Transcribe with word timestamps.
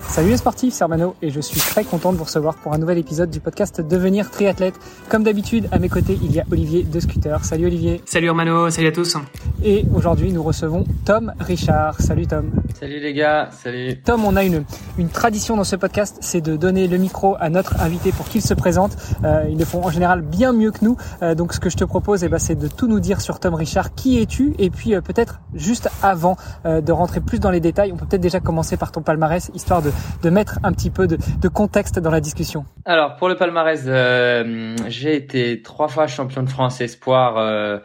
Salut 0.00 0.30
les 0.30 0.36
sportifs, 0.36 0.74
c'est 0.74 0.82
Armano 0.82 1.14
et 1.22 1.30
je 1.30 1.40
suis 1.40 1.60
très 1.60 1.84
content 1.84 2.12
de 2.12 2.18
vous 2.18 2.24
recevoir 2.24 2.56
pour 2.56 2.72
un 2.72 2.78
nouvel 2.78 2.98
épisode 2.98 3.30
du 3.30 3.40
podcast 3.40 3.80
Devenir 3.80 4.30
triathlète. 4.30 4.74
Comme 5.08 5.22
d'habitude, 5.22 5.68
à 5.70 5.78
mes 5.78 5.88
côtés, 5.88 6.18
il 6.22 6.32
y 6.32 6.40
a 6.40 6.44
Olivier 6.50 6.82
de 6.82 7.00
Scooter. 7.00 7.44
Salut 7.44 7.66
Olivier. 7.66 8.02
Salut 8.06 8.28
Armano, 8.28 8.70
salut 8.70 8.88
à 8.88 8.92
tous. 8.92 9.16
Et 9.62 9.84
aujourd'hui, 9.94 10.32
nous 10.32 10.42
recevons 10.42 10.84
Tom 11.04 11.32
Richard. 11.40 12.00
Salut 12.00 12.26
Tom. 12.26 12.50
Salut 12.78 13.00
les 13.00 13.12
gars, 13.12 13.50
salut. 13.52 14.00
Tom, 14.02 14.24
on 14.24 14.36
a 14.36 14.44
une, 14.44 14.64
une 14.98 15.08
tradition 15.08 15.56
dans 15.56 15.64
ce 15.64 15.76
podcast, 15.76 16.18
c'est 16.20 16.40
de 16.40 16.56
donner 16.56 16.86
le 16.86 16.96
micro 16.96 17.36
à 17.40 17.50
notre 17.50 17.80
invité 17.80 18.12
pour 18.12 18.28
qu'il 18.28 18.42
se 18.42 18.54
présente. 18.54 18.96
Euh, 19.24 19.46
ils 19.50 19.58
le 19.58 19.64
font 19.64 19.84
en 19.84 19.90
général 19.90 20.22
bien 20.22 20.52
mieux 20.52 20.70
que 20.70 20.84
nous. 20.84 20.96
Euh, 21.22 21.34
donc 21.34 21.52
ce 21.52 21.60
que 21.60 21.70
je 21.70 21.76
te 21.76 21.84
propose, 21.84 22.24
eh 22.24 22.28
ben, 22.28 22.38
c'est 22.38 22.54
de 22.54 22.68
tout 22.68 22.86
nous 22.86 23.00
dire 23.00 23.20
sur 23.20 23.40
Tom 23.40 23.54
Richard. 23.54 23.94
Qui 23.94 24.20
es-tu? 24.20 24.54
Et 24.58 24.70
puis 24.70 24.94
euh, 24.94 25.00
peut-être 25.00 25.40
juste 25.54 25.88
avant 26.02 26.36
euh, 26.66 26.80
de 26.80 26.92
rentrer 26.92 27.20
plus 27.20 27.40
dans 27.40 27.50
les 27.50 27.60
détails, 27.60 27.92
on 27.92 27.96
peut 27.96 28.06
peut-être 28.06 28.22
déjà 28.22 28.40
commencer 28.40 28.76
par 28.76 28.92
ton 28.92 29.02
palmarès, 29.02 29.50
histoire 29.54 29.82
de 29.82 29.87
de, 30.22 30.30
mettre 30.30 30.58
un 30.62 30.72
petit 30.72 30.90
peu 30.90 31.06
de, 31.06 31.48
contexte 31.48 31.98
dans 31.98 32.10
la 32.10 32.20
discussion 32.20 32.64
Alors 32.84 33.16
pour 33.16 33.28
le 33.28 33.36
palmarès, 33.36 33.82
euh, 33.86 34.76
j'ai 34.88 35.14
été 35.14 35.62
trois 35.62 35.88
fois 35.88 36.06
champion 36.06 36.42
de 36.42 36.50
France 36.50 36.80
espoir. 36.80 37.38
Euh, 37.38 37.78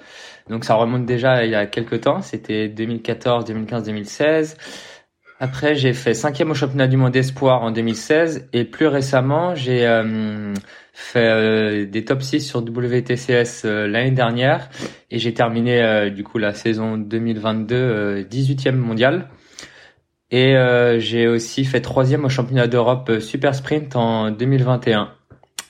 donc 0.50 0.66
ça 0.66 0.76
remonte 0.76 1.06
déjà 1.06 1.46
il 1.46 1.52
y 1.52 1.56
a 1.56 1.66
quelques 1.66 2.02
temps. 2.02 2.22
C'était 2.22 2.68
2014, 2.68 3.46
2015, 3.46 3.84
2016. 3.84 4.58
Après, 5.40 5.76
j'ai 5.76 5.94
fait 5.94 6.14
cinquième 6.14 6.52
au 6.52 6.54
championnat 6.54 6.88
du 6.88 6.96
monde 6.96 7.16
espoir 7.16 7.64
en 7.64 7.72
2016 7.72 8.50
et 8.54 8.64
plus 8.64 8.88
récemment, 8.88 9.56
j'ai 9.56 9.86
euh, 9.86 10.54
fait 10.94 11.86
des 11.86 12.06
top 12.06 12.22
6 12.22 12.42
sur 12.42 12.60
WTCS 12.60 13.66
l'année 13.66 14.12
dernière 14.12 14.70
et 15.12 15.20
j'ai 15.20 15.34
terminé 15.34 16.12
du 16.12 16.24
coup 16.24 16.38
la 16.38 16.54
saison 16.54 16.98
2022 16.98 18.24
18e 18.30 18.76
mondial. 18.76 19.28
Et 20.34 20.58
euh, 20.58 21.00
j'ai 21.00 21.28
aussi 21.28 21.64
fait 21.64 21.80
troisième 21.80 22.26
au 22.26 22.30
championnat 22.30 22.66
d'Europe 22.66 23.08
euh, 23.10 23.20
Super 23.20 23.54
Sprint 23.54 23.96
en 23.96 24.32
2021. 24.32 25.10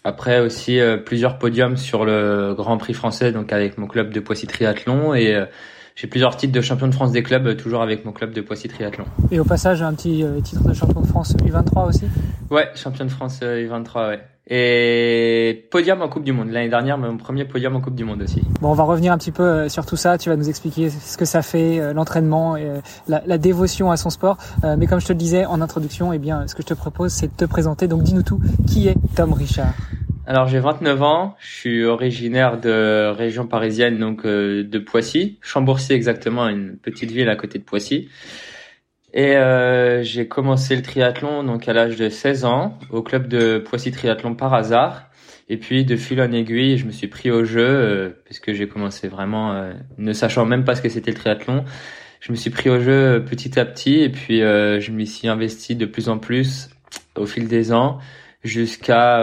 Après 0.05 0.39
aussi 0.39 0.79
euh, 0.79 0.95
plusieurs 0.95 1.37
podiums 1.37 1.75
sur 1.75 2.05
le 2.05 2.53
Grand 2.55 2.77
Prix 2.77 2.93
français, 2.93 3.33
donc 3.33 3.51
avec 3.51 3.77
mon 3.77 3.87
club 3.87 4.13
de 4.13 4.21
Poissy 4.21 4.47
Triathlon 4.47 5.13
et 5.15 5.37
j'ai 5.95 6.07
plusieurs 6.07 6.37
titres 6.37 6.53
de 6.53 6.61
champion 6.61 6.87
de 6.87 6.93
France 6.93 7.11
des 7.11 7.23
clubs, 7.23 7.57
toujours 7.57 7.81
avec 7.81 8.05
mon 8.05 8.13
club 8.13 8.31
de 8.31 8.39
Poissy 8.39 8.69
Triathlon. 8.69 9.03
Et 9.31 9.39
au 9.41 9.43
passage, 9.43 9.81
un 9.81 9.93
petit 9.93 10.23
titre 10.43 10.63
de 10.63 10.73
champion 10.73 11.01
de 11.01 11.07
France 11.07 11.35
U23 11.45 11.89
aussi? 11.89 12.05
Ouais, 12.49 12.69
champion 12.73 13.03
de 13.03 13.11
France 13.11 13.41
U23, 13.41 14.07
ouais. 14.07 14.19
Et 14.49 15.67
podium 15.71 16.01
en 16.01 16.09
Coupe 16.09 16.25
du 16.25 16.33
Monde. 16.33 16.49
L'année 16.49 16.67
dernière, 16.67 16.97
mon 16.97 17.15
premier 17.15 17.45
podium 17.45 17.77
en 17.77 17.81
Coupe 17.81 17.95
du 17.95 18.03
Monde 18.03 18.23
aussi. 18.23 18.41
Bon, 18.59 18.71
on 18.71 18.73
va 18.73 18.83
revenir 18.83 19.13
un 19.13 19.17
petit 19.17 19.31
peu 19.31 19.43
euh, 19.43 19.69
sur 19.69 19.85
tout 19.85 19.95
ça. 19.95 20.17
Tu 20.17 20.29
vas 20.29 20.35
nous 20.35 20.49
expliquer 20.49 20.89
ce 20.89 21.17
que 21.17 21.23
ça 21.23 21.41
fait, 21.41 21.79
euh, 21.79 21.93
l'entraînement 21.93 22.55
euh, 22.55 22.81
la, 23.07 23.23
la, 23.25 23.37
dévotion 23.37 23.89
à 23.89 23.95
son 23.95 24.09
sport. 24.09 24.37
Mais 24.77 24.85
comme 24.85 24.99
je 24.99 25.07
te 25.07 25.13
le 25.13 25.17
disais 25.17 25.45
en 25.45 25.61
introduction, 25.61 26.11
eh 26.11 26.19
bien, 26.19 26.45
ce 26.47 26.55
que 26.55 26.61
je 26.61 26.67
te 26.67 26.73
propose, 26.73 27.11
c'est 27.11 27.27
de 27.27 27.37
te 27.37 27.45
présenter. 27.45 27.87
Donc, 27.87 28.03
dis-nous 28.03 28.23
tout. 28.23 28.41
Qui 28.67 28.89
est 28.89 28.95
Tom 29.15 29.31
Richard? 29.33 29.73
Alors 30.25 30.47
j'ai 30.47 30.59
29 30.59 31.01
ans, 31.03 31.35
je 31.41 31.53
suis 31.53 31.83
originaire 31.83 32.57
de 32.57 33.11
région 33.13 33.45
parisienne, 33.45 33.99
donc 33.99 34.25
de 34.25 34.79
Poissy, 34.79 35.37
Chambourcy 35.41 35.91
exactement, 35.91 36.47
une 36.47 36.77
petite 36.77 37.11
ville 37.11 37.27
à 37.27 37.35
côté 37.35 37.59
de 37.59 37.65
Poissy. 37.65 38.07
Et 39.13 39.35
euh, 39.35 40.01
j'ai 40.01 40.27
commencé 40.27 40.75
le 40.75 40.81
triathlon 40.81 41.43
donc 41.43 41.67
à 41.67 41.73
l'âge 41.73 41.97
de 41.97 42.09
16 42.09 42.45
ans 42.45 42.79
au 42.89 43.03
club 43.03 43.27
de 43.27 43.59
Poissy 43.59 43.91
Triathlon 43.91 44.33
par 44.33 44.53
hasard. 44.53 45.09
Et 45.49 45.57
puis 45.57 45.85
de 45.85 45.95
fil 45.95 46.19
en 46.19 46.31
aiguille, 46.31 46.77
je 46.77 46.85
me 46.85 46.91
suis 46.91 47.07
pris 47.07 47.29
au 47.29 47.43
jeu 47.43 47.67
euh, 47.67 48.09
puisque 48.25 48.53
j'ai 48.53 48.67
commencé 48.67 49.07
vraiment 49.07 49.53
euh, 49.53 49.73
ne 49.99 50.13
sachant 50.13 50.45
même 50.45 50.63
pas 50.63 50.75
ce 50.75 50.81
que 50.81 50.89
c'était 50.89 51.11
le 51.11 51.17
triathlon. 51.17 51.63
Je 52.21 52.31
me 52.31 52.37
suis 52.37 52.49
pris 52.49 52.69
au 52.69 52.79
jeu 52.79 53.23
petit 53.23 53.59
à 53.59 53.65
petit 53.65 53.99
et 53.99 54.09
puis 54.09 54.39
je 54.39 54.91
m'y 54.91 55.05
suis 55.05 55.27
investi 55.27 55.75
de 55.75 55.85
plus 55.85 56.07
en 56.07 56.19
plus 56.19 56.69
au 57.17 57.25
fil 57.25 57.49
des 57.49 57.73
ans 57.73 57.99
jusqu'à 58.45 59.17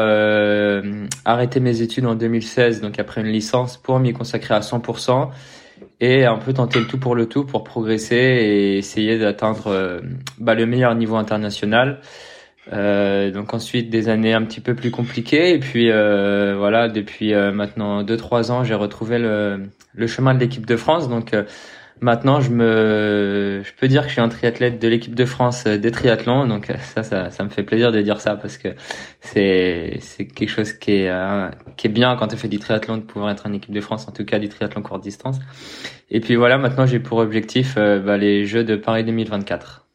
arrêter 1.24 1.60
mes 1.60 1.80
études 1.80 2.04
en 2.04 2.14
2016 2.14 2.82
donc 2.82 2.98
après 2.98 3.22
une 3.22 3.28
licence 3.28 3.78
pour 3.78 3.98
m'y 4.00 4.12
consacrer 4.12 4.52
à 4.52 4.60
100% 4.60 5.30
et 6.00 6.24
un 6.24 6.36
peu 6.36 6.52
tenter 6.52 6.80
le 6.80 6.86
tout 6.86 6.98
pour 6.98 7.14
le 7.14 7.26
tout 7.26 7.44
pour 7.44 7.64
progresser 7.64 8.16
et 8.16 8.78
essayer 8.78 9.18
d'atteindre 9.18 9.66
euh, 9.68 10.00
bah, 10.38 10.54
le 10.54 10.66
meilleur 10.66 10.94
niveau 10.94 11.16
international. 11.16 12.00
Euh, 12.72 13.30
donc 13.30 13.52
ensuite 13.54 13.90
des 13.90 14.08
années 14.08 14.32
un 14.32 14.42
petit 14.44 14.60
peu 14.60 14.74
plus 14.74 14.90
compliquées 14.90 15.54
et 15.54 15.58
puis 15.58 15.90
euh, 15.90 16.54
voilà 16.56 16.88
depuis 16.88 17.34
euh, 17.34 17.50
maintenant 17.52 18.02
deux 18.04 18.18
trois 18.18 18.52
ans 18.52 18.62
j'ai 18.62 18.74
retrouvé 18.74 19.18
le, 19.18 19.70
le 19.94 20.06
chemin 20.06 20.34
de 20.34 20.40
l'équipe 20.40 20.66
de 20.66 20.76
France 20.76 21.08
donc 21.08 21.34
Maintenant, 22.02 22.40
je 22.40 22.50
me, 22.50 23.60
je 23.62 23.72
peux 23.74 23.86
dire 23.86 24.02
que 24.02 24.08
je 24.08 24.14
suis 24.14 24.22
un 24.22 24.30
triathlète 24.30 24.80
de 24.80 24.88
l'équipe 24.88 25.14
de 25.14 25.26
France 25.26 25.64
des 25.66 25.90
triathlons, 25.90 26.46
donc 26.46 26.72
ça, 26.80 27.02
ça, 27.02 27.30
ça 27.30 27.44
me 27.44 27.50
fait 27.50 27.62
plaisir 27.62 27.92
de 27.92 28.00
dire 28.00 28.22
ça 28.22 28.36
parce 28.36 28.56
que 28.56 28.68
c'est, 29.20 29.98
c'est 30.00 30.26
quelque 30.26 30.48
chose 30.48 30.72
qui 30.72 30.92
est, 30.92 31.10
euh, 31.10 31.50
qui 31.76 31.88
est 31.88 31.90
bien 31.90 32.16
quand 32.16 32.28
tu 32.28 32.36
fais 32.38 32.48
du 32.48 32.58
triathlon 32.58 32.96
de 32.96 33.02
pouvoir 33.02 33.30
être 33.30 33.46
en 33.46 33.52
équipe 33.52 33.72
de 33.72 33.80
France, 33.82 34.08
en 34.08 34.12
tout 34.12 34.24
cas 34.24 34.38
du 34.38 34.48
triathlon 34.48 34.80
courte 34.80 35.02
distance. 35.02 35.38
Et 36.10 36.20
puis 36.20 36.36
voilà, 36.36 36.56
maintenant 36.56 36.86
j'ai 36.86 37.00
pour 37.00 37.18
objectif 37.18 37.74
euh, 37.76 38.00
bah, 38.00 38.16
les 38.16 38.46
Jeux 38.46 38.64
de 38.64 38.76
Paris 38.76 39.04
2024. 39.04 39.86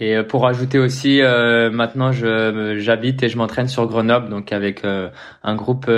Et 0.00 0.16
euh, 0.16 0.22
pour 0.22 0.46
ajouter 0.46 0.78
aussi, 0.78 1.20
maintenant 1.20 2.12
j'habite 2.12 3.22
et 3.22 3.28
je 3.28 3.36
m'entraîne 3.36 3.68
sur 3.68 3.86
Grenoble, 3.86 4.30
donc 4.30 4.52
avec 4.52 4.84
un 4.84 5.54
groupe 5.54 5.90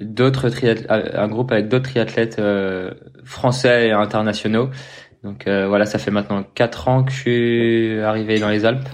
d'autres 0.00 0.50
un 0.90 1.28
groupe 1.28 1.52
avec 1.52 1.68
d'autres 1.68 1.90
triathlètes 1.90 2.38
euh, 2.38 2.90
français 3.24 3.88
et 3.88 3.92
internationaux. 3.92 4.70
Donc 5.22 5.46
euh, 5.46 5.68
voilà, 5.68 5.86
ça 5.86 5.98
fait 5.98 6.10
maintenant 6.10 6.44
quatre 6.54 6.88
ans 6.88 7.04
que 7.04 7.12
je 7.12 7.16
suis 7.16 8.00
arrivé 8.00 8.40
dans 8.40 8.48
les 8.48 8.64
Alpes. 8.64 8.88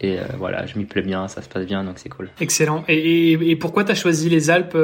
Et 0.00 0.18
euh, 0.18 0.24
voilà, 0.36 0.66
je 0.66 0.78
m'y 0.78 0.84
plais 0.84 1.02
bien, 1.02 1.28
ça 1.28 1.42
se 1.42 1.48
passe 1.48 1.64
bien, 1.64 1.84
donc 1.84 1.98
c'est 1.98 2.08
cool. 2.08 2.30
Excellent. 2.40 2.84
Et, 2.88 3.32
et, 3.32 3.50
et 3.50 3.56
pourquoi 3.56 3.84
t'as 3.84 3.94
choisi 3.94 4.28
les 4.28 4.50
Alpes 4.50 4.76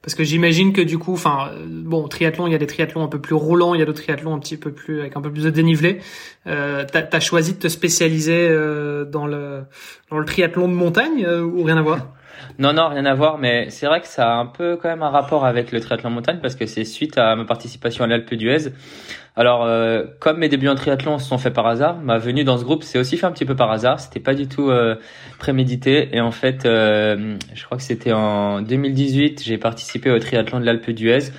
Parce 0.00 0.14
que 0.14 0.24
j'imagine 0.24 0.72
que 0.72 0.80
du 0.80 0.96
coup, 0.96 1.14
enfin, 1.14 1.50
bon, 1.66 2.06
triathlon, 2.08 2.46
il 2.46 2.52
y 2.52 2.54
a 2.54 2.58
des 2.58 2.66
triathlons 2.66 3.02
un 3.02 3.08
peu 3.08 3.20
plus 3.20 3.34
roulants, 3.34 3.74
il 3.74 3.80
y 3.80 3.82
a 3.82 3.84
d'autres 3.84 4.02
triathlons 4.02 4.32
un 4.32 4.38
petit 4.38 4.56
peu 4.56 4.72
plus 4.72 5.00
avec 5.00 5.16
un 5.16 5.20
peu 5.20 5.30
plus 5.30 5.44
de 5.44 5.50
dénivelé. 5.50 5.98
Euh, 6.46 6.84
choisi 7.20 7.54
de 7.54 7.58
te 7.58 7.68
spécialiser 7.68 8.48
dans 9.10 9.26
le 9.26 9.64
dans 10.10 10.18
le 10.18 10.24
triathlon 10.24 10.68
de 10.68 10.74
montagne 10.74 11.26
ou 11.26 11.62
rien 11.64 11.76
à 11.76 11.82
voir? 11.82 12.14
Non, 12.58 12.72
non, 12.72 12.88
rien 12.88 13.04
à 13.06 13.14
voir, 13.14 13.38
mais 13.38 13.70
c'est 13.70 13.86
vrai 13.86 14.00
que 14.00 14.06
ça 14.06 14.32
a 14.32 14.36
un 14.36 14.46
peu 14.46 14.76
quand 14.76 14.88
même 14.88 15.02
un 15.02 15.10
rapport 15.10 15.44
avec 15.44 15.72
le 15.72 15.80
triathlon 15.80 16.10
montagne 16.10 16.38
parce 16.40 16.54
que 16.54 16.66
c'est 16.66 16.84
suite 16.84 17.18
à 17.18 17.34
ma 17.36 17.44
participation 17.44 18.04
à 18.04 18.06
l'Alpe 18.06 18.34
d'Huez. 18.34 18.72
Alors, 19.34 19.64
euh, 19.64 20.04
comme 20.20 20.38
mes 20.38 20.48
débuts 20.50 20.68
en 20.68 20.74
triathlon 20.74 21.18
se 21.18 21.26
sont 21.26 21.38
faits 21.38 21.54
par 21.54 21.66
hasard, 21.66 21.96
ma 21.98 22.18
venue 22.18 22.44
dans 22.44 22.58
ce 22.58 22.64
groupe 22.64 22.82
s'est 22.82 22.98
aussi 22.98 23.16
fait 23.16 23.24
un 23.24 23.32
petit 23.32 23.46
peu 23.46 23.56
par 23.56 23.70
hasard. 23.70 23.98
C'était 23.98 24.20
pas 24.20 24.34
du 24.34 24.46
tout 24.46 24.70
euh, 24.70 24.96
prémédité. 25.38 26.10
Et 26.12 26.20
en 26.20 26.32
fait, 26.32 26.66
euh, 26.66 27.36
je 27.54 27.64
crois 27.64 27.78
que 27.78 27.82
c'était 27.82 28.12
en 28.12 28.60
2018, 28.60 29.42
j'ai 29.42 29.56
participé 29.56 30.10
au 30.10 30.18
triathlon 30.18 30.60
de 30.60 30.66
l'Alpe 30.66 30.90
d'Huez. 30.90 31.30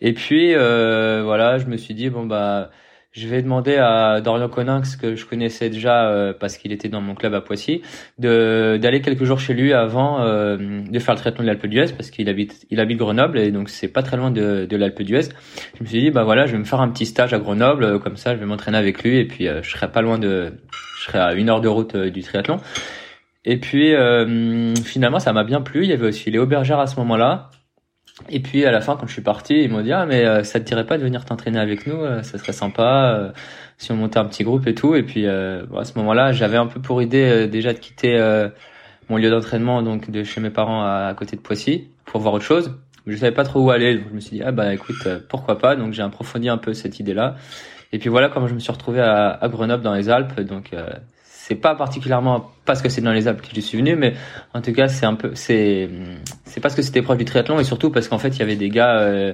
Et 0.00 0.12
puis, 0.12 0.54
voilà, 0.54 1.58
je 1.58 1.66
me 1.66 1.76
suis 1.76 1.94
dit 1.94 2.10
bon 2.10 2.26
bah 2.26 2.70
je 3.16 3.28
vais 3.28 3.40
demander 3.40 3.76
à 3.76 4.20
Dorian 4.20 4.48
Coninx, 4.48 4.96
que 4.96 5.16
je 5.16 5.24
connaissais 5.24 5.70
déjà 5.70 6.10
euh, 6.10 6.34
parce 6.38 6.58
qu'il 6.58 6.70
était 6.70 6.88
dans 6.88 7.00
mon 7.00 7.14
club 7.14 7.32
à 7.32 7.40
Poissy, 7.40 7.80
de 8.18 8.78
d'aller 8.80 9.00
quelques 9.00 9.24
jours 9.24 9.40
chez 9.40 9.54
lui 9.54 9.72
avant 9.72 10.20
euh, 10.20 10.56
de 10.58 10.98
faire 10.98 11.14
le 11.14 11.20
traitement 11.20 11.42
de 11.42 11.48
l'Alpe 11.48 11.66
d'Huez 11.66 11.92
parce 11.96 12.10
qu'il 12.10 12.28
habite 12.28 12.66
il 12.70 12.78
habite 12.78 12.98
Grenoble 12.98 13.38
et 13.38 13.50
donc 13.50 13.70
c'est 13.70 13.88
pas 13.88 14.02
très 14.02 14.18
loin 14.18 14.30
de, 14.30 14.66
de 14.66 14.76
l'Alpe 14.76 15.02
d'Huez. 15.02 15.30
Je 15.78 15.82
me 15.82 15.86
suis 15.86 16.00
dit 16.00 16.10
bah 16.10 16.24
voilà, 16.24 16.44
je 16.46 16.52
vais 16.52 16.58
me 16.58 16.64
faire 16.64 16.80
un 16.80 16.90
petit 16.90 17.06
stage 17.06 17.32
à 17.32 17.38
Grenoble 17.38 17.84
euh, 17.84 17.98
comme 17.98 18.18
ça, 18.18 18.34
je 18.34 18.40
vais 18.40 18.46
m'entraîner 18.46 18.78
avec 18.78 19.02
lui 19.02 19.16
et 19.16 19.24
puis 19.24 19.46
je 19.46 19.70
serai 19.70 19.90
pas 19.90 20.02
loin 20.02 20.18
de 20.18 20.52
je 20.98 21.04
serai 21.06 21.18
à 21.18 21.32
une 21.32 21.48
heure 21.48 21.62
de 21.62 21.68
route 21.68 21.96
du 21.96 22.22
triathlon. 22.22 22.58
Et 23.46 23.58
puis 23.58 23.94
finalement 24.84 25.20
ça 25.20 25.32
m'a 25.32 25.44
bien 25.44 25.62
plu. 25.62 25.84
Il 25.84 25.90
y 25.90 25.92
avait 25.92 26.08
aussi 26.08 26.30
Léo 26.30 26.46
Bergère 26.46 26.80
à 26.80 26.86
ce 26.86 26.96
moment-là 26.96 27.50
et 28.30 28.40
puis 28.40 28.64
à 28.64 28.70
la 28.70 28.80
fin, 28.80 28.96
quand 28.96 29.06
je 29.06 29.12
suis 29.12 29.22
parti, 29.22 29.62
ils 29.62 29.70
m'ont 29.70 29.82
dit 29.82 29.92
ah 29.92 30.06
mais 30.06 30.24
euh, 30.24 30.42
ça 30.42 30.58
te 30.58 30.64
dirait 30.64 30.86
pas 30.86 30.96
de 30.96 31.02
venir 31.02 31.24
t'entraîner 31.24 31.58
avec 31.58 31.86
nous, 31.86 31.96
euh, 31.96 32.22
ça 32.22 32.38
serait 32.38 32.52
sympa 32.52 33.12
euh, 33.14 33.32
si 33.76 33.92
on 33.92 33.96
montait 33.96 34.18
un 34.18 34.24
petit 34.24 34.42
groupe 34.42 34.66
et 34.66 34.74
tout. 34.74 34.94
Et 34.94 35.02
puis 35.02 35.26
bon, 35.26 35.78
à 35.78 35.84
ce 35.84 35.98
moment-là, 35.98 36.32
j'avais 36.32 36.56
un 36.56 36.66
peu 36.66 36.80
pour 36.80 37.02
idée 37.02 37.46
déjà 37.46 37.74
de 37.74 37.78
quitter 37.78 38.18
mon 39.10 39.18
lieu 39.18 39.30
d'entraînement 39.30 39.82
donc 39.82 40.10
de 40.10 40.24
chez 40.24 40.40
mes 40.40 40.50
parents 40.50 40.82
à, 40.82 41.12
côté 41.14 41.36
de 41.36 41.42
Poissy 41.42 41.88
pour 42.06 42.20
voir 42.20 42.34
autre 42.34 42.44
chose. 42.44 42.74
Je 43.06 43.16
savais 43.16 43.32
pas 43.32 43.44
trop 43.44 43.60
où 43.60 43.70
aller, 43.70 43.96
donc 43.96 44.06
je 44.10 44.14
me 44.14 44.20
suis 44.20 44.38
dit 44.38 44.42
ah 44.42 44.50
bah 44.50 44.72
écoute 44.72 45.06
pourquoi 45.28 45.58
pas. 45.58 45.76
Donc 45.76 45.92
j'ai 45.92 46.02
approfondi 46.02 46.48
un 46.48 46.58
peu 46.58 46.72
cette 46.72 46.98
idée-là. 46.98 47.36
Et 47.92 47.98
puis 47.98 48.08
voilà 48.08 48.30
comment 48.30 48.48
je 48.48 48.54
me 48.54 48.58
suis 48.58 48.72
retrouvé 48.72 49.00
à, 49.00 49.28
à 49.28 49.48
Grenoble 49.48 49.82
dans 49.82 49.94
les 49.94 50.08
Alpes. 50.08 50.40
Donc 50.40 50.70
c'est 51.46 51.54
pas 51.54 51.76
particulièrement 51.76 52.50
parce 52.64 52.82
que 52.82 52.88
c'est 52.88 53.00
dans 53.00 53.12
les 53.12 53.28
Alpes 53.28 53.40
que 53.40 53.54
je 53.54 53.60
suis 53.60 53.78
venu, 53.78 53.94
mais 53.94 54.14
en 54.52 54.60
tout 54.60 54.72
cas, 54.72 54.88
c'est 54.88 55.06
un 55.06 55.14
peu, 55.14 55.30
c'est, 55.34 55.88
c'est 56.44 56.60
parce 56.60 56.74
que 56.74 56.82
c'était 56.82 57.02
proche 57.02 57.18
du 57.18 57.24
triathlon 57.24 57.60
et 57.60 57.64
surtout 57.64 57.90
parce 57.90 58.08
qu'en 58.08 58.18
fait, 58.18 58.30
il 58.30 58.40
y 58.40 58.42
avait 58.42 58.56
des 58.56 58.68
gars 58.68 58.98
euh, 58.98 59.32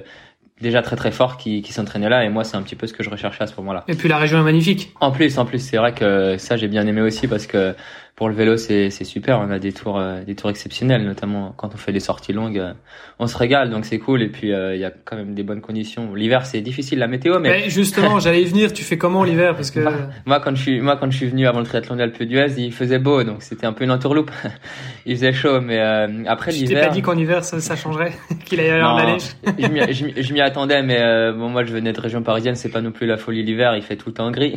déjà 0.61 0.83
très 0.83 0.95
très 0.95 1.11
forts 1.11 1.37
qui, 1.37 1.63
qui 1.63 1.73
s'entraînaient 1.73 2.09
là 2.09 2.23
et 2.23 2.29
moi, 2.29 2.43
c'est 2.43 2.55
un 2.55 2.61
petit 2.61 2.75
peu 2.75 2.85
ce 2.85 2.93
que 2.93 3.01
je 3.01 3.09
recherchais 3.09 3.43
à 3.43 3.47
ce 3.47 3.55
moment-là. 3.57 3.83
Et 3.87 3.95
puis 3.95 4.09
la 4.09 4.19
région 4.19 4.37
est 4.37 4.43
magnifique. 4.43 4.93
En 5.01 5.11
plus, 5.11 5.39
en 5.39 5.45
plus, 5.45 5.57
c'est 5.57 5.77
vrai 5.77 5.95
que 5.95 6.37
ça, 6.37 6.55
j'ai 6.55 6.67
bien 6.67 6.85
aimé 6.85 7.01
aussi 7.01 7.27
parce 7.27 7.47
que 7.47 7.73
pour 8.15 8.29
le 8.29 8.35
vélo, 8.35 8.57
c'est 8.57 8.91
super. 8.91 9.39
On 9.39 9.49
a 9.49 9.57
des 9.57 9.73
tours, 9.73 9.97
euh, 9.97 10.23
des 10.23 10.35
tours 10.35 10.51
exceptionnels, 10.51 11.03
notamment 11.03 11.51
quand 11.57 11.73
on 11.73 11.77
fait 11.77 11.91
des 11.91 11.99
sorties 11.99 12.31
longues. 12.31 12.59
Euh, 12.59 12.73
on 13.17 13.25
se 13.25 13.35
régale, 13.35 13.71
donc 13.71 13.85
c'est 13.85 13.97
cool. 13.97 14.21
Et 14.21 14.29
puis 14.29 14.53
euh, 14.53 14.75
il 14.75 14.81
y 14.81 14.85
a 14.85 14.91
quand 14.91 15.15
même 15.15 15.33
des 15.33 15.41
bonnes 15.41 15.61
conditions. 15.61 16.13
L'hiver, 16.13 16.45
c'est 16.45 16.61
difficile 16.61 16.99
la 16.99 17.07
météo, 17.07 17.39
mais, 17.39 17.49
mais 17.49 17.69
justement, 17.71 18.19
j'allais 18.21 18.43
y 18.43 18.45
venir. 18.45 18.71
Tu 18.71 18.83
fais 18.83 18.99
comment 18.99 19.23
l'hiver? 19.23 19.55
Parce 19.55 19.71
que 19.71 19.79
moi, 20.27 20.39
quand 20.39 20.55
je 20.55 20.61
suis, 20.61 20.79
moi, 20.79 20.95
quand 20.95 21.09
je 21.09 21.17
suis 21.17 21.25
venu 21.25 21.47
avant 21.47 21.57
le 21.57 21.65
triathlon 21.65 21.95
d'Alpe 21.95 22.21
d'Huez, 22.21 22.53
il 22.59 22.71
faisait 22.71 22.99
beau, 22.99 23.23
donc 23.23 23.41
c'était 23.41 23.65
un 23.65 23.73
peu 23.73 23.83
une 23.83 23.91
entourloupe. 23.91 24.29
il 25.07 25.15
faisait 25.15 25.33
chaud, 25.33 25.59
mais 25.59 25.79
après 26.27 26.51
l'hiver. 26.51 26.67
Tu 26.67 26.75
t'es 26.75 26.81
pas 26.81 26.93
dit 26.93 27.01
qu'en 27.01 27.17
hiver 27.17 27.43
ça, 27.43 27.59
ça 27.59 27.75
changerait, 27.75 28.13
qu'il 28.45 28.59
allait 28.59 28.69
avoir 28.79 28.97
de 28.97 29.01
la 29.01 29.13
neige 29.13 30.05
Je 30.17 30.33
m'y 30.33 30.41
attendais, 30.41 30.83
mais 30.83 31.31
bon, 31.33 31.49
moi, 31.49 31.63
je 31.63 31.73
venais 31.73 31.93
de 31.93 31.99
région 31.99 32.21
parisienne, 32.21 32.53
c'est 32.53 32.69
pas 32.69 32.81
non 32.81 32.91
plus 32.91 33.07
la 33.07 33.17
folie 33.17 33.43
l'hiver. 33.43 33.75
Il 33.75 33.81
fait 33.81 33.95
tout 33.95 34.09
le 34.09 34.13
temps 34.13 34.29
gris, 34.29 34.55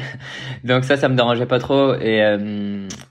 donc 0.63 0.85
ça, 0.85 0.99
ça 0.99 1.09
me 1.09 1.17
dérangeait 1.17 1.47
pas 1.47 1.59
trop. 1.59 1.95
Et 1.95 2.21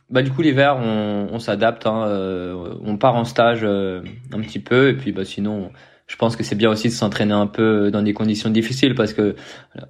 bah 0.10 0.22
du 0.22 0.32
coup 0.32 0.35
l'hiver 0.42 0.78
on, 0.78 1.28
on 1.32 1.40
s'adapte, 1.40 1.86
hein, 1.86 2.06
euh, 2.08 2.76
on 2.84 2.98
part 2.98 3.16
en 3.16 3.26
stage 3.26 3.62
euh, 3.64 4.02
un 4.32 4.42
petit 4.42 4.60
peu 4.60 4.90
et 4.90 4.94
puis 4.94 5.12
bah 5.12 5.26
sinon 5.26 5.72
je 6.08 6.16
pense 6.18 6.36
que 6.36 6.44
c'est 6.44 6.56
bien 6.56 6.70
aussi 6.70 6.90
de 6.90 6.94
s'entraîner 6.94 7.34
un 7.34 7.48
peu 7.48 7.90
dans 7.92 8.02
des 8.02 8.14
conditions 8.14 8.50
difficiles 8.50 8.96
parce 8.96 9.14
que 9.14 9.36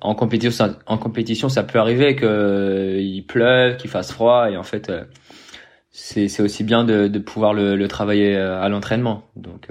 en 0.02 0.16
compétition 0.16 0.52
ça, 0.52 0.80
en 0.86 0.98
compétition 0.98 1.50
ça 1.50 1.64
peut 1.64 1.80
arriver 1.80 2.16
que 2.16 2.26
euh, 2.26 3.00
il 3.02 3.26
pleuve, 3.26 3.78
qu'il 3.78 3.90
fasse 3.90 4.12
froid 4.12 4.50
et 4.50 4.58
en 4.58 4.64
fait 4.64 4.92
c'est 5.92 6.42
aussi 6.42 6.64
bien 6.64 6.84
de, 6.84 7.08
de 7.08 7.20
pouvoir 7.20 7.54
le, 7.54 7.76
le 7.76 7.88
travailler 7.88 8.36
à 8.36 8.68
l'entraînement 8.70 9.24
donc 9.36 9.70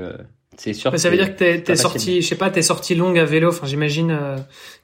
c'est 0.56 0.72
sûr. 0.72 0.96
ça 0.98 1.10
veut 1.10 1.16
dire 1.16 1.34
que 1.34 1.38
t'es, 1.38 1.60
t'es 1.62 1.76
sorti, 1.76 2.22
je 2.22 2.28
sais 2.28 2.36
pas, 2.36 2.48
t'es 2.48 2.62
sorti 2.62 2.94
longue 2.94 3.18
à 3.18 3.24
vélo. 3.24 3.48
Enfin, 3.48 3.66
j'imagine 3.66 4.16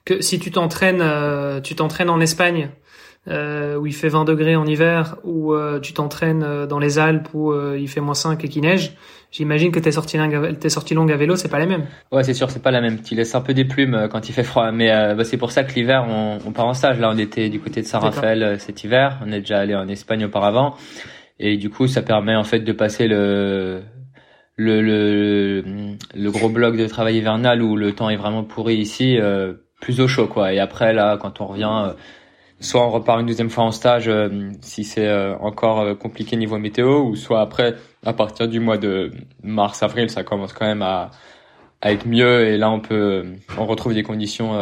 que 0.05 0.21
si 0.21 0.41
tu 0.41 0.51
t'entraînes, 0.51 1.05
tu 1.63 1.77
t'entraînes 1.77 2.11
en 2.11 2.21
Espagne, 2.21 2.71
euh, 3.28 3.76
où 3.76 3.87
il 3.87 3.94
fait 3.94 4.08
20 4.08 4.25
degrés 4.25 4.56
en 4.56 4.67
hiver, 4.67 5.17
où 5.25 5.52
euh, 5.52 5.78
tu 5.78 5.93
t'entraînes 5.93 6.43
euh, 6.43 6.67
dans 6.67 6.78
les 6.78 6.99
Alpes 6.99 7.28
où 7.34 7.52
euh, 7.52 7.78
il 7.78 7.88
fait 7.88 8.00
moins 8.00 8.14
5 8.14 8.43
et 8.44 8.49
qu'il 8.49 8.62
neige, 8.62 8.93
j'imagine 9.31 9.72
que 9.72 9.78
tes 9.78 9.93
sorties 9.93 10.17
longues, 10.17 10.58
tes 10.58 10.70
sorties 10.70 10.94
longues 10.94 11.12
à 11.12 11.17
vélo, 11.17 11.37
c'est 11.37 11.49
pas 11.50 11.58
les 11.58 11.67
mêmes. 11.67 11.87
Ouais, 12.12 12.25
c'est 12.25 12.34
sûr, 12.34 12.50
c'est 12.50 12.62
pas 12.62 12.70
la 12.70 12.81
même. 12.81 13.02
Tu 13.02 13.14
laisses 13.14 13.34
un 13.34 13.43
peu 13.43 13.52
des 13.52 13.67
plumes 13.67 14.08
quand 14.11 14.28
il 14.28 14.32
fait 14.32 14.43
froid, 14.43 14.70
mais 14.72 14.88
bah, 15.14 15.25
c'est 15.25 15.37
pour 15.37 15.52
ça 15.52 15.64
que 15.64 15.75
l'hiver, 15.75 16.06
on, 16.08 16.38
on, 16.46 16.52
part 16.52 16.67
en 16.67 16.75
stage. 16.75 16.99
Là, 16.99 17.11
on 17.12 17.19
était 17.19 17.50
du 17.50 17.61
côté 17.61 17.82
de 17.82 17.87
Saint-Raphaël 17.87 18.58
cet 18.58 18.84
hiver. 18.84 19.20
On 19.25 19.32
est 19.32 19.40
déjà 19.40 19.58
allé 19.58 19.75
en 19.75 19.87
Espagne 19.88 20.25
auparavant, 20.25 20.75
et 21.38 21.56
du 21.58 21.69
coup, 21.69 21.87
ça 21.87 22.02
permet 22.02 22.37
en 22.37 22.44
fait 22.44 22.61
de 22.61 22.72
passer 22.72 23.06
le 23.06 23.82
le, 24.56 24.82
le, 24.82 25.64
le 26.14 26.31
gros 26.31 26.50
bloc 26.50 26.76
de 26.76 26.87
travail 26.87 27.17
hivernal 27.17 27.62
où 27.62 27.76
le 27.76 27.93
temps 27.93 28.11
est 28.11 28.17
vraiment 28.17 28.44
pourri 28.44 28.76
ici, 28.76 29.19
plus 29.81 30.00
au 30.00 30.08
chaud 30.08 30.26
quoi. 30.26 30.52
Et 30.52 30.58
après 30.58 30.93
là, 30.93 31.19
quand 31.19 31.40
on 31.40 31.46
revient 31.46 31.94
soit 32.61 32.87
on 32.87 32.91
repart 32.91 33.21
une 33.21 33.27
deuxième 33.27 33.51
fois 33.51 33.65
en 33.65 33.73
stage 33.73 34.09
euh, 34.09 34.51
si 34.61 34.85
c'est 34.85 35.09
euh, 35.09 35.35
encore 35.39 35.81
euh, 35.81 35.95
compliqué 35.95 36.37
niveau 36.37 36.59
météo, 36.59 37.01
ou 37.01 37.17
soit 37.17 37.41
après, 37.41 37.75
à 38.05 38.12
partir 38.12 38.49
du 38.49 38.61
mois 38.61 38.77
de 38.77 39.11
mars-avril, 39.43 40.11
ça 40.11 40.23
commence 40.23 40.53
quand 40.53 40.67
même 40.67 40.83
à, 40.83 41.11
à 41.81 41.93
être 41.93 42.07
mieux 42.07 42.47
et 42.47 42.59
là 42.59 42.71
on 42.71 42.81
peut 42.81 43.25
on 43.57 43.65
retrouve 43.65 43.95
des 43.95 44.03
conditions 44.03 44.53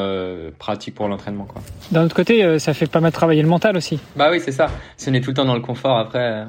pratiques 0.59 0.95
pour 0.95 1.09
l'entraînement 1.09 1.45
quoi. 1.45 1.61
D'un 1.91 2.05
autre 2.05 2.15
côté, 2.15 2.59
ça 2.61 2.75
fait 2.75 2.87
pas 2.87 3.00
mal 3.00 3.11
travailler 3.11 3.43
le 3.43 3.49
mental 3.49 3.77
aussi. 3.77 3.99
Bah 4.15 4.29
oui, 4.31 4.39
c'est 4.39 4.53
ça. 4.53 4.69
Si 4.97 5.09
on 5.09 5.15
est 5.15 5.21
tout 5.21 5.31
le 5.31 5.35
temps 5.35 5.44
dans 5.44 5.55
le 5.55 5.61
confort 5.61 5.99
après 5.99 6.47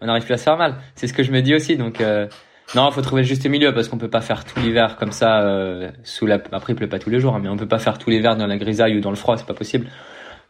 on 0.00 0.06
n'arrive 0.06 0.24
plus 0.24 0.34
à 0.34 0.38
se 0.38 0.44
faire 0.44 0.56
mal. 0.56 0.76
C'est 0.94 1.08
ce 1.08 1.12
que 1.12 1.24
je 1.24 1.32
me 1.32 1.42
dis 1.42 1.54
aussi 1.54 1.76
donc 1.76 2.00
non, 2.74 2.90
faut 2.92 3.02
trouver 3.02 3.22
le 3.22 3.28
juste 3.28 3.46
milieu 3.46 3.74
parce 3.74 3.88
qu'on 3.88 3.98
peut 3.98 4.10
pas 4.10 4.20
faire 4.20 4.44
tout 4.44 4.60
l'hiver 4.60 4.96
comme 4.96 5.12
ça 5.12 5.44
sous 6.04 6.26
la 6.26 6.38
après 6.52 6.72
il 6.72 6.76
pleut 6.76 6.88
pas 6.88 7.00
tous 7.00 7.10
les 7.10 7.18
jours 7.18 7.34
hein, 7.34 7.40
mais 7.42 7.48
on 7.48 7.56
peut 7.56 7.68
pas 7.68 7.80
faire 7.80 7.98
tout 7.98 8.10
l'hiver 8.10 8.36
dans 8.36 8.46
la 8.46 8.58
grisaille 8.58 8.96
ou 8.96 9.00
dans 9.00 9.10
le 9.10 9.16
froid, 9.16 9.36
c'est 9.36 9.46
pas 9.46 9.54
possible 9.54 9.88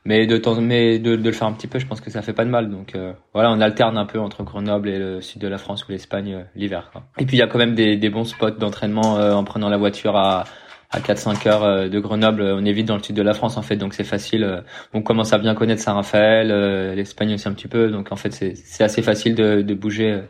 mais 0.06 0.26
de 0.26 0.36
temps 0.38 0.58
mais 0.60 0.98
de, 0.98 1.16
de, 1.16 1.24
le 1.24 1.32
faire 1.32 1.48
un 1.48 1.52
petit 1.52 1.66
peu 1.66 1.78
je 1.78 1.86
pense 1.86 2.00
que 2.00 2.10
ça 2.10 2.22
fait 2.22 2.32
pas 2.32 2.44
de 2.44 2.50
mal. 2.50 2.70
Donc 2.70 2.94
euh, 2.94 3.12
voilà 3.34 3.50
on 3.50 3.60
alterne 3.60 3.98
un 3.98 4.06
peu 4.06 4.18
entre 4.18 4.42
Grenoble 4.44 4.88
et 4.88 4.98
le 4.98 5.20
sud 5.20 5.42
de 5.42 5.48
la 5.48 5.58
France 5.58 5.86
ou 5.86 5.92
l'Espagne 5.92 6.34
euh, 6.34 6.42
l'hiver 6.54 6.90
et 7.18 7.26
puis 7.26 7.36
il 7.36 7.40
y 7.40 7.42
a 7.42 7.46
quand 7.46 7.58
même 7.58 7.74
des, 7.74 7.96
des 7.96 8.08
bons 8.08 8.24
spots 8.24 8.52
d'entraînement 8.52 9.18
euh, 9.18 9.34
en 9.34 9.44
prenant 9.44 9.68
la 9.68 9.76
voiture 9.76 10.16
à 10.16 10.44
à 10.92 11.00
4-5 11.00 11.48
heures 11.48 11.90
de 11.90 11.98
Grenoble. 11.98 12.42
On 12.42 12.64
est 12.64 12.72
vite 12.72 12.86
dans 12.86 12.96
le 12.96 13.02
sud 13.02 13.16
de 13.16 13.22
la 13.22 13.34
France 13.34 13.56
en 13.56 13.62
fait 13.62 13.74
donc 13.74 13.92
c'est 13.92 14.04
facile 14.04 14.62
on 14.94 15.02
commence 15.02 15.32
à 15.32 15.38
bien 15.38 15.56
connaître 15.56 15.82
Saint-Raphaël 15.82 16.94
l'Espagne 16.94 17.34
aussi 17.34 17.48
un 17.48 17.52
petit 17.54 17.66
peu. 17.66 17.90
Donc 17.90 18.12
en 18.12 18.16
fait 18.16 18.32
c'est 18.32 18.54
c'est 18.54 18.84
assez 18.84 19.02
facile 19.02 19.34
de, 19.34 19.62
de 19.62 19.74
bouger 19.74 20.20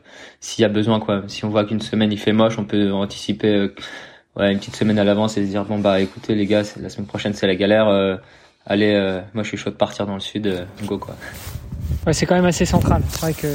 s'il 0.40 0.62
y 0.62 0.64
a 0.64 0.70
besoin 0.70 0.98
quoi. 0.98 1.22
Si 1.26 1.44
on 1.44 1.50
voit 1.50 1.66
qu'une 1.66 1.82
semaine 1.82 2.10
il 2.10 2.18
fait 2.18 2.32
moche 2.32 2.58
on 2.58 2.64
peut 2.64 2.90
anticiper 2.90 3.70
ouais 4.36 4.50
une 4.50 4.58
petite 4.58 4.76
semaine 4.76 4.98
à 4.98 5.04
l'avance 5.04 5.36
et 5.36 5.44
se 5.44 5.50
dire 5.50 5.66
bon 5.66 5.78
bah 5.78 6.00
écoutez 6.00 6.34
les 6.34 6.46
gars 6.46 6.62
la 6.80 6.88
semaine 6.88 7.06
prochaine 7.06 7.34
c'est 7.34 7.46
la 7.46 7.54
galère 7.54 8.18
allez, 8.66 8.94
euh, 8.94 9.20
moi 9.34 9.42
je 9.42 9.48
suis 9.48 9.56
chaud 9.56 9.70
de 9.70 9.76
partir 9.76 10.06
dans 10.06 10.14
le 10.14 10.20
sud, 10.20 10.46
euh, 10.46 10.64
go 10.84 10.98
quoi. 10.98 11.14
Ouais, 12.06 12.12
c'est 12.12 12.26
quand 12.26 12.34
même 12.34 12.44
assez 12.44 12.64
central. 12.64 13.02
C'est 13.08 13.20
vrai 13.20 13.32
que 13.32 13.46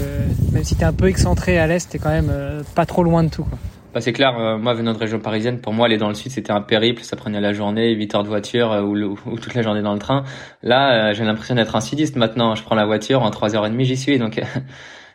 même 0.53 0.63
si 0.63 0.75
t'es 0.75 0.85
un 0.85 0.93
peu 0.93 1.07
excentré 1.07 1.57
à 1.59 1.67
l'est, 1.67 1.89
t'es 1.89 1.99
quand 1.99 2.09
même 2.09 2.29
euh, 2.31 2.63
pas 2.75 2.85
trop 2.85 3.03
loin 3.03 3.23
de 3.23 3.29
tout. 3.29 3.43
Quoi. 3.43 3.57
Bah, 3.93 3.99
c'est 3.99 4.13
clair, 4.13 4.57
moi 4.57 4.73
venant 4.73 4.93
de 4.93 4.97
région 4.97 5.19
parisienne, 5.19 5.59
pour 5.59 5.73
moi 5.73 5.87
aller 5.87 5.97
dans 5.97 6.07
le 6.07 6.13
sud 6.13 6.31
c'était 6.31 6.53
un 6.53 6.61
périple, 6.61 7.03
ça 7.03 7.17
prenait 7.17 7.41
la 7.41 7.51
journée, 7.51 7.91
8 7.93 8.15
heures 8.15 8.23
de 8.23 8.29
voiture 8.29 8.71
ou, 8.85 8.95
ou, 8.95 9.37
toute 9.37 9.53
la 9.53 9.61
journée 9.63 9.81
dans 9.81 9.91
le 9.91 9.99
train. 9.99 10.23
Là 10.63 11.11
j'ai 11.11 11.25
l'impression 11.25 11.55
d'être 11.55 11.75
un 11.75 11.81
sudiste 11.81 12.15
maintenant, 12.15 12.55
je 12.55 12.63
prends 12.63 12.75
la 12.75 12.85
voiture, 12.85 13.21
en 13.21 13.29
3h30 13.29 13.83
j'y 13.83 13.97
suis, 13.97 14.17
donc 14.17 14.39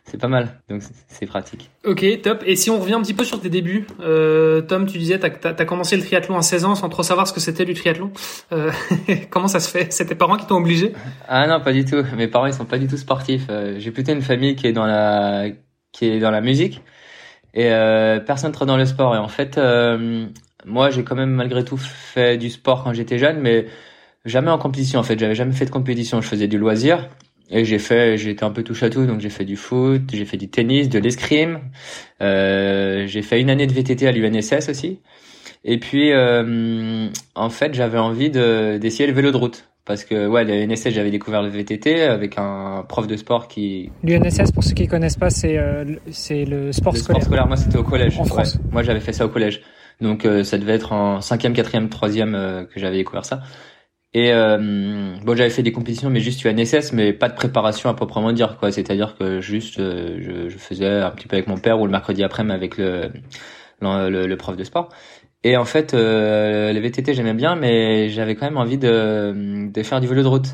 c'est 0.09 0.17
pas 0.17 0.29
mal, 0.29 0.61
donc 0.69 0.81
c'est 1.09 1.25
pratique. 1.25 1.69
Ok, 1.83 2.05
top. 2.21 2.41
Et 2.45 2.55
si 2.55 2.69
on 2.69 2.79
revient 2.79 2.93
un 2.93 3.01
petit 3.01 3.13
peu 3.13 3.25
sur 3.25 3.41
tes 3.41 3.49
débuts, 3.49 3.85
euh, 3.99 4.61
Tom, 4.61 4.85
tu 4.85 4.97
disais, 4.97 5.19
t'as 5.19 5.49
as, 5.49 5.65
commencé 5.65 5.97
le 5.97 6.01
triathlon 6.01 6.37
à 6.37 6.41
16 6.41 6.63
ans 6.63 6.75
sans 6.75 6.87
trop 6.87 7.03
savoir 7.03 7.27
ce 7.27 7.33
que 7.33 7.41
c'était 7.41 7.65
du 7.65 7.73
triathlon. 7.73 8.11
Euh, 8.53 8.71
comment 9.29 9.49
ça 9.49 9.59
se 9.59 9.69
fait? 9.69 9.91
C'est 9.91 10.05
tes 10.05 10.15
parents 10.15 10.37
qui 10.37 10.47
t'ont 10.47 10.55
obligé? 10.55 10.93
Ah 11.27 11.45
non, 11.45 11.59
pas 11.59 11.73
du 11.73 11.83
tout. 11.83 12.03
Mes 12.15 12.29
parents 12.29 12.45
ils 12.45 12.53
sont 12.53 12.63
pas 12.63 12.77
du 12.77 12.87
tout 12.87 12.95
sportifs. 12.95 13.47
Euh, 13.49 13.75
J'ai 13.79 13.91
plutôt 13.91 14.13
une 14.13 14.21
famille 14.21 14.55
qui 14.55 14.67
est 14.67 14.71
dans 14.71 14.85
la 14.85 15.47
qui 15.91 16.05
est 16.05 16.19
dans 16.19 16.31
la 16.31 16.41
musique 16.41 16.81
et 17.53 17.71
euh, 17.71 18.21
personne 18.21 18.53
trop 18.53 18.65
dans 18.65 18.77
le 18.77 18.85
sport. 18.85 19.13
Et 19.13 19.19
en 19.19 19.27
fait, 19.27 19.59
moi 20.65 20.89
j'ai 20.89 21.03
quand 21.03 21.15
même 21.15 21.31
malgré 21.31 21.65
tout 21.65 21.77
fait 21.77 22.37
du 22.37 22.49
sport 22.49 22.85
quand 22.85 22.93
j'étais 22.93 23.17
jeune, 23.17 23.41
mais 23.41 23.65
jamais 24.23 24.51
en 24.51 24.57
compétition. 24.57 25.01
En 25.01 25.03
fait, 25.03 25.19
j'avais 25.19 25.35
jamais 25.35 25.51
fait 25.51 25.65
de 25.65 25.71
compétition. 25.71 26.21
Je 26.21 26.27
faisais 26.29 26.47
du 26.47 26.57
loisir 26.57 27.09
et 27.49 27.65
j'ai 27.65 27.79
fait, 27.79 28.17
j'ai 28.17 28.31
été 28.31 28.43
un 28.43 28.51
peu 28.51 28.63
touche 28.63 28.83
à 28.83 28.89
tout, 28.89 29.05
donc 29.05 29.19
j'ai 29.21 29.29
fait 29.29 29.45
du 29.45 29.55
foot, 29.55 30.01
j'ai 30.11 30.25
fait 30.25 30.37
du 30.37 30.49
tennis, 30.49 30.89
de 30.89 30.99
l'escrime, 30.99 31.59
euh, 32.21 33.07
j'ai 33.07 33.21
fait 33.21 33.39
une 33.39 33.49
année 33.49 33.67
de 33.67 33.73
VTT 33.73 34.07
à 34.07 34.11
l'UNSS 34.11 34.69
aussi. 34.69 34.99
Et 35.63 35.79
puis, 35.79 36.11
euh, 36.11 37.07
en 37.35 37.49
fait, 37.49 37.73
j'avais 37.73 37.97
envie 37.97 38.29
de 38.29 38.77
d'essayer 38.77 39.07
le 39.07 39.13
vélo 39.13 39.31
de 39.31 39.37
route 39.37 39.67
parce 39.87 40.03
que 40.03 40.27
ouais, 40.27 40.43
l'UNSS, 40.43 40.89
j'avais 40.89 41.09
découvert 41.09 41.41
le 41.41 41.49
VTT 41.49 42.03
avec 42.03 42.37
un 42.37 42.83
prof 42.87 43.07
de 43.07 43.15
sport 43.15 43.47
qui. 43.47 43.89
L'UNSS, 44.03 44.51
pour 44.51 44.63
ceux 44.63 44.73
qui 44.73 44.87
connaissent 44.87 45.15
pas, 45.15 45.29
c'est 45.29 45.57
euh, 45.57 45.85
c'est 46.11 46.45
le 46.45 46.71
sport 46.73 46.93
le 46.93 46.99
scolaire. 46.99 47.21
Sport 47.21 47.27
scolaire, 47.27 47.47
moi 47.47 47.55
c'était 47.55 47.77
au 47.77 47.83
collège. 47.83 48.19
En 48.19 48.25
France. 48.25 48.59
moi 48.71 48.83
j'avais 48.83 48.99
fait 48.99 49.13
ça 49.13 49.25
au 49.25 49.29
collège, 49.29 49.61
donc 50.01 50.25
euh, 50.25 50.43
ça 50.43 50.57
devait 50.57 50.73
être 50.73 50.91
en 50.91 51.21
cinquième, 51.21 51.53
quatrième, 51.53 51.87
troisième 51.89 52.35
euh, 52.35 52.65
que 52.65 52.79
j'avais 52.79 52.97
découvert 52.97 53.25
ça. 53.25 53.41
Et 54.17 54.31
euh, 54.33 54.57
bon, 55.23 55.35
j'avais 55.35 55.51
fait 55.51 55.61
des 55.61 55.71
compétitions, 55.71 56.09
mais 56.09 56.21
juste 56.21 56.43
UNSS, 56.43 56.91
mais 56.91 57.13
pas 57.13 57.29
de 57.29 57.35
préparation 57.35 57.87
à 57.91 57.93
proprement 57.93 58.31
dire, 58.31 58.57
quoi. 58.57 58.71
C'est-à-dire 58.71 59.15
que 59.15 59.41
juste, 59.41 59.79
euh, 59.79 60.49
je, 60.49 60.57
faisais 60.57 60.87
un 60.87 61.11
petit 61.11 61.27
peu 61.27 61.35
avec 61.35 61.45
mon 61.45 61.59
père 61.59 61.79
ou 61.79 61.85
le 61.85 61.91
mercredi 61.91 62.23
après-midi 62.23 62.55
avec 62.55 62.77
le, 62.79 63.11
le, 63.79 64.25
le, 64.25 64.37
prof 64.37 64.57
de 64.57 64.63
sport. 64.63 64.89
Et 65.43 65.55
en 65.55 65.65
fait, 65.65 65.93
euh, 65.93 66.73
les 66.73 66.79
VTT 66.79 67.13
j'aimais 67.13 67.35
bien, 67.35 67.55
mais 67.55 68.09
j'avais 68.09 68.33
quand 68.33 68.47
même 68.47 68.57
envie 68.57 68.79
de, 68.79 69.69
de 69.71 69.83
faire 69.83 70.01
du 70.01 70.07
vélo 70.07 70.23
de 70.23 70.27
route. 70.27 70.47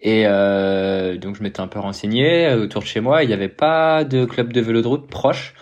Et 0.00 0.22
euh, 0.26 1.16
donc 1.18 1.34
je 1.34 1.42
m'étais 1.42 1.60
un 1.60 1.66
peu 1.66 1.80
renseigné 1.80 2.54
autour 2.54 2.82
de 2.82 2.86
chez 2.86 3.00
moi. 3.00 3.24
Il 3.24 3.26
n'y 3.26 3.34
avait 3.34 3.48
pas 3.48 4.04
de 4.04 4.24
club 4.24 4.52
de 4.52 4.60
vélo 4.60 4.82
de 4.82 4.86
route 4.86 5.08
proche. 5.08 5.54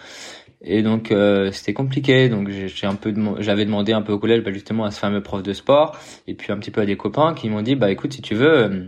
Et 0.63 0.83
donc 0.83 1.13
euh, 1.13 1.53
c'était 1.53 1.73
compliqué. 1.73 2.29
Donc 2.29 2.49
j'ai 2.51 2.87
un 2.87 2.95
peu 2.95 3.15
j'avais 3.39 3.65
demandé 3.65 3.93
un 3.93 4.03
peu 4.03 4.13
au 4.13 4.19
collège 4.19 4.43
bah, 4.43 4.53
justement 4.53 4.85
à 4.85 4.91
ce 4.91 4.99
fameux 4.99 5.23
prof 5.23 5.43
de 5.43 5.53
sport 5.53 5.97
et 6.27 6.35
puis 6.35 6.53
un 6.53 6.59
petit 6.59 6.71
peu 6.71 6.81
à 6.81 6.87
des 6.87 6.97
copains 6.97 7.35
qui 7.35 7.49
m'ont 7.49 7.63
dit 7.63 7.77
bah 7.77 7.91
écoute 7.91 8.13
si 8.13 8.23
tu 8.23 8.35
veux 8.35 8.59
euh, 8.59 8.85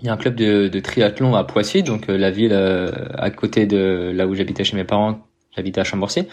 il 0.00 0.06
y 0.06 0.08
a 0.08 0.14
un 0.14 0.16
club 0.16 0.34
de, 0.34 0.68
de 0.68 0.80
triathlon 0.80 1.34
à 1.34 1.44
Poissy, 1.44 1.82
donc 1.82 2.08
euh, 2.08 2.16
la 2.16 2.30
ville 2.30 2.52
à 2.52 3.30
côté 3.30 3.66
de 3.66 4.10
là 4.12 4.26
où 4.26 4.34
j'habitais 4.34 4.64
chez 4.64 4.76
mes 4.76 4.84
parents. 4.84 5.20
J'habitais 5.54 5.80
à 5.80 5.84
Chambourcy. 5.84 6.26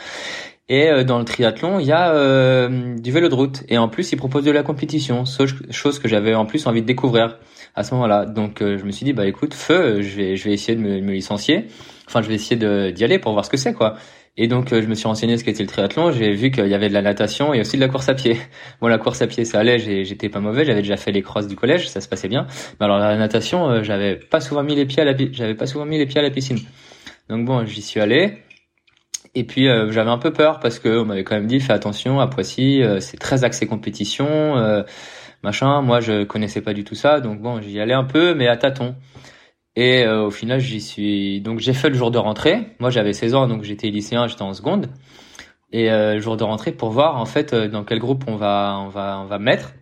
Et 0.70 1.04
dans 1.04 1.20
le 1.20 1.26
triathlon, 1.26 1.80
il 1.80 1.88
y 1.88 1.92
a 1.92 2.70
du 2.70 3.12
vélo 3.12 3.28
de 3.28 3.36
route. 3.36 3.64
Et 3.68 3.78
en 3.78 3.90
plus, 3.90 4.12
ils 4.12 4.16
proposent 4.16 4.46
de 4.46 4.52
la 4.52 4.64
compétition, 4.64 5.24
chose 5.72 6.00
que 6.00 6.08
j'avais 6.08 6.36
en 6.36 6.46
plus 6.46 6.68
envie 6.68 6.82
de 6.82 6.88
découvrir 6.88 7.38
à 7.76 7.84
ce 7.84 7.94
moment-là. 7.96 8.26
Donc 8.26 8.60
je 8.62 8.84
me 8.86 8.92
suis 8.92 9.04
dit, 9.04 9.12
bah 9.12 9.26
écoute, 9.26 9.54
feu, 9.54 10.02
je 10.02 10.16
vais, 10.16 10.36
je 10.38 10.46
vais 10.46 10.54
essayer 10.54 10.78
de 10.78 10.82
me, 10.82 11.02
me 11.02 11.12
licencier. 11.12 11.66
Enfin, 12.08 12.22
je 12.22 12.30
vais 12.30 12.36
essayer 12.36 12.56
d'y 12.92 13.04
aller 13.04 13.20
pour 13.20 13.34
voir 13.34 13.44
ce 13.44 13.50
que 13.50 13.58
c'est, 13.58 13.74
quoi. 13.74 13.98
Et 14.41 14.48
donc, 14.48 14.69
je 14.69 14.88
me 14.88 14.96
suis 14.96 15.05
renseigné 15.05 15.38
ce 15.38 15.43
qu'était 15.43 15.63
le 15.63 15.67
triathlon. 15.67 16.13
J'ai 16.13 16.31
vu 16.31 16.50
qu'il 16.50 16.65
y 16.65 16.74
avait 16.74 16.88
de 16.88 16.93
la 16.93 17.01
natation 17.01 17.53
et 17.53 17.60
aussi 17.60 17.75
de 17.75 17.81
la 17.81 17.89
course 17.89 18.08
à 18.08 18.13
pied. 18.13 18.38
Bon, 18.79 18.88
la 18.88 18.98
course 18.98 19.22
à 19.22 19.27
pied, 19.27 19.43
ça 19.43 19.60
allait. 19.60 19.79
J'étais 19.79 20.29
pas 20.29 20.39
mauvais. 20.39 20.63
J'avais 20.63 20.81
déjà 20.81 20.96
fait 20.96 21.12
les 21.12 21.22
crosses 21.22 21.48
du 21.48 21.58
collège, 21.58 21.89
ça 21.89 22.00
se 22.00 22.08
passait 22.08 22.29
bien. 22.29 22.48
Mais 22.79 22.86
alors 22.86 23.00
la 23.00 23.17
natation, 23.17 23.84
j'avais 23.84 24.15
pas 24.15 24.39
souvent 24.39 24.63
mis 24.63 24.75
les 24.75 24.86
pieds 24.86 25.01
à 25.01 25.05
la, 25.05 25.13
j'avais 25.34 25.55
pas 25.55 25.65
souvent 25.65 25.86
mis 25.86 25.98
les 25.98 26.05
pieds 26.05 26.19
à 26.19 26.24
la 26.24 26.29
piscine. 26.29 26.58
Donc 27.27 27.43
bon, 27.43 27.65
j'y 27.65 27.81
suis 27.81 28.00
allé. 28.00 28.38
Et 29.36 29.43
puis 29.43 29.65
j'avais 29.65 30.10
un 30.10 30.17
peu 30.17 30.31
peur 30.31 30.62
parce 30.62 30.79
que 30.79 31.01
on 31.01 31.05
m'avait 31.05 31.25
quand 31.25 31.36
même 31.36 31.48
dit 31.48 31.60
fais 31.60 31.74
attention 31.74 32.22
à 32.22 32.27
Poissy, 32.27 32.81
c'est 33.01 33.19
très 33.19 33.43
axé 33.43 33.67
compétition, 33.67 34.86
machin. 35.43 35.81
Moi, 35.81 36.00
je 36.00 36.24
connaissais 36.24 36.62
pas 36.62 36.74
du 36.74 36.86
tout 36.86 36.96
ça, 36.96 37.19
donc 37.19 37.41
bon, 37.41 37.62
j'y 37.62 37.77
allais 37.81 37.93
un 37.93 38.05
peu, 38.05 38.34
mais 38.36 38.48
à 38.48 38.55
tâtons. 38.55 38.96
Et 39.76 40.04
euh, 40.04 40.26
au 40.26 40.32
final, 40.32 40.60
j'y 40.60 40.82
suis. 40.82 41.42
Donc 41.42 41.60
j'ai 41.60 41.74
fait 41.74 41.90
le 41.90 41.96
jour 41.96 42.12
de 42.12 42.18
rentrée. 42.18 42.76
Moi, 42.80 42.90
j'avais 42.90 43.14
16 43.14 43.36
ans, 43.36 43.48
donc 43.48 43.64
j'étais 43.64 43.90
lycéen, 43.90 44.28
j'étais 44.28 44.42
en 44.42 44.54
seconde. 44.54 44.90
Et 45.72 45.92
euh, 45.92 46.16
le 46.16 46.20
jour 46.20 46.36
de 46.38 46.44
rentrée 46.44 46.72
pour 46.72 46.90
voir 46.90 47.18
en 47.18 47.26
fait 47.26 47.54
euh, 47.54 47.68
dans 47.68 47.84
quel 47.84 48.00
groupe 48.00 48.24
on 48.28 48.36
va 48.36 48.80
on 48.82 48.90
va 48.90 49.20
on 49.22 49.26
va 49.26 49.40
mettre. 49.40 49.74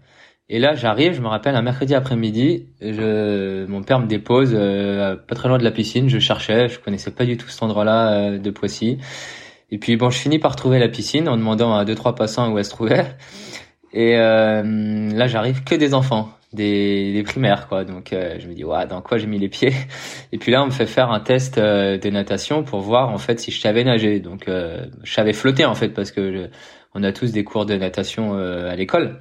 Et 0.50 0.60
là, 0.60 0.76
j'arrive, 0.76 1.14
je 1.14 1.22
me 1.22 1.28
rappelle 1.28 1.56
un 1.56 1.62
mercredi 1.62 1.94
après-midi, 1.94 2.68
je 2.82 3.66
mon 3.66 3.84
père 3.84 4.00
me 4.00 4.08
dépose 4.08 4.54
pas 4.54 5.36
très 5.36 5.50
loin 5.50 5.58
de 5.58 5.64
la 5.64 5.72
piscine. 5.72 6.08
Je 6.10 6.20
cherchais, 6.20 6.70
je 6.70 6.80
connaissais 6.80 7.12
pas 7.12 7.26
du 7.26 7.36
tout 7.36 7.50
cet 7.50 7.64
endroit-là 7.64 8.38
de 8.38 8.50
Poissy. 8.52 8.98
Et 9.72 9.78
puis 9.78 9.98
bon, 9.98 10.10
je 10.10 10.18
finis 10.18 10.40
par 10.40 10.56
trouver 10.56 10.80
la 10.80 10.88
piscine 10.88 11.28
en 11.28 11.36
demandant 11.36 11.76
à 11.76 11.84
deux 11.84 11.96
trois 11.96 12.16
passants 12.16 12.52
où 12.54 12.58
elle 12.58 12.66
se 12.66 12.70
trouvait. 12.70 13.06
Et 13.94 14.16
là, 14.18 15.28
j'arrive 15.28 15.64
que 15.64 15.76
des 15.76 15.94
enfants 15.94 16.30
des, 16.54 17.14
des 17.14 17.24
primaires 17.24 17.68
quoi. 17.68 17.84
Donc 17.84 18.14
euh, 18.14 18.36
je 18.40 18.48
me 18.48 18.54
dis 18.54 18.64
ouais 18.64 18.86
dans 18.88 19.02
quoi 19.02 19.18
j'ai 19.18 19.28
mis 19.28 19.40
les 19.40 19.50
pieds? 19.50 19.74
Et 20.32 20.38
puis 20.38 20.52
là 20.52 20.64
on 20.64 20.68
me 20.68 20.72
fait 20.72 20.86
faire 20.86 21.12
un 21.12 21.20
test 21.20 21.58
euh, 21.58 21.98
de 21.98 22.10
natation 22.10 22.64
pour 22.64 22.82
voir 22.82 23.10
en 23.10 23.18
fait 23.18 23.40
si 23.40 23.52
je 23.52 23.60
savais 23.60 23.84
nager. 23.84 24.20
Donc 24.20 24.48
euh, 24.48 24.86
je 25.04 25.14
savais 25.14 25.34
flotter 25.34 25.66
en 25.66 25.76
fait 25.76 25.90
parce 25.90 26.12
que 26.12 26.50
on 26.94 27.04
a 27.04 27.12
tous 27.12 27.32
des 27.32 27.44
cours 27.44 27.66
de 27.66 27.76
natation 27.76 28.34
à 28.34 28.76
l'école. 28.76 29.20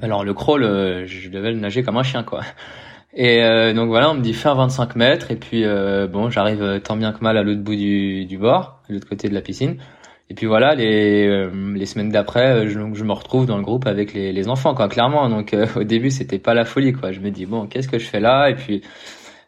Alors 0.00 0.24
le 0.24 0.34
crawl 0.34 0.62
je 1.06 1.28
devais 1.28 1.52
le 1.52 1.58
nager 1.58 1.82
comme 1.82 1.96
un 1.96 2.02
chien 2.02 2.22
quoi. 2.22 2.42
Et 3.14 3.42
donc 3.74 3.88
voilà 3.88 4.10
on 4.10 4.14
me 4.14 4.22
dit 4.22 4.34
faire 4.34 4.54
25 4.54 4.96
mètres. 4.96 5.30
Et 5.30 5.36
puis 5.36 5.64
bon 5.64 6.30
j'arrive 6.30 6.80
tant 6.84 6.96
bien 6.96 7.12
que 7.12 7.20
mal 7.20 7.36
à 7.36 7.42
l'autre 7.42 7.62
bout 7.62 7.74
du, 7.74 8.24
du 8.26 8.38
bord 8.38 8.82
à 8.88 8.92
l'autre 8.92 9.08
côté 9.08 9.28
de 9.28 9.34
la 9.34 9.40
piscine 9.40 9.78
et 10.30 10.34
puis 10.34 10.46
voilà, 10.46 10.74
les, 10.74 11.26
euh, 11.26 11.50
les 11.74 11.86
semaines 11.86 12.10
d'après, 12.10 12.64
euh, 12.64 12.68
je, 12.68 12.78
je 12.94 13.04
me 13.04 13.12
retrouve 13.12 13.46
dans 13.46 13.56
le 13.56 13.62
groupe 13.62 13.86
avec 13.86 14.14
les, 14.14 14.32
les 14.32 14.48
enfants, 14.48 14.74
quoi, 14.74 14.88
clairement. 14.88 15.28
Donc 15.28 15.52
euh, 15.52 15.66
au 15.76 15.84
début, 15.84 16.10
c'était 16.10 16.38
pas 16.38 16.54
la 16.54 16.64
folie, 16.64 16.92
quoi. 16.92 17.12
Je 17.12 17.20
me 17.20 17.30
dis 17.30 17.46
bon, 17.46 17.66
qu'est-ce 17.66 17.88
que 17.88 17.98
je 17.98 18.06
fais 18.06 18.20
là? 18.20 18.48
Et 18.48 18.54
puis 18.54 18.82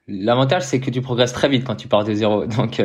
l'avantage, 0.09 0.62
c'est 0.62 0.81
que 0.81 0.90
tu 0.90 1.00
progresses 1.00 1.33
très 1.33 1.49
vite 1.49 1.64
quand 1.64 1.76
tu 1.76 1.88
pars 1.88 2.04
de 2.04 2.12
zéro. 2.12 2.47
Donc 2.59 2.83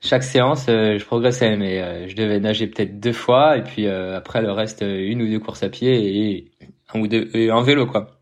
chaque 0.00 0.22
séance, 0.22 0.66
je 0.68 1.04
progressais, 1.04 1.56
mais 1.56 2.08
je 2.08 2.14
devais 2.14 2.38
nager 2.38 2.66
peut-être 2.68 3.00
deux 3.00 3.12
fois, 3.12 3.56
et 3.56 3.62
puis 3.62 3.88
après 3.88 4.42
le 4.42 4.52
reste, 4.52 4.82
une 4.86 5.22
ou 5.22 5.26
deux 5.26 5.40
courses 5.40 5.62
à 5.62 5.70
pied 5.70 6.34
et 6.36 6.52
un 6.94 7.00
ou 7.00 7.08
deux 7.08 7.30
et 7.34 7.50
un 7.50 7.62
vélo, 7.62 7.86
quoi. 7.86 8.18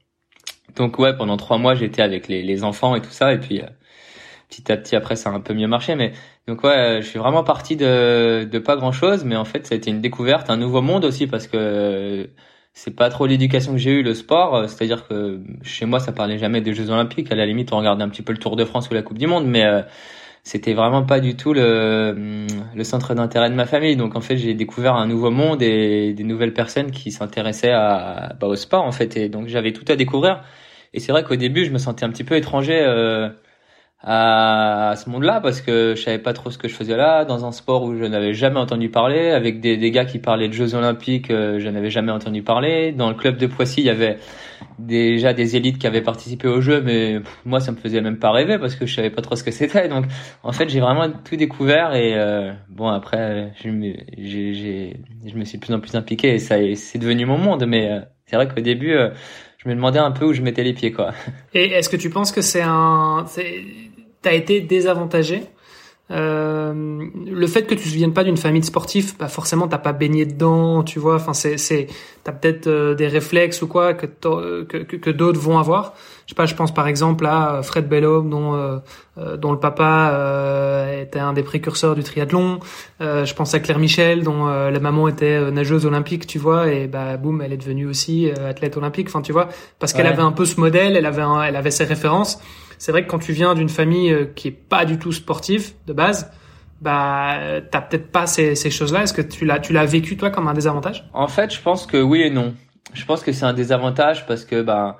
Donc 0.77 0.99
ouais, 0.99 1.15
pendant 1.17 1.37
trois 1.37 1.59
mois, 1.59 1.75
j'étais 1.75 2.03
avec 2.03 2.29
les, 2.29 2.43
les 2.43 2.65
enfants 2.65 2.95
et 2.95 3.03
tout 3.03 3.11
ça, 3.11 3.35
et 3.35 3.39
puis 3.39 3.61
petit 4.49 4.71
à 4.73 4.77
petit 4.77 4.97
après 4.97 5.17
ça 5.17 5.31
a 5.31 5.33
un 5.33 5.41
peu 5.41 5.55
mieux 5.55 5.67
marché 5.67 5.95
mais 5.95 6.13
donc 6.49 6.65
ouais 6.65 7.01
je 7.03 7.07
suis 7.07 7.19
vraiment 7.19 7.45
parti 7.45 7.77
de 7.77 8.59
pas 8.59 8.77
grand 8.77 8.93
chose 8.93 9.25
mais 9.25 9.37
en 9.37 9.45
fait 9.45 9.67
ça 9.67 9.75
a 9.75 9.79
été 9.79 9.91
une 9.91 10.01
découverte 10.01 10.51
un 10.51 10.57
nouveau 10.57 10.83
monde 10.83 11.05
aussi 11.05 11.27
parce 11.27 11.47
que 11.47 12.29
c'est 12.75 12.97
pas 12.97 13.11
trop 13.11 13.27
l'éducation 13.27 13.73
que 13.73 13.79
j'ai 13.79 13.93
eu 13.93 14.03
le 14.03 14.15
sport 14.15 14.69
c'est-à-dire 14.69 15.07
que 15.07 15.41
chez 15.63 15.87
moi 15.87 16.01
ça 16.01 16.13
parlait 16.13 16.39
jamais 16.39 16.61
des 16.61 16.75
Jeux 16.75 16.91
Olympiques 16.91 17.31
à 17.31 17.35
la 17.35 17.47
limite 17.47 17.73
on 17.73 17.79
regardait 17.79 18.03
un 18.05 18.09
petit 18.09 18.23
peu 18.23 18.33
le 18.33 18.39
Tour 18.39 18.57
de 18.57 18.65
France 18.65 18.91
ou 18.91 18.95
la 18.95 19.03
Coupe 19.03 19.19
du 19.19 19.27
Monde 19.27 19.47
mais 19.47 19.65
euh, 19.65 19.83
c'était 20.45 20.75
vraiment 20.75 21.05
pas 21.05 21.21
du 21.21 21.37
tout 21.37 21.53
le, 21.53 22.47
le 22.75 22.85
centre 22.85 23.15
d'intérêt 23.15 23.49
de 23.51 23.55
ma 23.55 23.67
famille. 23.67 23.97
Donc 23.97 24.17
en 24.17 24.21
fait, 24.21 24.37
j'ai 24.37 24.55
découvert 24.55 24.97
un 24.97 25.07
nouveau 25.07 25.31
monde 25.31 25.63
et 25.63 26.15
des 26.15 26.25
nouvelles 26.25 26.53
personnes 26.55 26.91
qui 26.91 27.13
s'intéressaient 27.13 27.73
à, 27.73 28.35
bah, 28.41 28.49
au 28.49 28.57
sport 28.57 28.85
en 28.85 28.93
fait. 28.93 29.17
Et 29.17 29.29
donc 29.29 29.49
j'avais 29.49 29.73
tout 29.73 29.85
à 29.89 29.97
découvrir. 29.97 30.43
Et 30.95 31.01
c'est 31.01 31.13
vrai 31.13 31.25
qu'au 31.25 31.37
début, 31.37 31.65
je 31.65 31.71
me 31.71 31.79
sentais 31.79 32.05
un 32.05 32.11
petit 32.11 32.25
peu 32.25 32.37
étranger 32.37 32.81
euh, 32.83 33.31
à, 34.05 34.95
ce 34.97 35.09
monde-là 35.09 35.41
parce 35.41 35.61
que 35.61 35.95
je 35.97 36.03
savais 36.03 36.19
pas 36.19 36.33
trop 36.33 36.51
ce 36.51 36.59
que 36.59 36.67
je 36.67 36.75
faisais 36.75 36.97
là 36.97 37.25
dans 37.25 37.45
un 37.45 37.53
sport 37.53 37.85
où 37.85 37.97
je 37.97 38.05
n'avais 38.05 38.35
jamais 38.35 38.59
entendu 38.59 38.89
parler 38.89 39.31
avec 39.31 39.61
des, 39.61 39.77
des 39.77 39.91
gars 39.93 40.05
qui 40.05 40.19
parlaient 40.19 40.49
de 40.49 40.53
Jeux 40.53 40.75
Olympiques 40.75 41.31
euh, 41.31 41.61
je 41.61 41.69
n'avais 41.69 41.91
jamais 41.91 42.11
entendu 42.11 42.43
parler. 42.43 42.91
Dans 42.91 43.09
le 43.09 43.15
club 43.15 43.37
de 43.37 43.47
Poissy 43.47 43.81
il 43.83 43.87
y 43.87 43.91
avait 43.91 44.19
déjà 44.79 45.33
des 45.35 45.55
élites 45.55 45.79
qui 45.79 45.87
avaient 45.87 46.03
participé 46.03 46.49
au 46.49 46.61
jeu 46.61 46.81
mais 46.81 47.21
moi 47.45 47.61
ça 47.61 47.71
me 47.71 47.77
faisait 47.77 48.01
même 48.01 48.19
pas 48.19 48.33
rêver 48.33 48.59
parce 48.59 48.75
que 48.75 48.87
je 48.87 48.95
savais 48.95 49.11
pas 49.11 49.23
trop 49.23 49.37
ce 49.37 49.45
que 49.45 49.53
c'était. 49.53 49.89
Donc 49.89 50.07
en 50.43 50.51
fait 50.51 50.69
j'ai 50.69 50.81
vraiment 50.81 51.09
tout 51.25 51.37
découvert 51.37 51.95
et 51.95 52.15
euh, 52.15 52.53
bon 52.69 52.89
après 52.89 53.53
je 53.63 53.69
me, 53.69 53.95
j'ai, 54.19 54.97
je 55.25 55.37
me 55.37 55.45
suis 55.45 55.59
de 55.59 55.65
plus 55.65 55.75
en 55.75 55.81
plus 55.81 55.95
impliqué 55.95 56.35
et 56.35 56.39
ça 56.41 56.57
c'est 56.75 56.99
devenu 56.99 57.25
mon 57.25 57.39
monde. 57.39 57.67
Mais 57.69 57.89
euh, 57.89 58.01
c'est 58.27 58.35
vrai 58.35 58.49
qu'au 58.49 58.63
début 58.63 58.97
je 59.59 59.69
me 59.69 59.77
demandais 59.77 60.01
un 60.01 60.11
peu 60.11 60.25
où 60.25 60.33
je 60.33 60.43
mettais 60.43 60.65
les 60.65 60.73
pieds 60.73 60.91
quoi. 60.91 61.13
Et 61.55 61.71
est-ce 61.71 61.89
que 61.89 61.97
tu 61.97 62.11
penses 62.11 62.33
que 62.33 62.41
c'est 62.41 62.63
un 62.65 63.25
t'as 64.23 64.35
été 64.35 64.61
désavantagé. 64.61 65.43
Euh, 66.11 67.07
le 67.27 67.47
fait 67.47 67.63
que 67.63 67.75
tu 67.75 67.89
ne 67.89 67.95
viennes 67.95 68.13
pas 68.13 68.25
d'une 68.25 68.37
famille 68.37 68.61
de 68.61 68.67
sportifs, 68.67 69.17
bah 69.17 69.29
forcément 69.29 69.67
t'as 69.67 69.79
pas 69.79 69.93
baigné 69.93 70.27
dedans, 70.27 70.83
tu 70.83 70.99
vois. 70.99 71.15
Enfin 71.15 71.33
c'est 71.33 71.57
c'est 71.57 71.87
t'as 72.23 72.33
peut-être 72.33 72.67
euh, 72.67 72.95
des 72.95 73.07
réflexes 73.07 73.63
ou 73.63 73.67
quoi 73.67 73.95
que 73.95 74.07
que, 74.07 74.83
que, 74.83 75.11
d'autres 75.11 75.41
vont 75.41 75.59
avoir. 75.59 75.95
Je 76.27 76.33
sais 76.33 76.35
pas, 76.35 76.45
je 76.45 76.55
pense 76.55 76.75
par 76.75 76.87
exemple 76.87 77.25
à 77.25 77.63
Fred 77.63 77.89
Bellhomme 77.89 78.29
dont 78.29 78.55
euh, 78.55 78.79
euh 79.17 79.37
dont 79.39 79.53
le 79.53 79.59
papa 79.59 80.11
euh, 80.13 81.03
était 81.03 81.19
un 81.19 81.33
des 81.33 81.43
précurseurs 81.43 81.95
du 81.95 82.03
triathlon. 82.03 82.61
je 83.01 83.35
pense 83.35 83.55
à 83.55 83.61
Claire 83.61 83.79
Michel 83.79 84.23
dont 84.23 84.47
la 84.47 84.81
maman 84.81 85.09
était 85.09 85.51
nageuse 85.51 85.87
olympique, 85.87 86.27
tu 86.27 86.39
vois, 86.39 86.71
et 86.71 86.89
bah 86.89 87.17
boum, 87.17 87.41
elle 87.41 87.55
est 87.55 87.57
devenue 87.57 87.87
aussi 87.87 88.31
athlète 88.31 88.77
olympique. 88.77 89.09
Enfin 89.09 89.23
tu 89.23 89.33
vois, 89.33 89.49
parce 89.79 89.95
qu'elle 89.95 90.07
avait 90.07 90.23
un 90.23 90.33
peu 90.33 90.45
ce 90.45 90.61
modèle, 90.61 90.97
elle 90.97 91.07
avait 91.07 91.23
elle 91.47 91.57
avait 91.57 91.71
ses 91.71 91.85
références 91.85 92.39
c'est 92.83 92.91
vrai 92.91 93.05
que 93.05 93.09
quand 93.09 93.21
tu 93.21 93.33
viens 93.33 93.55
d'une 93.55 93.69
famille 93.69 94.13
euh, 94.13 94.25
qui 94.25 94.49
est 94.49 94.51
pas 94.51 94.85
du 94.85 94.99
tout 94.99 95.13
sportive 95.13 95.71
de 95.87 95.93
base, 95.93 96.33
bah 96.81 97.37
t'as 97.71 97.81
peut-être 97.81 98.11
pas 98.11 98.27
ces, 98.27 98.57
ces 98.57 98.71
choses-là. 98.71 99.05
Est-ce 99.05 99.13
que 99.13 99.23
tu 99.23 99.45
l'as 99.45 99.61
tu 99.61 99.73
l'as 99.73 99.87
vécu 99.87 100.17
toi 100.17 100.31
comme 100.31 100.49
un 100.49 100.53
désavantage? 100.53 101.09
En 101.13 101.29
fait, 101.29 101.55
je 101.55 101.61
pense 101.61 101.87
que 101.87 102.03
oui 102.03 102.23
et 102.23 102.31
non. 102.31 102.55
Je 102.93 103.05
pense 103.05 103.23
que 103.23 103.31
c'est 103.31 103.45
un 103.45 103.53
désavantage 103.53 104.27
parce 104.27 104.45
que 104.45 104.63
bah 104.63 104.99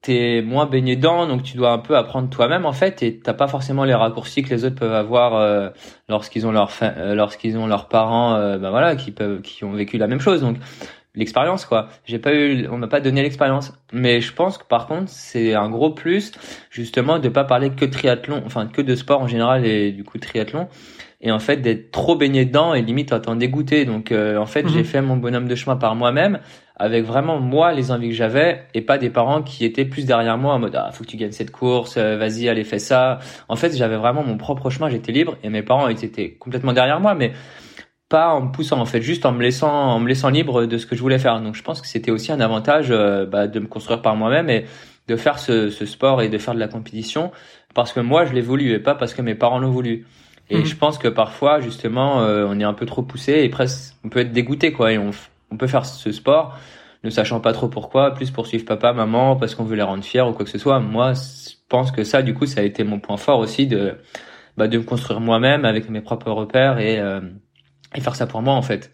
t'es 0.00 0.40
moins 0.40 0.64
baigné 0.64 0.96
dedans, 0.96 1.26
donc 1.26 1.42
tu 1.42 1.58
dois 1.58 1.72
un 1.72 1.78
peu 1.80 1.98
apprendre 1.98 2.30
toi-même 2.30 2.64
en 2.64 2.72
fait, 2.72 3.02
et 3.02 3.18
t'as 3.18 3.34
pas 3.34 3.46
forcément 3.46 3.84
les 3.84 3.92
raccourcis 3.92 4.42
que 4.42 4.48
les 4.48 4.64
autres 4.64 4.76
peuvent 4.76 4.94
avoir 4.94 5.34
euh, 5.34 5.68
lorsqu'ils 6.08 6.46
ont 6.46 6.52
leur 6.52 6.70
euh, 6.80 7.14
lorsqu'ils 7.14 7.58
ont 7.58 7.66
leurs 7.66 7.88
parents, 7.88 8.38
bah 8.56 8.70
voilà, 8.70 8.96
qui 8.96 9.10
peuvent 9.10 9.42
qui 9.42 9.64
ont 9.64 9.72
vécu 9.72 9.98
la 9.98 10.06
même 10.06 10.20
chose. 10.20 10.40
Donc 10.40 10.56
l'expérience 11.16 11.64
quoi. 11.64 11.88
J'ai 12.04 12.18
pas 12.18 12.34
eu, 12.34 12.68
on 12.70 12.78
m'a 12.78 12.88
pas 12.88 13.00
donné 13.00 13.22
l'expérience. 13.22 13.72
Mais 13.92 14.20
je 14.20 14.32
pense 14.32 14.58
que 14.58 14.64
par 14.64 14.86
contre 14.86 15.08
c'est 15.08 15.54
un 15.54 15.68
gros 15.68 15.90
plus 15.90 16.32
justement 16.70 17.18
de 17.18 17.28
pas 17.28 17.44
parler 17.44 17.70
que 17.70 17.84
de 17.84 17.90
triathlon, 17.90 18.42
enfin 18.46 18.66
que 18.66 18.82
de 18.82 18.94
sport 18.94 19.22
en 19.22 19.28
général 19.28 19.66
et 19.66 19.92
du 19.92 20.04
coup 20.04 20.18
triathlon. 20.18 20.68
Et 21.22 21.32
en 21.32 21.38
fait 21.38 21.56
d'être 21.56 21.90
trop 21.90 22.14
baigné 22.14 22.44
dedans 22.44 22.74
et 22.74 22.82
limite 22.82 23.12
à 23.12 23.20
t'en 23.20 23.36
dégoûter. 23.36 23.84
Donc 23.86 24.12
euh, 24.12 24.36
en 24.36 24.46
fait 24.46 24.68
j'ai 24.68 24.80
mhm. 24.80 24.84
fait 24.84 25.02
mon 25.02 25.16
bonhomme 25.16 25.48
de 25.48 25.54
chemin 25.54 25.76
par 25.76 25.96
moi-même 25.96 26.40
avec 26.78 27.04
vraiment 27.06 27.40
moi 27.40 27.72
les 27.72 27.90
envies 27.90 28.10
que 28.10 28.14
j'avais 28.14 28.66
et 28.74 28.82
pas 28.82 28.98
des 28.98 29.08
parents 29.08 29.42
qui 29.42 29.64
étaient 29.64 29.86
plus 29.86 30.04
derrière 30.04 30.36
moi 30.36 30.52
en 30.52 30.58
mode 30.58 30.76
ah 30.76 30.90
faut 30.92 31.04
que 31.04 31.08
tu 31.08 31.16
gagnes 31.16 31.32
cette 31.32 31.50
course, 31.50 31.96
euh, 31.96 32.18
vas-y 32.18 32.50
allez 32.50 32.64
fais 32.64 32.78
ça. 32.78 33.18
En 33.48 33.56
fait 33.56 33.74
j'avais 33.74 33.96
vraiment 33.96 34.22
mon 34.22 34.36
propre 34.36 34.68
chemin, 34.68 34.90
j'étais 34.90 35.12
libre 35.12 35.38
et 35.42 35.48
mes 35.48 35.62
parents 35.62 35.88
étaient 35.88 36.32
complètement 36.32 36.74
derrière 36.74 37.00
moi 37.00 37.14
mais 37.14 37.32
pas 38.08 38.28
en 38.28 38.42
me 38.42 38.52
poussant 38.52 38.78
en 38.80 38.86
fait, 38.86 39.02
juste 39.02 39.26
en 39.26 39.32
me 39.32 39.42
laissant 39.42 39.72
en 39.72 39.98
me 39.98 40.08
laissant 40.08 40.28
libre 40.28 40.66
de 40.66 40.78
ce 40.78 40.86
que 40.86 40.94
je 40.96 41.00
voulais 41.00 41.18
faire. 41.18 41.40
Donc 41.40 41.54
je 41.54 41.62
pense 41.62 41.80
que 41.80 41.88
c'était 41.88 42.10
aussi 42.10 42.32
un 42.32 42.40
avantage 42.40 42.88
euh, 42.90 43.26
bah, 43.26 43.46
de 43.46 43.60
me 43.60 43.66
construire 43.66 44.02
par 44.02 44.16
moi-même 44.16 44.48
et 44.48 44.66
de 45.08 45.16
faire 45.16 45.38
ce, 45.38 45.70
ce, 45.70 45.86
sport 45.86 46.22
et 46.22 46.28
de 46.28 46.38
faire 46.38 46.54
de 46.54 46.60
la 46.60 46.68
compétition 46.68 47.30
parce 47.74 47.92
que 47.92 48.00
moi 48.00 48.24
je 48.24 48.32
l'ai 48.32 48.40
voulu 48.40 48.72
et 48.72 48.78
pas 48.78 48.94
parce 48.94 49.14
que 49.14 49.22
mes 49.22 49.34
parents 49.34 49.58
l'ont 49.58 49.70
voulu. 49.70 50.06
Et 50.48 50.58
mhm. 50.58 50.64
je 50.64 50.76
pense 50.76 50.98
que 50.98 51.08
parfois 51.08 51.60
justement 51.60 52.20
euh, 52.22 52.46
on 52.48 52.58
est 52.60 52.64
un 52.64 52.74
peu 52.74 52.86
trop 52.86 53.02
poussé 53.02 53.40
et 53.42 53.48
presque 53.48 53.94
on 54.04 54.08
peut 54.08 54.20
être 54.20 54.32
dégoûté 54.32 54.72
quoi 54.72 54.92
et 54.92 54.98
on, 54.98 55.10
on 55.50 55.56
peut 55.56 55.66
faire 55.66 55.84
ce 55.84 56.12
sport 56.12 56.56
ne 57.04 57.10
sachant 57.10 57.40
pas 57.40 57.52
trop 57.52 57.68
pourquoi, 57.68 58.14
plus 58.14 58.30
pour 58.30 58.46
suivre 58.46 58.64
papa, 58.64 58.92
maman 58.92 59.36
parce 59.36 59.54
qu'on 59.54 59.64
veut 59.64 59.76
les 59.76 59.82
rendre 59.82 60.02
fiers 60.04 60.22
ou 60.22 60.32
quoi 60.32 60.44
que 60.44 60.50
ce 60.50 60.58
soit. 60.58 60.80
Moi 60.80 61.12
je 61.14 61.54
pense 61.68 61.90
que 61.90 62.04
ça 62.04 62.22
du 62.22 62.34
coup 62.34 62.46
ça 62.46 62.60
a 62.60 62.64
été 62.64 62.84
mon 62.84 63.00
point 63.00 63.16
fort 63.16 63.38
aussi 63.38 63.66
de 63.66 63.94
bah, 64.56 64.68
de 64.68 64.78
me 64.78 64.84
construire 64.84 65.20
moi-même 65.20 65.64
avec 65.64 65.90
mes 65.90 66.00
propres 66.00 66.30
repères 66.30 66.78
et 66.78 66.98
euh, 66.98 67.20
et 67.96 68.00
faire 68.00 68.14
ça 68.16 68.26
pour 68.26 68.42
moi 68.42 68.54
en 68.54 68.62
fait. 68.62 68.92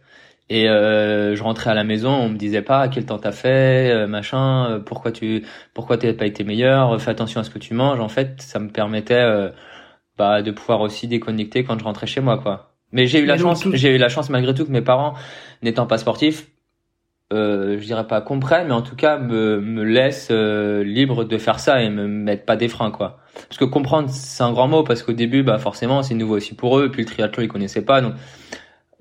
Et 0.48 0.68
euh, 0.68 1.34
je 1.34 1.42
rentrais 1.42 1.70
à 1.70 1.74
la 1.74 1.84
maison, 1.84 2.10
on 2.10 2.28
me 2.28 2.36
disait 2.36 2.62
pas 2.62 2.88
quel 2.88 3.06
temps 3.06 3.18
t'as 3.18 3.32
fait, 3.32 3.90
euh, 3.90 4.06
machin, 4.06 4.70
euh, 4.70 4.78
pourquoi 4.80 5.12
tu, 5.12 5.44
pourquoi 5.72 5.96
t'as 5.96 6.12
pas 6.12 6.26
été 6.26 6.44
meilleur, 6.44 7.00
fais 7.00 7.10
attention 7.10 7.40
à 7.40 7.44
ce 7.44 7.50
que 7.50 7.58
tu 7.58 7.74
manges. 7.74 8.00
En 8.00 8.08
fait, 8.08 8.42
ça 8.42 8.58
me 8.58 8.68
permettait 8.68 9.14
euh, 9.14 9.50
bah, 10.18 10.42
de 10.42 10.50
pouvoir 10.50 10.80
aussi 10.80 11.08
déconnecter 11.08 11.64
quand 11.64 11.78
je 11.78 11.84
rentrais 11.84 12.06
chez 12.06 12.20
moi, 12.20 12.38
quoi. 12.38 12.74
Mais 12.90 13.06
j'ai 13.06 13.20
eu 13.20 13.24
la 13.24 13.38
chance, 13.38 13.66
j'ai 13.72 13.94
eu 13.94 13.98
la 13.98 14.10
chance 14.10 14.28
malgré 14.28 14.52
tout 14.52 14.66
que 14.66 14.70
mes 14.70 14.82
parents, 14.82 15.14
n'étant 15.62 15.86
pas 15.86 15.96
sportifs, 15.96 16.48
euh, 17.32 17.78
je 17.80 17.86
dirais 17.86 18.06
pas 18.06 18.20
comprennent, 18.20 18.66
mais 18.66 18.74
en 18.74 18.82
tout 18.82 18.96
cas 18.96 19.16
me, 19.16 19.58
me 19.58 19.82
laissent 19.84 20.30
libre 20.30 21.24
de 21.24 21.38
faire 21.38 21.60
ça 21.60 21.80
et 21.80 21.88
me 21.88 22.06
mettent 22.06 22.44
pas 22.44 22.56
des 22.56 22.68
freins, 22.68 22.90
quoi. 22.90 23.20
parce 23.48 23.56
que 23.56 23.64
comprendre 23.64 24.10
c'est 24.10 24.42
un 24.42 24.52
grand 24.52 24.68
mot 24.68 24.82
parce 24.82 25.02
qu'au 25.02 25.14
début 25.14 25.42
bah 25.42 25.56
forcément 25.56 26.02
c'est 26.02 26.14
nouveau 26.14 26.36
aussi 26.36 26.54
pour 26.54 26.78
eux, 26.78 26.90
puis 26.90 27.00
le 27.00 27.06
triathlon 27.06 27.42
ils 27.42 27.48
connaissaient 27.48 27.86
pas 27.86 28.02
donc 28.02 28.12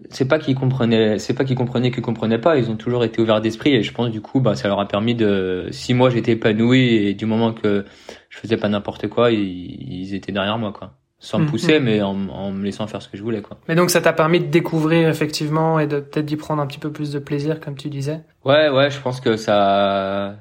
c'est 0.10 0.28
pas 0.28 0.40
qu'ils 0.40 0.56
comprenaient, 0.56 1.20
c'est 1.20 1.34
pas 1.34 1.44
qu'ils 1.44 1.56
comprenaient 1.56 1.92
qu'ils 1.92 2.04
comprenaient 2.04 2.40
pas. 2.40 2.58
Ils 2.58 2.70
ont 2.70 2.76
toujours 2.76 3.04
été 3.04 3.22
ouverts 3.22 3.42
d'esprit 3.42 3.76
et 3.76 3.84
je 3.84 3.94
pense 3.94 4.10
du 4.10 4.22
coup, 4.22 4.40
bah, 4.40 4.56
ça 4.56 4.68
leur 4.68 4.80
a 4.80 4.88
permis 4.88 5.16
de. 5.16 5.68
Si 5.72 5.94
moi 5.94 6.10
j'étais 6.10 6.34
épanoui 6.34 6.96
et 6.96 7.14
du 7.14 7.26
moment 7.26 7.54
que 7.54 7.86
je 8.30 8.38
faisais 8.38 8.58
pas 8.58 8.70
n'importe 8.70 9.08
quoi, 9.08 9.32
ils, 9.32 10.14
étaient 10.16 10.32
derrière 10.32 10.58
moi, 10.58 10.72
quoi. 10.72 10.94
Sans 11.20 11.38
me 11.38 11.46
mmh, 11.46 11.48
pousser, 11.50 11.80
mmh. 11.80 11.84
mais 11.84 12.02
en, 12.02 12.30
en, 12.30 12.52
me 12.52 12.64
laissant 12.66 12.88
faire 12.88 13.02
ce 13.02 13.08
que 13.08 13.16
je 13.16 13.22
voulais, 13.22 13.44
quoi. 13.44 13.58
Mais 13.68 13.76
donc 13.76 13.92
ça 13.92 14.02
t'a 14.02 14.12
permis 14.12 14.40
de 14.40 14.48
découvrir 14.48 15.08
effectivement 15.08 15.80
et 15.80 15.86
de 15.86 16.00
peut-être 16.00 16.26
d'y 16.26 16.36
prendre 16.36 16.62
un 16.62 16.68
petit 16.68 16.80
peu 16.80 16.92
plus 16.92 17.12
de 17.12 17.20
plaisir, 17.20 17.60
comme 17.60 17.76
tu 17.76 17.90
disais? 17.90 18.22
Ouais, 18.44 18.70
ouais, 18.70 18.90
je 18.90 19.00
pense 19.00 19.22
que 19.22 19.38
ça. 19.38 20.38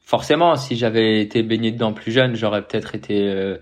Forcément, 0.00 0.56
si 0.56 0.74
j'avais 0.74 1.20
été 1.20 1.44
baigné 1.44 1.70
dedans 1.70 1.92
plus 1.92 2.10
jeune, 2.10 2.34
j'aurais 2.34 2.62
peut-être 2.62 2.96
été. 2.96 3.28
Euh, 3.28 3.58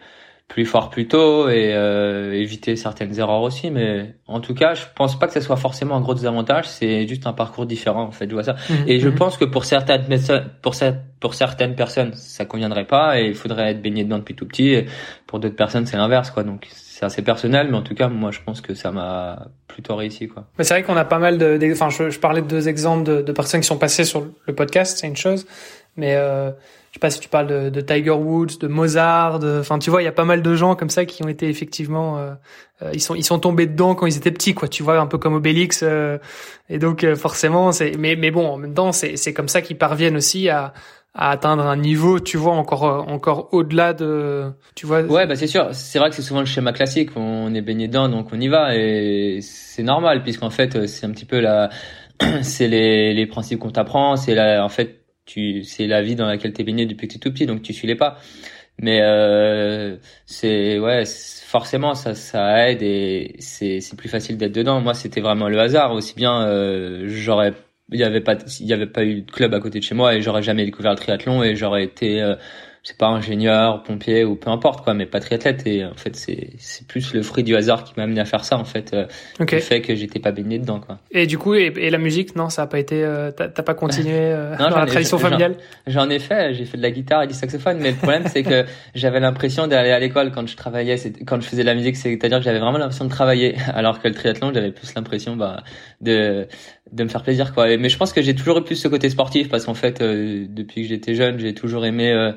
plus 0.48 0.64
fort 0.64 0.88
plus 0.88 1.06
tôt 1.06 1.50
et 1.50 1.74
euh, 1.74 2.32
éviter 2.32 2.74
certaines 2.74 3.16
erreurs 3.18 3.42
aussi. 3.42 3.70
Mais 3.70 4.14
en 4.26 4.40
tout 4.40 4.54
cas, 4.54 4.74
je 4.74 4.82
pense 4.94 5.18
pas 5.18 5.26
que 5.26 5.34
ce 5.34 5.40
soit 5.40 5.56
forcément 5.56 5.94
un 5.94 6.00
gros 6.00 6.14
désavantage. 6.14 6.66
C'est 6.66 7.06
juste 7.06 7.26
un 7.26 7.34
parcours 7.34 7.66
différent 7.66 8.04
en 8.04 8.10
fait. 8.10 8.28
Je 8.28 8.34
vois 8.34 8.44
ça. 8.44 8.56
Mhm. 8.70 8.76
Et 8.86 8.98
je 8.98 9.08
mhm. 9.08 9.14
pense 9.14 9.36
que 9.36 9.44
pour 9.44 9.66
certaines 9.66 10.04
pour 10.62 10.74
pour 11.20 11.34
certaines 11.34 11.74
personnes, 11.74 12.14
ça 12.14 12.46
conviendrait 12.46 12.86
pas 12.86 13.20
et 13.20 13.26
il 13.26 13.34
faudrait 13.34 13.72
être 13.72 13.82
baigné 13.82 14.04
dedans 14.04 14.18
depuis 14.18 14.34
tout 14.34 14.46
petit. 14.46 14.70
Et 14.70 14.86
pour 15.26 15.38
d'autres 15.38 15.56
personnes, 15.56 15.84
c'est 15.84 15.98
l'inverse 15.98 16.30
quoi. 16.30 16.44
Donc 16.44 16.66
c'est 16.70 17.04
assez 17.04 17.22
personnel, 17.22 17.68
mais 17.70 17.76
en 17.76 17.82
tout 17.82 17.94
cas, 17.94 18.08
moi, 18.08 18.32
je 18.32 18.40
pense 18.44 18.60
que 18.60 18.74
ça 18.74 18.90
m'a 18.90 19.48
plutôt 19.68 19.94
réussi 19.94 20.26
quoi. 20.26 20.46
Mais 20.58 20.64
c'est 20.64 20.74
vrai 20.74 20.82
qu'on 20.82 20.96
a 20.96 21.04
pas 21.04 21.20
mal 21.20 21.38
de, 21.38 21.58
enfin, 21.70 21.90
je, 21.90 22.10
je, 22.10 22.18
parlais 22.18 22.42
de 22.42 22.48
deux 22.48 22.68
exemples 22.68 23.04
de, 23.04 23.22
de 23.22 23.32
personnes 23.32 23.60
qui 23.60 23.68
sont 23.68 23.78
passées 23.78 24.04
sur 24.04 24.26
le 24.46 24.54
podcast, 24.54 24.98
c'est 24.98 25.06
une 25.06 25.16
chose, 25.16 25.46
mais 25.96 26.16
euh, 26.16 26.50
je 26.90 26.94
sais 26.94 27.00
pas 27.00 27.10
si 27.10 27.20
tu 27.20 27.28
parles 27.28 27.46
de, 27.46 27.68
de 27.68 27.80
Tiger 27.80 28.12
Woods, 28.12 28.58
de 28.60 28.66
Mozart, 28.66 29.40
enfin 29.60 29.78
tu 29.78 29.90
vois, 29.90 30.00
il 30.00 30.06
y 30.06 30.08
a 30.08 30.12
pas 30.12 30.24
mal 30.24 30.42
de 30.42 30.54
gens 30.54 30.74
comme 30.74 30.88
ça 30.88 31.04
qui 31.04 31.22
ont 31.22 31.28
été 31.28 31.48
effectivement, 31.48 32.18
euh, 32.18 32.32
euh, 32.82 32.90
ils 32.94 33.00
sont 33.00 33.14
ils 33.14 33.24
sont 33.24 33.38
tombés 33.38 33.66
dedans 33.66 33.94
quand 33.94 34.06
ils 34.06 34.16
étaient 34.16 34.30
petits, 34.30 34.54
quoi. 34.54 34.68
Tu 34.68 34.82
vois, 34.82 34.98
un 34.98 35.06
peu 35.06 35.18
comme 35.18 35.34
Obélix. 35.34 35.82
Euh, 35.82 36.18
et 36.70 36.78
donc 36.78 37.06
forcément, 37.14 37.72
c'est 37.72 37.92
mais 37.98 38.16
mais 38.16 38.30
bon, 38.30 38.46
en 38.46 38.56
même 38.56 38.72
temps, 38.72 38.92
c'est 38.92 39.16
c'est 39.16 39.34
comme 39.34 39.48
ça 39.48 39.60
qu'ils 39.60 39.76
parviennent 39.76 40.16
aussi 40.16 40.48
à 40.48 40.72
à 41.14 41.30
atteindre 41.30 41.66
un 41.66 41.76
niveau, 41.76 42.20
tu 42.20 42.36
vois, 42.36 42.54
encore 42.54 42.84
encore 43.08 43.48
au-delà 43.52 43.92
de, 43.92 44.50
tu 44.74 44.86
vois. 44.86 45.02
Ouais, 45.02 45.26
bah 45.26 45.36
c'est 45.36 45.46
sûr. 45.46 45.68
C'est 45.72 45.98
vrai 45.98 46.08
que 46.08 46.16
c'est 46.16 46.22
souvent 46.22 46.40
le 46.40 46.46
schéma 46.46 46.72
classique. 46.72 47.10
On 47.16 47.54
est 47.54 47.62
baigné 47.62 47.88
dedans, 47.88 48.08
donc 48.08 48.28
on 48.32 48.40
y 48.40 48.48
va, 48.48 48.74
et 48.74 49.40
c'est 49.42 49.82
normal 49.82 50.22
puisqu'en 50.22 50.50
fait, 50.50 50.86
c'est 50.86 51.04
un 51.04 51.10
petit 51.10 51.26
peu 51.26 51.40
la, 51.40 51.68
c'est 52.42 52.68
les 52.68 53.12
les 53.12 53.26
principes 53.26 53.58
qu'on 53.58 53.70
t'apprend, 53.70 54.16
c'est 54.16 54.34
la, 54.34 54.64
en 54.64 54.68
fait 54.68 54.97
tu 55.28 55.62
c'est 55.64 55.86
la 55.86 56.02
vie 56.02 56.16
dans 56.16 56.26
laquelle 56.26 56.52
t'es 56.52 56.64
baigné 56.64 56.86
depuis 56.86 57.08
que 57.08 57.14
t'es 57.14 57.18
tout 57.20 57.32
petit 57.32 57.46
donc 57.46 57.62
tu 57.62 57.72
suis 57.72 57.86
les 57.86 57.96
pas. 57.96 58.18
Mais 58.80 59.00
euh, 59.02 59.96
c'est 60.26 60.78
ouais 60.78 61.04
forcément 61.46 61.94
ça 61.94 62.14
ça 62.14 62.68
aide 62.70 62.82
et 62.82 63.36
c'est 63.40 63.80
c'est 63.80 63.96
plus 63.96 64.08
facile 64.08 64.36
d'être 64.38 64.54
dedans. 64.54 64.80
Moi 64.80 64.94
c'était 64.94 65.20
vraiment 65.20 65.48
le 65.48 65.58
hasard. 65.60 65.92
Aussi 65.92 66.14
bien 66.14 66.42
euh, 66.46 67.04
j'aurais 67.08 67.52
il 67.90 67.98
y 68.00 68.04
avait 68.04 68.20
pas 68.20 68.36
il 68.60 68.66
y 68.66 68.72
avait 68.72 68.86
pas 68.86 69.04
eu 69.04 69.22
de 69.22 69.30
club 69.30 69.54
à 69.54 69.60
côté 69.60 69.78
de 69.80 69.84
chez 69.84 69.94
moi 69.94 70.14
et 70.14 70.22
j'aurais 70.22 70.42
jamais 70.42 70.64
découvert 70.64 70.92
le 70.92 70.98
triathlon 70.98 71.42
et 71.42 71.56
j'aurais 71.56 71.84
été 71.84 72.22
euh, 72.22 72.36
c'est 72.88 72.96
pas 72.96 73.08
ingénieur, 73.08 73.82
pompier 73.82 74.24
ou 74.24 74.34
peu 74.34 74.48
importe 74.48 74.82
quoi, 74.82 74.94
mais 74.94 75.04
pas 75.04 75.20
triathlète. 75.20 75.66
Et 75.66 75.84
en 75.84 75.94
fait, 75.94 76.16
c'est 76.16 76.52
c'est 76.56 76.86
plus 76.86 77.12
le 77.12 77.20
fruit 77.20 77.44
du 77.44 77.54
hasard 77.54 77.84
qui 77.84 77.92
m'a 77.98 78.04
amené 78.04 78.18
à 78.18 78.24
faire 78.24 78.46
ça 78.46 78.56
en 78.56 78.64
fait, 78.64 78.94
euh, 78.94 79.04
le 79.38 79.60
fait 79.60 79.82
que 79.82 79.94
j'étais 79.94 80.20
pas 80.20 80.32
baigné 80.32 80.58
dedans 80.58 80.80
quoi. 80.80 80.98
Et 81.10 81.26
du 81.26 81.36
coup, 81.36 81.52
et, 81.52 81.90
la 81.90 81.98
musique, 81.98 82.34
non, 82.34 82.48
ça 82.48 82.62
a 82.62 82.66
pas 82.66 82.78
été, 82.78 83.04
euh, 83.04 83.30
t'as 83.30 83.50
pas 83.50 83.74
continué 83.74 84.14
euh, 84.18 84.56
dans 84.56 84.70
la 84.70 84.86
tradition 84.86 85.18
familiale 85.18 85.56
J'en 85.86 86.08
ai 86.08 86.18
fait, 86.18 86.54
j'ai 86.54 86.64
fait 86.64 86.78
de 86.78 86.82
la 86.82 86.90
guitare 86.90 87.24
et 87.24 87.26
du 87.26 87.34
saxophone, 87.34 87.76
mais 87.78 87.90
le 87.90 87.96
problème 87.96 88.22
c'est 88.26 88.42
que 88.42 88.64
j'avais 88.94 89.20
l'impression 89.20 89.66
d'aller 89.66 89.90
à 89.90 89.98
l'école 89.98 90.32
quand 90.32 90.48
je 90.48 90.56
travaillais, 90.56 90.96
quand 91.26 91.42
je 91.42 91.46
faisais 91.46 91.62
de 91.62 91.66
la 91.66 91.74
musique, 91.74 91.96
c'est-à-dire 91.96 92.38
que 92.38 92.44
j'avais 92.44 92.58
vraiment 92.58 92.78
l'impression 92.78 93.04
de 93.04 93.10
travailler, 93.10 93.56
alors 93.74 94.00
que 94.00 94.08
le 94.08 94.14
triathlon, 94.14 94.50
j'avais 94.54 94.72
plus 94.72 94.94
l'impression 94.94 95.36
bah 95.36 95.62
de 96.00 96.46
de 96.90 97.04
me 97.04 97.10
faire 97.10 97.22
plaisir 97.22 97.52
quoi. 97.52 97.76
Mais 97.76 97.90
je 97.90 97.98
pense 97.98 98.14
que 98.14 98.22
j'ai 98.22 98.34
toujours 98.34 98.56
eu 98.58 98.64
plus 98.64 98.76
ce 98.76 98.88
côté 98.88 99.10
sportif 99.10 99.50
parce 99.50 99.66
qu'en 99.66 99.74
fait, 99.74 100.02
depuis 100.02 100.82
que 100.82 100.88
j'étais 100.88 101.14
jeune, 101.14 101.38
j'ai 101.38 101.52
toujours 101.52 101.84
aimé 101.84 102.32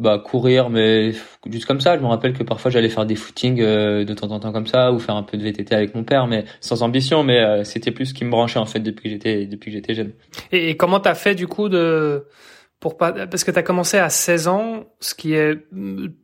bah 0.00 0.18
courir 0.18 0.70
mais 0.70 1.12
juste 1.46 1.66
comme 1.66 1.80
ça. 1.80 1.96
Je 1.96 2.02
me 2.02 2.06
rappelle 2.08 2.32
que 2.32 2.42
parfois 2.42 2.70
j'allais 2.70 2.88
faire 2.88 3.06
des 3.06 3.14
footings 3.14 3.60
euh, 3.60 4.04
de 4.04 4.14
temps 4.14 4.30
en 4.32 4.40
temps 4.40 4.50
comme 4.50 4.66
ça 4.66 4.92
ou 4.92 4.98
faire 4.98 5.14
un 5.14 5.22
peu 5.22 5.36
de 5.36 5.42
VTT 5.42 5.74
avec 5.74 5.94
mon 5.94 6.04
père 6.04 6.26
mais 6.26 6.44
sans 6.60 6.82
ambition. 6.82 7.22
Mais 7.22 7.38
euh, 7.38 7.64
c'était 7.64 7.90
plus 7.90 8.06
ce 8.06 8.14
qui 8.14 8.24
me 8.24 8.30
branchait 8.30 8.58
en 8.58 8.66
fait 8.66 8.80
depuis 8.80 9.04
que 9.04 9.10
j'étais 9.10 9.46
depuis 9.46 9.70
que 9.70 9.76
j'étais 9.76 9.94
jeune. 9.94 10.12
Et, 10.52 10.70
et 10.70 10.76
comment 10.76 11.00
t'as 11.00 11.14
fait 11.14 11.34
du 11.34 11.46
coup 11.46 11.68
de 11.68 12.24
pour 12.80 12.96
pas 12.96 13.12
parce 13.12 13.44
que 13.44 13.50
tu 13.50 13.58
as 13.58 13.62
commencé 13.62 13.98
à 13.98 14.08
16 14.08 14.48
ans, 14.48 14.86
ce 15.00 15.14
qui 15.14 15.34
est 15.34 15.66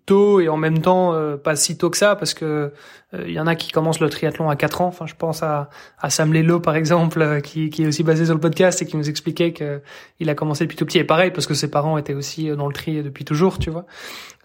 tôt 0.07 0.41
et 0.41 0.49
en 0.49 0.57
même 0.57 0.81
temps 0.81 1.13
euh, 1.13 1.37
pas 1.37 1.55
si 1.55 1.77
tôt 1.77 1.91
que 1.91 1.99
ça 1.99 2.17
parce 2.17 2.33
que 2.33 2.73
il 3.13 3.21
euh, 3.21 3.31
y 3.31 3.39
en 3.39 3.47
a 3.47 3.55
qui 3.55 3.71
commencent 3.71 4.01
le 4.01 4.09
triathlon 4.09 4.49
à 4.49 4.57
4 4.57 4.81
ans. 4.81 4.87
Enfin, 4.87 5.07
je 5.07 5.15
pense 5.15 5.43
à, 5.43 5.69
à 6.01 6.09
Sam 6.09 6.33
Lelo 6.33 6.59
par 6.59 6.75
exemple 6.75 7.21
euh, 7.21 7.41
qui, 7.41 7.69
qui 7.69 7.85
est 7.85 7.87
aussi 7.87 8.03
basé 8.03 8.25
sur 8.25 8.35
le 8.35 8.41
podcast 8.41 8.81
et 8.81 8.87
qui 8.87 8.97
nous 8.97 9.11
expliquait 9.11 9.53
que 9.53 9.83
il 10.19 10.31
a 10.31 10.35
commencé 10.35 10.65
depuis 10.65 10.79
tout 10.79 10.87
petit 10.87 10.99
et 10.99 11.05
pareil 11.05 11.31
parce 11.31 11.47
que 11.47 11.55
ses 11.55 11.71
parents 11.71 11.99
étaient 11.99 12.15
aussi 12.15 12.49
dans 12.49 12.67
le 12.67 12.73
tri 12.73 13.03
depuis 13.03 13.27
toujours, 13.27 13.59
tu 13.59 13.71
vois. 13.71 13.85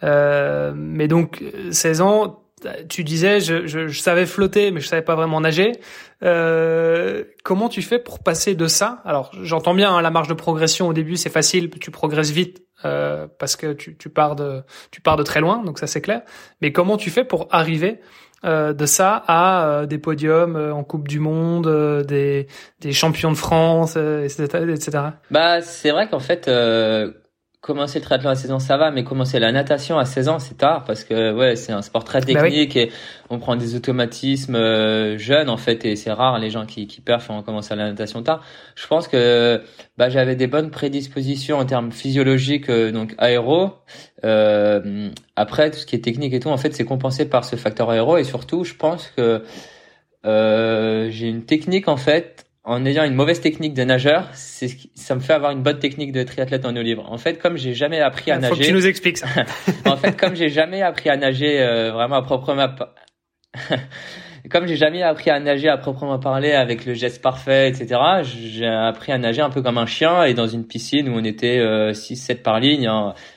mais 0.02 1.08
donc 1.08 1.42
16 1.72 2.02
ans, 2.02 2.41
tu 2.90 3.04
disais, 3.04 3.40
je, 3.40 3.68
je, 3.68 3.88
je, 3.88 4.00
savais 4.00 4.26
flotter, 4.26 4.72
mais 4.72 4.82
je 4.82 4.88
savais 4.88 5.02
pas 5.02 5.16
vraiment 5.16 5.42
nager. 5.42 5.74
Euh, 6.24 7.24
comment 7.44 7.70
tu 7.70 7.82
fais 7.82 8.00
pour 8.00 8.20
passer 8.20 8.56
de 8.56 8.68
ça? 8.68 9.02
Alors, 9.06 9.32
j'entends 9.42 9.74
bien 9.74 9.94
hein, 9.94 10.02
la 10.02 10.12
marge 10.12 10.28
de 10.28 10.34
progression 10.34 10.88
au 10.88 10.94
début, 10.94 11.18
c'est 11.18 11.30
facile, 11.30 11.70
tu 11.70 11.92
progresses 11.92 12.32
vite 12.32 12.64
euh, 12.86 13.28
parce 13.40 13.56
que 13.56 13.74
tu, 13.74 13.98
tu, 13.98 14.10
pars 14.10 14.36
de 14.36 14.64
tu 14.92 15.02
pars 15.02 15.18
de 15.18 15.24
très 15.24 15.42
loin, 15.42 15.64
donc 15.64 15.80
ça 15.80 15.88
c'est 15.88 16.02
clair. 16.02 16.22
Mais 16.62 16.72
comment 16.72 16.98
tu 16.98 17.10
fais 17.10 17.24
pour 17.24 17.48
arriver 17.52 18.00
euh, 18.44 18.74
de 18.74 18.88
ça 18.88 19.24
à 19.28 19.68
euh, 19.68 19.86
des 19.86 20.00
podiums 20.00 20.56
euh, 20.56 20.74
en 20.74 20.84
Coupe 20.84 21.08
du 21.08 21.20
Monde, 21.20 21.68
euh, 21.68 22.04
des, 22.04 22.48
des 22.80 22.92
champions 22.92 23.32
de 23.32 23.38
France, 23.38 23.96
etc., 23.98 24.66
etc. 24.68 25.04
Bah, 25.30 25.62
c'est 25.62 25.92
vrai 25.92 26.10
qu'en 26.10 26.20
fait 26.20 26.50
commencer 27.62 28.00
le 28.00 28.06
triathlon 28.06 28.32
à 28.32 28.36
16 28.36 28.52
ans, 28.54 28.60
ça 28.60 28.76
va, 28.78 28.90
mais 28.90 29.04
commencer 29.04 29.40
la 29.40 29.52
natation 29.52 30.00
à 30.00 30.06
16 30.06 30.30
ans, 30.30 30.40
c'est 30.40 30.58
tard 30.58 30.84
parce 30.84 31.04
que 31.04 31.32
ouais, 31.32 31.56
c'est 31.56 31.72
un 31.72 31.84
sport 31.84 32.04
très 32.04 32.20
bah 32.20 32.26
technique 32.26 32.76
et 32.76 32.92
on 33.30 33.38
prend 33.38 33.56
des 33.56 33.76
automatismes 33.76 34.56
euh, 34.56 35.20
jeunes 35.20 35.48
en 35.48 35.58
fait 35.58 35.86
et 35.86 35.96
c'est 35.96 36.12
rare 36.12 36.40
les 36.40 36.50
gens 36.50 36.66
qui 36.66 36.88
qui 36.88 37.02
perfent 37.02 37.30
on 37.30 37.44
commence 37.44 37.72
à 37.72 37.76
la 37.76 37.86
natation 37.86 38.24
tard. 38.24 38.44
Je 38.76 38.88
pense 38.88 39.08
que 39.08 39.62
bah 39.96 40.10
j'avais 40.10 40.36
des 40.36 40.48
bonnes 40.48 40.72
prédispositions 40.72 41.60
en 41.60 41.66
termes 41.66 41.92
physiologiques 41.92 42.70
euh, 42.70 42.92
donc 42.92 43.14
aéro. 43.20 43.70
Euh, 44.24 45.10
après 45.36 45.70
tout 45.70 45.78
ce 45.78 45.86
qui 45.86 45.96
est 45.96 46.04
technique 46.04 46.34
et 46.34 46.40
tout 46.40 46.50
en 46.50 46.58
fait 46.58 46.74
c'est 46.76 46.86
compensé 46.86 47.26
par 47.26 47.46
ce 47.46 47.56
facteur 47.56 47.92
aéro 47.92 48.18
et 48.18 48.24
surtout 48.24 48.64
je 48.64 48.74
pense 48.74 49.08
que 49.16 49.44
euh, 50.26 51.10
j'ai 51.12 51.28
une 51.28 51.46
technique 51.46 51.88
en 51.88 51.98
fait 51.98 52.46
en 52.64 52.86
ayant 52.86 53.04
une 53.04 53.16
mauvaise 53.16 53.42
technique 53.42 53.74
de 53.74 53.84
nageur, 53.84 54.30
c'est 54.34 54.70
ça 54.94 55.16
me 55.16 55.20
fait 55.20 55.34
avoir 55.34 55.52
une 55.52 55.64
bonne 55.64 55.80
technique 55.80 56.12
de 56.12 56.24
triathlète 56.24 56.66
en 56.66 56.76
eau 56.76 56.82
libre. 56.82 57.12
En 57.12 57.18
fait, 57.18 57.40
comme 57.40 57.58
j'ai 57.58 57.74
jamais 57.74 58.00
appris 58.00 58.32
à 58.32 58.38
nager, 58.38 58.54
faut 58.54 58.60
que 58.60 58.66
tu 58.66 58.74
nous 58.74 58.86
expliques 58.86 59.18
ça. 59.18 59.28
en 59.86 59.98
fait, 59.98 60.16
comme 60.20 60.36
j'ai 60.36 60.50
jamais 60.50 60.82
appris 60.82 61.10
à 61.10 61.18
nager 61.18 61.60
euh, 61.60 61.92
vraiment 61.92 62.18
à 62.18 62.22
proprement 62.22 62.68
comme 64.50 64.68
j'ai 64.68 64.76
jamais 64.76 65.04
appris 65.04 65.30
à 65.30 65.40
nager 65.40 65.70
à 65.70 65.78
proprement 65.78 66.18
parler 66.20 66.52
avec 66.52 66.86
le 66.86 66.94
geste 66.94 67.22
parfait, 67.22 67.70
etc. 67.70 68.00
J'ai 68.24 68.66
appris 68.66 69.12
à 69.12 69.18
nager 69.18 69.42
un 69.42 69.50
peu 69.50 69.62
comme 69.62 69.78
un 69.78 69.86
chien 69.86 70.24
et 70.24 70.34
dans 70.34 70.48
une 70.48 70.66
piscine 70.66 71.10
où 71.10 71.14
on 71.14 71.24
était 71.24 71.60
euh, 71.60 71.92
6-7 71.92 72.42
par 72.42 72.60
ligne 72.60 72.90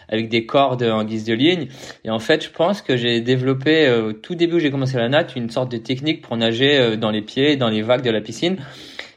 avec 0.08 0.28
des 0.28 0.46
cordes 0.46 0.82
en 0.82 1.04
guise 1.04 1.24
de 1.24 1.34
ligne. 1.34 1.68
Et 2.04 2.10
en 2.10 2.18
fait, 2.18 2.44
je 2.44 2.50
pense 2.50 2.80
que 2.80 2.96
j'ai 2.96 3.20
développé 3.20 3.86
euh, 3.86 4.08
au 4.08 4.12
tout 4.12 4.34
début 4.34 4.56
où 4.56 4.58
j'ai 4.58 4.70
commencé 4.70 4.96
la 4.96 5.08
natte 5.08 5.36
une 5.36 5.50
sorte 5.50 5.70
de 5.70 5.78
technique 5.78 6.22
pour 6.22 6.36
nager 6.36 6.78
euh, 6.78 6.96
dans 6.96 7.10
les 7.10 7.22
pieds, 7.22 7.56
dans 7.56 7.68
les 7.68 7.82
vagues 7.82 8.04
de 8.04 8.10
la 8.10 8.20
piscine. 8.20 8.58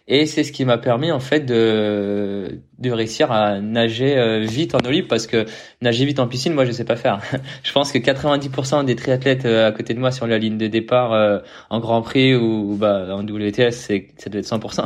Et 0.10 0.26
c'est 0.26 0.44
ce 0.46 0.54
qui 0.54 0.64
m'a 0.64 0.78
permis 0.78 1.12
en 1.12 1.20
fait 1.20 1.42
de 1.42 2.62
de 2.80 2.92
réussir 2.92 3.30
à 3.32 3.60
nager 3.60 4.18
euh, 4.18 4.40
vite 4.40 4.74
en 4.74 4.78
eau 4.78 5.04
parce 5.10 5.28
que 5.28 5.46
nager 5.82 6.06
vite 6.06 6.20
en 6.20 6.28
piscine, 6.28 6.54
moi 6.54 6.64
je 6.64 6.72
sais 6.72 6.86
pas 6.86 6.96
faire. 6.96 7.20
je 7.64 7.72
pense 7.74 7.92
que 7.92 7.98
90% 7.98 8.86
des 8.86 8.96
triathlètes 8.96 9.46
euh, 9.46 9.68
à 9.68 9.72
côté 9.74 9.94
de 9.94 10.00
moi 10.00 10.12
sur 10.12 10.26
la 10.26 10.38
ligne 10.38 10.58
de 10.58 10.68
départ 10.68 11.12
euh, 11.12 11.40
en 11.70 11.80
Grand 11.82 12.02
Prix 12.02 12.36
ou, 12.36 12.78
bah 12.80 13.08
en 13.12 13.24
WTS, 13.24 13.72
c'est 13.72 14.08
ça 14.18 14.30
doit 14.30 14.40
être 14.40 14.48
100%, 14.48 14.86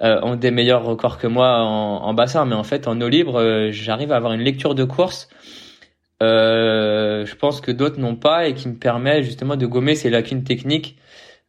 ont 0.00 0.34
des 0.36 0.50
meilleurs 0.50 0.84
records 0.84 1.18
que 1.18 1.28
moi 1.28 1.60
en, 1.60 2.02
en 2.02 2.14
bassin. 2.14 2.44
Mais 2.44 2.56
en 2.56 2.64
fait 2.64 2.88
en 2.88 3.00
eau 3.00 3.08
libre, 3.08 3.68
j'arrive 3.70 4.10
à 4.10 4.16
avoir 4.16 4.32
une 4.32 4.42
lecture 4.42 4.74
de 4.74 4.84
course. 4.84 5.28
je 6.20 7.34
pense 7.36 7.60
que 7.60 7.70
d'autres 7.70 8.00
n'ont 8.00 8.16
pas 8.16 8.48
et 8.48 8.54
qui 8.54 8.68
me 8.68 8.74
permet 8.74 9.22
justement 9.22 9.54
de 9.54 9.66
gommer 9.66 9.94
ces 9.94 10.10
lacunes 10.10 10.42
techniques 10.42 10.96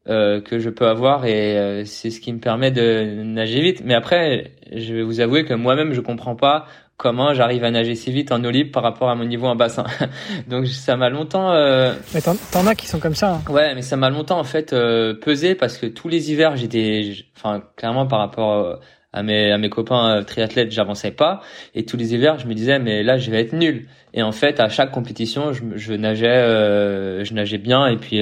euh, 0.09 0.41
que 0.41 0.59
je 0.59 0.69
peux 0.69 0.87
avoir 0.87 1.25
et 1.25 1.57
euh, 1.57 1.85
c'est 1.85 2.09
ce 2.09 2.21
qui 2.21 2.31
me 2.31 2.39
permet 2.39 2.71
de 2.71 3.23
nager 3.23 3.61
vite. 3.61 3.81
Mais 3.83 3.93
après, 3.93 4.51
je 4.73 4.93
vais 4.93 5.03
vous 5.03 5.19
avouer 5.19 5.43
que 5.43 5.53
moi-même, 5.53 5.93
je 5.93 6.01
comprends 6.01 6.35
pas 6.35 6.65
comment 6.97 7.33
j'arrive 7.33 7.63
à 7.63 7.71
nager 7.71 7.93
si 7.95 8.11
vite 8.11 8.31
en 8.31 8.43
eau 8.43 8.49
libre 8.49 8.71
par 8.71 8.83
rapport 8.83 9.09
à 9.09 9.15
mon 9.15 9.25
niveau 9.25 9.47
en 9.47 9.55
bassin. 9.55 9.85
Donc 10.47 10.67
ça 10.67 10.95
m'a 10.95 11.09
longtemps. 11.09 11.51
Euh... 11.51 11.93
Mais 12.13 12.21
t'en 12.21 12.67
as 12.67 12.75
qui 12.75 12.87
sont 12.87 12.99
comme 12.99 13.15
ça. 13.15 13.33
Hein. 13.33 13.51
Ouais, 13.51 13.75
mais 13.75 13.81
ça 13.81 13.97
m'a 13.97 14.09
longtemps 14.09 14.39
en 14.39 14.43
fait 14.43 14.73
euh, 14.73 15.13
pesé 15.13 15.55
parce 15.55 15.77
que 15.77 15.85
tous 15.85 16.07
les 16.07 16.31
hivers 16.31 16.55
j'étais, 16.55 17.13
enfin 17.35 17.61
clairement 17.75 18.07
par 18.07 18.19
rapport 18.19 18.79
à 19.17 19.23
mes 19.23 19.51
à 19.51 19.57
mes 19.57 19.69
copains 19.69 20.23
triathlètes, 20.25 20.71
j'avançais 20.71 21.11
pas. 21.11 21.41
Et 21.75 21.85
tous 21.85 21.97
les 21.97 22.13
hivers, 22.13 22.39
je 22.39 22.47
me 22.47 22.53
disais 22.53 22.79
mais 22.79 23.03
là 23.03 23.17
je 23.17 23.31
vais 23.31 23.41
être 23.41 23.53
nul. 23.53 23.87
Et 24.13 24.23
en 24.23 24.31
fait, 24.31 24.59
à 24.59 24.69
chaque 24.69 24.91
compétition, 24.91 25.53
je, 25.53 25.61
je 25.75 25.93
nageais, 25.93 27.23
je 27.23 27.33
nageais 27.33 27.57
bien. 27.59 27.87
Et 27.87 27.97
puis 27.97 28.21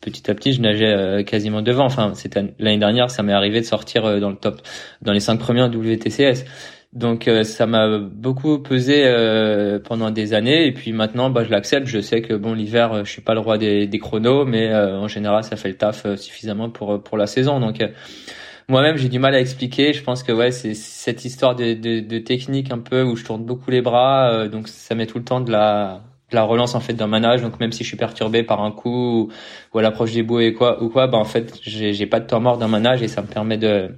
petit 0.00 0.30
à 0.30 0.34
petit, 0.34 0.52
je 0.52 0.60
nageais 0.60 1.24
quasiment 1.24 1.62
devant. 1.62 1.86
Enfin, 1.86 2.12
c'était 2.14 2.44
l'année 2.58 2.78
dernière, 2.78 3.10
ça 3.10 3.22
m'est 3.22 3.32
arrivé 3.32 3.60
de 3.60 3.66
sortir 3.66 4.20
dans 4.20 4.30
le 4.30 4.36
top, 4.36 4.60
dans 5.00 5.12
les 5.12 5.20
cinq 5.20 5.38
premiers 5.38 5.62
WTCS. 5.62 6.44
Donc 6.92 7.26
euh, 7.26 7.42
ça 7.42 7.66
m'a 7.66 7.98
beaucoup 7.98 8.58
pesé 8.58 9.04
euh, 9.06 9.78
pendant 9.78 10.10
des 10.10 10.34
années 10.34 10.66
et 10.66 10.72
puis 10.72 10.92
maintenant 10.92 11.30
bah 11.30 11.42
je 11.42 11.50
l'accepte, 11.50 11.86
je 11.86 12.00
sais 12.00 12.20
que 12.20 12.34
bon 12.34 12.52
l'hiver 12.52 12.92
euh, 12.92 13.04
je 13.04 13.10
suis 13.10 13.22
pas 13.22 13.32
le 13.32 13.40
roi 13.40 13.56
des, 13.56 13.86
des 13.86 13.98
chronos 13.98 14.44
mais 14.44 14.74
en 14.74 15.08
général 15.08 15.42
ça 15.42 15.56
fait 15.56 15.70
le 15.70 15.76
taf 15.76 16.06
suffisamment 16.16 16.68
pour 16.68 17.02
pour 17.02 17.16
la 17.16 17.26
saison 17.26 17.60
donc 17.60 17.82
moi-même 18.72 18.96
j'ai 18.96 19.08
du 19.08 19.20
mal 19.20 19.34
à 19.34 19.40
expliquer, 19.40 19.92
je 19.92 20.02
pense 20.02 20.24
que 20.24 20.32
ouais 20.32 20.50
c'est 20.50 20.74
cette 20.74 21.24
histoire 21.24 21.54
de, 21.54 22.18
technique 22.18 22.72
un 22.72 22.78
peu 22.78 23.02
où 23.02 23.14
je 23.14 23.24
tourne 23.24 23.44
beaucoup 23.44 23.70
les 23.70 23.82
bras 23.82 24.48
donc 24.48 24.68
ça 24.68 24.94
met 24.94 25.06
tout 25.06 25.18
le 25.18 25.24
temps 25.24 25.40
de 25.40 25.52
la 25.52 26.02
la 26.32 26.42
relance 26.42 26.74
en 26.74 26.80
fait 26.80 26.94
d'un 26.94 27.06
manage 27.06 27.42
donc 27.42 27.60
même 27.60 27.72
si 27.72 27.84
je 27.84 27.88
suis 27.88 27.96
perturbé 27.96 28.42
par 28.42 28.62
un 28.62 28.70
coup 28.70 29.30
ou, 29.72 29.78
à 29.78 29.82
l'approche 29.82 30.12
des 30.12 30.22
bouées 30.22 30.46
et 30.46 30.54
quoi 30.54 30.82
ou 30.82 30.88
quoi 30.88 31.06
bah 31.06 31.18
en 31.18 31.24
fait 31.24 31.58
j'ai 31.62 32.06
pas 32.06 32.20
de 32.20 32.26
temps 32.26 32.40
mort 32.40 32.58
d'un 32.58 32.68
manage 32.68 33.02
et 33.02 33.08
ça 33.08 33.22
me 33.22 33.26
permet 33.26 33.58
de 33.58 33.90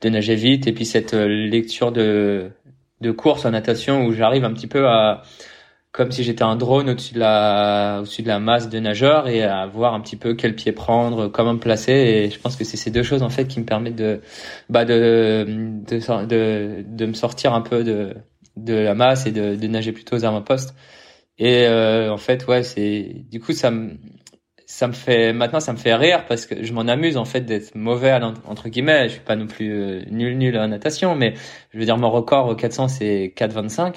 de 0.00 0.08
nager 0.08 0.34
vite. 0.34 0.66
Et 0.66 0.72
puis 0.72 0.84
cette 0.84 1.14
euh, 1.14 1.26
lecture 1.26 1.92
de 1.92 2.50
de 3.00 3.10
course 3.10 3.44
en 3.44 3.50
natation 3.50 4.04
où 4.06 4.12
j'arrive 4.12 4.44
un 4.44 4.52
petit 4.52 4.66
peu 4.66 4.86
à 4.88 5.22
comme 5.92 6.10
si 6.10 6.24
j'étais 6.24 6.42
un 6.42 6.56
drone 6.56 6.90
au-dessus 6.90 7.14
de 7.14 7.20
la 7.20 7.98
au-dessus 8.00 8.22
de 8.22 8.28
la 8.28 8.38
masse 8.40 8.68
de 8.70 8.78
nageurs 8.80 9.28
et 9.28 9.42
à 9.42 9.66
voir 9.66 9.94
un 9.94 10.00
petit 10.00 10.16
peu 10.16 10.34
quel 10.34 10.54
pied 10.56 10.72
prendre, 10.72 11.28
comment 11.28 11.54
me 11.54 11.58
placer 11.58 11.92
et 11.92 12.30
je 12.30 12.38
pense 12.40 12.56
que 12.56 12.64
c'est 12.64 12.78
ces 12.78 12.90
deux 12.90 13.02
choses 13.02 13.22
en 13.22 13.30
fait 13.30 13.46
qui 13.46 13.60
me 13.60 13.66
permettent 13.66 13.96
de 13.96 14.20
bah 14.70 14.84
de 14.84 15.44
de 15.46 16.26
de, 16.26 16.84
de 16.86 17.06
me 17.06 17.14
sortir 17.14 17.54
un 17.54 17.60
peu 17.60 17.84
de 17.84 18.14
de 18.56 18.74
la 18.74 18.94
masse 18.94 19.26
et 19.26 19.32
de, 19.32 19.54
de 19.56 19.66
nager 19.66 19.92
plutôt 19.92 20.16
aux 20.16 20.24
avant-postes. 20.24 20.74
Et 21.38 21.66
euh, 21.66 22.12
en 22.12 22.18
fait, 22.18 22.46
ouais, 22.46 22.62
c'est 22.62 23.24
du 23.30 23.40
coup 23.40 23.52
ça 23.52 23.70
me 23.70 23.96
ça 24.66 24.88
me 24.88 24.92
fait 24.92 25.32
maintenant 25.32 25.60
ça 25.60 25.72
me 25.72 25.78
fait 25.78 25.94
rire 25.94 26.24
parce 26.26 26.46
que 26.46 26.62
je 26.64 26.72
m'en 26.72 26.82
amuse 26.82 27.16
en 27.16 27.24
fait 27.24 27.42
d'être 27.42 27.74
mauvais 27.74 28.12
entre 28.46 28.68
guillemets. 28.68 29.08
Je 29.08 29.14
suis 29.14 29.20
pas 29.20 29.36
non 29.36 29.46
plus 29.46 29.72
euh, 29.72 30.02
nul 30.10 30.38
nul 30.38 30.56
en 30.58 30.68
natation, 30.68 31.14
mais 31.14 31.34
je 31.72 31.78
veux 31.78 31.84
dire 31.84 31.98
mon 31.98 32.10
record 32.10 32.48
au 32.48 32.54
400 32.54 32.88
c'est 32.88 33.32
4,25 33.36 33.96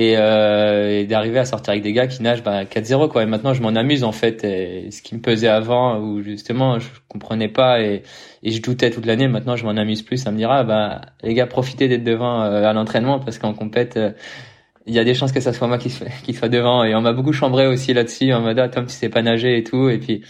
et, 0.00 0.16
euh, 0.16 1.00
et 1.00 1.04
d'arriver 1.04 1.38
à 1.38 1.44
sortir 1.44 1.72
avec 1.72 1.82
des 1.82 1.92
gars 1.92 2.06
qui 2.06 2.22
nagent 2.22 2.42
bah, 2.42 2.64
4-0 2.64 3.08
quoi. 3.08 3.22
Et 3.22 3.26
maintenant 3.26 3.52
je 3.52 3.60
m'en 3.60 3.74
amuse 3.76 4.02
en 4.02 4.12
fait. 4.12 4.40
Ce 4.40 5.02
qui 5.02 5.14
me 5.14 5.20
pesait 5.20 5.48
avant 5.48 5.98
où 5.98 6.22
justement 6.22 6.78
je 6.78 6.88
comprenais 7.08 7.48
pas 7.48 7.82
et, 7.82 8.02
je 8.42 8.62
doutais 8.62 8.90
toute 8.90 9.04
l'année, 9.04 9.28
maintenant 9.28 9.56
je 9.56 9.64
m'en 9.64 9.76
amuse 9.76 10.00
plus. 10.00 10.16
Ça 10.16 10.30
me 10.30 10.38
dira 10.38 10.64
bah 10.64 11.02
les 11.22 11.34
gars 11.34 11.46
profitez 11.46 11.86
d'être 11.86 12.04
devant 12.04 12.42
euh, 12.42 12.64
à 12.64 12.72
l'entraînement 12.72 13.18
parce 13.20 13.38
qu'en 13.38 13.52
compète 13.52 13.98
il 14.86 14.94
y 14.94 14.98
a 14.98 15.04
des 15.04 15.14
chances 15.14 15.32
que 15.32 15.40
ça 15.40 15.52
soit 15.52 15.68
moi 15.68 15.76
qui, 15.76 15.92
qui 16.24 16.32
soit 16.32 16.48
devant 16.48 16.82
et 16.84 16.94
on 16.94 17.02
m'a 17.02 17.12
beaucoup 17.12 17.34
chambré 17.34 17.66
aussi 17.66 17.92
là-dessus 17.92 18.32
en 18.32 18.40
mode 18.40 18.58
ah 18.58 18.68
Tom 18.70 18.86
tu 18.86 18.94
sais 18.94 19.10
pas 19.10 19.20
nager 19.20 19.58
et 19.58 19.64
tout 19.64 19.90
et 19.90 19.98
puis 19.98 20.22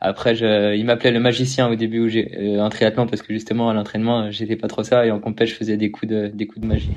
après 0.00 0.34
je, 0.34 0.74
il 0.74 0.84
m'appelait 0.84 1.10
le 1.10 1.20
magicien 1.20 1.68
au 1.68 1.74
début 1.74 2.00
où 2.00 2.08
j'ai 2.08 2.30
euh, 2.38 2.62
un 2.62 2.68
triathlon 2.68 3.06
parce 3.06 3.22
que 3.22 3.32
justement 3.32 3.70
à 3.70 3.74
l'entraînement 3.74 4.30
j'étais 4.30 4.56
pas 4.56 4.68
trop 4.68 4.82
ça 4.82 5.06
et 5.06 5.10
en 5.10 5.18
compète 5.18 5.48
je 5.48 5.54
faisais 5.54 5.76
des 5.76 5.90
coups 5.90 6.10
de 6.10 6.30
des 6.32 6.46
coups 6.46 6.60
de 6.60 6.66
magie. 6.66 6.92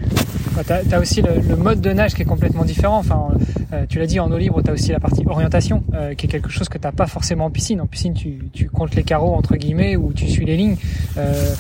Tu 0.66 0.74
as, 0.94 1.00
aussi 1.00 1.22
le, 1.22 1.56
mode 1.56 1.80
de 1.80 1.92
nage 1.92 2.14
qui 2.16 2.24
est 2.24 2.26
complètement 2.26 2.66
différent. 2.66 2.98
Enfin, 2.98 3.30
euh, 3.72 3.86
tu 3.88 4.00
l'as 4.00 4.08
dit 4.08 4.20
en 4.20 4.30
eau 4.30 4.38
libre, 4.38 4.62
tu 4.62 4.70
as 4.70 4.74
aussi 4.74 4.92
la 4.92 5.00
partie 5.00 5.24
orientation 5.26 5.84
euh, 5.94 6.16
qui 6.16 6.26
est 6.26 6.30
quelque 6.30 6.50
chose 6.50 6.68
que 6.68 6.78
t'as 6.78 6.92
pas 6.92 7.08
forcément 7.08 7.46
en 7.46 7.50
piscine. 7.50 7.80
En 7.80 7.88
piscine, 7.88 8.14
tu, 8.14 8.40
tu 8.52 8.68
comptes 8.68 8.96
les 8.96 9.04
carreaux 9.04 9.36
entre 9.36 9.56
guillemets 9.56 9.96
ou 9.96 10.12
tu 10.12 10.28
suis 10.28 10.46
les 10.46 10.58
lignes. 10.58 10.76
Euh, 11.18 11.54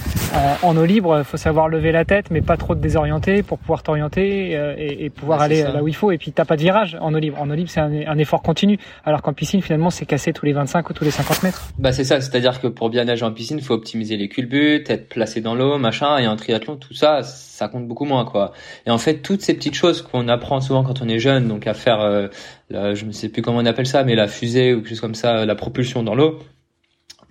en, 0.63 0.75
eau 0.75 0.85
libre, 0.85 1.23
faut 1.23 1.37
savoir 1.37 1.69
lever 1.69 1.93
la 1.93 2.03
tête, 2.03 2.29
mais 2.29 2.41
pas 2.41 2.57
trop 2.57 2.75
te 2.75 2.81
désorienter 2.81 3.41
pour 3.41 3.57
pouvoir 3.59 3.83
t'orienter 3.83 4.51
et, 4.51 5.05
et, 5.05 5.09
pouvoir 5.09 5.41
aller 5.41 5.63
là 5.63 5.81
où 5.81 5.87
il 5.87 5.95
faut. 5.95 6.11
Et 6.11 6.17
puis 6.17 6.31
t'as 6.31 6.45
pas 6.45 6.57
de 6.57 6.61
virage 6.61 6.97
en 6.99 7.13
eau 7.13 7.19
libre. 7.19 7.39
En 7.39 7.49
eau 7.49 7.55
libre, 7.55 7.69
c'est 7.69 7.79
un, 7.79 7.91
un, 8.05 8.17
effort 8.17 8.41
continu, 8.41 8.79
alors 9.05 9.21
qu'en 9.21 9.33
piscine, 9.33 9.61
finalement, 9.61 9.89
c'est 9.89 10.05
cassé 10.05 10.33
tous 10.33 10.45
les 10.45 10.53
25 10.53 10.89
ou 10.89 10.93
tous 10.93 11.05
les 11.05 11.11
50 11.11 11.38
Bah 11.77 11.91
c'est 11.91 12.03
ça, 12.03 12.21
c'est-à-dire 12.21 12.59
que 12.59 12.67
pour 12.67 12.89
bien 12.89 13.05
nager 13.05 13.25
en 13.25 13.31
piscine, 13.31 13.61
faut 13.61 13.73
optimiser 13.73 14.17
les 14.17 14.29
culbutes, 14.29 14.89
être 14.89 15.09
placé 15.09 15.41
dans 15.41 15.55
l'eau, 15.55 15.77
machin. 15.77 16.17
Et 16.17 16.27
en 16.27 16.35
triathlon, 16.35 16.77
tout 16.77 16.93
ça, 16.93 17.23
ça 17.23 17.67
compte 17.67 17.87
beaucoup 17.87 18.05
moins 18.05 18.25
quoi. 18.25 18.53
Et 18.85 18.91
en 18.91 18.97
fait, 18.97 19.21
toutes 19.21 19.41
ces 19.41 19.53
petites 19.53 19.75
choses 19.75 20.01
qu'on 20.01 20.27
apprend 20.27 20.61
souvent 20.61 20.83
quand 20.83 21.01
on 21.01 21.07
est 21.07 21.19
jeune, 21.19 21.47
donc 21.47 21.67
à 21.67 21.73
faire, 21.73 22.01
euh, 22.01 22.27
je 22.69 23.05
ne 23.05 23.11
sais 23.11 23.29
plus 23.29 23.41
comment 23.41 23.59
on 23.59 23.65
appelle 23.65 23.87
ça, 23.87 24.03
mais 24.03 24.15
la 24.15 24.27
fusée 24.27 24.73
ou 24.73 24.77
quelque 24.77 24.89
chose 24.89 25.01
comme 25.01 25.15
ça, 25.15 25.45
la 25.45 25.55
propulsion 25.55 26.03
dans 26.03 26.15
l'eau. 26.15 26.39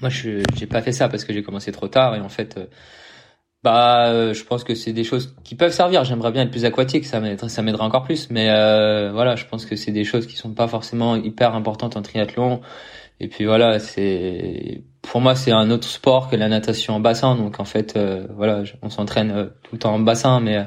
Moi, 0.00 0.10
je 0.10 0.42
j'ai 0.56 0.66
pas 0.66 0.82
fait 0.82 0.92
ça 0.92 1.08
parce 1.08 1.24
que 1.24 1.32
j'ai 1.32 1.42
commencé 1.42 1.72
trop 1.72 1.88
tard 1.88 2.14
et 2.14 2.20
en 2.20 2.28
fait, 2.28 2.56
euh, 2.56 2.66
bah, 3.64 4.06
euh, 4.06 4.34
je 4.34 4.44
pense 4.44 4.62
que 4.62 4.74
c'est 4.74 4.92
des 4.92 5.02
choses 5.02 5.34
qui 5.42 5.56
peuvent 5.56 5.72
servir. 5.72 6.04
J'aimerais 6.04 6.30
bien 6.30 6.42
être 6.42 6.50
plus 6.50 6.64
aquatique, 6.64 7.04
ça 7.04 7.20
m'aiderait, 7.20 7.84
encore 7.84 8.04
plus. 8.04 8.30
Mais 8.30 8.50
euh, 8.50 9.10
voilà, 9.12 9.34
je 9.34 9.44
pense 9.46 9.66
que 9.66 9.74
c'est 9.74 9.90
des 9.90 10.04
choses 10.04 10.26
qui 10.26 10.36
sont 10.36 10.52
pas 10.52 10.68
forcément 10.68 11.16
hyper 11.16 11.54
importantes 11.54 11.96
en 11.96 12.02
triathlon. 12.02 12.60
Et 13.20 13.28
puis 13.28 13.46
voilà, 13.46 13.78
c'est 13.80 14.82
pour 15.02 15.20
moi 15.20 15.34
c'est 15.34 15.52
un 15.52 15.70
autre 15.70 15.88
sport 15.88 16.30
que 16.30 16.36
la 16.36 16.48
natation 16.48 16.94
en 16.94 17.00
bassin. 17.00 17.34
Donc 17.36 17.60
en 17.60 17.64
fait, 17.64 17.98
voilà, 18.36 18.62
on 18.82 18.90
s'entraîne 18.90 19.50
tout 19.62 19.74
le 19.74 19.78
temps 19.78 19.94
en 19.94 20.00
bassin, 20.00 20.40
mais 20.40 20.66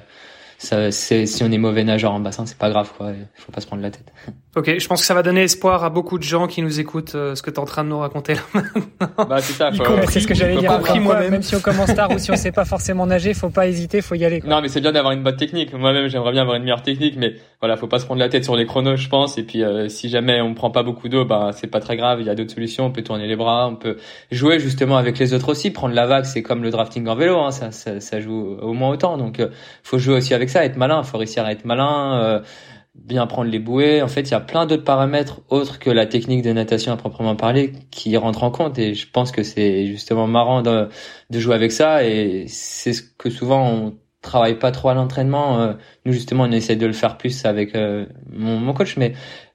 ça, 0.57 0.91
si 0.91 1.43
on 1.43 1.51
est 1.51 1.57
mauvais 1.57 1.83
nageur 1.83 2.11
en 2.11 2.19
bassin, 2.19 2.45
c'est 2.45 2.57
pas 2.57 2.69
grave, 2.69 2.91
quoi. 2.95 3.11
Il 3.11 3.27
faut 3.41 3.51
pas 3.51 3.61
se 3.61 3.67
prendre 3.67 3.81
la 3.81 3.89
tête. 3.89 4.13
Ok, 4.53 4.77
je 4.77 4.85
pense 4.85 4.99
que 4.99 5.07
ça 5.07 5.13
va 5.13 5.23
donner 5.23 5.43
espoir 5.43 5.85
à 5.85 5.89
beaucoup 5.89 6.17
de 6.17 6.23
gens 6.23 6.45
qui 6.45 6.61
nous 6.61 6.81
écoutent 6.81 7.15
euh, 7.15 7.35
ce 7.35 7.41
que 7.41 7.49
tu 7.49 7.55
es 7.55 7.59
en 7.59 7.65
train 7.65 7.85
de 7.85 7.89
nous 7.89 7.99
raconter 7.99 8.33
là 8.33 8.41
maintenant. 8.53 9.25
Bah, 9.29 9.37
c'est 9.39 9.53
ça. 9.53 9.71
c'est 10.09 10.19
ce 10.19 10.27
que 10.27 10.33
j'allais 10.33 10.57
dire. 10.57 10.77
moi-même. 10.99 11.31
Même 11.31 11.41
si 11.41 11.55
on 11.55 11.61
commence 11.61 11.95
tard 11.95 12.11
ou 12.11 12.17
si 12.19 12.31
on 12.31 12.35
sait 12.35 12.51
pas 12.51 12.65
forcément 12.65 13.05
nager, 13.05 13.33
faut 13.33 13.49
pas 13.49 13.67
hésiter, 13.67 14.01
faut 14.01 14.15
y 14.15 14.25
aller. 14.25 14.41
Quoi. 14.41 14.49
Non, 14.49 14.61
mais 14.61 14.67
c'est 14.67 14.81
bien 14.81 14.91
d'avoir 14.91 15.13
une 15.13 15.23
bonne 15.23 15.37
technique. 15.37 15.73
Moi-même, 15.73 16.09
j'aimerais 16.09 16.33
bien 16.33 16.41
avoir 16.41 16.57
une 16.57 16.63
meilleure 16.63 16.81
technique, 16.81 17.15
mais 17.17 17.35
voilà, 17.61 17.77
faut 17.77 17.87
pas 17.87 17.99
se 17.99 18.05
prendre 18.05 18.19
la 18.19 18.27
tête 18.27 18.43
sur 18.43 18.57
les 18.57 18.65
chronos, 18.65 18.97
je 18.97 19.07
pense. 19.07 19.37
Et 19.37 19.43
puis, 19.43 19.63
euh, 19.63 19.87
si 19.87 20.09
jamais 20.09 20.41
on 20.41 20.53
prend 20.53 20.69
pas 20.69 20.83
beaucoup 20.83 21.07
d'eau, 21.07 21.23
bah, 21.23 21.51
c'est 21.53 21.67
pas 21.67 21.79
très 21.79 21.95
grave. 21.95 22.19
Il 22.19 22.27
y 22.27 22.29
a 22.29 22.35
d'autres 22.35 22.53
solutions. 22.53 22.87
On 22.87 22.91
peut 22.91 23.03
tourner 23.03 23.27
les 23.27 23.37
bras, 23.37 23.69
on 23.69 23.77
peut 23.77 23.95
jouer 24.31 24.59
justement 24.59 24.97
avec 24.97 25.17
les 25.17 25.33
autres 25.33 25.47
aussi. 25.47 25.71
Prendre 25.71 25.95
la 25.95 26.07
vague, 26.07 26.25
c'est 26.25 26.41
comme 26.41 26.61
le 26.61 26.71
drafting 26.71 27.07
en 27.07 27.15
vélo, 27.15 27.39
hein. 27.39 27.51
ça, 27.51 27.71
ça, 27.71 28.01
ça, 28.01 28.19
joue 28.19 28.57
au 28.61 28.73
moins 28.73 28.89
autant. 28.89 29.17
Donc, 29.17 29.39
euh, 29.39 29.47
faut 29.81 29.97
jouer 29.97 30.15
aussi 30.15 30.33
avec 30.33 30.49
ça, 30.49 30.65
être 30.65 30.75
malin. 30.75 31.03
Faut 31.03 31.17
réussir 31.17 31.45
à 31.45 31.53
être 31.53 31.63
malin 31.63 32.41
bien 32.95 33.25
prendre 33.27 33.49
les 33.49 33.59
bouées. 33.59 34.01
En 34.01 34.07
fait, 34.07 34.21
il 34.21 34.31
y 34.31 34.33
a 34.35 34.39
plein 34.39 34.65
d'autres 34.65 34.83
paramètres 34.83 35.41
autres 35.49 35.79
que 35.79 35.89
la 35.89 36.05
technique 36.05 36.41
de 36.41 36.51
natation 36.51 36.91
à 36.91 36.97
proprement 36.97 37.35
parler 37.35 37.73
qui 37.89 38.15
rentrent 38.17 38.43
en 38.43 38.51
compte. 38.51 38.77
Et 38.79 38.93
je 38.93 39.09
pense 39.09 39.31
que 39.31 39.43
c'est 39.43 39.85
justement 39.87 40.27
marrant 40.27 40.61
de, 40.61 40.89
de, 41.29 41.39
jouer 41.39 41.55
avec 41.55 41.71
ça. 41.71 42.05
Et 42.05 42.45
c'est 42.47 42.93
ce 42.93 43.01
que 43.01 43.29
souvent 43.29 43.69
on 43.69 43.97
travaille 44.21 44.59
pas 44.59 44.71
trop 44.71 44.89
à 44.89 44.93
l'entraînement. 44.93 45.61
Euh, 45.61 45.73
nous 46.05 46.13
justement, 46.13 46.43
on 46.43 46.51
essaie 46.51 46.75
de 46.75 46.85
le 46.85 46.93
faire 46.93 47.17
plus 47.17 47.45
avec 47.45 47.75
euh, 47.75 48.05
mon, 48.29 48.57
mon 48.57 48.73
coach, 48.73 48.97
mais 48.97 49.13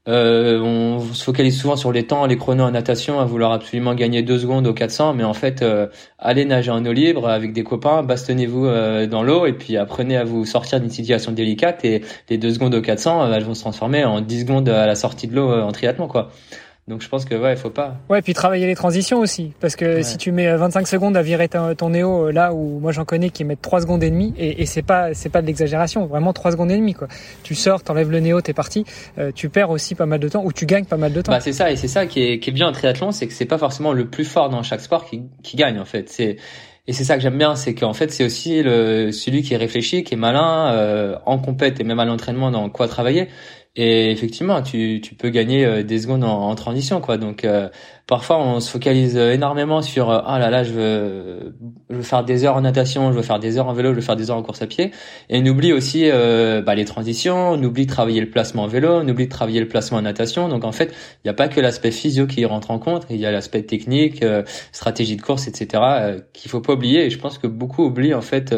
euh, 0.08 0.60
on 0.60 1.00
se 1.00 1.24
focalise 1.24 1.58
souvent 1.58 1.76
sur 1.76 1.90
les 1.92 2.06
temps, 2.06 2.26
les 2.26 2.36
chronos 2.36 2.64
en 2.64 2.70
natation, 2.70 3.18
à 3.18 3.24
vouloir 3.24 3.52
absolument 3.52 3.94
gagner 3.94 4.22
deux 4.22 4.38
secondes 4.38 4.66
au 4.66 4.72
400, 4.72 5.14
mais 5.14 5.24
en 5.24 5.34
fait, 5.34 5.62
euh, 5.62 5.88
allez 6.18 6.44
nager 6.44 6.70
en 6.70 6.84
eau 6.84 6.92
libre 6.92 7.28
avec 7.28 7.52
des 7.52 7.64
copains, 7.64 8.02
bastonnez-vous 8.02 8.66
euh, 8.66 9.06
dans 9.06 9.22
l'eau 9.22 9.46
et 9.46 9.52
puis 9.52 9.76
apprenez 9.76 10.16
à 10.16 10.24
vous 10.24 10.44
sortir 10.44 10.80
d'une 10.80 10.90
situation 10.90 11.32
délicate 11.32 11.84
et 11.84 12.02
les 12.28 12.38
deux 12.38 12.52
secondes 12.52 12.74
au 12.74 12.80
400, 12.80 13.32
elles 13.32 13.44
vont 13.44 13.54
se 13.54 13.60
transformer 13.60 14.04
en 14.04 14.20
10 14.20 14.40
secondes 14.40 14.68
à 14.68 14.86
la 14.86 14.94
sortie 14.94 15.26
de 15.26 15.34
l'eau 15.34 15.50
en 15.50 15.72
triathlon, 15.72 16.06
quoi. 16.06 16.30
Donc 16.88 17.02
je 17.02 17.08
pense 17.08 17.24
que 17.24 17.34
ouais, 17.34 17.54
il 17.54 17.56
faut 17.56 17.70
pas. 17.70 17.96
Ouais, 18.08 18.22
puis 18.22 18.32
travailler 18.32 18.64
les 18.64 18.76
transitions 18.76 19.18
aussi, 19.18 19.52
parce 19.58 19.74
que 19.74 20.02
si 20.02 20.18
tu 20.18 20.30
mets 20.30 20.54
25 20.54 20.80
euh, 20.80 20.84
secondes 20.84 21.16
à 21.16 21.22
virer 21.22 21.48
ton, 21.48 21.90
néo 21.90 22.28
euh, 22.28 22.30
là 22.30 22.54
où 22.54 22.78
moi 22.78 22.92
j'en 22.92 23.04
connais 23.04 23.30
qui 23.30 23.42
mettent 23.42 23.60
3 23.60 23.80
secondes 23.80 24.04
et 24.04 24.10
demie, 24.10 24.32
et, 24.38 24.62
et 24.62 24.66
c'est 24.66 24.82
pas 24.82 25.12
c'est 25.12 25.28
pas 25.28 25.42
de 25.42 25.48
l'exagération, 25.48 26.06
vraiment 26.06 26.32
3 26.32 26.52
secondes 26.52 26.70
et 26.70 26.76
demie 26.76 26.94
quoi. 26.94 27.08
Tu 27.42 27.56
sors, 27.56 27.82
t'enlèves 27.82 28.12
le 28.12 28.20
néo, 28.20 28.40
t'es 28.40 28.52
parti, 28.52 28.84
euh, 29.18 29.32
tu 29.34 29.48
perds 29.48 29.70
aussi 29.70 29.96
pas 29.96 30.06
mal 30.06 30.20
de 30.20 30.28
temps 30.28 30.44
ou 30.44 30.52
tu 30.52 30.64
gagnes 30.64 30.84
pas 30.84 30.96
mal 30.96 31.12
de 31.12 31.22
temps. 31.22 31.32
Bah 31.32 31.40
c'est 31.40 31.52
ça 31.52 31.72
et 31.72 31.76
c'est 31.76 31.88
ça 31.88 32.06
qui 32.06 32.22
est, 32.22 32.38
qui 32.38 32.50
est 32.50 32.52
bien 32.52 32.68
en 32.68 32.72
triathlon, 32.72 33.10
c'est 33.10 33.26
que 33.26 33.32
c'est 33.32 33.46
pas 33.46 33.58
forcément 33.58 33.92
le 33.92 34.06
plus 34.06 34.24
fort 34.24 34.48
dans 34.48 34.62
chaque 34.62 34.80
sport 34.80 35.06
qui, 35.06 35.22
qui 35.42 35.56
gagne 35.56 35.80
en 35.80 35.86
fait. 35.86 36.08
C'est 36.08 36.36
et 36.86 36.92
c'est 36.92 37.02
ça 37.02 37.16
que 37.16 37.20
j'aime 37.20 37.36
bien, 37.36 37.56
c'est 37.56 37.74
qu'en 37.74 37.94
fait 37.94 38.12
c'est 38.12 38.24
aussi 38.24 38.62
le 38.62 39.10
celui 39.10 39.42
qui 39.42 39.54
est 39.54 39.56
réfléchi, 39.56 40.04
qui 40.04 40.14
est 40.14 40.16
malin 40.16 40.72
euh, 40.72 41.16
en 41.26 41.40
compète 41.40 41.80
et 41.80 41.84
même 41.84 41.98
à 41.98 42.04
l'entraînement 42.04 42.52
dans 42.52 42.70
quoi 42.70 42.86
travailler. 42.86 43.26
Et 43.78 44.10
effectivement, 44.10 44.62
tu, 44.62 45.02
tu 45.02 45.14
peux 45.14 45.28
gagner 45.28 45.66
euh, 45.66 45.82
des 45.82 45.98
secondes 46.00 46.24
en, 46.24 46.54
transition, 46.54 47.02
quoi. 47.02 47.18
Donc 47.18 47.44
euh, 47.44 47.68
parfois, 48.06 48.38
on 48.38 48.58
se 48.58 48.70
focalise 48.70 49.18
énormément 49.18 49.82
sur 49.82 50.10
ah 50.10 50.38
là 50.38 50.48
là, 50.48 50.64
je 50.64 50.72
veux, 50.72 51.54
je 51.90 51.96
veux 51.96 52.02
faire 52.02 52.24
des 52.24 52.46
heures 52.46 52.56
en 52.56 52.62
natation, 52.62 53.12
je 53.12 53.16
veux 53.16 53.22
faire 53.22 53.38
des 53.38 53.58
heures 53.58 53.68
en 53.68 53.74
vélo, 53.74 53.90
je 53.90 53.96
veux 53.96 54.00
faire 54.00 54.16
des 54.16 54.30
heures 54.30 54.38
en 54.38 54.42
course 54.42 54.62
à 54.62 54.66
pied, 54.66 54.92
et 55.28 55.38
on 55.42 55.46
oublie 55.46 55.74
aussi 55.74 56.08
bah, 56.10 56.74
les 56.74 56.86
transitions, 56.86 57.50
on 57.50 57.62
oublie 57.62 57.84
de 57.84 57.90
travailler 57.90 58.20
le 58.22 58.30
placement 58.30 58.62
en 58.62 58.66
vélo, 58.66 59.00
on 59.02 59.08
oublie 59.08 59.26
de 59.26 59.30
travailler 59.30 59.60
le 59.60 59.68
placement 59.68 59.98
en 59.98 60.02
natation. 60.02 60.48
Donc 60.48 60.64
en 60.64 60.72
fait, 60.72 60.94
il 61.16 61.26
n'y 61.26 61.30
a 61.30 61.34
pas 61.34 61.48
que 61.48 61.60
l'aspect 61.60 61.90
physio 61.90 62.26
qui 62.26 62.44
rentre 62.46 62.70
en 62.70 62.78
compte, 62.78 63.06
il 63.10 63.16
y 63.16 63.26
a 63.26 63.32
l'aspect 63.32 63.62
technique, 63.62 64.24
stratégie 64.72 65.16
de 65.16 65.22
course, 65.22 65.48
etc. 65.48 65.82
qu'il 66.32 66.50
faut 66.50 66.60
pas 66.62 66.72
oublier. 66.72 67.04
Et 67.04 67.10
je 67.10 67.18
pense 67.18 67.36
que 67.36 67.46
beaucoup 67.46 67.84
oublient 67.84 68.14
en 68.14 68.22
fait 68.22 68.54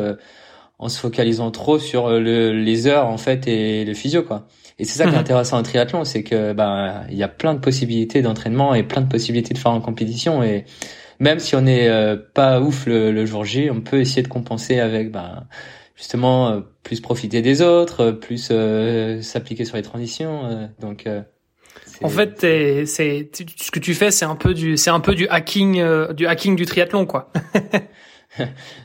en 0.78 0.88
se 0.88 1.00
focalisant 1.00 1.50
trop 1.50 1.80
sur 1.80 2.08
le, 2.08 2.52
les 2.52 2.86
heures 2.86 3.06
en 3.06 3.18
fait 3.18 3.48
et 3.48 3.84
le 3.84 3.94
physio 3.94 4.22
quoi. 4.22 4.46
Et 4.78 4.84
c'est 4.84 4.98
ça 4.98 5.04
qui 5.04 5.10
est 5.10 5.12
mhm. 5.12 5.18
intéressant 5.18 5.58
en 5.58 5.62
triathlon, 5.62 6.04
c'est 6.04 6.22
que 6.22 6.52
ben 6.52 7.04
il 7.10 7.16
y 7.16 7.24
a 7.24 7.28
plein 7.28 7.54
de 7.54 7.58
possibilités 7.58 8.22
d'entraînement 8.22 8.74
et 8.74 8.84
plein 8.84 9.02
de 9.02 9.08
possibilités 9.08 9.52
de 9.52 9.58
faire 9.58 9.72
en 9.72 9.80
compétition 9.80 10.42
et 10.42 10.64
même 11.20 11.40
si 11.40 11.56
on 11.56 11.62
n'est 11.62 11.88
euh, 11.88 12.16
pas 12.16 12.60
ouf 12.60 12.86
le, 12.86 13.10
le, 13.10 13.26
jour 13.26 13.44
J, 13.44 13.70
on 13.70 13.80
peut 13.80 14.00
essayer 14.00 14.22
de 14.22 14.28
compenser 14.28 14.78
avec 14.78 15.10
ben 15.10 15.48
justement 15.96 16.48
euh, 16.48 16.60
plus 16.84 17.00
profiter 17.00 17.42
des 17.42 17.60
autres, 17.60 18.04
euh, 18.04 18.12
plus 18.12 18.52
s'appliquer 19.22 19.64
sur 19.64 19.76
les 19.76 19.82
transitions. 19.82 20.70
donc 20.80 21.08
en 22.00 22.08
fait, 22.08 22.38
c'est 22.38 22.84
ce 22.86 23.70
que 23.72 23.80
tu 23.80 23.94
fais, 23.94 24.12
c'est 24.12 24.24
un 24.24 24.36
peu 24.36 24.54
du, 24.54 24.76
c'est 24.76 24.90
un 24.90 25.00
peu 25.00 25.16
du 25.16 25.26
hacking, 25.26 25.82
du 26.12 26.26
hacking 26.28 26.54
du 26.54 26.64
triathlon, 26.64 27.06
quoi. 27.06 27.32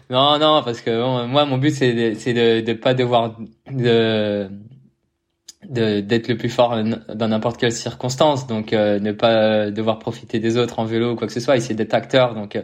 non, 0.10 0.39
non, 0.39 0.63
parce 0.63 0.82
que 0.82 1.25
moi, 1.27 1.45
mon 1.45 1.60
but, 1.60 1.71
c'est 1.71 2.15
c'est 2.15 2.34
de, 2.34 2.62
de 2.62 2.73
pas 2.73 2.95
devoir 2.95 3.38
de 3.69 4.49
d'être 5.69 6.28
le 6.28 6.38
plus 6.38 6.49
fort 6.49 6.78
dans 7.13 7.28
n'importe 7.28 7.58
quelle 7.58 7.71
circonstance 7.71 8.47
donc 8.47 8.73
euh, 8.73 8.99
ne 8.99 9.12
pas 9.12 9.71
devoir 9.71 9.99
profiter 9.99 10.39
des 10.39 10.58
autres 10.58 10.80
en 10.80 10.86
vélo 10.86 11.12
ou 11.12 11.15
quoi 11.15 11.28
que 11.28 11.34
ce 11.34 11.39
soit 11.39 11.56
essayer 11.56 11.76
d'être 11.76 11.93
acteur 11.93 12.34
donc 12.34 12.56
euh, 12.56 12.62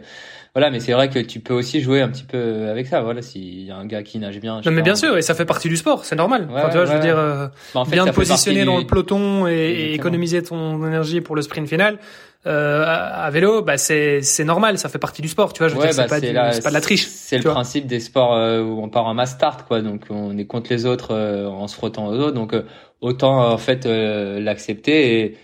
voilà 0.54 0.70
mais 0.70 0.80
c'est 0.80 0.92
vrai 0.92 1.08
que 1.08 1.18
tu 1.18 1.40
peux 1.40 1.54
aussi 1.54 1.80
jouer 1.80 2.00
un 2.00 2.08
petit 2.08 2.24
peu 2.24 2.68
avec 2.68 2.86
ça 2.86 3.00
voilà 3.00 3.22
s'il 3.22 3.62
y 3.62 3.70
a 3.70 3.76
un 3.76 3.86
gars 3.86 4.02
qui 4.02 4.18
nage 4.18 4.40
bien 4.40 4.60
non 4.64 4.70
mais 4.72 4.82
bien 4.82 4.96
sûr 4.96 5.16
et 5.16 5.22
ça 5.22 5.34
fait 5.34 5.44
partie 5.44 5.68
du 5.68 5.76
sport 5.76 6.04
c'est 6.04 6.16
normal 6.16 6.46
tu 6.46 6.76
vois 6.76 6.86
je 6.86 6.92
veux 6.92 7.00
dire 7.00 7.18
euh, 7.18 7.46
bah, 7.74 7.84
bien 7.90 8.06
te 8.06 8.10
positionner 8.10 8.64
dans 8.64 8.78
le 8.78 8.86
peloton 8.86 9.46
et, 9.46 9.92
économiser 9.94 10.42
ton 10.42 10.84
énergie 10.86 11.20
pour 11.20 11.36
le 11.36 11.42
sprint 11.42 11.68
final 11.68 11.98
euh, 12.46 12.86
à, 12.86 13.28
vélo, 13.28 13.60
bah 13.60 13.76
c'est 13.76 14.22
c'est 14.22 14.44
normal, 14.44 14.78
ça 14.78 14.88
fait 14.88 14.98
partie 14.98 15.20
du 15.20 15.28
sport, 15.28 15.52
tu 15.52 15.58
vois. 15.58 15.68
Je 15.68 15.74
veux 15.74 15.82
dire, 15.82 15.92
c'est 15.92 16.08
bah, 16.08 16.08
pas, 16.08 16.60
pas 16.62 16.68
de 16.70 16.74
la 16.74 16.80
triche. 16.80 17.06
C'est 17.06 17.36
le 17.36 17.44
principe 17.44 17.86
des 17.86 18.00
sports 18.00 18.30
où 18.30 18.82
on 18.82 18.88
part 18.88 19.04
en 19.04 19.12
mass 19.12 19.32
start, 19.32 19.68
quoi. 19.68 19.82
Donc 19.82 20.04
on 20.08 20.38
est 20.38 20.46
contre 20.46 20.70
les 20.70 20.86
autres 20.86 21.14
en 21.14 21.68
se 21.68 21.74
frottant 21.74 22.06
aux 22.06 22.14
autres. 22.14 22.32
Donc 22.34 22.54
autant 23.00 23.52
en 23.52 23.58
fait 23.58 23.86
euh, 23.86 24.40
l'accepter 24.40 25.20
et 25.20 25.36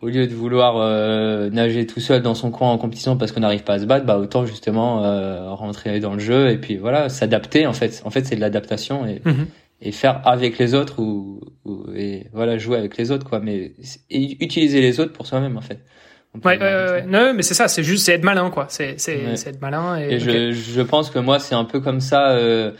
au 0.00 0.08
lieu 0.08 0.26
de 0.26 0.34
vouloir 0.34 0.76
euh, 0.76 1.48
nager 1.50 1.86
tout 1.86 2.00
seul 2.00 2.20
dans 2.20 2.34
son 2.34 2.50
coin 2.50 2.70
en 2.70 2.78
compétition 2.78 3.16
parce 3.16 3.32
qu'on 3.32 3.40
n'arrive 3.40 3.64
pas 3.64 3.74
à 3.74 3.78
se 3.78 3.86
battre, 3.86 4.04
bah 4.04 4.18
autant 4.18 4.44
justement 4.44 5.04
euh, 5.04 5.50
rentrer 5.50 6.00
dans 6.00 6.12
le 6.12 6.20
jeu 6.20 6.50
et 6.50 6.58
puis 6.58 6.76
voilà, 6.76 7.08
s'adapter 7.08 7.66
en 7.66 7.72
fait. 7.72 8.02
En 8.04 8.10
fait, 8.10 8.26
c'est 8.26 8.36
de 8.36 8.40
l'adaptation 8.40 9.06
et 9.06 9.22
mhm. 9.24 9.46
et 9.80 9.92
faire 9.92 10.20
avec 10.26 10.58
les 10.58 10.74
autres 10.74 11.00
ou, 11.00 11.40
et 11.96 12.26
voilà, 12.32 12.58
jouer 12.58 12.78
avec 12.78 12.96
les 12.98 13.10
autres 13.10 13.26
quoi, 13.26 13.40
mais 13.40 13.72
et 14.10 14.44
utiliser 14.44 14.80
les 14.80 15.00
autres 15.00 15.12
pour 15.12 15.26
soi-même 15.26 15.56
en 15.56 15.62
fait. 15.62 15.80
Ouais, 16.44 16.58
ouais, 16.58 17.04
non, 17.06 17.32
mais 17.32 17.42
c'est 17.42 17.54
ça, 17.54 17.68
c'est 17.68 17.84
juste 17.84 18.04
c'est 18.04 18.14
être 18.14 18.24
malin 18.24 18.50
quoi, 18.50 18.66
c'est 18.68 18.98
c'est 18.98 19.22
être 19.46 19.62
malin 19.62 20.00
et, 20.00 20.14
et 20.14 20.18
je 20.18 20.50
je 20.50 20.82
pense 20.82 21.08
que 21.08 21.20
moi 21.20 21.38
c'est 21.38 21.54
un 21.54 21.64
peu 21.64 21.80
comme 21.80 22.00
ça 22.00 22.30
euh, 22.32 22.72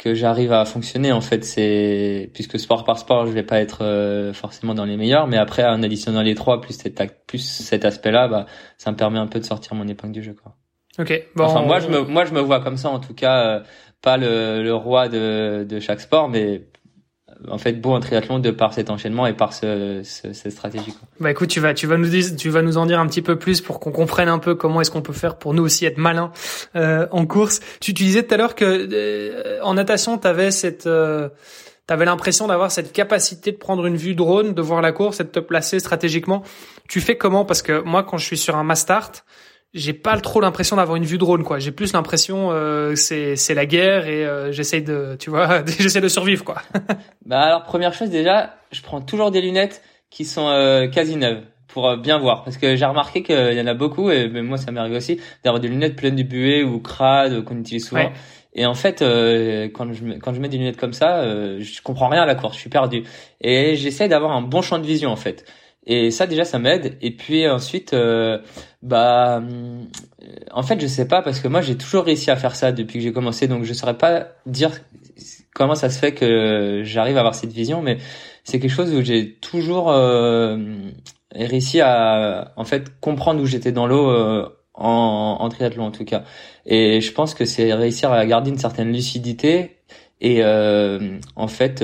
que 0.00 0.14
j'arrive 0.14 0.50
à 0.54 0.64
fonctionner 0.64 1.12
en 1.12 1.20
fait 1.20 1.44
c'est 1.44 2.30
puisque 2.32 2.58
sport 2.58 2.84
par 2.84 2.98
sport 2.98 3.26
je 3.26 3.32
vais 3.32 3.42
pas 3.42 3.60
être 3.60 3.84
euh, 3.84 4.32
forcément 4.32 4.74
dans 4.74 4.86
les 4.86 4.96
meilleurs 4.96 5.26
mais 5.26 5.36
après 5.36 5.62
en 5.62 5.82
additionnant 5.82 6.22
les 6.22 6.34
trois 6.34 6.62
plus 6.62 6.72
cet 6.72 7.02
plus 7.26 7.38
cet 7.38 7.84
aspect 7.84 8.10
là 8.10 8.26
bah 8.26 8.46
ça 8.78 8.90
me 8.90 8.96
permet 8.96 9.18
un 9.18 9.26
peu 9.26 9.38
de 9.38 9.44
sortir 9.44 9.74
mon 9.74 9.86
épingle 9.86 10.14
du 10.14 10.22
jeu 10.22 10.34
quoi. 10.34 10.56
Ok 10.98 11.28
bon 11.36 11.44
enfin 11.44 11.60
moi 11.62 11.80
je 11.80 11.88
me 11.88 12.00
moi 12.00 12.24
je 12.24 12.32
me 12.32 12.40
vois 12.40 12.60
comme 12.60 12.78
ça 12.78 12.88
en 12.88 12.98
tout 12.98 13.12
cas 13.12 13.44
euh, 13.44 13.60
pas 14.00 14.16
le, 14.16 14.62
le 14.62 14.74
roi 14.74 15.10
de 15.10 15.66
de 15.68 15.80
chaque 15.80 16.00
sport 16.00 16.30
mais 16.30 16.62
en 17.48 17.58
fait 17.58 17.72
beau 17.74 17.92
en 17.92 18.00
triathlon 18.00 18.38
de 18.38 18.50
par 18.50 18.72
cet 18.72 18.90
enchaînement 18.90 19.26
et 19.26 19.32
par 19.32 19.52
ce, 19.52 20.00
cette 20.04 20.52
stratégie. 20.52 20.94
Bah 21.20 21.30
écoute, 21.30 21.48
tu 21.48 21.60
vas 21.60 21.74
tu 21.74 21.86
vas 21.86 21.96
nous 21.96 22.08
tu 22.36 22.50
vas 22.50 22.62
nous 22.62 22.76
en 22.76 22.86
dire 22.86 23.00
un 23.00 23.06
petit 23.06 23.22
peu 23.22 23.36
plus 23.36 23.60
pour 23.60 23.80
qu'on 23.80 23.92
comprenne 23.92 24.28
un 24.28 24.38
peu 24.38 24.54
comment 24.54 24.80
est-ce 24.80 24.90
qu'on 24.90 25.02
peut 25.02 25.12
faire 25.12 25.36
pour 25.36 25.54
nous 25.54 25.62
aussi 25.62 25.86
être 25.86 25.98
malin 25.98 26.32
euh, 26.76 27.06
en 27.10 27.26
course. 27.26 27.60
Tu, 27.80 27.94
tu, 27.94 28.04
disais 28.04 28.22
tout 28.22 28.34
à 28.34 28.36
l'heure 28.36 28.54
que 28.54 28.64
euh, 28.64 29.60
en 29.62 29.74
natation, 29.74 30.18
tu 30.18 30.26
avais 30.26 30.50
cette 30.50 30.86
euh, 30.86 31.28
T'avais 31.90 32.04
l'impression 32.04 32.46
d'avoir 32.46 32.70
cette 32.70 32.92
capacité 32.92 33.50
de 33.50 33.56
prendre 33.56 33.84
une 33.84 33.96
vue 33.96 34.14
drone, 34.14 34.54
de 34.54 34.62
voir 34.62 34.80
la 34.80 34.92
course 34.92 35.18
et 35.18 35.24
de 35.24 35.28
te 35.28 35.40
placer 35.40 35.80
stratégiquement. 35.80 36.44
Tu 36.88 37.00
fais 37.00 37.16
comment? 37.16 37.44
Parce 37.44 37.62
que 37.62 37.82
moi, 37.82 38.04
quand 38.04 38.16
je 38.16 38.24
suis 38.24 38.38
sur 38.38 38.54
un 38.54 38.62
mass 38.62 38.82
start, 38.82 39.24
j'ai 39.72 39.92
pas 39.92 40.18
trop 40.20 40.40
l'impression 40.40 40.76
d'avoir 40.76 40.96
une 40.96 41.04
vue 41.04 41.18
drone 41.18 41.44
quoi. 41.44 41.58
J'ai 41.58 41.70
plus 41.70 41.92
l'impression 41.92 42.50
euh, 42.50 42.94
c'est 42.96 43.36
c'est 43.36 43.54
la 43.54 43.66
guerre 43.66 44.06
et 44.06 44.24
euh, 44.26 44.52
j'essaie 44.52 44.80
de 44.80 45.16
tu 45.18 45.30
vois 45.30 45.64
j'essaie 45.78 46.00
de 46.00 46.08
survivre 46.08 46.44
quoi. 46.44 46.62
Bah 47.26 47.40
alors 47.40 47.62
première 47.62 47.94
chose 47.94 48.10
déjà 48.10 48.56
je 48.72 48.82
prends 48.82 49.00
toujours 49.00 49.30
des 49.30 49.40
lunettes 49.40 49.82
qui 50.10 50.24
sont 50.24 50.48
euh, 50.48 50.88
quasi 50.88 51.16
neuves 51.16 51.42
pour 51.68 51.88
euh, 51.88 51.96
bien 51.96 52.18
voir. 52.18 52.42
Parce 52.42 52.58
que 52.58 52.74
j'ai 52.74 52.84
remarqué 52.84 53.22
qu'il 53.22 53.54
y 53.54 53.60
en 53.60 53.66
a 53.66 53.74
beaucoup 53.74 54.10
et 54.10 54.28
même 54.28 54.46
moi 54.46 54.58
ça 54.58 54.72
m'arrive 54.72 54.94
aussi 54.94 55.20
d'avoir 55.44 55.60
des 55.60 55.68
lunettes 55.68 55.94
pleines 55.94 56.16
de 56.16 56.24
buée 56.24 56.64
ou 56.64 56.80
crades 56.80 57.44
qu'on 57.44 57.58
utilise 57.58 57.86
souvent. 57.86 58.10
Et 58.54 58.66
en 58.66 58.74
fait 58.74 58.98
quand 58.98 59.92
je 59.92 60.18
quand 60.18 60.34
je 60.34 60.40
mets 60.40 60.48
des 60.48 60.58
lunettes 60.58 60.78
comme 60.78 60.92
ça 60.92 61.22
je 61.60 61.82
comprends 61.82 62.08
rien 62.08 62.22
à 62.22 62.26
la 62.26 62.34
course 62.34 62.56
je 62.56 62.60
suis 62.60 62.70
perdu. 62.70 63.04
Et 63.40 63.76
j'essaie 63.76 64.08
d'avoir 64.08 64.32
un 64.32 64.42
bon 64.42 64.62
champ 64.62 64.80
de 64.80 64.86
vision 64.86 65.10
en 65.10 65.16
fait 65.16 65.44
et 65.86 66.10
ça 66.10 66.26
déjà 66.26 66.44
ça 66.44 66.58
m'aide. 66.58 66.96
Et 67.00 67.10
puis 67.10 67.48
ensuite, 67.48 67.94
euh, 67.94 68.38
bah, 68.82 69.38
euh, 69.40 69.82
en 70.52 70.62
fait 70.62 70.80
je 70.80 70.86
sais 70.86 71.08
pas 71.08 71.22
parce 71.22 71.40
que 71.40 71.48
moi 71.48 71.60
j'ai 71.62 71.76
toujours 71.76 72.04
réussi 72.04 72.30
à 72.30 72.36
faire 72.36 72.54
ça 72.54 72.72
depuis 72.72 72.98
que 72.98 73.04
j'ai 73.04 73.12
commencé, 73.12 73.48
donc 73.48 73.64
je 73.64 73.72
saurais 73.72 73.96
pas 73.98 74.28
dire 74.46 74.70
comment 75.54 75.74
ça 75.74 75.90
se 75.90 75.98
fait 75.98 76.12
que 76.12 76.82
j'arrive 76.84 77.16
à 77.16 77.20
avoir 77.20 77.34
cette 77.34 77.52
vision, 77.52 77.82
mais 77.82 77.98
c'est 78.44 78.60
quelque 78.60 78.70
chose 78.70 78.94
où 78.94 79.02
j'ai 79.02 79.34
toujours 79.36 79.90
euh, 79.90 80.56
réussi 81.34 81.80
à 81.80 82.52
en 82.56 82.64
fait 82.64 83.00
comprendre 83.00 83.40
où 83.40 83.46
j'étais 83.46 83.72
dans 83.72 83.86
l'eau. 83.86 84.10
en, 84.74 85.36
en 85.40 85.48
triathlon 85.50 85.84
en 85.84 85.90
tout 85.90 86.04
cas 86.06 86.24
et 86.64 87.00
je 87.02 87.12
pense 87.12 87.34
que 87.34 87.44
c'est 87.44 87.74
réussir 87.74 88.12
à 88.12 88.24
garder 88.24 88.50
une 88.50 88.58
certaine 88.58 88.92
lucidité 88.92 89.76
et 90.20 90.42
en 90.44 91.48
fait 91.48 91.82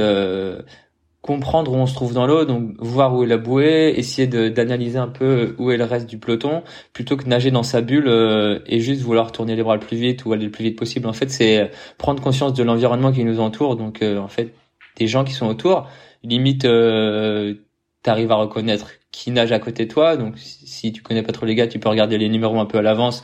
comprendre 1.27 1.73
où 1.73 1.77
on 1.77 1.87
se 1.87 1.95
trouve 1.95 2.15
dans 2.15 2.27
l'eau, 2.27 2.45
donc 2.45 2.71
voir 2.79 3.15
où 3.15 3.25
est 3.25 3.27
la 3.27 3.37
bouée, 3.37 3.93
essayer 3.97 4.27
d'analyser 4.27 4.99
un 4.99 5.09
peu 5.09 5.55
où 5.59 5.71
est 5.71 5.77
le 5.77 5.85
reste 5.85 6.09
du 6.09 6.19
peloton, 6.19 6.63
plutôt 6.93 7.17
que 7.17 7.29
nager 7.29 7.51
dans 7.51 7.63
sa 7.63 7.83
bulle 7.83 8.09
euh, 8.09 8.61
et 8.67 8.81
juste 8.81 9.03
vouloir 9.03 9.33
tourner 9.33 9.57
les 9.57 9.63
bras 9.63 9.75
le 9.75 9.81
plus 9.81 9.99
vite 9.99 10.25
ou 10.25 10.33
aller 10.33 10.47
le 10.47 10.51
plus 10.51 10.65
vite 10.65 10.79
possible. 10.79 11.07
En 11.07 11.13
fait, 11.13 11.29
c'est 11.29 11.71
prendre 11.99 12.23
conscience 12.23 12.55
de 12.55 12.63
l'environnement 12.63 13.13
qui 13.13 13.25
nous 13.25 13.41
entoure, 13.41 13.77
donc 13.77 14.03
euh, 14.03 14.19
en 14.19 14.29
fait 14.29 14.55
des 14.97 15.07
gens 15.07 15.25
qui 15.25 15.35
sont 15.35 15.47
autour. 15.47 15.89
Limite, 16.23 16.65
euh, 16.65 17.55
t'arrives 18.03 18.33
à 18.33 18.37
reconnaître 18.37 18.93
qui 19.11 19.31
nage 19.31 19.53
à 19.53 19.59
côté 19.59 19.87
de 19.87 19.93
toi, 19.93 20.17
donc 20.17 20.39
si 20.39 20.93
tu 20.93 21.03
connais 21.03 21.23
pas 21.23 21.33
trop 21.33 21.45
les 21.45 21.55
gars, 21.55 21.67
tu 21.67 21.79
peux 21.79 21.89
regarder 21.89 22.19
les 22.19 22.29
numéros 22.29 22.59
un 22.61 22.67
peu 22.67 22.79
à 22.79 22.83
l'avance 22.83 23.23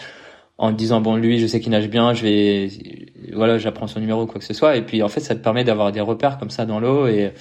en 0.58 0.70
te 0.70 0.76
disant 0.76 1.00
bon 1.00 1.16
lui 1.16 1.38
je 1.38 1.46
sais 1.46 1.60
qu'il 1.60 1.72
nage 1.72 1.88
bien 1.88 2.14
je 2.14 2.22
vais 2.22 2.68
voilà 3.32 3.58
j'apprends 3.58 3.86
son 3.86 4.00
numéro 4.00 4.26
quoi 4.26 4.38
que 4.38 4.44
ce 4.44 4.54
soit 4.54 4.76
et 4.76 4.82
puis 4.82 5.02
en 5.02 5.08
fait 5.08 5.20
ça 5.20 5.34
te 5.34 5.40
permet 5.40 5.64
d'avoir 5.64 5.92
des 5.92 6.00
repères 6.00 6.38
comme 6.38 6.50
ça 6.50 6.66
dans 6.66 6.78
l'eau 6.78 7.06
et 7.06 7.32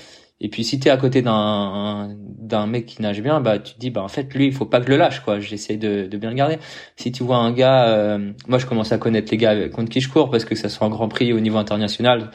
et 0.43 0.49
puis 0.49 0.63
si 0.63 0.79
tu 0.79 0.87
es 0.87 0.91
à 0.91 0.97
côté 0.97 1.21
d'un 1.21 2.15
d'un 2.17 2.65
mec 2.65 2.87
qui 2.87 3.01
nage 3.01 3.21
bien, 3.21 3.39
bah 3.39 3.59
tu 3.59 3.75
te 3.75 3.79
dis 3.79 3.91
bah 3.91 4.01
en 4.01 4.07
fait 4.07 4.33
lui 4.33 4.47
il 4.47 4.53
faut 4.53 4.65
pas 4.65 4.79
que 4.79 4.87
je 4.87 4.91
le 4.91 4.97
lâche 4.97 5.21
quoi. 5.21 5.39
J'essaie 5.39 5.77
de, 5.77 6.07
de 6.07 6.17
bien 6.17 6.31
le 6.31 6.35
garder. 6.35 6.57
Si 6.97 7.11
tu 7.11 7.23
vois 7.23 7.37
un 7.37 7.51
gars, 7.51 7.87
euh, 7.89 8.33
moi 8.47 8.57
je 8.57 8.65
commence 8.65 8.91
à 8.91 8.97
connaître 8.97 9.31
les 9.31 9.37
gars 9.37 9.69
contre 9.69 9.89
qui 9.89 10.01
je 10.01 10.09
cours 10.09 10.31
parce 10.31 10.43
que 10.43 10.55
ça 10.55 10.67
soit 10.67 10.87
un 10.87 10.89
Grand 10.89 11.07
Prix 11.07 11.31
au 11.31 11.39
niveau 11.39 11.57
international, 11.57 12.31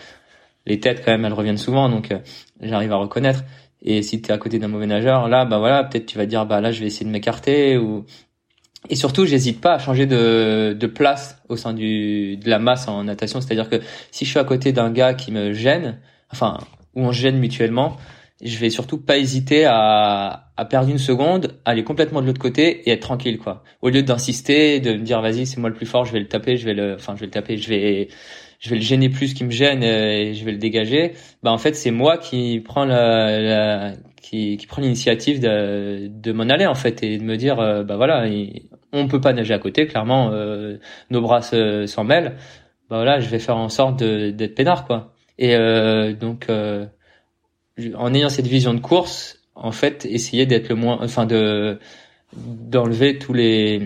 les 0.67 0.79
têtes 0.81 1.03
quand 1.05 1.11
même 1.11 1.25
elles 1.25 1.33
reviennent 1.33 1.59
souvent 1.59 1.89
donc 1.89 2.13
euh, 2.13 2.19
j'arrive 2.63 2.93
à 2.93 2.97
reconnaître. 2.97 3.45
Et 3.83 4.03
si 4.03 4.23
tu 4.23 4.31
es 4.31 4.33
à 4.33 4.39
côté 4.39 4.59
d'un 4.59 4.69
mauvais 4.69 4.87
nageur, 4.87 5.29
là 5.29 5.45
bah 5.45 5.59
voilà 5.59 5.85
peut-être 5.85 6.07
tu 6.07 6.17
vas 6.17 6.27
dire 6.27 6.47
bah 6.47 6.61
là 6.61 6.71
je 6.71 6.81
vais 6.81 6.87
essayer 6.87 7.07
de 7.07 7.11
m'écarter 7.11 7.77
ou 7.77 8.05
et 8.89 8.95
surtout, 8.95 9.25
j'hésite 9.27 9.61
pas 9.61 9.75
à 9.75 9.79
changer 9.81 10.07
de, 10.07 10.77
de 10.79 10.87
place 10.87 11.43
au 11.49 11.57
sein 11.57 11.73
du, 11.73 12.37
de 12.37 12.49
la 12.49 12.61
masse 12.61 12.87
en 12.87 13.03
natation. 13.03 13.41
C'est-à-dire 13.41 13.69
que 13.69 13.81
si 14.13 14.25
je 14.25 14.31
suis 14.31 14.39
à 14.39 14.45
côté 14.45 14.73
d'un 14.73 14.93
gars 14.93 15.15
qui 15.15 15.33
me 15.33 15.53
gêne, 15.53 15.99
enfin, 16.31 16.59
où 16.97 17.03
on 17.03 17.13
gêne 17.13 17.39
mutuellement, 17.39 17.97
je 18.43 18.59
vais 18.59 18.69
surtout 18.71 18.99
pas 18.99 19.17
hésiter 19.17 19.65
à, 19.67 20.51
à 20.57 20.65
perdre 20.65 20.91
une 20.91 20.99
seconde, 20.99 21.59
aller 21.65 21.85
complètement 21.85 22.21
de 22.21 22.27
l'autre 22.27 22.41
côté 22.41 22.83
et 22.89 22.93
être 22.93 23.01
tranquille 23.01 23.39
quoi. 23.39 23.63
Au 23.83 23.89
lieu 23.89 24.03
d'insister, 24.03 24.81
de 24.81 24.93
me 24.93 24.99
dire 24.99 25.21
vas-y 25.23 25.47
c'est 25.47 25.59
moi 25.59 25.71
le 25.71 25.77
plus 25.77 25.87
fort, 25.87 26.05
je 26.05 26.13
vais 26.13 26.21
le 26.21 26.29
taper, 26.29 26.57
je 26.57 26.67
vais 26.67 26.75
le, 26.75 26.95
enfin 26.95 27.15
je 27.15 27.21
vais 27.21 27.27
le 27.27 27.33
taper, 27.33 27.57
je 27.57 27.69
vais, 27.69 28.09
je 28.61 28.71
vais 28.71 28.77
le 28.77 28.83
gêner 28.83 29.09
plus 29.09 29.33
qu'il 29.35 29.47
me 29.47 29.53
gêne 29.53 29.83
et 29.83 30.35
je 30.35 30.45
vais 30.45 30.53
le 30.53 30.59
dégager. 30.59 31.13
Bah 31.43 31.51
en 31.53 31.59
fait 31.59 31.75
c'est 31.77 31.91
moi 31.91 32.19
qui 32.19 32.61
prends 32.61 32.85
la, 32.85 33.41
la 33.41 33.93
qui, 34.21 34.57
qui 34.57 34.67
prend 34.67 34.83
l'initiative 34.83 35.41
de, 35.41 36.09
de 36.09 36.33
m'en 36.33 36.45
aller 36.51 36.67
en 36.67 36.75
fait 36.75 37.03
et 37.03 37.19
de 37.19 37.23
me 37.25 37.37
dire 37.37 37.59
euh, 37.61 37.85
bah 37.85 37.97
voilà 37.97 38.27
on 38.93 39.09
peut 39.09 39.21
pas 39.21 39.33
nager 39.33 39.55
à 39.55 39.59
côté 39.59 39.87
clairement 39.87 40.31
euh, 40.33 40.79
nos 41.11 41.21
bras 41.23 41.41
s'en 41.43 42.05
mêlent. 42.05 42.37
Bah 42.91 42.97
voilà 42.97 43.19
je 43.21 43.29
vais 43.29 43.39
faire 43.39 43.57
en 43.57 43.69
sorte 43.71 44.03
d'être 44.03 44.55
peinard 44.55 44.85
quoi. 44.87 45.16
Et 45.39 45.55
euh, 45.55 46.13
donc, 46.13 46.47
euh, 46.49 46.87
en 47.95 48.15
ayant 48.15 48.29
cette 48.29 48.47
vision 48.47 48.75
de 48.75 48.81
course, 48.81 49.41
en 49.55 49.73
fait, 49.73 50.07
essayer 50.07 50.47
d'être 50.47 50.69
le 50.69 50.75
moins, 50.75 50.99
enfin 51.01 51.27
de 51.27 51.79
d'enlever 52.37 53.19
tous 53.19 53.33
les 53.33 53.81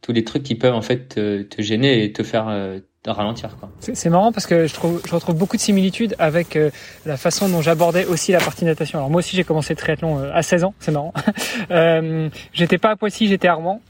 tous 0.00 0.12
les 0.12 0.24
trucs 0.24 0.42
qui 0.42 0.54
peuvent 0.54 0.74
en 0.74 0.82
fait 0.82 1.08
te, 1.08 1.42
te 1.42 1.60
gêner 1.60 2.04
et 2.04 2.12
te 2.12 2.22
faire 2.22 2.48
euh, 2.48 2.78
ralentir. 3.06 3.56
C'est 3.80 4.08
marrant 4.08 4.32
parce 4.32 4.46
que 4.46 4.66
je 4.66 4.74
trouve 4.74 5.02
je 5.06 5.14
retrouve 5.14 5.34
beaucoup 5.34 5.56
de 5.56 5.60
similitudes 5.60 6.14
avec 6.18 6.56
euh, 6.56 6.70
la 7.04 7.16
façon 7.16 7.48
dont 7.48 7.60
j'abordais 7.60 8.06
aussi 8.06 8.32
la 8.32 8.38
partie 8.38 8.64
natation. 8.64 8.98
Alors 8.98 9.10
moi 9.10 9.18
aussi 9.18 9.36
j'ai 9.36 9.44
commencé 9.44 9.74
le 9.74 9.78
triathlon 9.78 10.30
à 10.32 10.42
16 10.42 10.64
ans, 10.64 10.74
c'est 10.78 10.92
marrant. 10.92 11.12
euh, 11.70 12.28
j'étais 12.52 12.78
pas 12.78 12.90
à 12.90 12.96
Poissy, 12.96 13.28
j'étais 13.28 13.48
à 13.48 13.52
Armand 13.52 13.80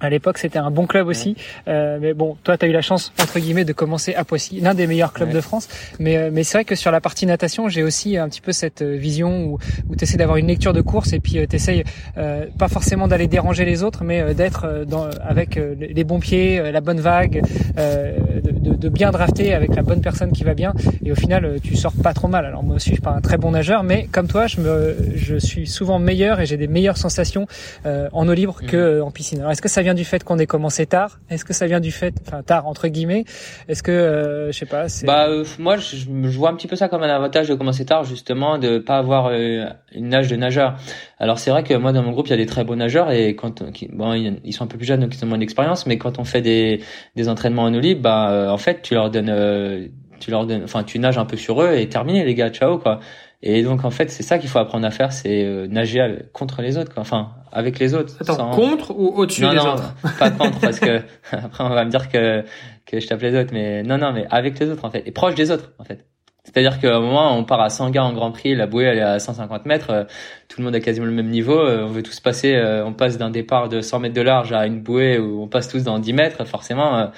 À 0.00 0.10
l'époque, 0.10 0.38
c'était 0.38 0.58
un 0.58 0.70
bon 0.70 0.86
club 0.86 1.06
aussi. 1.08 1.36
Euh, 1.68 1.98
mais 2.00 2.14
bon, 2.14 2.36
toi, 2.42 2.56
tu 2.56 2.64
as 2.64 2.68
eu 2.68 2.72
la 2.72 2.82
chance, 2.82 3.12
entre 3.20 3.38
guillemets, 3.38 3.64
de 3.64 3.72
commencer 3.72 4.14
à 4.14 4.24
Poissy, 4.24 4.60
l'un 4.60 4.74
des 4.74 4.86
meilleurs 4.86 5.12
clubs 5.12 5.30
de 5.30 5.40
France. 5.40 5.68
Mais, 5.98 6.16
euh, 6.16 6.30
mais 6.32 6.44
c'est 6.44 6.58
vrai 6.58 6.64
que 6.64 6.74
sur 6.74 6.90
la 6.90 7.00
partie 7.00 7.26
natation, 7.26 7.68
j'ai 7.68 7.82
aussi 7.82 8.16
un 8.16 8.28
petit 8.28 8.40
peu 8.40 8.52
cette 8.52 8.82
euh, 8.82 8.96
vision 8.96 9.44
où, 9.44 9.58
où 9.88 9.96
tu 9.96 10.04
essaies 10.04 10.16
d'avoir 10.16 10.38
une 10.38 10.46
lecture 10.46 10.72
de 10.72 10.80
course 10.80 11.12
et 11.12 11.20
puis 11.20 11.38
euh, 11.38 11.46
tu 11.48 11.56
essaies 11.56 11.84
pas 12.58 12.68
forcément 12.68 13.08
d'aller 13.08 13.26
déranger 13.26 13.64
les 13.64 13.82
autres, 13.82 14.04
mais 14.04 14.34
d'être 14.34 14.84
dans, 14.86 15.08
avec 15.22 15.56
les 15.56 16.04
bons 16.04 16.20
pieds, 16.20 16.70
la 16.70 16.80
bonne 16.80 17.00
vague, 17.00 17.42
de, 17.76 18.50
de, 18.50 18.74
de, 18.74 18.88
bien 18.88 19.10
drafter 19.10 19.54
avec 19.54 19.74
la 19.74 19.82
bonne 19.82 20.00
personne 20.00 20.32
qui 20.32 20.44
va 20.44 20.54
bien. 20.54 20.72
Et 21.04 21.12
au 21.12 21.14
final, 21.14 21.56
tu 21.62 21.76
sors 21.76 21.92
pas 21.92 22.12
trop 22.12 22.28
mal. 22.28 22.44
Alors 22.44 22.62
moi 22.62 22.76
aussi, 22.76 22.90
je 22.90 22.94
suis 22.94 23.02
pas 23.02 23.12
un 23.12 23.20
très 23.20 23.38
bon 23.38 23.52
nageur, 23.52 23.82
mais 23.82 24.08
comme 24.12 24.26
toi, 24.28 24.46
je, 24.46 24.60
me, 24.60 24.96
je 25.14 25.36
suis 25.36 25.66
souvent 25.66 25.98
meilleur 25.98 26.40
et 26.40 26.46
j'ai 26.46 26.56
des 26.56 26.68
meilleures 26.68 26.98
sensations 26.98 27.46
en 27.84 28.28
eau 28.28 28.32
libre 28.32 28.60
que 28.66 29.00
en 29.00 29.10
piscine. 29.10 29.40
Alors 29.40 29.52
est-ce 29.52 29.62
que 29.62 29.68
ça 29.68 29.82
vient 29.82 29.89
du 29.94 30.04
fait 30.04 30.24
qu'on 30.24 30.38
ait 30.38 30.46
commencé 30.46 30.86
tard 30.86 31.18
Est-ce 31.28 31.44
que 31.44 31.52
ça 31.52 31.66
vient 31.66 31.80
du 31.80 31.92
fait, 31.92 32.14
enfin 32.26 32.42
tard 32.42 32.66
entre 32.66 32.88
guillemets? 32.88 33.24
Est-ce 33.68 33.82
que, 33.82 33.90
euh, 33.90 34.52
je 34.52 34.58
sais 34.58 34.66
pas. 34.66 34.86
Bah 35.04 35.28
euh, 35.28 35.44
moi, 35.58 35.76
je, 35.76 35.96
je, 35.96 36.38
vois 36.38 36.50
un 36.50 36.54
petit 36.54 36.68
peu 36.68 36.76
ça 36.76 36.88
comme 36.88 37.02
un 37.02 37.08
avantage 37.08 37.48
de 37.48 37.54
commencer 37.54 37.84
tard, 37.84 38.04
justement, 38.04 38.58
de 38.58 38.78
pas 38.78 38.98
avoir 38.98 39.28
euh, 39.28 39.66
une 39.92 40.08
nage 40.08 40.28
de 40.28 40.36
nageur. 40.36 40.76
Alors 41.18 41.38
c'est 41.38 41.50
vrai 41.50 41.62
que 41.62 41.74
moi 41.74 41.92
dans 41.92 42.02
mon 42.02 42.12
groupe 42.12 42.28
il 42.28 42.30
y 42.30 42.34
a 42.34 42.38
des 42.38 42.46
très 42.46 42.64
beaux 42.64 42.76
nageurs 42.76 43.10
et 43.10 43.36
quand 43.36 43.62
bon 43.92 44.14
ils 44.14 44.52
sont 44.54 44.64
un 44.64 44.66
peu 44.66 44.78
plus 44.78 44.86
jeunes 44.86 45.00
donc 45.00 45.14
ils 45.14 45.22
ont 45.24 45.28
moins 45.28 45.38
d'expérience, 45.38 45.86
mais 45.86 45.98
quand 45.98 46.18
on 46.18 46.24
fait 46.24 46.40
des 46.40 46.80
des 47.14 47.28
entraînements 47.28 47.64
en 47.64 47.74
eau 47.74 47.80
libre, 47.80 48.00
bah 48.00 48.50
en 48.50 48.56
fait 48.56 48.80
tu 48.80 48.94
leur 48.94 49.10
donnes 49.10 49.90
tu 50.20 50.30
leur 50.30 50.46
donnes, 50.46 50.62
enfin 50.64 50.84
tu 50.84 50.98
nages 50.98 51.18
un 51.18 51.24
peu 51.24 51.36
sur 51.36 51.62
eux 51.62 51.74
et 51.74 51.88
terminé 51.88 52.24
les 52.24 52.34
gars, 52.34 52.50
ciao 52.50 52.78
quoi. 52.78 53.00
Et 53.42 53.62
donc 53.62 53.84
en 53.84 53.90
fait, 53.90 54.10
c'est 54.10 54.22
ça 54.22 54.38
qu'il 54.38 54.50
faut 54.50 54.58
apprendre 54.58 54.86
à 54.86 54.90
faire, 54.90 55.12
c'est 55.12 55.44
euh, 55.44 55.66
nager 55.66 56.26
contre 56.32 56.60
les 56.60 56.76
autres, 56.76 56.92
quoi. 56.92 57.00
enfin 57.00 57.30
avec 57.52 57.78
les 57.78 57.94
autres. 57.94 58.14
Attends, 58.20 58.50
contre 58.50 58.90
ou 58.90 59.08
au-dessus 59.16 59.40
des 59.40 59.54
non, 59.54 59.74
autres? 59.74 59.94
Pas 60.18 60.30
contre 60.30 60.60
parce 60.60 60.78
que 60.78 61.00
après 61.32 61.64
on 61.64 61.70
va 61.70 61.84
me 61.86 61.90
dire 61.90 62.10
que 62.10 62.44
que 62.84 63.00
je 63.00 63.06
tape 63.06 63.22
les 63.22 63.34
autres, 63.34 63.50
mais 63.52 63.82
non 63.82 63.96
non, 63.96 64.12
mais 64.12 64.26
avec 64.30 64.58
les 64.58 64.68
autres 64.68 64.84
en 64.84 64.90
fait, 64.90 65.02
et 65.06 65.10
proche 65.10 65.34
des 65.34 65.50
autres 65.50 65.72
en 65.78 65.84
fait. 65.84 66.04
C'est-à-dire 66.44 66.80
qu'à 66.80 66.96
un 66.96 67.00
moment, 67.00 67.36
on 67.36 67.44
part 67.44 67.60
à 67.60 67.68
100 67.68 67.90
gars 67.90 68.02
en 68.02 68.12
Grand 68.12 68.32
Prix, 68.32 68.54
la 68.54 68.66
bouée 68.66 68.84
elle 68.84 68.98
est 68.98 69.02
à 69.02 69.18
150 69.18 69.66
mètres, 69.66 69.90
euh, 69.90 70.04
tout 70.48 70.60
le 70.60 70.64
monde 70.64 70.74
a 70.74 70.80
quasiment 70.80 71.06
le 71.06 71.12
même 71.12 71.28
niveau, 71.28 71.58
euh, 71.58 71.84
on 71.84 71.88
veut 71.88 72.02
tous 72.02 72.20
passer, 72.20 72.60
on 72.84 72.92
passe 72.92 73.16
d'un 73.16 73.30
départ 73.30 73.70
de 73.70 73.80
100 73.80 74.00
mètres 74.00 74.14
de 74.14 74.22
large 74.22 74.52
à 74.52 74.66
une 74.66 74.80
bouée 74.80 75.18
où 75.18 75.42
on 75.42 75.48
passe 75.48 75.68
tous 75.68 75.82
dans 75.82 75.98
10 75.98 76.12
mètres, 76.12 76.44
forcément 76.44 77.10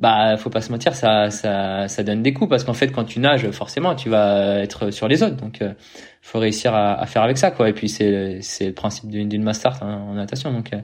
bah 0.00 0.36
faut 0.38 0.50
pas 0.50 0.62
se 0.62 0.72
mentir 0.72 0.94
ça 0.94 1.30
ça 1.30 1.86
ça 1.86 2.02
donne 2.02 2.22
des 2.22 2.32
coups 2.32 2.48
parce 2.48 2.64
qu'en 2.64 2.72
fait 2.72 2.88
quand 2.88 3.04
tu 3.04 3.20
nages 3.20 3.50
forcément 3.50 3.94
tu 3.94 4.08
vas 4.08 4.58
être 4.60 4.90
sur 4.90 5.08
les 5.08 5.22
autres. 5.22 5.36
Donc 5.36 5.60
euh, 5.60 5.74
faut 6.22 6.38
réussir 6.38 6.74
à, 6.74 6.94
à, 6.94 7.06
faire 7.06 7.22
avec 7.22 7.36
ça 7.36 7.50
quoi. 7.50 7.68
Et 7.68 7.74
puis 7.74 7.88
c'est 7.88 8.38
c'est 8.40 8.66
le 8.66 8.72
principe 8.74 9.10
d'une 9.10 9.28
d'une 9.28 9.42
master 9.42 9.82
hein, 9.82 10.02
en 10.08 10.14
natation. 10.14 10.52
Donc 10.52 10.72
euh, 10.72 10.78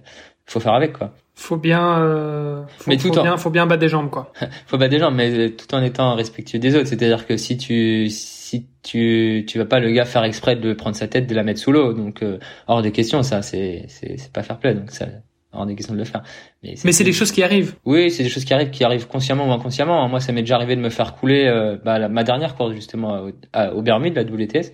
faut 0.45 0.61
faire 0.61 0.75
avec 0.75 0.93
quoi. 0.93 1.15
Faut 1.35 1.57
bien 1.57 1.99
euh, 2.01 2.63
faut, 2.79 2.91
mais 2.91 2.99
tout 2.99 3.13
faut 3.13 3.23
bien 3.23 3.37
faut 3.39 3.51
bien 3.51 3.67
battre 3.67 3.81
des 3.81 3.89
jambes 3.89 4.11
quoi. 4.11 4.33
Faut 4.67 4.79
battre 4.79 4.91
des 4.91 4.99
jambes 4.99 5.15
mais 5.15 5.51
tout 5.51 5.75
en 5.75 5.83
étant 5.83 6.15
respectueux 6.15 6.59
des 6.59 6.77
autres. 6.77 6.87
C'est-à-dire 6.87 7.27
que 7.27 7.37
si 7.37 7.57
tu 7.57 8.09
si 8.11 8.67
tu 8.83 9.45
tu 9.49 9.59
vas 9.59 9.65
pas 9.65 9.81
le 9.81 9.91
gars 9.93 10.05
faire 10.05 10.25
exprès 10.25 10.57
de 10.57 10.73
prendre 10.75 10.97
sa 10.97 11.09
tête 11.09 11.27
de 11.27 11.35
la 11.35 11.43
mettre 11.43 11.61
sous 11.61 11.73
l'eau 11.73 11.93
donc 11.93 12.23
euh, 12.23 12.39
hors 12.69 12.83
de 12.83 12.89
question 12.91 13.23
ça 13.23 13.43
c'est 13.43 13.85
c'est 13.89 14.19
c'est 14.19 14.33
pas 14.33 14.43
fair 14.43 14.59
play. 14.59 14.75
Donc 14.75 14.91
ça 14.91 15.07
hors 15.57 15.67
des 15.67 15.75
questions 15.75 15.95
de 15.95 15.99
le 15.99 16.05
faire. 16.05 16.23
Mais 16.63 16.93
c'est 16.93 17.05
des 17.05 17.13
choses 17.13 17.33
qui 17.33 17.43
arrivent. 17.43 17.75
Oui, 17.85 18.11
c'est 18.11 18.23
des 18.23 18.29
choses 18.29 18.45
qui 18.45 18.55
arrivent, 18.55 18.71
qui 18.71 18.85
arrivent 18.85 19.07
consciemment 19.07 19.49
ou 19.49 19.53
inconsciemment. 19.53 20.09
Moi, 20.09 20.21
ça 20.21 20.33
m'est 20.33 20.43
déjà 20.43 20.57
arrivé 20.57 20.77
de 20.77 20.81
me 20.81 20.91
faire 20.91 21.15
couler. 21.15 21.47
Euh, 21.47 21.77
bah, 21.85 22.09
ma 22.09 22.25
dernière 22.25 22.55
course 22.55 22.75
justement 22.75 23.29
au, 23.73 23.83
Bermude, 23.83 24.15
la 24.15 24.23
WTS, 24.23 24.73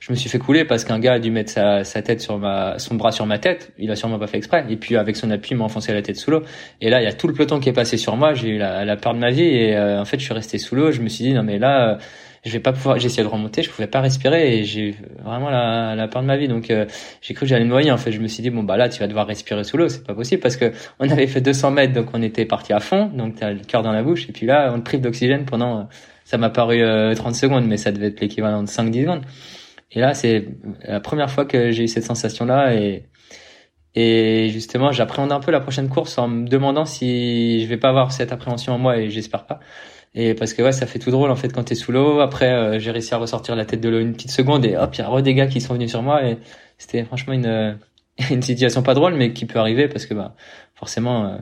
je 0.00 0.12
me 0.12 0.16
suis 0.16 0.28
fait 0.28 0.38
couler 0.38 0.64
parce 0.64 0.84
qu'un 0.84 0.98
gars 0.98 1.14
a 1.14 1.18
dû 1.18 1.30
mettre 1.30 1.50
sa, 1.50 1.84
sa, 1.84 2.02
tête 2.02 2.20
sur 2.20 2.38
ma, 2.38 2.78
son 2.78 2.94
bras 2.94 3.12
sur 3.12 3.26
ma 3.26 3.38
tête. 3.38 3.72
Il 3.78 3.90
a 3.90 3.96
sûrement 3.96 4.18
pas 4.18 4.26
fait 4.26 4.38
exprès. 4.38 4.64
Et 4.68 4.76
puis 4.76 4.96
avec 4.96 5.16
son 5.16 5.30
appui, 5.30 5.52
il 5.52 5.56
m'a 5.56 5.64
enfoncé 5.64 5.92
la 5.92 6.02
tête 6.02 6.16
sous 6.16 6.30
l'eau. 6.30 6.42
Et 6.80 6.90
là, 6.90 7.00
il 7.00 7.04
y 7.04 7.08
a 7.08 7.12
tout 7.12 7.26
le 7.26 7.34
peloton 7.34 7.60
qui 7.60 7.68
est 7.68 7.74
passé 7.74 7.96
sur 7.96 8.16
moi. 8.16 8.34
J'ai 8.34 8.48
eu 8.48 8.58
la, 8.58 8.84
la, 8.84 8.96
peur 8.96 9.14
de 9.14 9.18
ma 9.18 9.30
vie 9.30 9.42
et 9.42 9.76
euh, 9.76 10.00
en 10.00 10.04
fait, 10.04 10.18
je 10.18 10.24
suis 10.24 10.34
resté 10.34 10.58
sous 10.58 10.74
l'eau. 10.74 10.92
Je 10.92 11.00
me 11.00 11.08
suis 11.08 11.24
dit 11.24 11.32
non 11.32 11.42
mais 11.42 11.58
là. 11.58 11.90
Euh, 11.90 11.98
je 12.44 12.50
vais 12.50 12.60
pas 12.60 12.72
pouvoir 12.72 12.96
essayé 12.96 13.22
de 13.22 13.28
remonter 13.28 13.62
je 13.62 13.70
pouvais 13.70 13.86
pas 13.86 14.00
respirer 14.00 14.58
et 14.58 14.64
j'ai 14.64 14.96
vraiment 15.22 15.50
la, 15.50 15.94
la 15.94 16.08
peur 16.08 16.22
de 16.22 16.26
ma 16.26 16.36
vie. 16.36 16.48
Donc 16.48 16.70
euh, 16.70 16.86
j'ai 17.20 17.34
cru 17.34 17.44
que 17.44 17.48
j'allais 17.48 17.64
noyer 17.64 17.90
en 17.90 17.98
fait 17.98 18.12
je 18.12 18.20
me 18.20 18.28
suis 18.28 18.42
dit 18.42 18.50
bon 18.50 18.62
bah 18.62 18.76
là 18.76 18.88
tu 18.88 19.00
vas 19.00 19.06
devoir 19.06 19.26
respirer 19.26 19.64
sous 19.64 19.76
l'eau 19.76 19.88
c'est 19.88 20.04
pas 20.04 20.14
possible 20.14 20.40
parce 20.40 20.56
que 20.56 20.72
on 20.98 21.08
avait 21.10 21.26
fait 21.26 21.40
200 21.40 21.70
mètres 21.70 21.92
donc 21.92 22.08
on 22.14 22.22
était 22.22 22.46
parti 22.46 22.72
à 22.72 22.80
fond. 22.80 23.06
Donc 23.06 23.36
t'as 23.36 23.50
le 23.52 23.60
cœur 23.60 23.82
dans 23.82 23.92
la 23.92 24.02
bouche 24.02 24.28
et 24.28 24.32
puis 24.32 24.46
là 24.46 24.72
on 24.74 24.78
te 24.78 24.84
prive 24.84 25.00
d'oxygène 25.00 25.44
pendant 25.44 25.88
ça 26.24 26.38
m'a 26.38 26.50
paru 26.50 26.78
30 26.78 26.86
euh, 26.86 27.32
secondes 27.32 27.66
mais 27.66 27.76
ça 27.76 27.92
devait 27.92 28.08
être 28.08 28.20
l'équivalent 28.20 28.62
de 28.62 28.68
5-10 28.68 29.02
secondes. 29.02 29.22
Et 29.92 30.00
là 30.00 30.14
c'est 30.14 30.48
la 30.84 31.00
première 31.00 31.30
fois 31.30 31.44
que 31.44 31.70
j'ai 31.72 31.84
eu 31.84 31.88
cette 31.88 32.04
sensation 32.04 32.46
là 32.46 32.74
et 32.74 33.04
et 33.94 34.50
justement, 34.50 34.92
j'appréhende 34.92 35.32
un 35.32 35.40
peu 35.40 35.50
la 35.50 35.60
prochaine 35.60 35.88
course 35.88 36.16
en 36.18 36.28
me 36.28 36.46
demandant 36.46 36.84
si 36.84 37.60
je 37.62 37.66
vais 37.66 37.76
pas 37.76 37.88
avoir 37.88 38.12
cette 38.12 38.32
appréhension 38.32 38.72
en 38.74 38.78
moi 38.78 38.98
et 38.98 39.10
j'espère 39.10 39.46
pas. 39.46 39.58
Et 40.14 40.34
parce 40.34 40.54
que 40.54 40.62
ouais, 40.62 40.72
ça 40.72 40.86
fait 40.86 40.98
tout 40.98 41.10
drôle 41.10 41.30
en 41.30 41.36
fait 41.36 41.52
quand 41.52 41.64
t'es 41.64 41.74
sous 41.74 41.92
l'eau. 41.92 42.20
Après, 42.20 42.50
euh, 42.52 42.78
j'ai 42.78 42.90
réussi 42.90 43.14
à 43.14 43.18
ressortir 43.18 43.54
la 43.54 43.64
tête 43.64 43.80
de 43.80 43.88
l'eau 43.88 44.00
une 44.00 44.12
petite 44.12 44.32
seconde 44.32 44.64
et 44.64 44.76
hop, 44.76 44.94
il 44.94 45.00
y 45.00 45.04
a 45.04 45.22
des 45.22 45.34
gars 45.34 45.46
qui 45.46 45.60
sont 45.60 45.74
venus 45.74 45.90
sur 45.90 46.02
moi 46.02 46.24
et 46.24 46.38
c'était 46.78 47.04
franchement 47.04 47.32
une 47.32 47.46
euh, 47.46 47.74
une 48.30 48.42
situation 48.42 48.82
pas 48.82 48.94
drôle, 48.94 49.14
mais 49.14 49.32
qui 49.32 49.46
peut 49.46 49.58
arriver 49.58 49.88
parce 49.88 50.06
que 50.06 50.14
bah 50.14 50.34
forcément, 50.74 51.26
euh, 51.26 51.36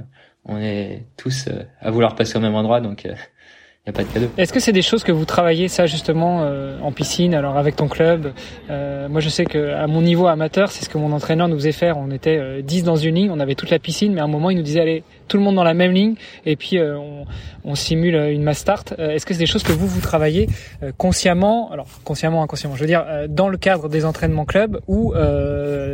on 0.44 0.58
est 0.58 1.04
tous 1.16 1.48
à 1.80 1.90
vouloir 1.90 2.14
passer 2.14 2.36
au 2.36 2.40
même 2.40 2.54
endroit, 2.54 2.80
donc 2.80 3.06
a 3.86 3.92
pas 3.92 4.04
de 4.04 4.08
cadeau. 4.08 4.28
Est-ce 4.36 4.52
que 4.52 4.60
c'est 4.60 4.72
des 4.72 4.82
choses 4.82 5.02
que 5.02 5.12
vous 5.12 5.24
travaillez 5.24 5.68
ça 5.68 5.86
justement 5.86 6.46
en 6.82 6.92
piscine, 6.92 7.34
alors 7.34 7.56
avec 7.56 7.74
ton 7.76 7.88
club? 7.88 8.32
Euh, 8.70 9.08
Moi 9.08 9.20
je 9.20 9.28
sais 9.28 9.46
que 9.46 9.72
à 9.72 9.86
mon 9.86 10.02
niveau 10.02 10.26
amateur, 10.26 10.70
c'est 10.70 10.84
ce 10.84 10.90
que 10.90 10.98
mon 10.98 11.12
entraîneur 11.12 11.48
nous 11.48 11.56
faisait 11.56 11.72
faire. 11.72 11.96
On 11.96 12.10
était 12.10 12.36
euh, 12.38 12.62
10 12.62 12.84
dans 12.84 12.96
une 12.96 13.14
ligne, 13.14 13.30
on 13.30 13.40
avait 13.40 13.54
toute 13.54 13.70
la 13.70 13.78
piscine, 13.78 14.12
mais 14.12 14.20
à 14.20 14.24
un 14.24 14.28
moment 14.28 14.50
il 14.50 14.56
nous 14.56 14.62
disait 14.62 14.80
allez 14.80 15.04
tout 15.28 15.36
le 15.36 15.42
monde 15.42 15.54
dans 15.54 15.64
la 15.64 15.74
même 15.74 15.92
ligne 15.92 16.14
et 16.46 16.56
puis 16.56 16.78
euh, 16.78 16.98
on, 16.98 17.24
on, 17.64 17.74
simule 17.74 18.14
une 18.14 18.42
mass 18.42 18.58
start. 18.58 18.94
Euh, 18.98 19.10
est-ce 19.10 19.26
que 19.26 19.34
c'est 19.34 19.38
des 19.38 19.46
choses 19.46 19.62
que 19.62 19.72
vous 19.72 19.86
vous 19.86 20.00
travaillez 20.00 20.48
euh, 20.82 20.92
consciemment, 20.96 21.70
alors 21.70 21.86
consciemment 22.04 22.42
inconsciemment, 22.42 22.74
je 22.74 22.80
veux 22.80 22.86
dire 22.86 23.04
dans 23.28 23.48
le 23.48 23.58
cadre 23.58 23.88
des 23.88 24.04
entraînements 24.04 24.44
club 24.44 24.80
où 24.88 25.14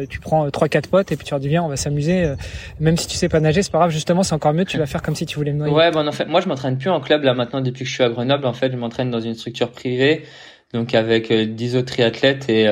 tu 0.09 0.20
prends 0.20 0.51
trois 0.51 0.68
quatre 0.68 0.88
potes 0.88 1.12
et 1.12 1.16
puis 1.16 1.27
tu 1.27 1.33
leur 1.33 1.40
dis 1.40 1.49
viens 1.49 1.62
on 1.62 1.68
va 1.68 1.77
s'amuser, 1.77 2.33
même 2.81 2.97
si 2.97 3.07
tu 3.07 3.16
sais 3.16 3.29
pas 3.29 3.40
nager 3.40 3.62
c'est 3.62 3.73
pas 3.73 3.79
grave 3.79 3.90
justement 3.90 4.23
c'est 4.23 4.35
encore 4.35 4.53
mieux 4.53 4.64
tu 4.64 4.79
vas 4.79 4.87
faire 4.87 5.03
comme 5.03 5.14
si 5.14 5.27
tu 5.27 5.37
voulais 5.37 5.53
me 5.53 5.59
noyer. 5.59 5.75
Ouais 5.75 5.90
bon 5.90 6.07
en 6.07 6.12
fait 6.12 6.27
moi 6.27 6.40
je 6.40 6.49
m'entraîne 6.49 6.79
plus 6.79 6.90
en 6.90 7.01
club 7.01 7.25
là 7.25 7.35
maintenant 7.35 7.61
depuis 7.61 7.85
que 7.85 7.90
je 7.90 7.94
suis 7.94 8.05
à 8.05 8.09
Grenoble 8.09 8.47
en 8.47 8.53
fait 8.53 8.70
je 8.70 8.77
m'entraîne 8.77 9.11
dans 9.11 9.20
une 9.20 9.35
structure 9.35 9.70
privée 9.70 10.25
donc 10.73 10.94
avec 10.94 11.33
dix 11.33 11.77
autres 11.77 11.92
triathlètes 11.92 12.49
et 12.49 12.68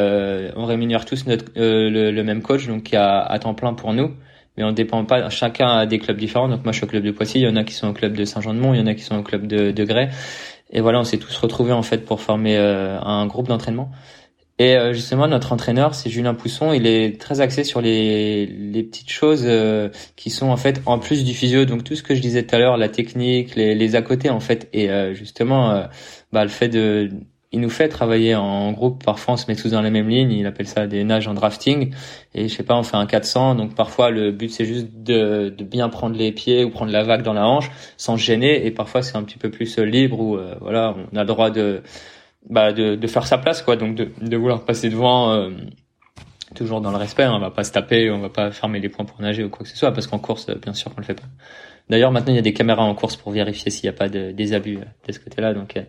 on 0.56 0.64
rémunère 0.64 1.04
tous 1.04 1.26
notre 1.26 1.46
le, 1.56 2.10
le, 2.10 2.24
même 2.24 2.42
coach 2.42 2.66
donc 2.66 2.92
a 2.94 3.20
à 3.20 3.38
temps 3.38 3.54
plein 3.54 3.74
pour 3.74 3.92
nous 3.92 4.14
mais 4.56 4.64
on 4.64 4.72
dépend 4.72 5.04
pas. 5.04 5.30
Chacun 5.30 5.68
a 5.68 5.86
des 5.86 5.98
clubs 5.98 6.16
différents. 6.16 6.48
Donc 6.48 6.64
moi, 6.64 6.72
je 6.72 6.78
suis 6.78 6.84
au 6.84 6.88
club 6.88 7.04
de 7.04 7.10
Poissy. 7.10 7.40
Il 7.40 7.42
y 7.42 7.48
en 7.48 7.56
a 7.56 7.64
qui 7.64 7.74
sont 7.74 7.88
au 7.88 7.92
club 7.92 8.14
de 8.14 8.24
Saint-Jean-de-Mont. 8.24 8.74
Il 8.74 8.80
y 8.80 8.82
en 8.82 8.86
a 8.86 8.94
qui 8.94 9.02
sont 9.02 9.16
au 9.16 9.22
club 9.22 9.46
de, 9.46 9.70
de 9.70 9.84
Grès. 9.84 10.10
Et 10.70 10.80
voilà, 10.80 11.00
on 11.00 11.04
s'est 11.04 11.18
tous 11.18 11.36
retrouvés 11.36 11.72
en 11.72 11.82
fait 11.82 12.04
pour 12.04 12.20
former 12.20 12.56
euh, 12.56 12.98
un 13.00 13.26
groupe 13.26 13.48
d'entraînement. 13.48 13.90
Et 14.58 14.76
euh, 14.76 14.92
justement, 14.92 15.26
notre 15.26 15.52
entraîneur, 15.52 15.94
c'est 15.94 16.10
Julien 16.10 16.34
Pousson. 16.34 16.72
Il 16.72 16.86
est 16.86 17.20
très 17.20 17.40
axé 17.40 17.64
sur 17.64 17.80
les, 17.80 18.46
les 18.46 18.82
petites 18.82 19.10
choses 19.10 19.44
euh, 19.46 19.88
qui 20.16 20.30
sont 20.30 20.48
en 20.48 20.56
fait 20.56 20.82
en 20.86 20.98
plus 20.98 21.24
du 21.24 21.34
physio. 21.34 21.64
Donc 21.64 21.84
tout 21.84 21.96
ce 21.96 22.02
que 22.02 22.14
je 22.14 22.20
disais 22.20 22.44
tout 22.44 22.54
à 22.54 22.58
l'heure, 22.58 22.76
la 22.76 22.88
technique, 22.88 23.54
les, 23.54 23.74
les 23.74 23.96
à 23.96 24.02
côté 24.02 24.30
en 24.30 24.40
fait. 24.40 24.68
Et 24.72 24.88
justement, 25.14 25.86
bah, 26.32 26.44
le 26.44 26.50
fait 26.50 26.68
de 26.68 27.10
il 27.52 27.60
nous 27.60 27.70
fait 27.70 27.88
travailler 27.88 28.34
en 28.34 28.72
groupe. 28.72 29.04
Parfois, 29.04 29.34
on 29.34 29.36
se 29.36 29.44
met 29.46 29.56
tous 29.56 29.70
dans 29.70 29.82
la 29.82 29.90
même 29.90 30.08
ligne. 30.08 30.32
Il 30.32 30.46
appelle 30.46 30.66
ça 30.66 30.86
des 30.86 31.04
nages 31.04 31.28
en 31.28 31.34
drafting. 31.34 31.94
Et 32.34 32.48
je 32.48 32.54
sais 32.54 32.62
pas, 32.62 32.74
on 32.76 32.82
fait 32.82 32.96
un 32.96 33.06
400. 33.06 33.54
Donc 33.56 33.74
parfois, 33.74 34.10
le 34.10 34.32
but 34.32 34.50
c'est 34.50 34.64
juste 34.64 34.88
de, 34.92 35.54
de, 35.56 35.64
bien 35.64 35.88
prendre 35.90 36.16
les 36.16 36.32
pieds 36.32 36.64
ou 36.64 36.70
prendre 36.70 36.90
la 36.90 37.02
vague 37.02 37.22
dans 37.22 37.34
la 37.34 37.46
hanche 37.46 37.70
sans 37.98 38.16
gêner. 38.16 38.66
Et 38.66 38.70
parfois, 38.70 39.02
c'est 39.02 39.16
un 39.16 39.22
petit 39.22 39.38
peu 39.38 39.50
plus 39.50 39.78
libre 39.78 40.18
où 40.18 40.36
euh, 40.36 40.54
voilà, 40.60 40.94
on 41.12 41.16
a 41.16 41.20
le 41.20 41.26
droit 41.26 41.50
de, 41.50 41.82
bah, 42.48 42.72
de, 42.72 42.96
de 42.96 43.06
faire 43.06 43.26
sa 43.26 43.36
place, 43.38 43.60
quoi. 43.60 43.76
Donc 43.76 43.96
de, 43.96 44.08
de 44.20 44.36
vouloir 44.36 44.64
passer 44.64 44.88
devant. 44.88 45.32
Euh, 45.32 45.50
toujours 46.54 46.80
dans 46.82 46.90
le 46.90 46.98
respect, 46.98 47.22
hein. 47.22 47.32
on 47.34 47.38
va 47.38 47.50
pas 47.50 47.64
se 47.64 47.72
taper, 47.72 48.10
on 48.10 48.18
va 48.18 48.28
pas 48.28 48.50
fermer 48.50 48.78
les 48.78 48.90
points 48.90 49.06
pour 49.06 49.20
nager 49.22 49.42
ou 49.42 49.48
quoi 49.48 49.64
que 49.64 49.70
ce 49.70 49.76
soit, 49.76 49.90
parce 49.92 50.06
qu'en 50.06 50.18
course, 50.18 50.50
bien 50.50 50.74
sûr 50.74 50.94
qu'on 50.94 51.00
le 51.00 51.06
fait 51.06 51.14
pas. 51.14 51.26
D'ailleurs, 51.88 52.12
maintenant, 52.12 52.32
il 52.32 52.36
y 52.36 52.38
a 52.38 52.42
des 52.42 52.52
caméras 52.52 52.84
en 52.84 52.94
course 52.94 53.16
pour 53.16 53.32
vérifier 53.32 53.70
s'il 53.70 53.84
n'y 53.84 53.94
a 53.94 53.98
pas 53.98 54.08
de, 54.08 54.30
des 54.32 54.54
abus 54.54 54.78
euh, 54.78 54.84
de 55.06 55.12
ce 55.12 55.18
côté-là, 55.18 55.52
donc 55.52 55.76
euh, 55.76 55.82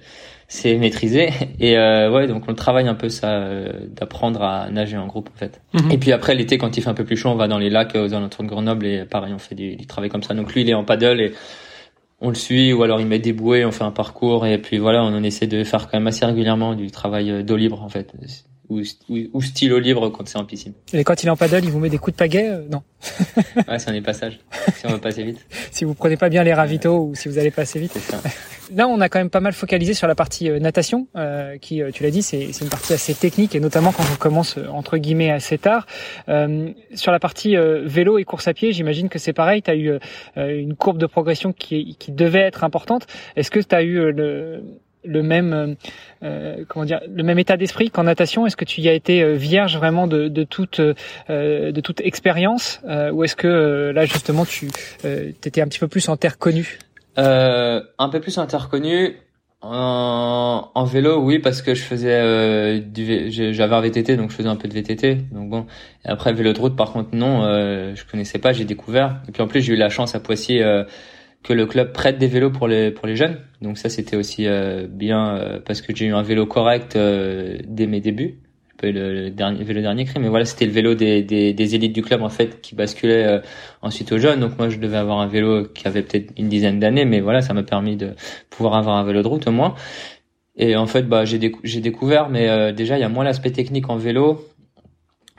c'est 0.54 0.78
maîtrisé. 0.78 1.30
Et 1.60 1.78
euh, 1.78 2.12
ouais, 2.12 2.28
donc 2.28 2.44
on 2.48 2.54
travaille 2.54 2.88
un 2.88 2.94
peu 2.94 3.10
ça, 3.10 3.32
euh, 3.32 3.88
d'apprendre 3.88 4.44
à 4.44 4.70
nager 4.70 4.98
en 4.98 5.08
groupe 5.08 5.30
en 5.34 5.38
fait. 5.38 5.62
Mhm. 5.74 5.92
Et 5.92 5.98
puis 5.98 6.12
après 6.12 6.36
l'été, 6.36 6.60
quand 6.60 6.78
il 6.78 6.84
fait 6.84 6.90
un 6.90 6.94
peu 6.94 7.06
plus 7.06 7.18
chaud, 7.18 7.30
on 7.30 7.36
va 7.36 7.48
dans 7.48 7.58
les 7.58 7.72
lacs 7.72 7.96
aux 7.96 8.14
alentours 8.14 8.44
de 8.44 8.50
Grenoble 8.50 8.86
et 8.86 9.04
pareil, 9.06 9.34
on 9.34 9.40
fait 9.40 9.56
du, 9.56 9.76
du 9.76 9.88
travail 9.88 10.12
comme 10.12 10.22
ça. 10.22 10.36
Donc 10.36 10.54
lui, 10.54 10.62
il 10.62 10.70
est 10.70 10.76
en 10.76 10.84
paddle 10.84 11.22
et 11.22 11.34
on 12.22 12.30
le 12.30 12.36
suit, 12.36 12.72
ou 12.72 12.84
alors 12.84 13.02
il 13.02 13.08
met 13.08 13.18
des 13.18 13.34
bouées, 13.34 13.66
on 13.66 13.72
fait 13.72 13.84
un 13.84 13.92
parcours 13.92 14.46
et 14.46 14.60
puis 14.60 14.78
voilà, 14.78 15.04
on 15.04 15.08
en 15.08 15.24
essaie 15.24 15.48
de 15.48 15.64
faire 15.64 15.90
quand 15.90 15.98
même 15.98 16.08
assez 16.08 16.24
régulièrement 16.24 16.76
du 16.76 16.92
travail 16.92 17.44
d'eau 17.44 17.58
libre 17.58 17.82
en 17.82 17.90
fait 17.90 18.14
ou, 18.70 18.82
ou, 19.34 19.42
stylo 19.42 19.80
libre 19.80 20.10
quand 20.10 20.28
c'est 20.28 20.38
en 20.38 20.46
piscine. 20.46 20.74
Et 20.94 21.04
quand 21.04 21.22
il 21.22 21.28
est 21.28 21.30
en 21.30 21.36
paddle, 21.36 21.64
il 21.64 21.72
vous 21.72 21.80
met 21.80 21.90
des 21.90 21.98
coups 21.98 22.16
de 22.16 22.18
pagaie 22.18 22.50
euh, 22.50 22.64
Non? 22.70 22.82
ouais, 23.68 23.80
c'est 23.80 23.90
un 23.90 24.02
passage. 24.04 24.40
Si 24.78 24.86
on 24.86 24.90
veut 24.90 25.00
passer 25.00 25.24
vite. 25.24 25.46
si 25.72 25.84
vous 25.84 25.94
prenez 25.94 26.18
pas 26.18 26.30
bien 26.30 26.44
les 26.44 26.54
ravitaux 26.54 27.08
ou 27.10 27.16
si 27.16 27.28
vous 27.28 27.38
allez 27.38 27.52
passer 27.52 27.80
vite. 27.80 27.98
Ça. 27.98 28.22
Là, 28.72 28.88
on 28.88 29.02
a 29.02 29.10
quand 29.10 29.20
même 29.20 29.30
pas 29.30 29.40
mal 29.40 29.54
focalisé 29.54 29.94
sur 29.94 30.08
la 30.08 30.16
partie 30.16 30.50
euh, 30.50 30.60
natation, 30.60 31.08
euh, 31.16 31.58
qui, 31.58 31.82
euh, 31.82 31.92
tu 31.92 32.04
l'as 32.04 32.12
dit, 32.12 32.22
c'est 32.22 32.50
une 32.62 32.70
partie 32.70 32.94
assez 32.94 33.14
technique 33.14 33.56
et 33.56 33.60
notamment 33.60 33.92
quand 33.92 34.04
on 34.12 34.16
commence 34.16 34.58
entre 34.72 34.98
guillemets 34.98 35.32
assez 35.32 35.58
tard. 35.58 35.86
sur 36.96 37.12
la 37.12 37.20
partie 37.20 37.56
vélo 37.56 38.18
et 38.18 38.24
course 38.24 38.48
à 38.48 38.54
pied, 38.54 38.72
j'imagine 38.72 39.10
que 39.10 39.20
c'est 39.20 39.34
pareil. 39.34 39.62
Tu 39.62 39.72
as 39.72 39.76
eu 39.76 40.00
une 40.36 40.76
courbe 40.76 40.98
de 40.98 41.06
progression 41.06 41.54
qui, 41.54 41.96
qui 42.00 42.12
devait 42.12 42.42
être 42.42 42.64
importante. 42.64 43.08
Est-ce 43.36 43.52
que 43.52 43.60
tu 43.60 43.76
as 43.76 43.84
eu 43.84 44.12
le 44.12 44.64
le 45.06 45.22
même 45.22 45.76
euh, 46.24 46.64
comment 46.68 46.86
dire 46.86 47.02
le 47.08 47.24
même 47.24 47.40
état 47.40 47.58
d'esprit 47.58 47.90
qu'en 47.90 48.04
natation? 48.04 48.46
Est-ce 48.46 48.56
que 48.56 48.66
tu 48.66 48.82
y 48.82 48.90
as 48.90 48.94
été 48.94 49.36
vierge 49.36 49.78
vraiment 49.78 50.08
de, 50.08 50.28
de 50.28 50.44
toute 50.44 50.80
euh, 50.80 50.94
de 51.72 51.82
toute 51.82 52.02
expérience 52.02 52.82
ou 53.12 53.24
est-ce 53.24 53.36
que 53.36 53.92
là 53.94 54.06
justement 54.06 54.46
tu 54.46 54.70
étais 55.04 55.62
un 55.62 55.68
petit 55.68 55.80
peu 55.80 55.88
plus 55.88 56.08
en 56.10 56.18
terre 56.18 56.38
connue? 56.38 56.80
euh, 56.80 56.93
un 57.18 58.10
peu 58.10 58.20
plus 58.20 58.38
interconnu 58.38 59.16
en, 59.64 60.72
en, 60.76 60.84
vélo, 60.84 61.22
oui, 61.22 61.40
parce 61.40 61.62
que 61.62 61.74
je 61.74 61.84
faisais 61.84 62.14
euh, 62.14 62.80
du, 62.80 63.32
j'avais 63.32 63.74
un 63.74 63.80
VTT, 63.80 64.18
donc 64.18 64.30
je 64.30 64.36
faisais 64.36 64.50
un 64.50 64.58
peu 64.58 64.68
de 64.68 64.74
VTT. 64.74 65.16
Donc 65.32 65.50
bon, 65.50 65.66
après 66.04 66.34
vélo 66.34 66.52
de 66.52 66.60
route, 66.60 66.76
par 66.76 66.92
contre, 66.92 67.16
non, 67.16 67.44
euh, 67.46 67.96
je 67.96 68.04
connaissais 68.06 68.40
pas, 68.40 68.52
j'ai 68.52 68.66
découvert. 68.66 69.22
Et 69.30 69.32
puis 69.32 69.42
en 69.42 69.48
plus, 69.48 69.62
j'ai 69.62 69.74
eu 69.74 69.78
la 69.78 69.88
chance 69.90 70.16
à 70.16 70.20
Poissy 70.20 70.60
euh, 70.60 70.84
que 71.44 71.54
le 71.54 71.66
club 71.66 71.94
prête 71.94 72.18
des 72.18 72.28
vélos 72.28 72.52
pour 72.52 72.68
les 72.68 72.92
pour 72.92 73.08
les 73.08 73.16
jeunes. 73.16 73.40
Donc 73.62 73.78
ça, 73.78 73.88
c'était 73.88 74.18
aussi 74.18 74.48
euh, 74.48 74.86
bien 74.90 75.62
parce 75.66 75.82
que 75.82 75.96
j'ai 75.96 76.08
eu 76.08 76.14
un 76.14 76.24
vélo 76.24 76.46
correct 76.46 76.98
dès 76.98 77.88
mes 77.88 78.02
débuts 78.02 78.40
le, 78.92 79.30
dernier 79.30 79.64
vélo 79.64 79.82
dernier 79.82 80.06
cri 80.06 80.20
mais 80.20 80.30
voilà 80.30 80.46
c'était 80.46 80.66
le 80.66 80.72
vélo 80.72 80.96
des, 80.96 81.24
des, 81.24 81.76
élites 81.76 81.94
du 81.94 82.02
club 82.02 82.22
en 82.22 82.30
fait 82.30 82.62
qui 82.62 82.76
basculait 82.76 83.26
euh, 83.26 83.40
ensuite 83.82 84.12
aux 84.12 84.18
jeunes. 84.18 84.40
Donc 84.40 84.58
moi 84.58 84.70
je 84.70 84.78
devais 84.78 84.98
avoir 84.98 85.20
un 85.20 85.28
vélo 85.28 85.66
qui 85.66 85.88
avait 85.88 86.04
peut-être 86.04 86.32
une 86.38 86.50
dizaine 86.50 86.80
d'années 86.80 87.06
mais 87.06 87.22
voilà 87.22 87.42
ça 87.42 87.54
m'a 87.54 87.64
permis 87.64 87.96
de 87.96 88.14
pouvoir 88.50 88.76
avoir 88.76 88.98
un 88.98 89.04
vélo 89.04 89.22
de 89.22 89.28
route 89.28 89.48
au 89.48 89.52
moins. 89.52 89.76
Et 90.56 90.76
en 90.76 90.86
fait 90.88 91.04
bah 91.04 91.26
j'ai 91.26 91.40
j'ai 91.64 91.80
découvert 91.80 92.30
mais 92.30 92.50
euh, 92.50 92.72
déjà 92.72 92.98
il 92.98 93.02
y 93.02 93.06
a 93.06 93.10
moins 93.10 93.24
l'aspect 93.24 93.52
technique 93.52 93.90
en 93.90 93.98
vélo. 93.98 94.48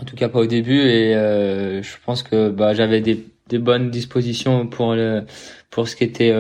En 0.00 0.04
tout 0.04 0.16
cas 0.16 0.28
pas 0.28 0.40
au 0.40 0.46
début. 0.46 0.80
Et 0.80 1.14
euh, 1.14 1.82
je 1.82 1.96
pense 2.04 2.22
que 2.22 2.50
bah 2.50 2.74
j'avais 2.74 3.00
des, 3.00 3.24
des 3.48 3.58
bonnes 3.58 3.90
dispositions 3.90 4.66
pour 4.66 4.94
le 4.94 5.24
pour 5.70 5.88
ce 5.88 5.96
qui 5.96 6.04
était 6.04 6.34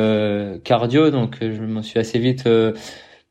cardio. 0.64 1.10
Donc 1.10 1.36
je 1.40 1.62
m'en 1.62 1.82
suis 1.82 1.98
assez 1.98 2.18
vite 2.18 2.48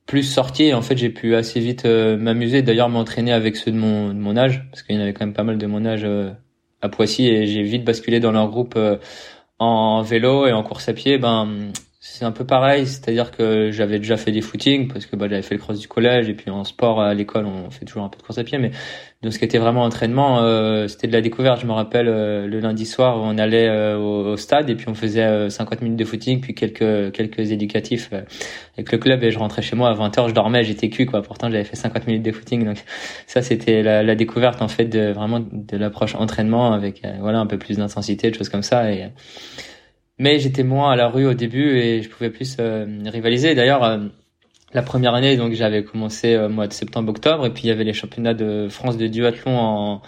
plus 0.05 0.23
sorti. 0.23 0.65
Et 0.65 0.73
en 0.73 0.81
fait 0.81 0.97
j'ai 0.97 1.09
pu 1.09 1.35
assez 1.35 1.59
vite 1.59 1.85
euh, 1.85 2.17
m'amuser. 2.17 2.61
D'ailleurs 2.61 2.89
m'entraîner 2.89 3.33
avec 3.33 3.55
ceux 3.55 3.71
de 3.71 3.77
mon, 3.77 4.09
de 4.09 4.19
mon 4.19 4.37
âge 4.37 4.65
parce 4.71 4.83
qu'il 4.83 4.95
y 4.95 4.99
en 4.99 5.01
avait 5.01 5.13
quand 5.13 5.25
même 5.25 5.33
pas 5.33 5.43
mal 5.43 5.57
de 5.57 5.65
mon 5.67 5.85
âge 5.85 6.03
euh, 6.03 6.31
à 6.81 6.89
Poissy. 6.89 7.27
Et 7.27 7.47
j'ai 7.47 7.63
vite 7.63 7.83
basculé 7.83 8.19
dans 8.19 8.31
leur 8.31 8.49
groupe 8.49 8.75
euh, 8.75 8.97
en 9.59 10.01
vélo 10.01 10.47
et 10.47 10.53
en 10.53 10.63
course 10.63 10.89
à 10.89 10.93
pied. 10.93 11.17
Ben 11.17 11.71
c'est 12.05 12.25
un 12.25 12.33
peu 12.33 12.45
pareil, 12.45 12.85
c'est-à-dire 12.85 13.31
que 13.31 13.71
j'avais 13.71 13.97
déjà 13.97 14.17
fait 14.17 14.33
des 14.33 14.41
footings 14.41 14.89
parce 14.89 15.05
que 15.05 15.15
bah, 15.15 15.27
j'avais 15.29 15.41
fait 15.41 15.55
le 15.55 15.61
cross 15.61 15.79
du 15.79 15.87
collège 15.87 16.27
et 16.27 16.33
puis 16.33 16.51
en 16.51 16.65
sport 16.65 16.99
à 16.99 17.13
l'école 17.13 17.45
on 17.45 17.71
fait 17.71 17.85
toujours 17.85 18.03
un 18.03 18.09
peu 18.09 18.17
de 18.17 18.23
course 18.23 18.37
à 18.37 18.43
pied, 18.43 18.57
mais 18.57 18.71
de 19.21 19.29
ce 19.29 19.39
qui 19.39 19.45
était 19.45 19.57
vraiment 19.57 19.83
entraînement, 19.83 20.41
euh, 20.41 20.89
c'était 20.89 21.07
de 21.07 21.13
la 21.13 21.21
découverte. 21.21 21.61
Je 21.61 21.65
me 21.65 21.71
rappelle 21.71 22.09
euh, 22.09 22.45
le 22.45 22.59
lundi 22.59 22.85
soir 22.85 23.21
on 23.23 23.37
allait 23.37 23.69
euh, 23.69 23.97
au, 23.97 24.35
stade 24.35 24.69
et 24.69 24.75
puis 24.75 24.89
on 24.89 24.95
faisait 24.95 25.49
50 25.49 25.81
minutes 25.81 25.97
de 25.97 26.03
footing 26.03 26.41
puis 26.41 26.53
quelques 26.53 27.13
quelques 27.13 27.51
éducatifs 27.51 28.11
avec 28.73 28.91
le 28.91 28.97
club 28.97 29.23
et 29.23 29.31
je 29.31 29.39
rentrais 29.39 29.61
chez 29.61 29.77
moi 29.77 29.89
à 29.89 29.93
20h, 29.93 30.27
je 30.27 30.33
dormais, 30.33 30.65
j'étais 30.65 30.89
cul 30.89 31.05
quoi. 31.05 31.21
Pourtant 31.21 31.49
j'avais 31.49 31.63
fait 31.63 31.77
50 31.77 32.05
minutes 32.07 32.23
de 32.23 32.33
footing 32.33 32.65
donc 32.65 32.83
ça 33.27 33.41
c'était 33.41 33.81
la, 33.81 34.03
la, 34.03 34.15
découverte 34.15 34.61
en 34.61 34.67
fait 34.67 34.85
de 34.87 35.13
vraiment 35.13 35.39
de 35.39 35.77
l'approche 35.77 36.15
entraînement 36.15 36.73
avec 36.73 37.01
voilà 37.21 37.39
un 37.39 37.47
peu 37.47 37.57
plus 37.57 37.77
d'intensité, 37.77 38.29
de 38.29 38.35
choses 38.35 38.49
comme 38.49 38.61
ça 38.61 38.91
et 38.91 39.05
mais 40.19 40.39
j'étais 40.39 40.63
moins 40.63 40.91
à 40.91 40.95
la 40.95 41.07
rue 41.09 41.25
au 41.25 41.33
début 41.33 41.77
et 41.77 42.01
je 42.01 42.09
pouvais 42.09 42.29
plus 42.29 42.57
euh, 42.59 42.85
rivaliser. 43.05 43.55
D'ailleurs, 43.55 43.83
euh, 43.83 43.97
la 44.73 44.81
première 44.83 45.13
année, 45.15 45.37
donc 45.37 45.53
j'avais 45.53 45.83
commencé 45.83 46.37
au 46.37 46.49
mois 46.49 46.67
de 46.67 46.73
septembre-octobre 46.73 47.45
et 47.45 47.51
puis 47.51 47.63
il 47.63 47.67
y 47.67 47.71
avait 47.71 47.83
les 47.83 47.93
championnats 47.93 48.33
de 48.33 48.67
France 48.69 48.97
de 48.97 49.07
duathlon 49.07 49.57
en 49.57 50.01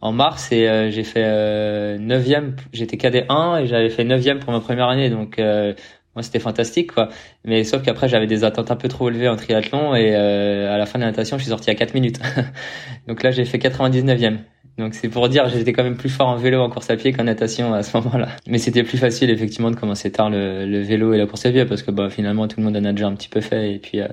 en 0.00 0.10
mars 0.12 0.50
et 0.50 0.68
euh, 0.68 0.90
j'ai 0.90 1.04
fait 1.04 1.98
neuvième. 1.98 2.56
J'étais 2.72 2.96
cadet 2.96 3.24
1 3.28 3.58
et 3.58 3.66
j'avais 3.68 3.90
fait 3.90 4.04
neuvième 4.04 4.40
pour 4.40 4.52
ma 4.52 4.60
première 4.60 4.88
année, 4.88 5.10
donc 5.10 5.38
moi 5.38 6.22
c'était 6.22 6.40
fantastique 6.40 6.92
quoi. 6.92 7.08
Mais 7.44 7.62
sauf 7.62 7.82
qu'après 7.82 8.08
j'avais 8.08 8.26
des 8.26 8.42
attentes 8.42 8.72
un 8.72 8.76
peu 8.76 8.88
trop 8.88 9.08
élevées 9.10 9.28
en 9.28 9.36
triathlon 9.36 9.94
et 9.94 10.14
à 10.16 10.76
la 10.76 10.86
fin 10.86 10.98
de 10.98 11.04
la 11.04 11.10
natation 11.10 11.38
je 11.38 11.44
suis 11.44 11.50
sorti 11.50 11.70
à 11.70 11.76
4 11.76 11.94
minutes. 11.94 12.18
donc 13.06 13.22
là 13.22 13.30
j'ai 13.30 13.44
fait 13.44 13.58
99e. 13.58 14.38
Donc 14.78 14.94
c'est 14.94 15.08
pour 15.08 15.28
dire, 15.28 15.48
j'étais 15.48 15.72
quand 15.72 15.84
même 15.84 15.96
plus 15.96 16.08
fort 16.08 16.28
en 16.28 16.36
vélo, 16.36 16.60
en 16.60 16.70
course 16.70 16.88
à 16.88 16.96
pied 16.96 17.12
qu'en 17.12 17.24
natation 17.24 17.74
à 17.74 17.82
ce 17.82 17.96
moment-là. 17.98 18.28
Mais 18.46 18.58
c'était 18.58 18.82
plus 18.82 18.96
facile 18.96 19.30
effectivement 19.30 19.70
de 19.70 19.76
commencer 19.76 20.10
tard 20.10 20.30
le, 20.30 20.66
le, 20.66 20.80
vélo 20.80 21.12
et 21.12 21.18
la 21.18 21.26
course 21.26 21.44
à 21.44 21.50
pied 21.50 21.66
parce 21.66 21.82
que 21.82 21.90
bah 21.90 22.08
finalement 22.08 22.48
tout 22.48 22.58
le 22.58 22.64
monde 22.64 22.76
en 22.76 22.84
a 22.84 22.92
déjà 22.92 23.06
un 23.06 23.14
petit 23.14 23.28
peu 23.28 23.40
fait 23.42 23.74
et 23.74 23.78
puis 23.78 24.00
euh, 24.00 24.08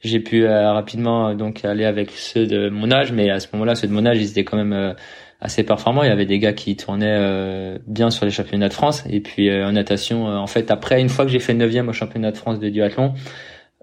j'ai 0.00 0.18
pu 0.18 0.44
euh, 0.44 0.72
rapidement 0.72 1.28
euh, 1.28 1.34
donc 1.34 1.64
aller 1.64 1.84
avec 1.84 2.10
ceux 2.10 2.46
de 2.46 2.68
mon 2.68 2.90
âge, 2.90 3.12
mais 3.12 3.30
à 3.30 3.38
ce 3.38 3.46
moment-là 3.52 3.76
ceux 3.76 3.86
de 3.86 3.92
mon 3.92 4.04
âge 4.04 4.18
ils 4.18 4.30
étaient 4.30 4.44
quand 4.44 4.56
même 4.56 4.94
assez 5.40 5.62
performants. 5.62 6.02
Il 6.02 6.08
y 6.08 6.12
avait 6.12 6.26
des 6.26 6.40
gars 6.40 6.52
qui 6.52 6.74
tournaient 6.74 7.78
bien 7.86 8.10
sur 8.10 8.24
les 8.24 8.32
championnats 8.32 8.68
de 8.68 8.74
France 8.74 9.04
et 9.08 9.20
puis 9.20 9.52
en 9.52 9.72
natation 9.72 10.26
en 10.26 10.46
fait 10.48 10.72
après 10.72 11.00
une 11.00 11.10
fois 11.10 11.24
que 11.24 11.30
j'ai 11.30 11.38
fait 11.38 11.54
9 11.54 11.88
au 11.88 11.92
championnat 11.92 12.32
de 12.32 12.36
France 12.36 12.58
de 12.58 12.68
duathlon, 12.68 13.14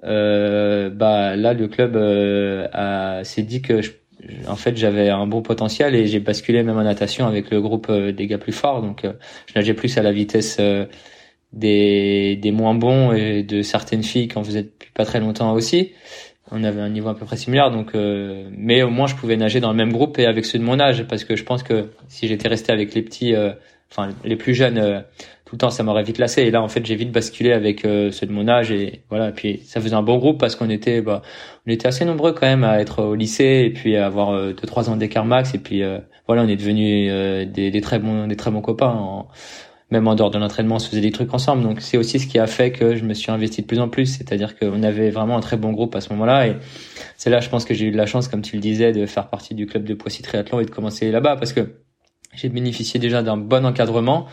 bah 0.03 1.35
là 1.37 1.53
le 1.53 1.67
club 1.69 1.93
s'est 3.23 3.43
dit 3.43 3.61
que 3.61 3.81
je 3.81 3.91
en 4.47 4.55
fait, 4.55 4.75
j'avais 4.77 5.09
un 5.09 5.27
bon 5.27 5.41
potentiel 5.41 5.95
et 5.95 6.07
j'ai 6.07 6.19
basculé 6.19 6.63
même 6.63 6.77
en 6.77 6.83
natation 6.83 7.25
avec 7.27 7.49
le 7.51 7.61
groupe 7.61 7.87
euh, 7.89 8.11
des 8.11 8.27
gars 8.27 8.37
plus 8.37 8.51
forts. 8.51 8.81
Donc, 8.81 9.05
euh, 9.05 9.13
je 9.47 9.53
nageais 9.55 9.73
plus 9.73 9.97
à 9.97 10.01
la 10.01 10.11
vitesse 10.11 10.57
euh, 10.59 10.85
des, 11.53 12.35
des 12.35 12.51
moins 12.51 12.75
bons 12.75 13.13
et 13.13 13.43
de 13.43 13.61
certaines 13.61 14.03
filles 14.03 14.29
en 14.35 14.43
faisaient 14.43 14.63
depuis 14.63 14.91
pas 14.93 15.05
très 15.05 15.19
longtemps 15.19 15.53
aussi. 15.53 15.91
On 16.51 16.63
avait 16.63 16.81
un 16.81 16.89
niveau 16.89 17.09
à 17.09 17.15
peu 17.15 17.25
près 17.25 17.37
similaire, 17.37 17.69
donc 17.69 17.93
mais 17.93 18.81
au 18.81 18.89
moins 18.89 19.05
je 19.05 19.13
pouvais 19.13 19.37
nager 19.37 19.59
dans 19.59 19.69
le 19.69 19.77
même 19.77 19.91
groupe 19.91 20.17
et 20.17 20.25
avec 20.25 20.45
ceux 20.45 20.57
de 20.57 20.63
mon 20.63 20.79
âge, 20.79 21.03
parce 21.03 21.23
que 21.23 21.35
je 21.35 21.43
pense 21.43 21.61
que 21.61 21.89
si 22.07 22.27
j'étais 22.27 22.47
resté 22.47 22.71
avec 22.71 22.95
les 22.95 23.03
petits, 23.03 23.35
enfin 23.91 24.09
les 24.23 24.35
plus 24.35 24.55
jeunes 24.55 25.03
tout 25.49 25.55
le 25.55 25.57
temps, 25.57 25.71
ça 25.71 25.81
m'aurait 25.81 26.03
vite 26.03 26.19
lassé. 26.19 26.43
Et 26.43 26.51
là, 26.51 26.61
en 26.61 26.67
fait, 26.67 26.85
j'ai 26.85 26.93
vite 26.93 27.11
basculé 27.11 27.53
avec 27.53 27.81
ceux 27.81 28.27
de 28.27 28.31
mon 28.31 28.47
âge 28.47 28.71
et 28.71 29.01
voilà. 29.09 29.29
Et 29.29 29.31
puis 29.31 29.61
ça 29.65 29.81
faisait 29.81 29.95
un 29.95 30.03
bon 30.03 30.19
groupe 30.19 30.39
parce 30.39 30.55
qu'on 30.55 30.69
était, 30.69 31.01
bah, 31.01 31.23
on 31.69 31.71
était 31.71 31.87
assez 31.87 32.05
nombreux 32.05 32.33
quand 32.33 32.47
même 32.47 32.63
à 32.63 32.79
être 32.79 33.03
au 33.03 33.15
lycée 33.15 33.63
et 33.65 33.69
puis 33.71 33.95
à 33.95 34.05
avoir 34.05 34.31
euh, 34.31 34.53
deux 34.53 34.67
trois 34.67 34.89
ans 34.89 34.95
d'écart 34.95 35.25
max. 35.25 35.53
Et 35.53 35.59
puis 35.59 35.83
euh, 35.83 35.99
voilà 36.27 36.43
on 36.43 36.47
est 36.47 36.55
devenus 36.55 37.09
euh, 37.11 37.45
des, 37.45 37.71
des, 37.71 37.81
très 37.81 37.99
bons 37.99 38.27
des 38.27 38.35
très 38.35 38.51
bons 38.51 38.61
copains 38.61 39.25
même 39.91 40.07
en 40.07 40.13
dehors 40.13 40.29
de 40.29 40.37
l'entraînement 40.37 40.75
on 40.75 40.79
se 40.79 40.87
faisait 40.87 41.01
des 41.01 41.11
trucs 41.11 41.33
ensemble. 41.33 41.63
Donc 41.63 41.81
c'est 41.81 41.97
aussi 41.97 42.19
ce 42.19 42.27
qui 42.27 42.39
a 42.39 42.47
fait 42.47 42.71
que 42.71 42.95
je 42.95 43.03
me 43.03 43.13
suis 43.13 43.31
investi 43.31 43.61
de 43.61 43.67
plus 43.67 43.79
en 43.79 43.89
plus. 43.89 44.05
C'est-à-dire 44.05 44.57
qu'on 44.57 44.83
avait 44.83 45.09
vraiment 45.09 45.37
un 45.37 45.41
très 45.41 45.57
bon 45.57 45.71
groupe 45.71 45.95
à 45.95 46.01
ce 46.01 46.09
moment-là. 46.13 46.47
Et 46.47 46.55
c'est 47.17 47.29
là 47.29 47.39
je 47.39 47.49
pense 47.49 47.65
que 47.65 47.73
j'ai 47.73 47.85
eu 47.85 47.91
de 47.91 47.97
la 47.97 48.05
chance 48.05 48.27
comme 48.27 48.41
tu 48.41 48.55
le 48.55 48.61
disais 48.61 48.91
de 48.91 49.05
faire 49.05 49.27
partie 49.27 49.53
du 49.53 49.65
club 49.65 49.83
de 49.83 49.93
Poissy 49.93 50.21
Triathlon 50.21 50.59
et 50.59 50.65
de 50.65 50.71
commencer 50.71 51.11
là-bas 51.11 51.35
parce 51.35 51.53
que 51.53 51.75
j'ai 52.33 52.49
bénéficié 52.49 52.99
déjà 52.99 53.23
d'un 53.23 53.37
bon 53.37 53.65
encadrement 53.65 54.27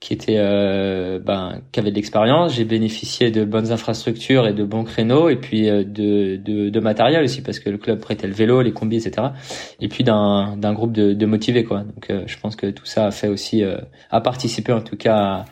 qui 0.00 0.12
était 0.12 0.36
euh, 0.36 1.18
ben 1.18 1.62
qui 1.72 1.80
avait 1.80 1.90
de 1.90 1.96
l'expérience. 1.96 2.54
J'ai 2.54 2.64
bénéficié 2.64 3.30
de 3.30 3.44
bonnes 3.44 3.72
infrastructures 3.72 4.46
et 4.46 4.52
de 4.52 4.64
bons 4.64 4.84
créneaux 4.84 5.30
et 5.30 5.36
puis 5.36 5.68
euh, 5.68 5.82
de, 5.82 6.36
de, 6.36 6.68
de 6.68 6.80
matériel 6.80 7.24
aussi 7.24 7.42
parce 7.42 7.58
que 7.58 7.70
le 7.70 7.78
club 7.78 8.00
prêtait 8.00 8.26
le 8.26 8.34
vélo 8.34 8.60
les 8.60 8.72
combis 8.72 9.06
etc 9.06 9.28
et 9.80 9.88
puis 9.88 10.04
d'un 10.04 10.56
d'un 10.56 10.74
groupe 10.74 10.92
de, 10.92 11.14
de 11.14 11.26
motivés 11.26 11.64
quoi. 11.64 11.84
Donc 11.84 12.10
euh, 12.10 12.24
je 12.26 12.38
pense 12.38 12.54
que 12.54 12.66
tout 12.66 12.84
ça 12.84 13.06
a 13.06 13.10
fait 13.10 13.28
aussi 13.28 13.64
euh, 13.64 13.78
a 14.10 14.20
participé 14.20 14.72
en 14.72 14.82
tout 14.82 14.96
cas 14.96 15.46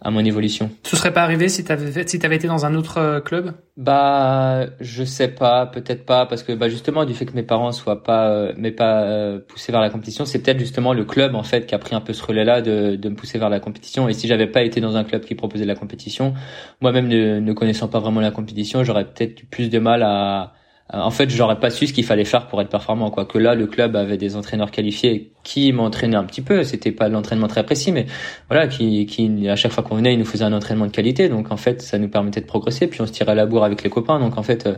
à 0.00 0.10
mon 0.10 0.24
évolution. 0.24 0.70
Ce 0.84 0.96
serait 0.96 1.12
pas 1.12 1.22
arrivé 1.22 1.48
si 1.48 1.64
t'avais 1.64 2.06
si 2.06 2.18
t'avais 2.18 2.36
été 2.36 2.46
dans 2.46 2.64
un 2.64 2.74
autre 2.74 2.98
euh, 2.98 3.20
club? 3.20 3.54
Bah, 3.76 4.66
je 4.80 5.04
sais 5.04 5.28
pas, 5.28 5.66
peut-être 5.66 6.04
pas, 6.04 6.26
parce 6.26 6.42
que 6.42 6.52
bah 6.52 6.68
justement 6.68 7.04
du 7.04 7.14
fait 7.14 7.26
que 7.26 7.34
mes 7.34 7.42
parents 7.42 7.72
soient 7.72 8.02
pas, 8.02 8.30
euh, 8.30 8.52
mais 8.56 8.70
pas 8.70 9.02
euh, 9.02 9.40
poussés 9.40 9.72
vers 9.72 9.80
la 9.80 9.90
compétition, 9.90 10.24
c'est 10.24 10.40
peut-être 10.40 10.58
justement 10.58 10.92
le 10.92 11.04
club 11.04 11.34
en 11.34 11.42
fait 11.42 11.66
qui 11.66 11.74
a 11.74 11.78
pris 11.78 11.94
un 11.94 12.00
peu 12.00 12.12
ce 12.12 12.24
relais-là 12.24 12.62
de, 12.62 12.96
de 12.96 13.08
me 13.08 13.14
pousser 13.14 13.38
vers 13.38 13.50
la 13.50 13.60
compétition. 13.60 14.08
Et 14.08 14.12
si 14.12 14.28
j'avais 14.28 14.46
pas 14.46 14.62
été 14.62 14.80
dans 14.80 14.96
un 14.96 15.04
club 15.04 15.24
qui 15.24 15.34
proposait 15.34 15.64
la 15.64 15.74
compétition, 15.74 16.34
moi-même 16.80 17.08
ne, 17.08 17.40
ne 17.40 17.52
connaissant 17.52 17.88
pas 17.88 17.98
vraiment 17.98 18.20
la 18.20 18.30
compétition, 18.30 18.84
j'aurais 18.84 19.04
peut-être 19.04 19.48
plus 19.50 19.70
de 19.70 19.78
mal 19.78 20.02
à 20.02 20.52
en 20.90 21.10
fait, 21.10 21.28
j'aurais 21.28 21.60
pas 21.60 21.68
su 21.68 21.86
ce 21.86 21.92
qu'il 21.92 22.04
fallait 22.04 22.24
faire 22.24 22.46
pour 22.46 22.62
être 22.62 22.70
performant. 22.70 23.10
Quoi. 23.10 23.26
Que 23.26 23.36
là, 23.36 23.54
le 23.54 23.66
club 23.66 23.94
avait 23.94 24.16
des 24.16 24.36
entraîneurs 24.36 24.70
qualifiés 24.70 25.32
qui 25.42 25.70
m'entraînaient 25.72 26.16
un 26.16 26.24
petit 26.24 26.40
peu. 26.40 26.64
C'était 26.64 26.92
pas 26.92 27.10
l'entraînement 27.10 27.46
très 27.46 27.62
précis, 27.62 27.92
mais 27.92 28.06
voilà, 28.48 28.68
qui, 28.68 29.04
qui 29.04 29.48
à 29.48 29.56
chaque 29.56 29.72
fois 29.72 29.84
qu'on 29.84 29.96
venait, 29.96 30.14
ils 30.14 30.18
nous 30.18 30.24
faisaient 30.24 30.44
un 30.44 30.52
entraînement 30.54 30.86
de 30.86 30.90
qualité. 30.90 31.28
Donc 31.28 31.52
en 31.52 31.58
fait, 31.58 31.82
ça 31.82 31.98
nous 31.98 32.08
permettait 32.08 32.40
de 32.40 32.46
progresser. 32.46 32.86
Puis 32.86 33.02
on 33.02 33.06
se 33.06 33.12
tirait 33.12 33.32
à 33.32 33.34
la 33.34 33.44
bourre 33.44 33.64
avec 33.64 33.82
les 33.82 33.90
copains. 33.90 34.18
Donc 34.18 34.38
en 34.38 34.42
fait, 34.42 34.66
euh, 34.66 34.76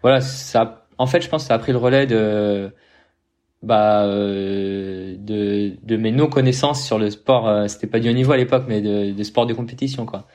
voilà, 0.00 0.22
ça. 0.22 0.86
En 0.96 1.06
fait, 1.06 1.20
je 1.20 1.28
pense 1.28 1.42
que 1.42 1.48
ça 1.48 1.54
a 1.54 1.58
pris 1.58 1.72
le 1.72 1.78
relais 1.78 2.06
de 2.06 2.70
bah 3.62 4.04
euh, 4.04 5.14
de, 5.18 5.72
de 5.82 5.96
mes 5.96 6.12
non 6.12 6.28
connaissances 6.28 6.84
sur 6.84 6.98
le 6.98 7.10
sport. 7.10 7.68
C'était 7.68 7.86
pas 7.86 8.00
du 8.00 8.08
haut 8.08 8.14
niveau 8.14 8.32
à 8.32 8.38
l'époque, 8.38 8.64
mais 8.68 8.80
de, 8.80 9.12
de 9.12 9.22
sport 9.22 9.44
de 9.46 9.52
compétition, 9.52 10.06
quoi. 10.06 10.26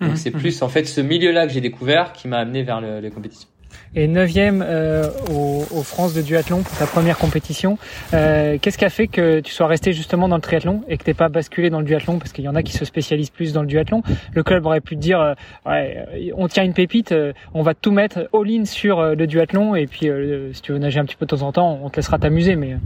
Donc 0.00 0.12
mmh, 0.12 0.16
c'est 0.16 0.34
mmh. 0.34 0.38
plus 0.38 0.62
en 0.62 0.68
fait 0.68 0.84
ce 0.84 1.00
milieu-là 1.00 1.46
que 1.46 1.52
j'ai 1.52 1.60
découvert 1.60 2.12
qui 2.12 2.26
m'a 2.26 2.38
amené 2.38 2.64
vers 2.64 2.80
le, 2.80 2.98
les 2.98 3.10
compétitions. 3.10 3.48
Et 3.94 4.08
neuvième 4.08 4.64
euh, 4.66 5.08
au, 5.30 5.64
au, 5.70 5.82
France 5.82 6.14
de 6.14 6.22
duathlon 6.22 6.62
pour 6.62 6.76
ta 6.76 6.86
première 6.86 7.18
compétition. 7.18 7.78
Euh, 8.12 8.58
Qu'est-ce 8.60 8.78
qui 8.78 8.84
a 8.84 8.90
fait 8.90 9.06
que 9.06 9.40
tu 9.40 9.52
sois 9.52 9.66
resté 9.66 9.92
justement 9.92 10.28
dans 10.28 10.36
le 10.36 10.42
triathlon 10.42 10.82
et 10.88 10.96
que 10.96 11.04
t'es 11.04 11.14
pas 11.14 11.28
basculé 11.28 11.70
dans 11.70 11.78
le 11.78 11.84
duathlon? 11.84 12.18
Parce 12.18 12.32
qu'il 12.32 12.44
y 12.44 12.48
en 12.48 12.54
a 12.54 12.62
qui 12.62 12.72
se 12.72 12.84
spécialisent 12.84 13.30
plus 13.30 13.52
dans 13.52 13.62
le 13.62 13.66
duathlon. 13.66 14.02
Le 14.32 14.42
club 14.42 14.66
aurait 14.66 14.80
pu 14.80 14.96
te 14.96 15.00
dire, 15.00 15.20
euh, 15.20 15.34
ouais, 15.66 16.04
euh, 16.14 16.30
on 16.36 16.48
tient 16.48 16.64
une 16.64 16.74
pépite, 16.74 17.12
euh, 17.12 17.32
on 17.54 17.62
va 17.62 17.74
tout 17.74 17.92
mettre 17.92 18.28
all-in 18.32 18.64
sur 18.64 19.02
le 19.02 19.26
duathlon 19.26 19.74
et 19.74 19.86
puis 19.86 20.08
si 20.52 20.62
tu 20.62 20.72
veux 20.72 20.78
nager 20.78 21.00
un 21.00 21.04
petit 21.04 21.16
peu 21.16 21.26
de 21.26 21.30
temps 21.30 21.42
en 21.42 21.52
temps, 21.52 21.80
on 21.82 21.90
te 21.90 21.96
laissera 21.96 22.18
t'amuser. 22.18 22.56
Mais 22.56 22.76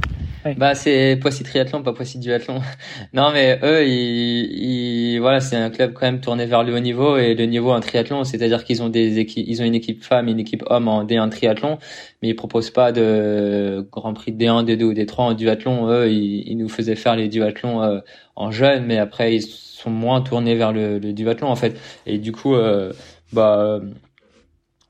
ouais. 0.44 0.54
bah 0.56 0.74
c'est 0.74 1.18
Poissy 1.20 1.42
triathlon, 1.42 1.82
pas 1.82 1.92
Poissy 1.92 2.18
duathlon. 2.18 2.60
non 3.12 3.30
mais 3.32 3.58
eux, 3.62 3.86
ils, 3.86 5.14
ils 5.14 5.18
voilà, 5.18 5.40
c'est 5.40 5.56
un 5.56 5.70
club 5.70 5.92
quand 5.94 6.06
même 6.06 6.20
tourné 6.20 6.46
vers 6.46 6.62
le 6.62 6.74
haut 6.74 6.80
niveau 6.80 7.16
et 7.16 7.34
le 7.34 7.46
niveau 7.46 7.72
en 7.72 7.80
triathlon, 7.80 8.24
c'est-à-dire 8.24 8.64
qu'ils 8.64 8.82
ont 8.82 8.88
des 8.88 9.18
équipes, 9.18 9.44
ils 9.48 9.62
ont 9.62 9.64
une 9.64 9.74
équipe 9.74 10.04
femme 10.04 10.28
une 10.28 10.40
équipe 10.40 10.64
homme 10.66 10.88
en 10.88 10.97
D1 11.04 11.30
triathlon, 11.30 11.78
mais 12.22 12.28
ils 12.28 12.34
proposent 12.34 12.70
pas 12.70 12.92
de 12.92 13.86
Grand 13.92 14.14
Prix 14.14 14.32
de 14.32 14.44
D1, 14.44 14.64
D2 14.64 14.82
ou 14.84 14.92
D3 14.92 15.20
en 15.20 15.34
duathlon. 15.34 15.88
Eux, 15.90 16.10
ils, 16.10 16.56
nous 16.56 16.68
faisaient 16.68 16.96
faire 16.96 17.16
les 17.16 17.28
duathlons 17.28 17.82
euh, 17.82 18.00
en 18.36 18.50
jeune, 18.50 18.86
mais 18.86 18.98
après 18.98 19.34
ils 19.34 19.42
sont 19.42 19.90
moins 19.90 20.20
tournés 20.20 20.54
vers 20.54 20.72
le, 20.72 20.98
duathlon 20.98 21.48
en 21.48 21.56
fait. 21.56 21.78
Et 22.06 22.18
du 22.18 22.32
coup, 22.32 22.54
euh, 22.54 22.92
bah 23.32 23.80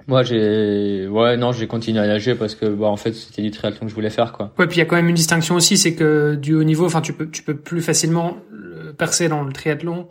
moi 0.07 0.23
j'ai 0.23 1.07
ouais 1.07 1.37
non 1.37 1.53
j'ai 1.53 1.67
continué 1.67 2.01
à 2.01 2.07
nager 2.07 2.35
parce 2.35 2.55
que 2.55 2.65
bah 2.65 2.87
en 2.87 2.97
fait 2.97 3.13
c'était 3.13 3.43
du 3.43 3.51
triathlon 3.51 3.81
que 3.81 3.91
je 3.91 3.95
voulais 3.95 4.09
faire 4.09 4.33
quoi. 4.33 4.53
Ouais 4.59 4.67
puis 4.67 4.77
il 4.77 4.79
y 4.79 4.83
a 4.83 4.87
quand 4.87 4.97
même 4.97 5.09
une 5.09 5.15
distinction 5.15 5.55
aussi 5.55 5.77
c'est 5.77 5.95
que 5.95 6.35
du 6.35 6.55
haut 6.55 6.65
niveau 6.65 6.87
enfin 6.87 7.03
tu 7.03 7.13
peux 7.13 7.29
tu 7.29 7.43
peux 7.43 7.57
plus 7.57 7.83
facilement 7.83 8.39
percer 8.97 9.29
dans 9.29 9.43
le 9.43 9.53
triathlon 9.53 10.09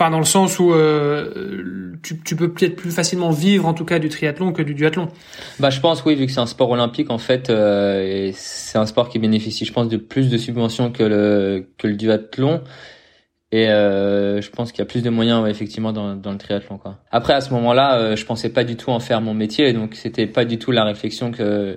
Enfin, 0.00 0.10
dans 0.10 0.18
le 0.18 0.24
sens 0.24 0.58
où 0.58 0.72
euh, 0.72 1.92
tu, 2.02 2.34
peux 2.34 2.50
peut-être 2.50 2.74
plus 2.74 2.90
facilement 2.90 3.32
vivre, 3.32 3.66
en 3.66 3.74
tout 3.74 3.84
cas, 3.84 3.98
du 3.98 4.08
triathlon 4.08 4.50
que 4.50 4.62
du 4.62 4.72
duathlon. 4.72 5.08
Bah, 5.58 5.68
je 5.68 5.78
pense, 5.80 6.02
oui, 6.06 6.14
vu 6.14 6.24
que 6.24 6.32
c'est 6.32 6.40
un 6.40 6.46
sport 6.46 6.70
olympique, 6.70 7.10
en 7.10 7.18
fait, 7.18 7.50
euh, 7.50 8.30
c'est 8.32 8.78
un 8.78 8.86
sport 8.86 9.10
qui 9.10 9.18
bénéficie, 9.18 9.66
je 9.66 9.72
pense, 9.74 9.88
de 9.88 9.98
plus 9.98 10.30
de 10.30 10.38
subventions 10.38 10.90
que 10.90 11.02
le 11.02 11.66
que 11.76 11.86
le 11.86 11.96
duathlon. 11.96 12.62
Et 13.52 13.68
euh, 13.68 14.40
je 14.40 14.48
pense 14.48 14.72
qu'il 14.72 14.78
y 14.78 14.82
a 14.82 14.86
plus 14.86 15.02
de 15.02 15.10
moyens, 15.10 15.46
effectivement, 15.46 15.92
dans, 15.92 16.16
dans 16.16 16.32
le 16.32 16.38
triathlon. 16.38 16.78
Quoi. 16.78 16.96
Après, 17.10 17.34
à 17.34 17.42
ce 17.42 17.52
moment-là, 17.52 17.98
euh, 17.98 18.16
je 18.16 18.24
pensais 18.24 18.48
pas 18.48 18.64
du 18.64 18.76
tout 18.76 18.88
en 18.88 19.00
faire 19.00 19.20
mon 19.20 19.34
métier, 19.34 19.74
donc 19.74 19.96
c'était 19.96 20.26
pas 20.26 20.46
du 20.46 20.58
tout 20.58 20.70
la 20.70 20.84
réflexion 20.84 21.30
que 21.30 21.76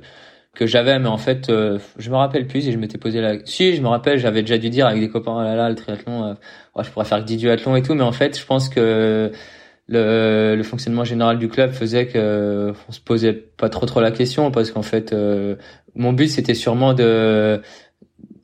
que 0.56 0.68
j'avais, 0.68 1.00
mais 1.00 1.08
en 1.08 1.18
fait, 1.18 1.50
euh, 1.50 1.80
je 1.98 2.10
me 2.12 2.16
rappelle 2.16 2.48
plus 2.48 2.68
et 2.68 2.72
je 2.72 2.78
m'étais 2.78 2.98
posé 2.98 3.22
la. 3.22 3.44
Si, 3.46 3.76
je 3.76 3.82
me 3.82 3.88
rappelle, 3.88 4.20
j'avais 4.20 4.42
déjà 4.42 4.58
dû 4.58 4.70
dire 4.70 4.86
avec 4.86 5.00
des 5.00 5.10
copains, 5.10 5.36
oh 5.36 5.42
là 5.42 5.56
là, 5.56 5.70
le 5.70 5.76
triathlon, 5.76 6.24
euh, 6.26 6.34
ouais, 6.76 6.84
je 6.84 6.92
pourrais 6.92 7.06
faire 7.06 7.24
du 7.24 7.38
duathlon 7.38 7.76
et 7.76 7.82
tout, 7.82 7.96
mais 7.96 8.04
en 8.04 8.12
fait, 8.12 8.40
je 8.40 8.46
pense 8.46 8.70
que 8.70 9.32
le, 9.88 10.56
le 10.56 10.64
fonctionnement 10.64 11.04
général 11.04 11.40
du 11.40 11.50
club 11.50 11.72
faisait 11.72 12.08
que 12.08 12.74
on 12.88 12.92
se 12.92 13.00
posait 13.02 13.34
pas 13.34 13.70
trop 13.70 13.86
trop 13.86 14.00
la 14.00 14.12
question 14.12 14.52
parce 14.52 14.72
qu'en 14.72 14.84
fait, 14.84 15.12
euh, 15.12 15.56
mon 15.96 16.14
but 16.14 16.30
c'était 16.30 16.54
sûrement 16.54 16.94
de 16.94 17.62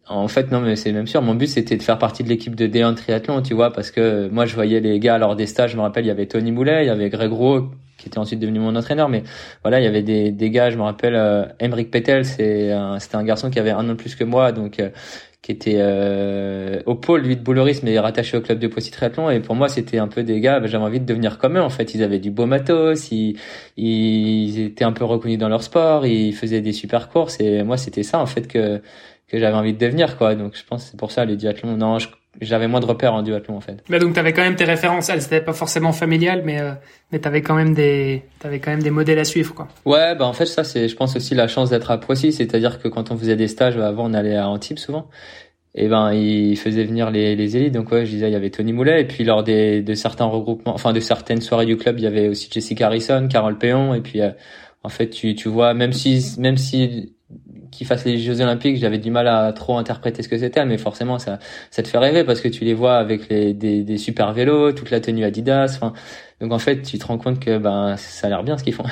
en 0.09 0.27
fait, 0.27 0.51
non, 0.51 0.59
mais 0.61 0.75
c'est 0.75 0.91
même 0.91 1.05
sûr. 1.05 1.21
Mon 1.21 1.35
but, 1.35 1.47
c'était 1.47 1.77
de 1.77 1.83
faire 1.83 1.99
partie 1.99 2.23
de 2.23 2.29
l'équipe 2.29 2.55
de 2.55 2.65
D1 2.65 2.95
triathlon, 2.95 3.43
tu 3.43 3.53
vois, 3.53 3.71
parce 3.71 3.91
que 3.91 4.27
moi, 4.29 4.47
je 4.47 4.55
voyais 4.55 4.79
les 4.79 4.99
gars 4.99 5.19
lors 5.19 5.35
des 5.35 5.45
stages. 5.45 5.71
Je 5.73 5.77
me 5.77 5.83
rappelle, 5.83 6.03
il 6.03 6.07
y 6.07 6.11
avait 6.11 6.25
Tony 6.25 6.51
Moulet, 6.51 6.85
il 6.85 6.87
y 6.87 6.89
avait 6.89 7.09
Greg 7.09 7.31
Rowe, 7.31 7.69
qui 7.99 8.07
était 8.07 8.17
ensuite 8.17 8.39
devenu 8.39 8.59
mon 8.59 8.75
entraîneur. 8.75 9.09
Mais 9.09 9.23
voilà, 9.63 9.79
il 9.79 9.83
y 9.83 9.87
avait 9.87 10.01
des, 10.01 10.31
des 10.31 10.49
gars. 10.49 10.69
Je 10.69 10.77
me 10.77 10.83
rappelle, 10.83 11.15
euh, 11.15 11.45
Emric 11.59 11.91
Petel, 11.91 12.25
c'était 12.25 12.71
un 12.71 13.23
garçon 13.23 13.49
qui 13.49 13.59
avait 13.59 13.71
un 13.71 13.79
an 13.79 13.83
de 13.83 13.93
plus 13.93 14.15
que 14.15 14.23
moi, 14.23 14.51
donc 14.51 14.79
euh, 14.79 14.89
qui 15.41 15.51
était 15.51 15.77
euh, 15.77 16.81
au 16.85 16.95
pôle 16.95 17.21
lui 17.21 17.37
de 17.37 17.41
boulerisme 17.41 17.85
mais 17.85 17.97
rattaché 17.97 18.35
au 18.35 18.41
club 18.41 18.59
de 18.59 18.67
Poissy 18.67 18.91
Triathlon. 18.91 19.29
Et 19.29 19.39
pour 19.39 19.55
moi, 19.55 19.69
c'était 19.69 19.99
un 19.99 20.07
peu 20.07 20.23
des 20.23 20.39
gars. 20.39 20.61
J'avais 20.65 20.83
envie 20.83 20.99
de 20.99 21.05
devenir 21.05 21.37
comme 21.37 21.57
eux. 21.57 21.61
En 21.61 21.69
fait, 21.69 21.93
ils 21.93 22.03
avaient 22.03 22.19
du 22.19 22.31
beau 22.31 22.45
matos, 22.45 23.11
ils, 23.11 23.37
ils 23.77 24.59
étaient 24.59 24.85
un 24.85 24.93
peu 24.93 25.05
reconnus 25.05 25.37
dans 25.37 25.49
leur 25.49 25.63
sport, 25.63 26.05
ils 26.05 26.33
faisaient 26.33 26.61
des 26.61 26.73
super 26.73 27.09
courses. 27.09 27.39
Et 27.39 27.63
moi, 27.63 27.77
c'était 27.77 28.03
ça 28.03 28.19
en 28.19 28.25
fait 28.25 28.47
que 28.47 28.81
que 29.29 29.37
j'avais 29.37 29.55
envie 29.55 29.73
de 29.73 29.77
devenir 29.77 30.17
quoi 30.17 30.35
donc 30.35 30.55
je 30.57 30.63
pense 30.65 30.85
c'est 30.87 30.97
pour 30.97 31.11
ça 31.11 31.23
les 31.25 31.37
duathlons 31.37 31.77
non 31.77 31.99
j'avais 32.41 32.67
moins 32.67 32.79
de 32.79 32.85
repères 32.85 33.13
en 33.13 33.21
duathlon 33.21 33.57
en 33.57 33.61
fait. 33.61 33.83
Mais 33.89 33.99
donc 33.99 34.13
t'avais 34.13 34.33
quand 34.33 34.41
même 34.41 34.55
tes 34.55 34.63
références. 34.65 35.09
Elles 35.09 35.23
étaient 35.23 35.41
pas 35.41 35.53
forcément 35.53 35.91
familiales 35.91 36.43
mais 36.45 36.59
euh, 36.59 36.71
mais 37.11 37.19
t'avais 37.19 37.41
quand 37.41 37.55
même 37.55 37.73
des 37.73 38.23
t'avais 38.39 38.59
quand 38.59 38.71
même 38.71 38.83
des 38.83 38.91
modèles 38.91 39.19
à 39.19 39.25
suivre 39.25 39.53
quoi. 39.53 39.67
Ouais 39.85 40.15
bah 40.15 40.25
en 40.25 40.33
fait 40.33 40.45
ça 40.45 40.63
c'est 40.63 40.87
je 40.87 40.95
pense 40.95 41.15
aussi 41.15 41.35
la 41.35 41.47
chance 41.47 41.69
d'être 41.69 41.91
à 41.91 41.97
Poissy. 41.99 42.31
C'est-à-dire 42.31 42.79
que 42.79 42.87
quand 42.87 43.11
on 43.11 43.17
faisait 43.17 43.35
des 43.35 43.47
stages 43.47 43.77
avant 43.77 44.09
on 44.09 44.13
allait 44.13 44.35
à 44.37 44.47
Antibes 44.47 44.77
souvent. 44.77 45.09
Et 45.75 45.87
ben 45.87 46.13
ils 46.13 46.57
faisaient 46.57 46.83
venir 46.83 47.11
les, 47.11 47.35
les 47.35 47.57
élites. 47.57 47.73
Donc 47.73 47.91
ouais 47.91 48.05
je 48.05 48.11
disais 48.11 48.29
il 48.29 48.33
y 48.33 48.35
avait 48.35 48.51
Tony 48.51 48.73
Moulet. 48.73 49.01
Et 49.01 49.05
puis 49.05 49.23
lors 49.23 49.43
des 49.43 49.81
de 49.81 49.93
certains 49.95 50.25
regroupements 50.25 50.73
enfin 50.73 50.93
de 50.93 50.99
certaines 50.99 51.41
soirées 51.41 51.65
du 51.65 51.77
club 51.77 51.97
il 51.97 52.03
y 52.03 52.07
avait 52.07 52.27
aussi 52.27 52.47
Jessica 52.51 52.87
Harrison 52.87 53.27
Carole 53.27 53.57
Péon 53.57 53.93
et 53.95 54.01
puis 54.01 54.21
euh, 54.21 54.29
en 54.83 54.89
fait 54.89 55.09
tu 55.09 55.35
tu 55.35 55.49
vois 55.49 55.73
même 55.73 55.93
si 55.93 56.35
même 56.39 56.57
si 56.57 57.13
qu'ils 57.71 57.87
fassent 57.87 58.05
les 58.05 58.17
Jeux 58.17 58.41
Olympiques, 58.41 58.77
j'avais 58.77 58.97
du 58.97 59.11
mal 59.11 59.27
à 59.27 59.51
trop 59.53 59.77
interpréter 59.77 60.23
ce 60.23 60.29
que 60.29 60.37
c'était, 60.37 60.65
mais 60.65 60.77
forcément 60.77 61.19
ça, 61.19 61.39
ça 61.71 61.83
te 61.83 61.87
fait 61.87 61.97
rêver 61.97 62.23
parce 62.23 62.41
que 62.41 62.47
tu 62.47 62.65
les 62.65 62.73
vois 62.73 62.97
avec 62.97 63.29
les, 63.29 63.53
des, 63.53 63.83
des 63.83 63.97
super 63.97 64.33
vélos, 64.33 64.73
toute 64.73 64.91
la 64.91 64.99
tenue 64.99 65.23
Adidas. 65.23 65.75
Enfin, 65.75 65.93
donc 66.41 66.51
en 66.51 66.59
fait, 66.59 66.81
tu 66.81 66.97
te 66.97 67.05
rends 67.05 67.17
compte 67.17 67.39
que 67.39 67.57
ben 67.57 67.95
ça 67.97 68.27
a 68.27 68.29
l'air 68.29 68.43
bien 68.43 68.57
ce 68.57 68.63
qu'ils 68.63 68.73
font. 68.73 68.85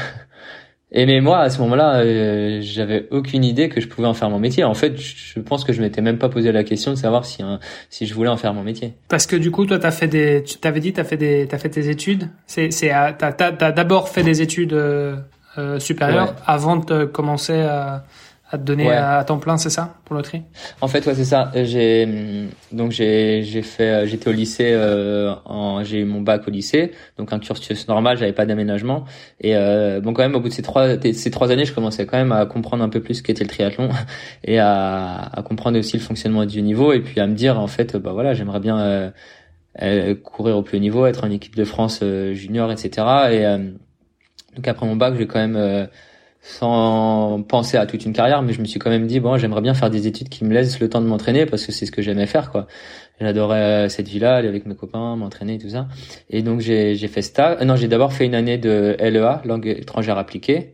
Et 0.92 1.06
mais 1.06 1.20
moi 1.20 1.40
à 1.40 1.50
ce 1.50 1.60
moment-là, 1.62 1.98
euh, 1.98 2.60
j'avais 2.62 3.08
aucune 3.12 3.44
idée 3.44 3.68
que 3.68 3.82
je 3.82 3.88
pouvais 3.88 4.08
en 4.08 4.14
faire 4.14 4.30
mon 4.30 4.40
métier. 4.40 4.64
En 4.64 4.74
fait, 4.74 4.98
je 4.98 5.40
pense 5.42 5.66
que 5.66 5.74
je 5.74 5.82
m'étais 5.82 6.02
même 6.02 6.18
pas 6.18 6.30
posé 6.30 6.52
la 6.54 6.64
question 6.64 6.92
de 6.92 6.96
savoir 6.96 7.26
si 7.26 7.44
hein, 7.44 7.60
si 7.90 8.06
je 8.06 8.14
voulais 8.14 8.30
en 8.30 8.38
faire 8.38 8.54
mon 8.54 8.64
métier. 8.64 8.94
Parce 9.10 9.28
que 9.28 9.36
du 9.36 9.52
coup, 9.52 9.66
toi, 9.66 9.80
t'as 9.80 9.92
fait 9.92 10.08
des, 10.08 10.44
tu 10.44 10.58
t'avais 10.60 10.80
dit, 10.80 10.94
t'as 10.94 11.04
fait 11.04 11.18
des, 11.18 11.46
t'as 11.48 11.58
fait 11.58 11.70
tes 11.70 11.90
études. 11.90 12.30
C'est, 12.46 12.72
c'est, 12.72 12.90
t'as, 13.18 13.34
t'as, 13.34 13.72
d'abord 13.72 14.08
fait 14.08 14.24
des 14.24 14.42
études 14.42 14.74
euh, 14.74 15.18
euh 15.58 15.78
supérieures 15.80 16.30
ouais. 16.30 16.44
avant 16.46 16.78
de 16.78 17.04
commencer 17.04 17.60
à 17.60 18.06
à 18.50 18.58
te 18.58 18.64
donner 18.64 18.88
ouais. 18.88 18.96
à 18.96 19.24
temps 19.26 19.40
plein, 19.40 19.58
c'est 19.58 19.70
ça, 19.70 19.96
pour 20.06 20.16
le 20.16 20.22
tri? 20.22 20.42
En 20.80 20.88
fait, 20.88 21.06
ouais, 21.06 21.16
c'est 21.16 21.26
ça. 21.26 21.52
J'ai 21.54 22.48
donc 22.72 22.92
j'ai 22.92 23.44
j'ai 23.44 23.62
fait, 23.62 23.90
euh, 23.90 24.06
j'étais 24.06 24.30
au 24.30 24.34
lycée, 24.34 24.72
euh, 24.72 25.34
en, 25.46 25.84
j'ai 25.84 26.00
eu 26.00 26.06
mon 26.06 26.22
bac 26.22 26.48
au 26.48 26.52
lycée, 26.52 26.92
donc 27.18 27.34
un 27.34 27.40
cursus 27.40 27.88
normal, 27.88 28.18
j'avais 28.18 28.32
pas 28.32 28.46
d'aménagement. 28.46 29.04
Et 29.42 29.56
euh, 29.56 30.00
bon, 30.00 30.14
quand 30.14 30.22
même, 30.22 30.36
au 30.36 30.40
bout 30.40 30.48
de 30.48 30.54
ces 30.54 30.62
trois 30.62 30.88
ces 31.02 31.32
trois 31.32 31.52
années, 31.52 31.66
je 31.66 31.74
commençais 31.74 32.06
quand 32.06 32.18
même 32.18 32.32
à 32.32 32.46
comprendre 32.46 32.84
un 32.84 32.90
peu 32.90 33.02
plus 33.02 33.16
ce 33.16 33.24
qu'était 33.24 33.44
le 33.44 33.50
triathlon 33.50 33.90
et 34.46 34.60
à, 34.60 35.30
à 35.34 35.42
comprendre 35.42 35.78
aussi 35.78 35.98
le 35.98 36.04
fonctionnement 36.04 36.46
du 36.46 36.62
niveau 36.62 36.94
et 36.94 37.02
puis 37.02 37.20
à 37.20 37.28
me 37.28 37.34
dire 37.34 37.60
en 37.60 37.68
fait, 37.68 37.98
bah 37.98 38.12
voilà, 38.14 38.34
j'aimerais 38.34 38.62
bien 38.62 38.80
euh, 38.80 39.12
euh, 39.82 40.16
courir 40.16 40.58
au 40.58 40.62
plus 40.62 40.78
haut 40.78 40.82
niveau, 40.82 41.06
être 41.06 41.26
en 41.26 41.32
équipe 41.32 41.56
de 41.56 41.66
France 41.66 42.00
euh, 42.02 42.34
junior, 42.34 42.72
etc. 42.72 43.06
Et 43.32 43.44
donc 44.56 44.68
après 44.68 44.86
mon 44.86 44.96
bac, 44.96 45.16
j'ai 45.18 45.28
quand 45.28 45.46
même 45.46 45.88
sans 46.48 47.44
penser 47.44 47.78
à 47.78 47.86
toute 47.86 48.06
une 48.06 48.14
carrière, 48.14 48.42
mais 48.42 48.54
je 48.54 48.62
me 48.62 48.66
suis 48.66 48.80
quand 48.80 48.90
même 48.90 49.06
dit 49.06 49.20
bon, 49.20 49.38
j'aimerais 49.38 49.62
bien 49.62 49.74
faire 49.74 49.90
des 49.90 50.08
études 50.08 50.30
qui 50.30 50.46
me 50.46 50.54
laissent 50.54 50.80
le 50.80 50.90
temps 50.90 51.02
de 51.02 51.08
m'entraîner 51.08 51.46
parce 51.46 51.66
que 51.66 51.72
c'est 51.72 51.86
ce 51.86 51.92
que 51.92 52.02
j'aimais 52.02 52.26
faire 52.26 52.52
quoi. 52.52 52.68
J'adorais 53.20 53.90
cette 53.90 54.08
vie-là, 54.08 54.36
aller 54.38 54.48
avec 54.48 54.66
mes 54.66 54.76
copains, 54.76 55.16
m'entraîner 55.16 55.58
tout 55.58 55.70
ça. 55.70 55.88
Et 56.30 56.42
donc 56.44 56.62
j'ai 56.62 56.96
j'ai 56.96 57.08
fait 57.08 57.22
ça. 57.22 57.58
Euh, 57.60 57.66
non, 57.66 57.76
j'ai 57.76 57.88
d'abord 57.88 58.14
fait 58.14 58.26
une 58.26 58.36
année 58.36 58.58
de 58.58 58.96
LEA, 59.00 59.42
langue 59.46 59.68
étrangère 59.68 60.18
appliquée. 60.18 60.74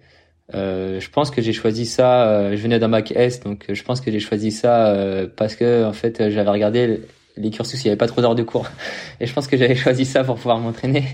Euh, 0.54 1.00
je 1.00 1.10
pense 1.10 1.32
que 1.32 1.42
j'ai 1.42 1.54
choisi 1.54 1.86
ça. 1.86 2.28
Euh, 2.28 2.56
je 2.56 2.62
venais 2.62 2.80
d'un 2.80 2.90
bac 2.90 3.12
S, 3.16 3.40
donc 3.40 3.66
je 3.70 3.84
pense 3.84 4.02
que 4.02 4.12
j'ai 4.12 4.20
choisi 4.20 4.52
ça 4.52 4.88
euh, 4.88 5.28
parce 5.36 5.56
que 5.56 5.86
en 5.86 5.94
fait 5.94 6.30
j'avais 6.30 6.50
regardé 6.50 7.02
les 7.38 7.50
cursus, 7.50 7.84
il 7.84 7.88
y 7.88 7.90
avait 7.90 7.98
pas 7.98 8.08
trop 8.08 8.22
d'heures 8.22 8.36
de 8.36 8.44
cours, 8.44 8.68
et 9.20 9.26
je 9.26 9.34
pense 9.34 9.48
que 9.48 9.58
j'avais 9.58 9.76
choisi 9.88 10.06
ça 10.06 10.24
pour 10.24 10.36
pouvoir 10.36 10.60
m'entraîner. 10.60 11.06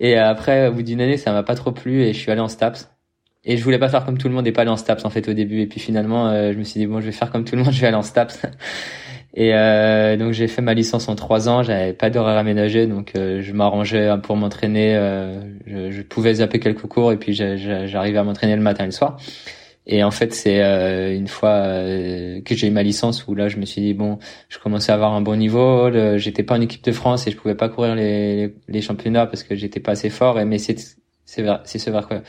Et 0.00 0.16
après, 0.16 0.68
au 0.68 0.72
bout 0.72 0.82
d'une 0.82 1.00
année, 1.00 1.16
ça 1.16 1.32
m'a 1.32 1.44
pas 1.44 1.54
trop 1.54 1.70
plu 1.72 2.02
et 2.02 2.12
je 2.12 2.18
suis 2.18 2.30
allé 2.32 2.40
en 2.40 2.48
STAPS. 2.48 2.88
Et 3.44 3.56
je 3.56 3.64
voulais 3.64 3.78
pas 3.78 3.88
faire 3.88 4.04
comme 4.04 4.18
tout 4.18 4.28
le 4.28 4.34
monde 4.34 4.46
et 4.46 4.52
pas 4.52 4.62
aller 4.62 4.70
en 4.70 4.76
STAPS 4.76 5.04
en 5.04 5.10
fait 5.10 5.28
au 5.28 5.32
début. 5.32 5.60
Et 5.60 5.66
puis 5.66 5.80
finalement, 5.80 6.28
euh, 6.28 6.52
je 6.52 6.58
me 6.58 6.64
suis 6.64 6.78
dit 6.80 6.86
bon, 6.86 7.00
je 7.00 7.06
vais 7.06 7.12
faire 7.12 7.30
comme 7.30 7.44
tout 7.44 7.56
le 7.56 7.62
monde, 7.62 7.72
je 7.74 7.80
vais 7.80 7.88
aller 7.88 7.96
en 7.96 8.02
STAPS. 8.02 8.42
Et 9.34 9.54
euh, 9.54 10.16
donc 10.16 10.32
j'ai 10.32 10.46
fait 10.46 10.62
ma 10.62 10.74
licence 10.74 11.08
en 11.08 11.14
trois 11.16 11.48
ans. 11.48 11.62
J'avais 11.62 11.92
pas 11.94 12.10
d'horaire 12.10 12.36
aménagé, 12.36 12.86
donc 12.86 13.12
euh, 13.16 13.40
je 13.42 13.52
m'arrangeais 13.52 14.14
pour 14.22 14.36
m'entraîner. 14.36 14.94
Euh, 14.94 15.40
je, 15.66 15.90
je, 15.90 16.02
pouvais 16.02 16.34
zapper 16.34 16.60
quelques 16.60 16.86
cours 16.86 17.12
et 17.12 17.16
puis 17.16 17.32
j'arrivais 17.32 18.18
à 18.18 18.24
m'entraîner 18.24 18.56
le 18.56 18.62
matin 18.62 18.84
et 18.84 18.86
le 18.86 18.92
soir. 18.92 19.16
Et 19.86 20.04
en 20.04 20.12
fait, 20.12 20.32
c'est 20.32 20.62
euh, 20.62 21.16
une 21.16 21.26
fois 21.26 21.50
euh, 21.50 22.40
que 22.42 22.54
j'ai 22.54 22.68
eu 22.68 22.70
ma 22.70 22.84
licence 22.84 23.26
où 23.26 23.34
là, 23.34 23.48
je 23.48 23.56
me 23.56 23.64
suis 23.64 23.80
dit 23.82 23.94
bon, 23.94 24.18
je 24.48 24.58
commençais 24.58 24.92
à 24.92 24.94
avoir 24.94 25.12
un 25.14 25.22
bon 25.22 25.36
niveau. 25.36 25.90
J'étais 26.18 26.44
pas 26.44 26.56
en 26.56 26.60
équipe 26.60 26.84
de 26.84 26.92
France 26.92 27.26
et 27.26 27.30
je 27.30 27.36
pouvais 27.36 27.56
pas 27.56 27.68
courir 27.68 27.94
les, 27.96 28.54
les 28.68 28.80
championnats 28.80 29.26
parce 29.26 29.42
que 29.42 29.56
j'étais 29.56 29.80
pas 29.80 29.92
assez 29.92 30.10
fort. 30.10 30.38
Et 30.38 30.44
mais 30.44 30.58
c'est 30.58 30.78
c'est 31.24 31.44
c'est 31.64 31.78
ce 31.78 31.90
vers 31.90 32.06
quoi 32.06 32.22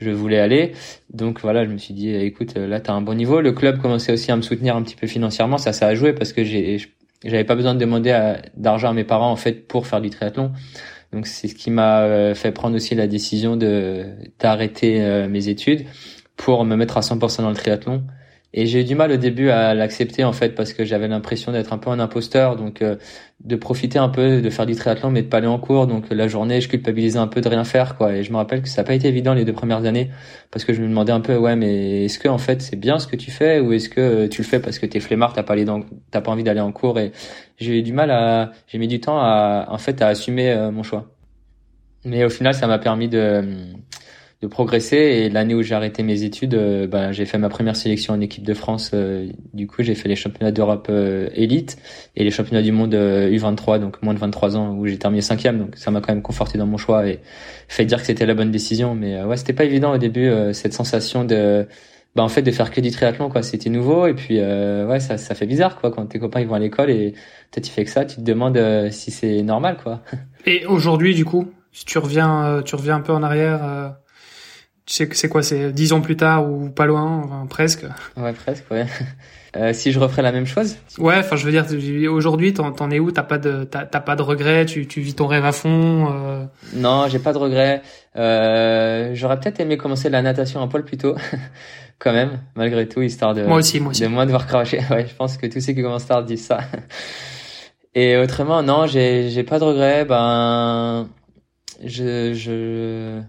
je 0.00 0.10
voulais 0.10 0.38
aller. 0.38 0.72
Donc 1.12 1.40
voilà, 1.40 1.64
je 1.64 1.70
me 1.70 1.78
suis 1.78 1.94
dit, 1.94 2.10
écoute, 2.14 2.56
là, 2.56 2.80
tu 2.80 2.90
as 2.90 2.94
un 2.94 3.02
bon 3.02 3.14
niveau. 3.14 3.40
Le 3.40 3.52
club 3.52 3.80
commençait 3.80 4.12
aussi 4.12 4.32
à 4.32 4.36
me 4.36 4.42
soutenir 4.42 4.76
un 4.76 4.82
petit 4.82 4.96
peu 4.96 5.06
financièrement. 5.06 5.58
Ça, 5.58 5.72
ça 5.72 5.86
a 5.86 5.94
joué 5.94 6.12
parce 6.12 6.32
que 6.32 6.42
j'avais 6.44 7.44
pas 7.44 7.54
besoin 7.54 7.74
de 7.74 7.80
demander 7.80 8.36
d'argent 8.56 8.90
à 8.90 8.92
mes 8.92 9.04
parents 9.04 9.30
en 9.30 9.36
fait 9.36 9.66
pour 9.68 9.86
faire 9.86 10.00
du 10.00 10.10
triathlon. 10.10 10.52
Donc 11.12 11.26
c'est 11.26 11.48
ce 11.48 11.54
qui 11.54 11.70
m'a 11.70 12.02
euh, 12.02 12.34
fait 12.34 12.52
prendre 12.52 12.76
aussi 12.76 12.94
la 12.94 13.06
décision 13.06 13.56
de 13.56 14.04
d'arrêter 14.38 15.02
euh, 15.02 15.28
mes 15.28 15.48
études 15.48 15.84
pour 16.36 16.64
me 16.64 16.76
mettre 16.76 16.96
à 16.96 17.00
100% 17.00 17.42
dans 17.42 17.50
le 17.50 17.56
triathlon. 17.56 18.04
Et 18.52 18.66
j'ai 18.66 18.80
eu 18.80 18.84
du 18.84 18.96
mal 18.96 19.12
au 19.12 19.16
début 19.16 19.48
à 19.50 19.74
l'accepter 19.74 20.24
en 20.24 20.32
fait 20.32 20.56
parce 20.56 20.72
que 20.72 20.84
j'avais 20.84 21.06
l'impression 21.06 21.52
d'être 21.52 21.72
un 21.72 21.78
peu 21.78 21.90
un 21.90 22.00
imposteur, 22.00 22.56
donc 22.56 22.82
euh, 22.82 22.96
de 23.44 23.54
profiter 23.54 23.98
un 23.98 24.08
peu 24.08 24.42
de 24.42 24.50
faire 24.50 24.66
du 24.66 24.74
triathlon 24.74 25.10
mais 25.10 25.22
de 25.22 25.28
pas 25.28 25.36
aller 25.36 25.46
en 25.46 25.58
cours. 25.58 25.86
Donc 25.86 26.06
la 26.10 26.26
journée, 26.26 26.60
je 26.60 26.68
culpabilisais 26.68 27.18
un 27.18 27.28
peu 27.28 27.40
de 27.40 27.48
rien 27.48 27.62
faire 27.62 27.96
quoi. 27.96 28.14
Et 28.14 28.24
je 28.24 28.32
me 28.32 28.36
rappelle 28.36 28.62
que 28.62 28.68
ça 28.68 28.82
n'a 28.82 28.86
pas 28.86 28.94
été 28.94 29.06
évident 29.06 29.34
les 29.34 29.44
deux 29.44 29.52
premières 29.52 29.84
années 29.84 30.10
parce 30.50 30.64
que 30.64 30.72
je 30.72 30.82
me 30.82 30.88
demandais 30.88 31.12
un 31.12 31.20
peu 31.20 31.36
ouais 31.36 31.54
mais 31.54 32.06
est-ce 32.06 32.18
que 32.18 32.28
en 32.28 32.38
fait 32.38 32.60
c'est 32.60 32.76
bien 32.76 32.98
ce 32.98 33.06
que 33.06 33.16
tu 33.16 33.30
fais 33.30 33.60
ou 33.60 33.72
est-ce 33.72 33.88
que 33.88 34.00
euh, 34.00 34.28
tu 34.28 34.42
le 34.42 34.46
fais 34.46 34.58
parce 34.58 34.78
que 34.80 34.86
t'es 34.86 35.00
flemmard, 35.00 35.32
t'as 35.32 35.42
pas 35.44 36.30
envie 36.30 36.44
d'aller 36.44 36.60
en 36.60 36.72
cours? 36.72 36.98
Et 36.98 37.12
j'ai 37.58 37.78
eu 37.78 37.82
du 37.82 37.92
mal 37.92 38.10
à, 38.10 38.52
j'ai 38.66 38.78
mis 38.78 38.88
du 38.88 39.00
temps 39.00 39.18
à 39.20 39.66
en 39.68 39.78
fait 39.78 40.02
à 40.02 40.08
assumer 40.08 40.50
euh, 40.50 40.72
mon 40.72 40.82
choix. 40.82 41.06
Mais 42.04 42.24
au 42.24 42.30
final, 42.30 42.54
ça 42.54 42.66
m'a 42.66 42.78
permis 42.78 43.08
de 43.08 43.44
de 44.42 44.46
progresser. 44.46 44.96
Et 44.96 45.28
l'année 45.28 45.54
où 45.54 45.62
j'ai 45.62 45.74
arrêté 45.74 46.02
mes 46.02 46.22
études, 46.22 46.54
euh, 46.54 46.86
ben, 46.86 47.12
j'ai 47.12 47.26
fait 47.26 47.38
ma 47.38 47.48
première 47.48 47.76
sélection 47.76 48.14
en 48.14 48.20
équipe 48.20 48.44
de 48.44 48.54
France. 48.54 48.92
Euh, 48.94 49.28
du 49.52 49.66
coup, 49.66 49.82
j'ai 49.82 49.94
fait 49.94 50.08
les 50.08 50.16
championnats 50.16 50.52
d'Europe 50.52 50.86
euh, 50.90 51.28
élite 51.34 51.76
et 52.16 52.24
les 52.24 52.30
championnats 52.30 52.62
du 52.62 52.72
monde 52.72 52.94
U23, 52.94 53.78
donc 53.78 54.02
moins 54.02 54.14
de 54.14 54.18
23 54.18 54.56
ans, 54.56 54.74
où 54.74 54.86
j'ai 54.86 54.98
terminé 54.98 55.20
cinquième. 55.20 55.58
Donc 55.58 55.76
ça 55.76 55.90
m'a 55.90 56.00
quand 56.00 56.12
même 56.12 56.22
conforté 56.22 56.56
dans 56.56 56.66
mon 56.66 56.78
choix 56.78 57.06
et 57.06 57.20
fait 57.68 57.84
dire 57.84 58.00
que 58.00 58.06
c'était 58.06 58.26
la 58.26 58.34
bonne 58.34 58.50
décision. 58.50 58.94
Mais 58.94 59.22
ouais, 59.22 59.36
c'était 59.36 59.52
pas 59.52 59.64
évident 59.64 59.92
au 59.92 59.98
début 59.98 60.30
cette 60.52 60.72
sensation 60.72 61.24
de 61.24 61.66
bah 62.16 62.24
en 62.24 62.28
fait 62.28 62.42
de 62.42 62.50
faire 62.50 62.72
que 62.72 62.80
du 62.80 62.90
triathlon 62.90 63.30
quoi 63.30 63.40
c'était 63.42 63.70
nouveau 63.70 64.08
et 64.08 64.14
puis 64.14 64.40
ouais 64.40 64.98
ça 64.98 65.16
ça 65.16 65.36
fait 65.36 65.46
bizarre 65.46 65.76
quoi 65.76 65.92
quand 65.92 66.06
tes 66.06 66.18
copains 66.18 66.40
ils 66.40 66.48
vont 66.48 66.56
à 66.56 66.58
l'école 66.58 66.90
et 66.90 67.14
toi 67.52 67.62
tu 67.62 67.70
fais 67.70 67.84
que 67.84 67.90
ça 67.90 68.04
tu 68.04 68.16
te 68.16 68.20
demandes 68.22 68.58
si 68.90 69.12
c'est 69.12 69.42
normal 69.42 69.76
quoi 69.80 70.02
et 70.44 70.66
aujourd'hui 70.66 71.14
du 71.14 71.24
coup 71.24 71.46
si 71.70 71.84
tu 71.84 71.98
reviens 71.98 72.62
tu 72.64 72.74
reviens 72.74 72.96
un 72.96 73.00
peu 73.00 73.12
en 73.12 73.22
arrière 73.22 73.94
c'est 74.90 75.28
quoi, 75.28 75.42
c'est 75.42 75.72
dix 75.72 75.92
ans 75.92 76.00
plus 76.00 76.16
tard 76.16 76.50
ou 76.50 76.68
pas 76.68 76.86
loin, 76.86 77.22
enfin, 77.24 77.46
presque. 77.48 77.84
Ouais, 78.16 78.32
presque, 78.32 78.70
ouais. 78.70 78.86
Euh, 79.56 79.72
si 79.72 79.90
je 79.90 79.98
referais 79.98 80.22
la 80.22 80.30
même 80.30 80.46
chose? 80.46 80.76
Ouais, 80.96 81.16
enfin, 81.18 81.34
je 81.34 81.44
veux 81.44 81.50
dire, 81.50 81.66
aujourd'hui, 82.12 82.54
t'en, 82.54 82.70
t'en 82.70 82.88
es 82.88 83.00
où? 83.00 83.10
T'as 83.10 83.24
pas 83.24 83.36
de, 83.36 83.64
t'as, 83.64 83.84
pas 83.84 84.14
de 84.14 84.22
regrets? 84.22 84.64
Tu, 84.64 84.86
tu 84.86 85.00
vis 85.00 85.14
ton 85.14 85.26
rêve 85.26 85.44
à 85.44 85.50
fond 85.50 86.06
euh... 86.08 86.44
Non, 86.76 87.08
j'ai 87.08 87.18
pas 87.18 87.32
de 87.32 87.38
regrets. 87.38 87.82
Euh, 88.14 89.10
j'aurais 89.14 89.40
peut-être 89.40 89.58
aimé 89.58 89.76
commencer 89.76 90.08
la 90.08 90.22
natation 90.22 90.62
un 90.62 90.68
poil 90.68 90.84
plus 90.84 90.98
tôt, 90.98 91.16
quand 91.98 92.12
même, 92.12 92.38
malgré 92.54 92.86
tout, 92.86 93.02
histoire 93.02 93.34
de. 93.34 93.42
Moi 93.42 93.58
aussi, 93.58 93.80
moi 93.80 93.90
aussi. 93.90 94.02
De 94.02 94.06
moins 94.06 94.24
devoir 94.24 94.46
cracher. 94.46 94.82
Ouais, 94.90 95.08
je 95.08 95.14
pense 95.16 95.36
que 95.36 95.48
tous 95.48 95.60
ceux 95.60 95.72
qui 95.72 95.82
commencent 95.82 96.06
tard 96.06 96.22
disent 96.22 96.46
ça. 96.46 96.60
Et 97.96 98.16
autrement, 98.18 98.62
non, 98.62 98.86
j'ai, 98.86 99.30
j'ai 99.30 99.42
pas 99.42 99.58
de 99.58 99.64
regrets. 99.64 100.04
Ben, 100.04 101.08
je, 101.84 102.34
je 102.34 103.20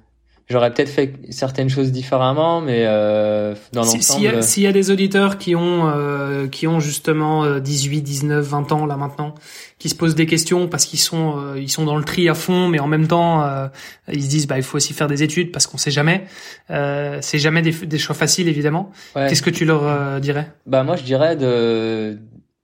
J'aurais 0.51 0.73
peut-être 0.73 0.89
fait 0.89 1.13
certaines 1.29 1.69
choses 1.69 1.91
différemment, 1.91 2.61
mais 2.61 2.83
euh, 2.85 3.55
dans 3.73 3.81
l'ensemble. 3.81 4.43
S'il 4.43 4.63
y, 4.63 4.67
a 4.67 4.71
des 4.71 4.91
auditeurs 4.91 5.37
qui 5.37 5.55
ont 5.55 5.89
euh, 5.89 6.47
qui 6.47 6.67
ont 6.67 6.79
justement 6.79 7.59
18, 7.59 8.01
19, 8.01 8.45
20 8.45 8.71
ans 8.71 8.85
là 8.85 8.97
maintenant, 8.97 9.33
qui 9.81 9.89
se 9.89 9.95
posent 9.95 10.13
des 10.13 10.27
questions 10.27 10.67
parce 10.67 10.85
qu'ils 10.85 10.99
sont 10.99 11.39
euh, 11.39 11.59
ils 11.59 11.71
sont 11.71 11.85
dans 11.85 11.97
le 11.97 12.03
tri 12.03 12.29
à 12.29 12.35
fond, 12.35 12.67
mais 12.67 12.79
en 12.79 12.87
même 12.87 13.07
temps 13.07 13.43
euh, 13.43 13.67
ils 14.11 14.23
se 14.23 14.29
disent 14.29 14.45
bah 14.45 14.57
il 14.57 14.63
faut 14.63 14.77
aussi 14.77 14.93
faire 14.93 15.07
des 15.07 15.23
études 15.23 15.51
parce 15.51 15.65
qu'on 15.65 15.79
sait 15.79 15.89
jamais. 15.89 16.25
Euh, 16.69 17.17
c'est 17.21 17.39
jamais 17.39 17.63
des, 17.63 17.71
des 17.71 17.97
choix 17.97 18.13
faciles 18.13 18.47
évidemment. 18.47 18.91
Qu'est-ce 19.15 19.41
que 19.41 19.49
tu 19.49 19.65
leur 19.65 20.21
dirais? 20.21 20.51
Bah 20.67 20.83
moi 20.83 20.97
je 20.97 21.03
dirais 21.03 21.35
de 21.35 22.19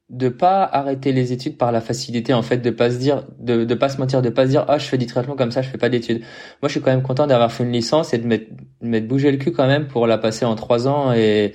de 0.10 0.30
pas 0.30 0.64
arrêter 0.64 1.12
les 1.12 1.34
études 1.34 1.58
par 1.58 1.72
la 1.74 1.82
facilité 1.82 2.34
en 2.34 2.42
fait 2.42 2.60
de 2.60 2.70
pas 2.70 2.90
se 2.92 2.98
dire 2.98 3.26
de 3.40 3.66
de 3.66 3.76
pas 3.76 3.90
se 3.90 3.98
mentir 3.98 4.22
de 4.22 4.30
pas 4.30 4.46
se 4.46 4.52
dire 4.52 4.64
ah 4.70 4.78
je 4.78 4.86
fais 4.86 4.98
du 4.98 5.06
traitement 5.06 5.36
comme 5.36 5.52
ça 5.52 5.62
je 5.62 5.70
fais 5.70 5.78
pas 5.78 5.90
d'études. 5.90 6.20
Moi 6.62 6.70
je 6.70 6.70
suis 6.70 6.82
quand 6.82 6.92
même 6.92 7.02
content 7.02 7.28
d'avoir 7.28 7.52
fait 7.52 7.64
une 7.66 7.74
licence 7.74 8.14
et 8.14 8.18
de 8.18 8.26
mettre 8.26 8.46
de 8.82 9.00
bouger 9.02 9.32
le 9.32 9.38
cul 9.38 9.52
quand 9.52 9.68
même 9.68 9.88
pour 9.88 10.08
la 10.08 10.18
passer 10.18 10.46
en 10.46 10.56
trois 10.56 10.88
ans 10.88 11.14
et 11.14 11.54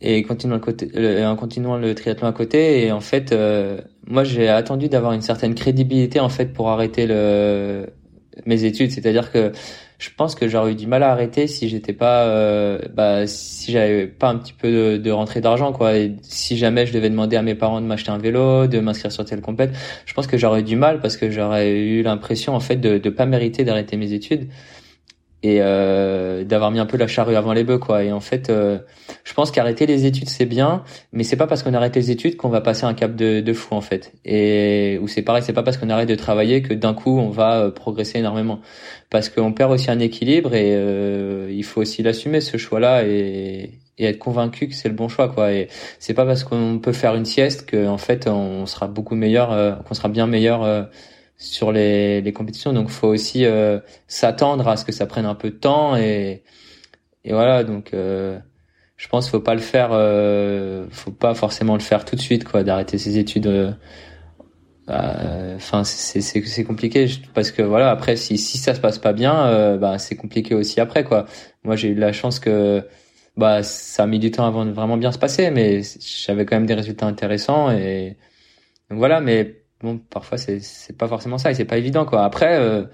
et 0.00 0.22
continuer 0.22 0.54
le 0.54 0.60
côté 0.60 1.24
en 1.24 1.36
continuant 1.36 1.76
le 1.76 1.94
triathlon 1.94 2.28
à 2.28 2.32
côté. 2.32 2.86
Et 2.86 2.92
en 2.92 3.00
fait 3.00 3.32
euh, 3.32 3.80
moi 4.06 4.22
j'ai 4.24 4.48
attendu 4.48 4.88
d'avoir 4.88 5.12
une 5.12 5.22
certaine 5.22 5.54
crédibilité 5.56 6.20
en 6.20 6.28
fait 6.28 6.46
pour 6.52 6.68
arrêter 6.70 7.06
le 7.06 7.86
mes 8.46 8.64
études. 8.64 8.92
C'est 8.92 9.06
à 9.06 9.12
dire 9.12 9.32
que 9.32 9.52
je 10.00 10.08
pense 10.16 10.34
que 10.34 10.48
j'aurais 10.48 10.72
eu 10.72 10.74
du 10.74 10.86
mal 10.86 11.02
à 11.02 11.12
arrêter 11.12 11.46
si 11.46 11.68
j'étais 11.68 11.92
pas, 11.92 12.24
euh, 12.24 12.78
bah, 12.94 13.26
si 13.26 13.70
j'avais 13.70 14.06
pas 14.06 14.30
un 14.30 14.38
petit 14.38 14.54
peu 14.54 14.70
de, 14.70 14.96
de 14.96 15.10
rentrée 15.10 15.42
d'argent, 15.42 15.72
quoi. 15.72 15.94
Et 15.96 16.16
si 16.22 16.56
jamais 16.56 16.86
je 16.86 16.92
devais 16.92 17.10
demander 17.10 17.36
à 17.36 17.42
mes 17.42 17.54
parents 17.54 17.82
de 17.82 17.86
m'acheter 17.86 18.10
un 18.10 18.18
vélo, 18.18 18.66
de 18.66 18.80
m'inscrire 18.80 19.12
sur 19.12 19.26
telle 19.26 19.42
compète, 19.42 19.72
je 20.06 20.14
pense 20.14 20.26
que 20.26 20.38
j'aurais 20.38 20.60
eu 20.60 20.64
du 20.64 20.74
mal 20.74 21.00
parce 21.00 21.18
que 21.18 21.30
j'aurais 21.30 21.78
eu 21.78 22.02
l'impression, 22.02 22.54
en 22.54 22.60
fait, 22.60 22.76
de, 22.76 22.96
de 22.96 23.10
pas 23.10 23.26
mériter 23.26 23.62
d'arrêter 23.62 23.98
mes 23.98 24.14
études 24.14 24.48
et 25.42 25.58
euh, 25.60 26.44
d'avoir 26.44 26.70
mis 26.70 26.78
un 26.78 26.86
peu 26.86 26.96
la 26.96 27.06
charrue 27.06 27.36
avant 27.36 27.52
les 27.52 27.64
bœufs 27.64 27.78
quoi. 27.78 28.04
Et 28.04 28.12
en 28.12 28.20
fait 28.20 28.50
euh, 28.50 28.78
je 29.24 29.32
pense 29.32 29.50
qu'arrêter 29.50 29.86
les 29.86 30.04
études 30.06 30.28
c'est 30.28 30.46
bien 30.46 30.84
mais 31.12 31.24
c'est 31.24 31.36
pas 31.36 31.46
parce 31.46 31.62
qu'on 31.62 31.74
arrête 31.74 31.96
les 31.96 32.10
études 32.10 32.36
qu'on 32.36 32.50
va 32.50 32.60
passer 32.60 32.84
un 32.84 32.94
cap 32.94 33.14
de, 33.16 33.40
de 33.40 33.52
fou 33.52 33.74
en 33.74 33.80
fait. 33.80 34.12
Et 34.24 34.98
ou 35.02 35.08
c'est 35.08 35.22
pareil 35.22 35.42
c'est 35.42 35.52
pas 35.52 35.62
parce 35.62 35.76
qu'on 35.78 35.90
arrête 35.90 36.08
de 36.08 36.14
travailler 36.14 36.62
que 36.62 36.74
d'un 36.74 36.94
coup 36.94 37.18
on 37.18 37.30
va 37.30 37.60
euh, 37.60 37.70
progresser 37.70 38.18
énormément. 38.18 38.60
Parce 39.08 39.28
qu'on 39.28 39.52
perd 39.52 39.72
aussi 39.72 39.90
un 39.90 39.98
équilibre 39.98 40.54
et 40.54 40.74
euh, 40.74 41.50
il 41.50 41.64
faut 41.64 41.80
aussi 41.80 42.02
l'assumer 42.02 42.40
ce 42.40 42.58
choix 42.58 42.78
là 42.78 43.04
et, 43.04 43.80
et 43.98 44.04
être 44.04 44.18
convaincu 44.18 44.68
que 44.68 44.74
c'est 44.74 44.88
le 44.88 44.94
bon 44.94 45.08
choix 45.08 45.28
quoi. 45.28 45.52
Et 45.52 45.68
c'est 45.98 46.14
pas 46.14 46.26
parce 46.26 46.44
qu'on 46.44 46.78
peut 46.78 46.92
faire 46.92 47.14
une 47.14 47.24
sieste 47.24 47.64
que 47.66 47.86
en 47.88 47.98
fait 47.98 48.26
on 48.28 48.66
sera 48.66 48.88
beaucoup 48.88 49.14
meilleur 49.14 49.52
euh, 49.52 49.72
qu'on 49.72 49.94
sera 49.94 50.08
bien 50.08 50.26
meilleur 50.26 50.88
sur 51.40 51.72
les, 51.72 52.20
les 52.20 52.32
compétitions. 52.32 52.72
Donc, 52.72 52.90
faut 52.90 53.08
aussi 53.08 53.44
euh, 53.46 53.80
s'attendre 54.06 54.68
à 54.68 54.76
ce 54.76 54.84
que 54.84 54.92
ça 54.92 55.06
prenne 55.06 55.26
un 55.26 55.34
peu 55.34 55.50
de 55.50 55.56
temps 55.56 55.96
et, 55.96 56.44
et 57.24 57.32
voilà. 57.32 57.64
Donc, 57.64 57.94
euh, 57.94 58.38
je 58.96 59.08
pense 59.08 59.30
faut 59.30 59.40
pas 59.40 59.54
le 59.54 59.60
faire, 59.60 59.90
euh, 59.92 60.86
faut 60.90 61.10
pas 61.10 61.34
forcément 61.34 61.74
le 61.74 61.80
faire 61.80 62.04
tout 62.04 62.16
de 62.16 62.20
suite, 62.20 62.44
quoi, 62.44 62.62
d'arrêter 62.62 62.98
ses 62.98 63.18
études. 63.18 63.46
Euh, 63.46 63.72
enfin, 65.56 65.84
c'est 65.84 66.20
c'est 66.20 66.64
compliqué 66.64 67.06
parce 67.34 67.50
que 67.52 67.62
voilà. 67.62 67.90
Après, 67.90 68.16
si 68.16 68.36
si 68.38 68.58
ça 68.58 68.74
se 68.74 68.80
passe 68.80 68.98
pas 68.98 69.12
bien, 69.14 69.76
bah 69.78 69.98
c'est 69.98 70.16
compliqué 70.16 70.54
aussi 70.54 70.80
après, 70.80 71.04
quoi. 71.04 71.26
Moi, 71.64 71.76
j'ai 71.76 71.88
eu 71.88 71.94
la 71.94 72.12
chance 72.12 72.38
que 72.40 72.84
bah 73.36 73.62
ça 73.62 74.04
a 74.04 74.06
mis 74.06 74.18
du 74.18 74.30
temps 74.30 74.46
avant 74.46 74.66
de 74.66 74.72
vraiment 74.72 74.96
bien 74.98 75.12
se 75.12 75.18
passer, 75.18 75.50
mais 75.50 75.82
j'avais 76.26 76.44
quand 76.44 76.56
même 76.56 76.66
des 76.66 76.74
résultats 76.74 77.06
intéressants 77.06 77.70
et 77.70 78.16
donc 78.90 78.98
voilà. 78.98 79.20
Mais 79.20 79.59
bon, 79.82 79.98
parfois 79.98 80.38
c'est 80.38 80.96
pas 80.96 81.08
forcément 81.08 81.38
ça 81.38 81.50
et 81.50 81.54
c'est 81.54 81.64
pas 81.64 81.78
évident 81.78 82.04
quoi. 82.04 82.24
Après, 82.24 82.58
euh, 82.58 82.84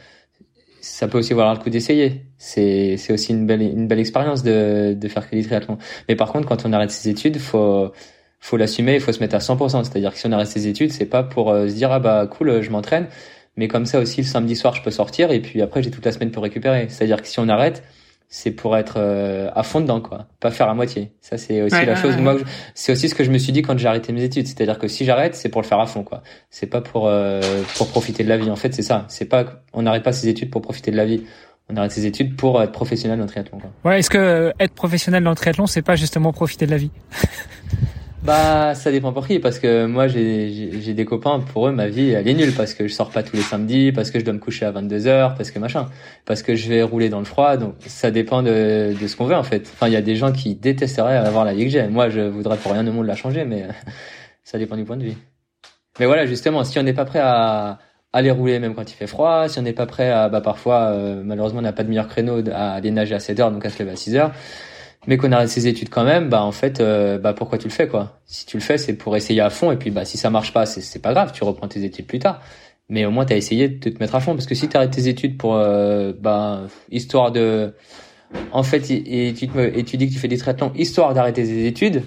ça 0.80 1.08
peut 1.08 1.18
aussi 1.18 1.34
valoir 1.34 1.54
le 1.54 1.60
coup 1.60 1.70
d'essayer. 1.70 2.22
C'est 2.38 2.96
c'est 2.96 3.12
aussi 3.12 3.32
une 3.32 3.46
belle 3.46 3.62
une 3.62 3.88
belle 3.88 3.98
expérience 3.98 4.42
de 4.42 4.94
de 4.94 5.08
faire 5.08 5.28
que 5.28 5.36
du 5.36 5.42
triathlon. 5.44 5.78
Mais 6.08 6.16
par 6.16 6.32
contre, 6.32 6.48
quand 6.48 6.64
on 6.66 6.72
arrête 6.72 6.90
ses 6.90 7.08
études, 7.10 7.38
faut 7.38 7.92
faut 8.40 8.56
l'assumer, 8.56 8.94
il 8.94 9.00
faut 9.00 9.12
se 9.12 9.20
mettre 9.20 9.34
à 9.34 9.38
100%. 9.38 9.84
C'est-à-dire 9.84 10.12
que 10.12 10.18
si 10.18 10.26
on 10.26 10.32
arrête 10.32 10.46
ses 10.48 10.68
études, 10.68 10.92
c'est 10.92 11.06
pas 11.06 11.22
pour 11.22 11.50
euh, 11.50 11.68
se 11.68 11.74
dire 11.74 11.92
ah 11.92 12.00
bah 12.00 12.26
cool, 12.26 12.62
je 12.62 12.70
m'entraîne, 12.70 13.08
mais 13.56 13.68
comme 13.68 13.86
ça 13.86 13.98
aussi 14.00 14.22
le 14.22 14.26
samedi 14.26 14.56
soir 14.56 14.74
je 14.74 14.82
peux 14.82 14.90
sortir 14.90 15.30
et 15.32 15.40
puis 15.40 15.62
après 15.62 15.82
j'ai 15.82 15.90
toute 15.90 16.04
la 16.04 16.12
semaine 16.12 16.30
pour 16.30 16.42
récupérer. 16.42 16.88
C'est-à-dire 16.88 17.22
que 17.22 17.28
si 17.28 17.40
on 17.40 17.48
arrête, 17.48 17.82
c'est 18.28 18.50
pour 18.50 18.76
être 18.76 18.94
euh, 18.96 19.50
à 19.54 19.62
fond 19.62 19.80
dedans 19.80 20.00
quoi. 20.00 20.26
Pas 20.40 20.50
faire 20.50 20.68
à 20.68 20.74
moitié. 20.74 21.12
Ça 21.20 21.38
c'est 21.38 21.62
aussi 21.62 21.84
la 21.84 21.94
chose. 21.94 22.16
moi 22.16 22.36
c'est 22.74 22.92
aussi 22.92 23.08
ce 23.08 23.14
que 23.14 23.24
je 23.24 23.30
me 23.30 23.38
suis 23.38 23.52
dit 23.52 23.62
quand 23.62 23.78
j'ai 23.78 23.88
arrêté 23.88 24.12
mes 24.12 24.24
études. 24.24 24.46
C'est-à-dire 24.46 24.78
que 24.78 24.88
si 24.88 25.04
j'arrête 25.04 25.34
c'est 25.34 25.48
pour 25.48 25.62
le 25.62 25.66
faire 25.66 25.80
à 25.80 25.86
fond 25.86 26.02
quoi. 26.02 26.22
C'est 26.50 26.66
pas 26.66 26.80
pour 26.80 27.06
euh, 27.06 27.40
pour 27.76 27.88
profiter 27.88 28.24
de 28.24 28.28
la 28.28 28.36
vie. 28.36 28.50
En 28.50 28.56
fait 28.56 28.74
c'est 28.74 28.82
ça. 28.82 29.04
C'est 29.08 29.26
pas 29.26 29.62
on 29.72 29.82
n'arrête 29.82 30.02
pas 30.02 30.12
ses 30.12 30.28
études 30.28 30.50
pour 30.50 30.62
profiter 30.62 30.90
de 30.90 30.96
la 30.96 31.04
vie. 31.04 31.22
On 31.68 31.76
arrête 31.76 31.92
ses 31.92 32.06
études 32.06 32.36
pour 32.36 32.62
être 32.62 32.72
professionnel 32.72 33.18
dans 33.18 33.24
le 33.24 33.30
triathlon 33.30 33.58
quoi. 33.58 33.70
ouais 33.90 33.98
est-ce 34.00 34.10
que 34.10 34.18
euh, 34.18 34.52
être 34.60 34.74
professionnel 34.74 35.22
dans 35.24 35.30
le 35.30 35.36
triathlon 35.36 35.66
c'est 35.66 35.82
pas 35.82 35.96
justement 35.96 36.32
profiter 36.32 36.66
de 36.66 36.72
la 36.72 36.78
vie? 36.78 36.90
Bah, 38.26 38.74
ça 38.74 38.90
dépend 38.90 39.12
pour 39.12 39.24
qui, 39.24 39.38
parce 39.38 39.60
que 39.60 39.86
moi, 39.86 40.08
j'ai, 40.08 40.94
des 40.94 41.04
copains, 41.04 41.38
pour 41.38 41.68
eux, 41.68 41.70
ma 41.70 41.86
vie, 41.86 42.10
elle 42.10 42.26
est 42.26 42.34
nulle, 42.34 42.52
parce 42.52 42.74
que 42.74 42.88
je 42.88 42.92
sors 42.92 43.10
pas 43.10 43.22
tous 43.22 43.36
les 43.36 43.42
samedis, 43.42 43.92
parce 43.92 44.10
que 44.10 44.18
je 44.18 44.24
dois 44.24 44.34
me 44.34 44.40
coucher 44.40 44.66
à 44.66 44.72
22 44.72 45.06
heures, 45.06 45.36
parce 45.36 45.52
que 45.52 45.60
machin, 45.60 45.88
parce 46.24 46.42
que 46.42 46.56
je 46.56 46.68
vais 46.68 46.82
rouler 46.82 47.08
dans 47.08 47.20
le 47.20 47.24
froid, 47.24 47.56
donc 47.56 47.76
ça 47.86 48.10
dépend 48.10 48.42
de, 48.42 48.96
de 49.00 49.06
ce 49.06 49.14
qu'on 49.14 49.26
veut, 49.26 49.36
en 49.36 49.44
fait. 49.44 49.70
Enfin, 49.72 49.86
il 49.86 49.92
y 49.92 49.96
a 49.96 50.02
des 50.02 50.16
gens 50.16 50.32
qui 50.32 50.56
détesteraient 50.56 51.18
avoir 51.18 51.44
la 51.44 51.54
vie 51.54 51.66
que 51.66 51.70
j'ai. 51.70 51.86
Moi, 51.86 52.08
je 52.08 52.20
voudrais 52.22 52.56
pour 52.56 52.72
rien 52.72 52.84
au 52.84 52.90
monde 52.90 53.06
la 53.06 53.14
changer, 53.14 53.44
mais 53.44 53.68
ça 54.42 54.58
dépend 54.58 54.76
du 54.76 54.84
point 54.84 54.96
de 54.96 55.04
vue. 55.04 55.14
Mais 56.00 56.06
voilà, 56.06 56.26
justement, 56.26 56.64
si 56.64 56.80
on 56.80 56.82
n'est 56.82 56.94
pas 56.94 57.04
prêt 57.04 57.20
à, 57.22 57.78
aller 58.12 58.32
rouler 58.32 58.58
même 58.58 58.74
quand 58.74 58.90
il 58.90 58.94
fait 58.94 59.06
froid, 59.06 59.48
si 59.48 59.60
on 59.60 59.62
n'est 59.62 59.72
pas 59.72 59.86
prêt 59.86 60.10
à, 60.10 60.28
bah, 60.28 60.40
parfois, 60.40 60.90
euh, 60.90 61.22
malheureusement, 61.24 61.60
on 61.60 61.62
n'a 61.62 61.72
pas 61.72 61.84
de 61.84 61.90
meilleur 61.90 62.08
créneau 62.08 62.42
à 62.52 62.72
aller 62.72 62.90
nager 62.90 63.14
à 63.14 63.20
7 63.20 63.38
heures, 63.38 63.52
donc 63.52 63.64
à 63.64 63.70
se 63.70 63.80
lever 63.80 63.92
à 63.92 63.96
6 63.96 64.16
heures 64.16 64.32
mais 65.06 65.16
qu'on 65.16 65.32
arrête 65.32 65.48
ses 65.48 65.66
études 65.66 65.88
quand 65.88 66.04
même, 66.04 66.28
bah 66.28 66.42
en 66.42 66.52
fait, 66.52 66.80
euh, 66.80 67.18
bah 67.18 67.32
pourquoi 67.32 67.58
tu 67.58 67.68
le 67.68 67.72
fais 67.72 67.88
quoi? 67.88 68.20
Si 68.26 68.46
tu 68.46 68.56
le 68.56 68.62
fais, 68.62 68.78
c'est 68.78 68.94
pour 68.94 69.16
essayer 69.16 69.40
à 69.40 69.50
fond 69.50 69.70
et 69.70 69.76
puis 69.76 69.90
bah 69.90 70.04
si 70.04 70.18
ça 70.18 70.30
marche 70.30 70.52
pas, 70.52 70.66
c'est 70.66 70.98
pas 71.00 71.12
grave, 71.12 71.32
tu 71.32 71.44
reprends 71.44 71.68
tes 71.68 71.84
études 71.84 72.06
plus 72.06 72.18
tard. 72.18 72.40
Mais 72.88 73.04
au 73.04 73.10
moins 73.10 73.24
t'as 73.24 73.36
essayé 73.36 73.68
de 73.68 73.90
te 73.90 73.98
mettre 73.98 74.14
à 74.14 74.20
fond 74.20 74.34
parce 74.34 74.46
que 74.46 74.54
si 74.54 74.68
tu 74.68 74.76
arrêtes 74.76 74.92
tes 74.92 75.08
études 75.08 75.36
pour 75.36 75.54
euh, 75.56 76.12
bah 76.18 76.62
histoire 76.90 77.32
de, 77.32 77.72
en 78.52 78.62
fait, 78.62 78.90
et 78.90 79.34
tu 79.34 79.48
et 79.58 79.84
tu 79.84 79.96
dis 79.96 80.08
que 80.08 80.12
tu 80.12 80.18
fais 80.18 80.28
des 80.28 80.38
traitements 80.38 80.72
histoire 80.74 81.14
d'arrêter 81.14 81.44
tes 81.44 81.66
études 81.66 82.02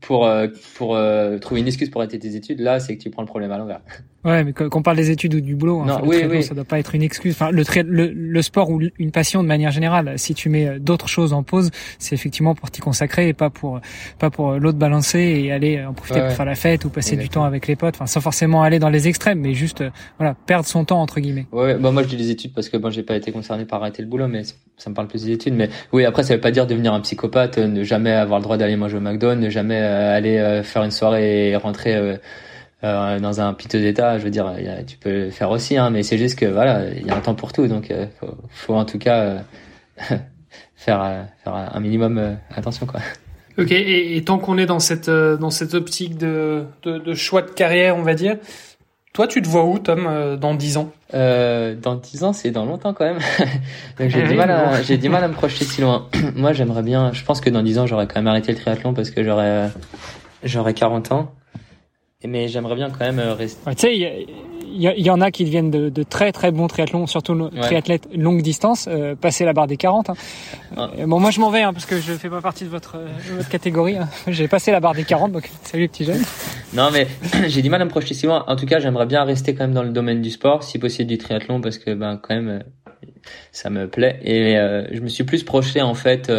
pour 0.00 0.26
euh, 0.26 0.48
pour 0.74 0.98
trouver 1.40 1.60
une 1.60 1.66
excuse 1.68 1.90
pour 1.90 2.00
arrêter 2.00 2.18
tes 2.18 2.34
études, 2.36 2.60
là 2.60 2.80
c'est 2.80 2.96
que 2.96 3.02
tu 3.02 3.10
prends 3.10 3.22
le 3.22 3.28
problème 3.28 3.52
à 3.52 3.58
l'envers. 3.58 3.80
Ouais, 4.26 4.42
mais 4.42 4.52
qu'on 4.52 4.82
parle 4.82 4.96
des 4.96 5.12
études 5.12 5.34
ou 5.34 5.40
du 5.40 5.54
boulot, 5.54 5.82
hein, 5.82 6.00
oui, 6.04 6.24
oui. 6.28 6.42
ça 6.42 6.52
doit 6.52 6.64
pas 6.64 6.80
être 6.80 6.96
une 6.96 7.02
excuse. 7.02 7.34
Enfin, 7.34 7.52
le, 7.52 7.62
le, 7.84 8.10
le 8.12 8.42
sport 8.42 8.68
ou 8.70 8.80
une 8.98 9.12
passion 9.12 9.40
de 9.40 9.46
manière 9.46 9.70
générale, 9.70 10.14
si 10.16 10.34
tu 10.34 10.48
mets 10.48 10.66
euh, 10.66 10.78
d'autres 10.80 11.06
choses 11.06 11.32
en 11.32 11.44
pause, 11.44 11.70
c'est 12.00 12.16
effectivement 12.16 12.56
pour 12.56 12.68
t'y 12.72 12.80
consacrer 12.80 13.28
et 13.28 13.34
pas 13.34 13.50
pour 13.50 13.80
pas 14.18 14.30
pour 14.30 14.54
l'autre 14.54 14.78
balancer 14.78 15.20
et 15.20 15.52
aller 15.52 15.84
en 15.84 15.92
profiter 15.92 16.22
pour 16.22 16.32
faire 16.32 16.44
la 16.44 16.56
fête 16.56 16.84
ou 16.84 16.88
passer 16.88 17.16
du 17.16 17.28
temps 17.28 17.44
avec 17.44 17.68
les 17.68 17.76
potes. 17.76 17.94
Enfin, 17.94 18.06
sans 18.06 18.20
forcément 18.20 18.64
aller 18.64 18.80
dans 18.80 18.88
les 18.88 19.06
extrêmes, 19.06 19.38
mais 19.38 19.54
juste 19.54 19.82
euh, 19.82 19.90
voilà 20.18 20.34
perdre 20.34 20.66
son 20.66 20.84
temps 20.84 21.00
entre 21.00 21.20
guillemets. 21.20 21.46
Ouais, 21.52 21.76
bah 21.76 21.92
moi 21.92 22.02
je 22.02 22.08
dis 22.08 22.16
les 22.16 22.30
études 22.30 22.52
parce 22.52 22.68
que 22.68 22.76
bon 22.76 22.90
j'ai 22.90 23.04
pas 23.04 23.14
été 23.14 23.30
concerné 23.30 23.64
par 23.64 23.80
arrêter 23.80 24.02
le 24.02 24.08
boulot, 24.08 24.26
mais 24.26 24.42
ça 24.76 24.90
me 24.90 24.94
parle 24.96 25.06
plus 25.06 25.24
des 25.24 25.30
études. 25.30 25.54
Mais 25.54 25.70
oui, 25.92 26.04
après 26.04 26.24
ça 26.24 26.34
veut 26.34 26.40
pas 26.40 26.50
dire 26.50 26.66
devenir 26.66 26.92
un 26.94 27.00
psychopathe, 27.00 27.58
ne 27.58 27.84
jamais 27.84 28.10
avoir 28.10 28.40
le 28.40 28.42
droit 28.42 28.56
d'aller 28.56 28.74
manger 28.74 28.96
au 28.96 29.00
McDo, 29.00 29.36
ne 29.36 29.50
jamais 29.50 29.76
aller 29.78 30.62
faire 30.64 30.82
une 30.82 30.90
soirée 30.90 31.50
et 31.50 31.56
rentrer 31.56 32.18
euh, 32.84 33.18
dans 33.20 33.40
un 33.40 33.54
piteux 33.54 33.84
état, 33.86 34.18
je 34.18 34.24
veux 34.24 34.30
dire, 34.30 34.52
tu 34.86 34.96
peux 34.98 35.10
le 35.10 35.30
faire 35.30 35.50
aussi, 35.50 35.76
hein, 35.76 35.90
mais 35.90 36.02
c'est 36.02 36.18
juste 36.18 36.38
que 36.38 36.46
voilà, 36.46 36.88
il 36.90 37.06
y 37.06 37.10
a 37.10 37.16
un 37.16 37.20
temps 37.20 37.34
pour 37.34 37.52
tout, 37.52 37.66
donc 37.66 37.90
euh, 37.90 38.06
faut, 38.20 38.36
faut, 38.50 38.74
en 38.74 38.84
tout 38.84 38.98
cas 38.98 39.18
euh, 39.20 39.38
faire, 40.76 41.26
faire 41.42 41.54
un 41.54 41.80
minimum 41.80 42.36
attention, 42.54 42.86
quoi. 42.86 43.00
Ok, 43.58 43.72
et, 43.72 44.16
et 44.16 44.22
tant 44.22 44.38
qu'on 44.38 44.58
est 44.58 44.66
dans 44.66 44.80
cette 44.80 45.08
dans 45.08 45.48
cette 45.48 45.72
optique 45.72 46.18
de, 46.18 46.64
de, 46.82 46.98
de, 46.98 47.14
choix 47.14 47.40
de 47.40 47.50
carrière, 47.50 47.96
on 47.96 48.02
va 48.02 48.12
dire, 48.12 48.36
toi, 49.14 49.26
tu 49.26 49.40
te 49.40 49.48
vois 49.48 49.64
où, 49.64 49.78
Tom, 49.78 50.36
dans 50.38 50.54
10 50.54 50.76
ans? 50.76 50.92
Euh, 51.14 51.74
Dans 51.74 51.94
10 51.94 52.24
ans, 52.24 52.32
c'est 52.32 52.50
dans 52.50 52.64
longtemps 52.64 52.92
quand 52.92 53.04
même. 53.04 53.18
Donc 53.98 54.10
j'ai 54.10 54.26
du 54.26 54.34
mal 54.34 54.50
à 54.50 54.82
j'ai 54.82 54.98
du 54.98 55.08
mal 55.08 55.22
à 55.22 55.28
me 55.28 55.34
projeter 55.34 55.64
si 55.64 55.80
loin. 55.80 56.08
Moi, 56.34 56.52
j'aimerais 56.52 56.82
bien. 56.82 57.12
Je 57.12 57.24
pense 57.24 57.40
que 57.40 57.48
dans 57.48 57.62
10 57.62 57.78
ans, 57.78 57.86
j'aurais 57.86 58.06
quand 58.06 58.16
même 58.16 58.26
arrêté 58.26 58.52
le 58.52 58.58
triathlon 58.58 58.92
parce 58.92 59.10
que 59.10 59.22
j'aurais 59.22 59.70
j'aurais 60.42 60.74
40 60.74 61.12
ans 61.12 61.32
mais 62.24 62.48
j'aimerais 62.48 62.74
bien 62.74 62.90
quand 62.90 63.04
même 63.04 63.18
euh, 63.18 63.34
rester. 63.34 63.70
tu 63.74 63.80
sais, 63.80 64.26
il 64.78 64.82
y, 64.82 65.10
en 65.10 65.20
a 65.20 65.30
qui 65.30 65.44
deviennent 65.44 65.70
de, 65.70 65.88
de, 65.88 66.02
très 66.02 66.32
très 66.32 66.50
bons 66.50 66.66
triathlons, 66.66 67.06
surtout 67.06 67.34
ouais. 67.34 67.60
triathlètes 67.60 68.08
longue 68.14 68.42
distance, 68.42 68.88
euh, 68.90 69.14
passer 69.14 69.44
la 69.44 69.54
barre 69.54 69.66
des 69.66 69.76
40. 69.78 70.10
Hein. 70.10 70.14
Bon, 71.06 71.18
moi 71.18 71.30
je 71.30 71.40
m'en 71.40 71.50
vais 71.50 71.62
hein, 71.62 71.72
parce 71.72 71.86
que 71.86 71.98
je 71.98 72.12
fais 72.12 72.28
pas 72.28 72.42
partie 72.42 72.64
de 72.64 72.68
votre, 72.68 72.98
de 72.98 73.36
votre 73.36 73.48
catégorie. 73.48 73.96
Hein. 73.96 74.08
J'ai 74.28 74.48
passé 74.48 74.72
la 74.72 74.80
barre 74.80 74.94
des 74.94 75.04
40, 75.04 75.32
donc 75.32 75.48
salut 75.62 75.88
petit 75.88 76.04
jeune. 76.04 76.22
Non, 76.74 76.90
mais 76.92 77.06
j'ai 77.48 77.62
du 77.62 77.70
mal 77.70 77.80
à 77.80 77.84
me 77.84 77.90
projeter 77.90 78.12
si 78.12 78.26
loin. 78.26 78.44
En 78.48 78.56
tout 78.56 78.66
cas, 78.66 78.80
j'aimerais 78.80 79.06
bien 79.06 79.24
rester 79.24 79.54
quand 79.54 79.64
même 79.64 79.74
dans 79.74 79.82
le 79.82 79.90
domaine 79.90 80.20
du 80.20 80.30
sport, 80.30 80.62
si 80.62 80.78
possible 80.78 81.08
du 81.08 81.16
triathlon, 81.16 81.60
parce 81.60 81.78
que 81.78 81.94
ben 81.94 82.18
quand 82.22 82.34
même 82.34 82.48
euh, 82.48 82.98
ça 83.52 83.70
me 83.70 83.88
plaît. 83.88 84.18
Et 84.22 84.58
euh, 84.58 84.86
je 84.92 85.00
me 85.00 85.08
suis 85.08 85.24
plus 85.24 85.42
projeté 85.42 85.80
en 85.80 85.94
fait 85.94 86.30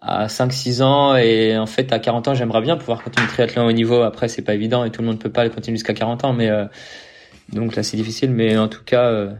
à 0.00 0.26
5-6 0.26 0.82
ans 0.82 1.16
et 1.16 1.56
en 1.56 1.66
fait 1.66 1.92
à 1.92 1.98
40 1.98 2.28
ans 2.28 2.34
j'aimerais 2.34 2.60
bien 2.60 2.76
pouvoir 2.76 3.02
continuer 3.02 3.26
le 3.26 3.32
triathlon 3.32 3.66
au 3.66 3.72
niveau. 3.72 4.02
Après 4.02 4.28
c'est 4.28 4.42
pas 4.42 4.54
évident 4.54 4.84
et 4.84 4.90
tout 4.90 5.02
le 5.02 5.08
monde 5.08 5.18
peut 5.18 5.30
pas 5.30 5.44
le 5.44 5.50
continuer 5.50 5.76
jusqu'à 5.76 5.94
40 5.94 6.24
ans 6.24 6.32
mais 6.32 6.50
euh, 6.50 6.66
donc 7.52 7.76
là 7.76 7.82
c'est 7.82 7.96
difficile. 7.96 8.30
Mais 8.30 8.58
en 8.58 8.68
tout 8.68 8.84
cas 8.84 9.04
euh, 9.04 9.32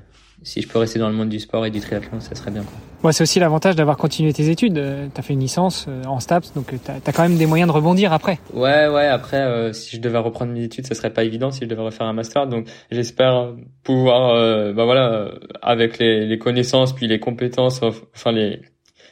si 0.43 0.63
je 0.63 0.69
peux 0.69 0.79
rester 0.79 0.99
dans 0.99 1.09
le 1.09 1.15
monde 1.15 1.29
du 1.29 1.41
sport 1.41 1.67
et 1.67 1.71
du 1.71 1.81
triathlon 1.81 2.21
ça 2.21 2.35
serait 2.35 2.51
bien 2.51 2.63
quoi. 2.63 2.73
Ouais, 3.05 3.13
c'est 3.13 3.23
aussi 3.23 3.39
l'avantage 3.39 3.77
d'avoir 3.77 3.99
continué 3.99 4.33
tes 4.33 4.49
études. 4.49 4.79
Euh, 4.79 5.07
tu 5.15 5.21
as 5.21 5.23
fait 5.23 5.35
une 5.35 5.41
licence 5.41 5.87
en 6.07 6.19
STAPS 6.19 6.55
donc 6.55 6.69
tu 6.69 6.91
as, 6.91 7.13
quand 7.13 7.23
même 7.23 7.37
des 7.37 7.47
moyens 7.47 7.69
de 7.69 7.75
rebondir 7.75 8.13
après. 8.15 8.39
Ouais 8.55 8.89
ouais 8.89 9.07
après 9.07 9.73
si 9.75 9.97
je 9.97 10.01
devais 10.01 10.19
reprendre 10.19 10.53
mes 10.53 10.65
études 10.65 10.87
ça 10.87 10.95
serait 10.95 11.13
pas 11.13 11.25
évident. 11.25 11.51
Si 11.51 11.61
je 11.61 11.67
devais 11.67 11.83
refaire 11.83 12.07
un 12.07 12.15
master 12.15 12.47
donc 12.47 12.67
j'espère 12.91 13.53
pouvoir 13.85 14.73
bah 14.73 14.85
voilà 14.85 15.33
avec 15.61 15.99
les, 15.99 16.27
les 16.27 16.39
connaissances 16.39 16.95
puis 16.95 17.07
les 17.07 17.21
compétences 17.21 17.83
enfin 17.83 18.33
les 18.33 18.61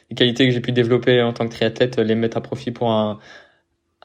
les 0.09 0.15
qualités 0.15 0.45
que 0.47 0.53
j'ai 0.53 0.61
pu 0.61 0.71
développer 0.71 1.21
en 1.21 1.33
tant 1.33 1.47
que 1.47 1.53
triathlète, 1.53 1.97
les 1.97 2.15
mettre 2.15 2.37
à 2.37 2.41
profit 2.41 2.71
pour 2.71 2.91
un, 2.91 3.19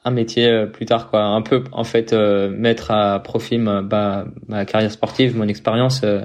un 0.03 0.11
métier 0.11 0.47
euh, 0.47 0.65
plus 0.65 0.85
tard 0.85 1.09
quoi. 1.09 1.23
Un 1.23 1.41
peu 1.41 1.63
en 1.71 1.83
fait 1.83 2.13
euh, 2.13 2.49
mettre 2.49 2.91
à 2.91 3.21
profit 3.21 3.57
ma, 3.57 3.81
bah, 3.81 4.25
ma, 4.47 4.65
carrière 4.65 4.91
sportive 4.91 5.35
mon 5.35 5.47
expérience 5.47 6.01
euh, 6.03 6.21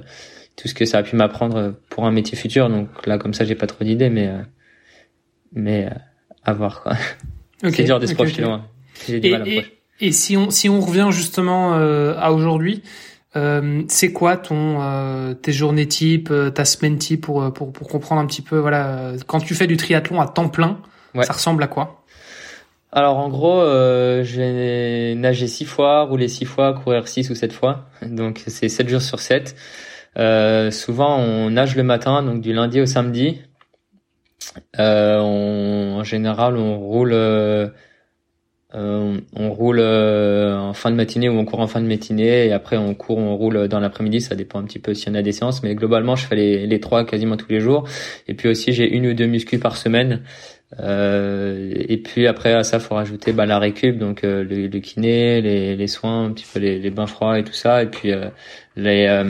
tout 0.56 0.68
ce 0.68 0.74
que 0.74 0.86
ça 0.86 0.98
a 0.98 1.02
pu 1.02 1.16
m'apprendre 1.16 1.74
pour 1.90 2.06
un 2.06 2.10
métier 2.10 2.36
futur. 2.36 2.68
Donc 2.68 3.06
là 3.06 3.18
comme 3.18 3.34
ça 3.34 3.44
j'ai 3.44 3.54
pas 3.54 3.66
trop 3.66 3.84
d'idées 3.84 4.10
mais 4.10 4.30
mais 5.52 5.88
à 6.44 6.52
voir 6.52 6.82
quoi. 6.82 6.96
C'est 7.62 7.84
dur 7.84 8.00
de 8.00 8.06
se 8.06 8.14
projeter 8.14 8.42
loin 8.42 8.66
et, 9.08 9.64
et, 10.00 10.12
si 10.12 10.36
on 10.36 10.50
si 10.50 10.68
on 10.68 10.80
revient 10.80 11.08
justement 11.10 11.74
à 11.74 12.30
aujourd'hui 12.30 12.82
euh, 13.36 13.82
c'est 13.88 14.12
quoi 14.12 14.36
ton 14.36 14.80
euh, 14.80 15.34
tes 15.34 15.52
journées 15.52 15.86
type, 15.86 16.30
euh, 16.30 16.50
ta 16.50 16.64
semaine 16.64 16.96
type 16.96 17.22
pour, 17.22 17.52
pour 17.52 17.72
pour 17.72 17.88
comprendre 17.88 18.20
un 18.20 18.26
petit 18.26 18.42
peu 18.42 18.56
voilà 18.58 19.12
quand 19.26 19.40
tu 19.40 19.54
fais 19.54 19.66
du 19.66 19.76
triathlon 19.76 20.20
à 20.20 20.26
temps 20.26 20.48
plein, 20.48 20.78
ça 21.22 21.32
ressemble 21.32 21.62
à 21.62 21.66
quoi? 21.66 22.02
Alors 22.92 23.18
en 23.18 23.28
gros, 23.28 23.60
euh, 23.60 24.24
j'ai 24.24 25.14
nagé 25.16 25.48
six 25.48 25.66
fois, 25.66 26.04
roulé 26.04 26.28
six 26.28 26.46
fois, 26.46 26.72
courir 26.72 27.08
six 27.08 27.28
ou 27.28 27.34
sept 27.34 27.52
fois, 27.52 27.86
donc 28.02 28.42
c'est 28.46 28.68
sept 28.68 28.88
jours 28.88 29.02
sur 29.02 29.20
sept. 29.20 29.54
souvent 30.72 31.18
on 31.18 31.50
nage 31.50 31.76
le 31.76 31.82
matin, 31.82 32.22
donc 32.22 32.40
du 32.40 32.54
lundi 32.54 32.80
au 32.80 32.86
samedi. 32.86 33.42
On, 34.78 35.96
en 35.98 36.04
général, 36.04 36.56
on 36.56 36.78
roule 36.78 37.12
euh, 38.74 39.20
on 39.36 39.50
roule 39.50 39.78
euh, 39.78 40.58
en 40.58 40.72
fin 40.72 40.90
de 40.90 40.96
matinée 40.96 41.28
ou 41.28 41.38
on 41.38 41.44
court 41.44 41.60
en 41.60 41.68
fin 41.68 41.80
de 41.80 41.86
matinée 41.86 42.46
et 42.46 42.52
après 42.52 42.76
on 42.76 42.94
court 42.94 43.18
on 43.18 43.36
roule 43.36 43.68
dans 43.68 43.78
l'après-midi. 43.78 44.20
Ça 44.20 44.34
dépend 44.34 44.58
un 44.58 44.64
petit 44.64 44.80
peu 44.80 44.92
si 44.92 45.08
on 45.08 45.14
a 45.14 45.22
des 45.22 45.32
séances 45.32 45.62
mais 45.62 45.74
globalement 45.74 46.16
je 46.16 46.26
fais 46.26 46.34
les, 46.34 46.66
les 46.66 46.80
trois 46.80 47.04
quasiment 47.06 47.36
tous 47.36 47.50
les 47.50 47.60
jours. 47.60 47.88
Et 48.26 48.34
puis 48.34 48.48
aussi 48.48 48.72
j'ai 48.72 48.88
une 48.88 49.06
ou 49.06 49.14
deux 49.14 49.26
muscu 49.26 49.58
par 49.58 49.76
semaine. 49.76 50.22
Euh, 50.80 51.72
et 51.76 51.96
puis 51.98 52.26
après 52.26 52.52
à 52.52 52.64
ça 52.64 52.80
faut 52.80 52.96
rajouter 52.96 53.32
bah, 53.32 53.46
la 53.46 53.60
récup 53.60 53.98
donc 53.98 54.22
le, 54.22 54.42
le, 54.42 54.80
kiné 54.80 55.40
les, 55.40 55.76
les 55.76 55.86
soins 55.86 56.24
un 56.24 56.32
petit 56.32 56.44
peu 56.52 56.58
les, 56.58 56.80
les, 56.80 56.90
bains 56.90 57.06
froids 57.06 57.38
et 57.38 57.44
tout 57.44 57.52
ça. 57.52 57.84
Et 57.84 57.86
puis 57.86 58.10
les 58.74 59.24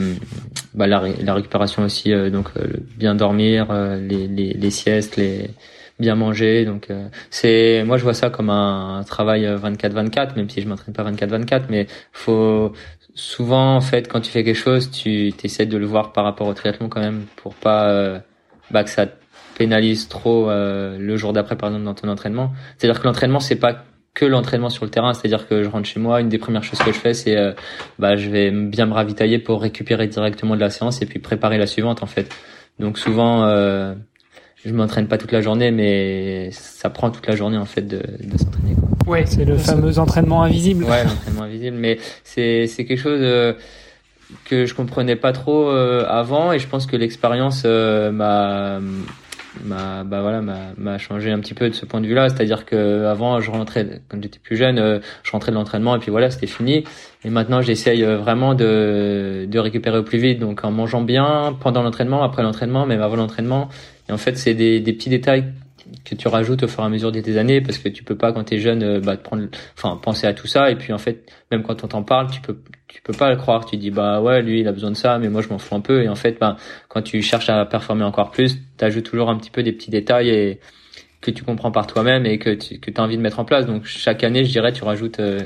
bah, 0.72 0.86
la, 0.86 1.04
la, 1.22 1.34
récupération 1.34 1.82
aussi 1.82 2.10
donc 2.30 2.48
bien 2.96 3.14
dormir 3.14 3.68
les, 4.00 4.26
les 4.28 4.70
siestes 4.70 5.18
les 5.18 5.50
bien 5.98 6.14
manger. 6.14 6.64
Donc 6.64 6.90
euh, 6.90 7.08
c'est 7.30 7.84
moi 7.84 7.96
je 7.96 8.02
vois 8.02 8.14
ça 8.14 8.30
comme 8.30 8.50
un, 8.50 9.02
travail 9.06 9.44
24/24, 9.44 10.18
euh, 10.18 10.36
même 10.36 10.50
si 10.50 10.60
je 10.60 10.68
m'entraîne 10.68 10.94
pas 10.94 11.04
24/24, 11.04 11.64
mais 11.68 11.86
faut 12.12 12.72
souvent 13.14 13.76
en 13.76 13.80
fait 13.80 14.08
quand 14.08 14.20
tu 14.20 14.30
fais 14.30 14.44
quelque 14.44 14.56
chose, 14.56 14.90
tu 14.90 15.32
essaies 15.42 15.66
de 15.66 15.76
le 15.76 15.86
voir 15.86 16.12
par 16.12 16.24
rapport 16.24 16.46
au 16.46 16.54
triathlon 16.54 16.88
quand 16.88 17.00
même 17.00 17.24
pour 17.36 17.54
pas 17.54 17.88
euh, 17.90 18.18
bah, 18.70 18.84
que 18.84 18.90
ça 18.90 19.06
pénalise 19.56 20.08
trop 20.08 20.50
le 20.50 21.16
jour 21.16 21.32
d'après 21.32 21.56
par 21.56 21.70
exemple 21.70 21.86
dans 21.86 21.94
ton 21.94 22.08
entraînement. 22.08 22.52
C'est-à-dire 22.76 23.00
que 23.00 23.06
l'entraînement 23.06 23.40
c'est 23.40 23.56
pas 23.56 23.84
que 24.12 24.26
l'entraînement 24.26 24.70
sur 24.70 24.84
le 24.84 24.90
terrain, 24.90 25.12
c'est-à-dire 25.14 25.46
que 25.46 25.62
je 25.62 25.68
rentre 25.68 25.86
chez 25.86 26.00
moi, 26.00 26.20
une 26.20 26.28
des 26.28 26.38
premières 26.38 26.62
choses 26.62 26.78
que 26.78 26.92
je 26.92 26.98
fais, 26.98 27.14
c'est 27.14 27.36
bah 27.98 28.16
je 28.16 28.28
vais 28.28 28.50
bien 28.50 28.84
me 28.84 28.92
ravitailler 28.92 29.38
pour 29.38 29.62
récupérer 29.62 30.08
directement 30.08 30.56
de 30.56 30.60
la 30.60 30.68
séance 30.68 31.00
et 31.00 31.06
puis 31.06 31.20
préparer 31.20 31.56
la 31.56 31.66
suivante 31.66 32.02
en 32.02 32.06
fait. 32.06 32.30
Donc 32.78 32.98
souvent, 32.98 33.44
euh, 33.44 33.94
je 34.66 34.72
m'entraîne 34.72 35.06
pas 35.06 35.16
toute 35.16 35.32
la 35.32 35.40
journée, 35.40 35.70
mais 35.70 36.50
ça 36.50 36.90
prend 36.90 37.10
toute 37.10 37.26
la 37.26 37.36
journée 37.36 37.56
en 37.56 37.64
fait 37.64 37.82
de, 37.82 37.98
de 37.98 38.36
s'entraîner. 38.36 38.74
Ouais, 39.06 39.24
c'est 39.24 39.44
le 39.44 39.56
fameux 39.56 39.98
entraînement 40.00 40.42
invisible. 40.42 40.84
Ouais, 40.84 41.04
l'entraînement 41.04 41.42
invisible, 41.42 41.76
mais 41.78 41.98
c'est 42.24 42.66
c'est 42.66 42.84
quelque 42.84 43.00
chose 43.00 43.20
euh, 43.22 43.52
que 44.44 44.66
je 44.66 44.74
comprenais 44.74 45.14
pas 45.14 45.32
trop 45.32 45.70
euh, 45.70 46.04
avant, 46.08 46.52
et 46.52 46.58
je 46.58 46.66
pense 46.66 46.86
que 46.86 46.96
l'expérience 46.96 47.62
euh, 47.64 48.10
m'a 48.10 48.80
m'a 49.64 50.04
bah 50.04 50.20
voilà 50.20 50.42
m'a 50.76 50.98
changé 50.98 51.30
un 51.30 51.38
petit 51.38 51.54
peu 51.54 51.70
de 51.70 51.74
ce 51.74 51.86
point 51.86 52.02
de 52.02 52.06
vue-là 52.06 52.28
c'est-à-dire 52.28 52.66
que 52.66 53.06
avant 53.06 53.40
je 53.40 53.50
rentrais 53.50 54.02
quand 54.06 54.22
j'étais 54.22 54.38
plus 54.38 54.54
jeune 54.54 55.00
je 55.22 55.30
rentrais 55.30 55.50
de 55.50 55.56
l'entraînement 55.56 55.96
et 55.96 55.98
puis 55.98 56.10
voilà 56.10 56.30
c'était 56.30 56.46
fini 56.46 56.84
et 57.24 57.30
maintenant 57.30 57.62
j'essaye 57.62 58.02
vraiment 58.02 58.54
de 58.54 59.46
de 59.48 59.58
récupérer 59.58 59.96
au 59.96 60.02
plus 60.02 60.18
vite 60.18 60.40
donc 60.40 60.62
en 60.62 60.70
mangeant 60.70 61.00
bien 61.00 61.56
pendant 61.58 61.82
l'entraînement 61.82 62.22
après 62.22 62.42
l'entraînement 62.42 62.84
même 62.84 63.00
avant 63.00 63.16
l'entraînement 63.16 63.70
et 64.08 64.12
en 64.12 64.18
fait, 64.18 64.36
c'est 64.36 64.54
des, 64.54 64.80
des 64.80 64.92
petits 64.92 65.10
détails 65.10 65.44
que 66.04 66.14
tu 66.14 66.28
rajoutes 66.28 66.62
au 66.62 66.68
fur 66.68 66.82
et 66.82 66.86
à 66.86 66.88
mesure 66.88 67.12
de 67.12 67.20
tes 67.20 67.38
années 67.38 67.60
parce 67.60 67.78
que 67.78 67.88
tu 67.88 68.02
peux 68.02 68.16
pas 68.16 68.32
quand 68.32 68.44
tu 68.44 68.54
es 68.54 68.58
jeune 68.58 68.82
euh, 68.82 69.00
bah, 69.00 69.16
te 69.16 69.22
prendre 69.22 69.46
enfin 69.76 69.96
penser 69.96 70.26
à 70.26 70.34
tout 70.34 70.46
ça. 70.46 70.70
Et 70.70 70.76
puis 70.76 70.92
en 70.92 70.98
fait 70.98 71.30
même 71.50 71.62
quand 71.62 71.84
on 71.84 71.88
t'en 71.88 72.02
parle 72.02 72.30
tu 72.30 72.40
peux 72.40 72.58
tu 72.88 73.02
peux 73.02 73.12
pas 73.12 73.30
le 73.30 73.36
croire. 73.36 73.66
Tu 73.66 73.76
dis 73.76 73.90
bah 73.90 74.20
ouais 74.20 74.42
lui 74.42 74.60
il 74.60 74.68
a 74.68 74.72
besoin 74.72 74.90
de 74.90 74.96
ça 74.96 75.18
mais 75.18 75.28
moi 75.28 75.42
je 75.42 75.48
m'en 75.48 75.58
fous 75.58 75.74
un 75.74 75.80
peu. 75.80 76.02
Et 76.02 76.08
en 76.08 76.14
fait 76.14 76.38
bah, 76.40 76.56
quand 76.88 77.02
tu 77.02 77.22
cherches 77.22 77.48
à 77.48 77.64
performer 77.66 78.04
encore 78.04 78.30
plus 78.30 78.58
tu 78.78 78.84
ajoutes 78.84 79.04
toujours 79.04 79.30
un 79.30 79.36
petit 79.36 79.50
peu 79.50 79.62
des 79.62 79.72
petits 79.72 79.90
détails 79.90 80.28
et 80.30 80.60
que 81.20 81.30
tu 81.30 81.44
comprends 81.44 81.70
par 81.72 81.86
toi-même 81.86 82.26
et 82.26 82.38
que 82.38 82.50
tu 82.50 82.78
que 82.78 82.90
as 82.96 83.02
envie 83.02 83.16
de 83.16 83.22
mettre 83.22 83.38
en 83.38 83.44
place. 83.44 83.66
Donc 83.66 83.84
chaque 83.84 84.24
année 84.24 84.44
je 84.44 84.50
dirais 84.50 84.72
tu 84.72 84.84
rajoutes 84.84 85.20
euh, 85.20 85.40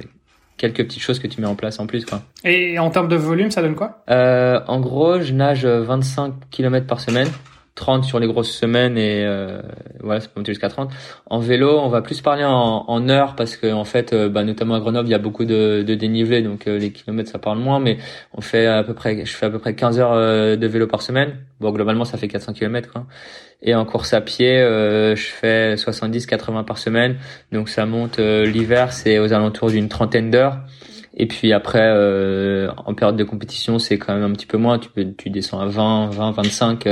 quelques 0.57 0.85
petites 0.85 1.03
choses 1.03 1.19
que 1.19 1.27
tu 1.27 1.41
mets 1.41 1.47
en 1.47 1.55
place 1.55 1.81
en 1.81 1.87
plus 1.87 2.05
quoi. 2.05 2.23
Et 2.45 2.79
en 2.79 2.91
termes 2.91 3.09
de 3.09 3.17
volume 3.17 3.51
ça 3.51 3.63
donne 3.63 3.75
quoi? 3.75 4.03
Euh, 4.11 4.61
En 4.69 4.81
gros 4.81 5.21
je 5.21 5.33
nage 5.33 5.67
25 5.67 6.35
km 6.51 6.87
par 6.87 7.01
semaine 7.01 7.29
30 7.81 8.05
sur 8.05 8.21
les 8.21 8.27
grosses 8.27 8.53
semaines 8.53 8.99
et 8.99 9.25
euh, 9.25 9.63
voilà, 10.01 10.21
ça 10.21 10.29
peut 10.29 10.39
monter 10.39 10.53
jusqu'à 10.53 10.69
30. 10.69 10.91
En 11.27 11.41
vélo, 11.41 11.81
on 11.81 11.89
va 11.89 12.03
plus 12.03 12.21
parler 12.21 12.45
en, 12.45 13.09
heures 13.09 13.35
parce 13.35 13.57
que 13.57 13.73
en 13.73 13.85
fait, 13.85 14.13
euh, 14.13 14.29
bah, 14.29 14.45
notamment 14.45 14.75
à 14.75 14.81
Grenoble, 14.81 15.09
il 15.09 15.13
y 15.13 15.15
a 15.15 15.19
beaucoup 15.19 15.47
de, 15.47 15.83
de 15.83 15.95
dénivelé, 15.95 16.43
donc 16.43 16.67
euh, 16.67 16.79
les 16.79 16.93
kilomètres 16.93 17.31
ça 17.31 17.39
parle 17.39 17.59
moins, 17.59 17.81
mais 17.81 17.97
on 18.35 18.43
fait 18.43 18.67
à 18.67 18.85
peu 18.85 18.93
près, 18.93 19.25
je 19.25 19.33
fais 19.33 19.47
à 19.47 19.51
peu 19.51 19.59
près 19.59 19.75
15 19.75 19.99
heures 19.99 20.15
de 20.57 20.67
vélo 20.67 20.87
par 20.87 21.03
semaine. 21.03 21.39
Bon, 21.59 21.73
globalement, 21.73 22.05
ça 22.05 22.19
fait 22.19 22.29
400 22.29 22.53
km. 22.53 22.93
Et 23.63 23.75
en 23.75 23.85
course 23.85 24.13
à 24.13 24.21
pied, 24.21 24.59
je 24.59 25.27
fais 25.41 25.75
70-80 25.75 26.65
par 26.65 26.79
semaine, 26.79 27.17
donc 27.51 27.69
ça 27.69 27.87
monte 27.87 28.19
l'hiver, 28.19 28.93
c'est 28.93 29.19
aux 29.19 29.33
alentours 29.33 29.71
d'une 29.71 29.89
trentaine 29.89 30.31
d'heures. 30.31 30.59
Et 31.17 31.27
puis 31.27 31.53
après, 31.53 31.83
euh, 31.83 32.71
en 32.87 32.95
période 32.95 33.17
de 33.17 33.25
compétition, 33.25 33.79
c'est 33.79 33.99
quand 33.99 34.15
même 34.15 34.23
un 34.23 34.33
petit 34.33 34.47
peu 34.47 34.59
moins. 34.59 34.79
Tu 34.79 34.89
peux, 34.91 35.07
tu 35.17 35.29
descends 35.31 35.59
à 35.61 35.67
20, 35.67 36.11
20, 36.11 36.31
25, 36.31 36.89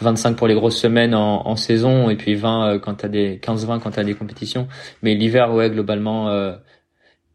25 0.00 0.36
pour 0.36 0.46
les 0.46 0.54
grosses 0.54 0.78
semaines 0.78 1.14
en, 1.14 1.46
en 1.46 1.56
saison, 1.56 2.08
et 2.10 2.16
puis 2.16 2.34
20 2.34 2.64
euh, 2.66 2.78
quand 2.78 2.94
t'as 2.94 3.08
des 3.08 3.38
15, 3.40 3.66
20 3.66 3.80
quand 3.80 3.90
t'as 3.90 4.04
des 4.04 4.14
compétitions. 4.14 4.68
Mais 5.02 5.14
l'hiver, 5.14 5.52
ouais, 5.52 5.68
globalement, 5.70 6.28
euh, 6.30 6.52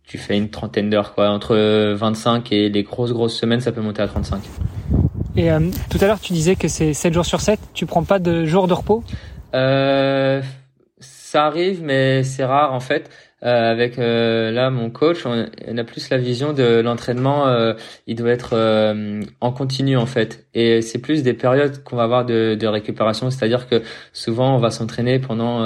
tu 0.03 0.18
fais 0.18 0.38
une 0.38 0.49
trentaine 0.49 0.89
d'heures, 0.89 1.13
quoi. 1.13 1.30
Entre 1.30 1.55
25 1.93 2.51
et 2.51 2.70
les 2.70 2.84
grosses 2.84 3.11
grosses 3.13 3.36
semaines, 3.38 3.61
ça 3.61 3.72
peut 3.72 3.82
monter 3.82 4.01
à 4.01 4.07
35. 4.07 4.41
Et 5.36 5.51
euh, 5.51 5.59
tout 5.91 5.99
à 6.01 6.07
l'heure, 6.07 6.20
tu 6.20 6.34
disais 6.34 6.55
que 6.55 6.68
c'est 6.68 6.93
7 6.93 7.13
jours 7.13 7.26
sur 7.26 7.41
7. 7.41 7.59
Tu 7.74 7.86
prends 7.86 8.03
pas 8.03 8.18
de 8.18 8.45
jours 8.45 8.68
de 8.68 8.74
repos? 8.74 9.03
Euh, 9.53 10.41
Ça 10.99 11.45
arrive, 11.45 11.84
mais 11.84 12.24
c'est 12.24 12.43
rare 12.45 12.74
en 12.74 12.80
fait. 12.80 13.09
Euh, 13.43 13.71
avec 13.71 13.99
euh, 13.99 14.51
là 14.51 14.71
mon 14.71 14.89
coach, 14.89 15.25
on, 15.25 15.77
a 15.77 15.83
plus 15.83 16.09
la 16.09 16.17
vision 16.17 16.53
de 16.53 16.79
l'entraînement. 16.79 17.47
Euh, 17.47 17.73
il 18.07 18.15
doit 18.15 18.31
être 18.31 18.53
euh, 18.53 19.21
en 19.41 19.51
continu 19.51 19.95
en 19.95 20.07
fait, 20.07 20.47
et 20.55 20.81
c'est 20.81 20.97
plus 20.99 21.21
des 21.21 21.33
périodes 21.33 21.83
qu'on 21.83 21.95
va 21.97 22.03
avoir 22.03 22.25
de, 22.25 22.55
de 22.59 22.67
récupération. 22.67 23.29
C'est-à-dire 23.29 23.67
que 23.67 23.83
souvent 24.11 24.55
on 24.55 24.59
va 24.59 24.71
s'entraîner 24.71 25.19
pendant 25.19 25.61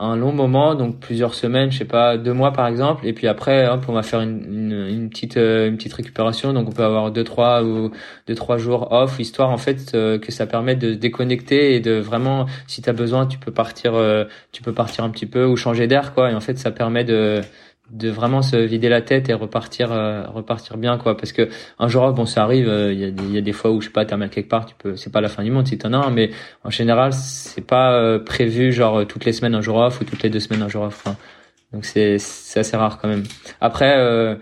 un 0.00 0.16
long 0.16 0.32
moment, 0.32 0.74
donc 0.74 0.98
plusieurs 0.98 1.34
semaines, 1.34 1.70
je 1.70 1.78
sais 1.78 1.84
pas, 1.84 2.16
deux 2.16 2.32
mois 2.32 2.52
par 2.52 2.66
exemple, 2.66 3.06
et 3.06 3.12
puis 3.12 3.26
après, 3.26 3.68
hop, 3.68 3.84
on 3.86 3.92
va 3.92 4.02
faire 4.02 4.22
une, 4.22 4.72
une, 4.88 5.10
petite 5.10 5.36
euh, 5.36 5.68
une 5.68 5.76
petite 5.76 5.92
récupération, 5.92 6.54
donc 6.54 6.68
on 6.68 6.72
peut 6.72 6.84
avoir 6.84 7.10
deux 7.10 7.22
trois 7.22 7.62
ou 7.62 7.90
deux 8.26 8.34
trois 8.34 8.56
jours 8.56 8.92
off, 8.92 9.20
histoire 9.20 9.50
en 9.50 9.58
fait 9.58 9.92
euh, 9.94 10.18
que 10.18 10.32
ça 10.32 10.46
permette 10.46 10.78
de 10.78 10.94
déconnecter 10.94 11.74
et 11.74 11.80
de 11.80 11.92
vraiment, 11.92 12.46
si 12.66 12.80
tu 12.80 12.88
as 12.88 12.94
besoin, 12.94 13.26
tu 13.26 13.38
peux 13.38 13.52
partir, 13.52 13.94
euh, 13.94 14.24
tu 14.52 14.62
peux 14.62 14.72
partir 14.72 15.04
un 15.04 15.10
petit 15.10 15.26
peu 15.26 15.44
ou 15.44 15.56
changer 15.56 15.86
d'air 15.86 16.14
quoi, 16.14 16.30
et 16.30 16.34
en 16.34 16.40
fait 16.40 16.58
ça 16.58 16.70
permet 16.70 17.04
de 17.04 17.42
de 17.90 18.08
vraiment 18.08 18.42
se 18.42 18.56
vider 18.56 18.88
la 18.88 19.02
tête 19.02 19.28
et 19.28 19.34
repartir 19.34 19.92
euh, 19.92 20.24
repartir 20.26 20.76
bien 20.76 20.98
quoi. 20.98 21.16
Parce 21.16 21.32
que 21.32 21.48
un 21.78 21.88
jour 21.88 22.12
bon 22.12 22.26
ça 22.26 22.42
arrive 22.42 22.68
euh, 22.68 22.92
il 22.92 23.00
y, 23.00 23.04
a 23.04 23.10
des, 23.10 23.24
y 23.30 23.38
a 23.38 23.40
des 23.40 23.52
fois 23.52 23.70
où 23.70 23.80
je 23.80 23.86
sais 23.86 23.92
pas 23.92 24.04
t'as 24.04 24.16
quelque 24.28 24.48
part 24.48 24.66
tu 24.66 24.74
peux 24.76 24.96
c'est 24.96 25.10
pas 25.12 25.20
la 25.20 25.28
fin 25.28 25.42
du 25.42 25.50
monde 25.50 25.66
si 25.66 25.78
t'en 25.78 25.92
as 25.92 25.98
un 25.98 26.10
mais 26.10 26.30
en 26.64 26.70
général 26.70 27.12
c'est 27.12 27.66
pas 27.66 27.92
euh, 27.92 28.18
prévu 28.18 28.72
genre 28.72 29.06
toutes 29.06 29.24
les 29.24 29.32
semaines 29.32 29.54
un 29.54 29.60
jour 29.60 29.76
off 29.76 30.00
ou 30.00 30.04
toutes 30.04 30.22
les 30.22 30.30
deux 30.30 30.40
semaines 30.40 30.62
un 30.62 30.68
jour 30.68 30.84
off 30.84 31.04
donc 31.72 31.84
c'est 31.84 32.18
c'est 32.18 32.60
assez 32.60 32.76
rare 32.76 32.98
quand 33.00 33.08
même. 33.08 33.24
Après 33.60 34.38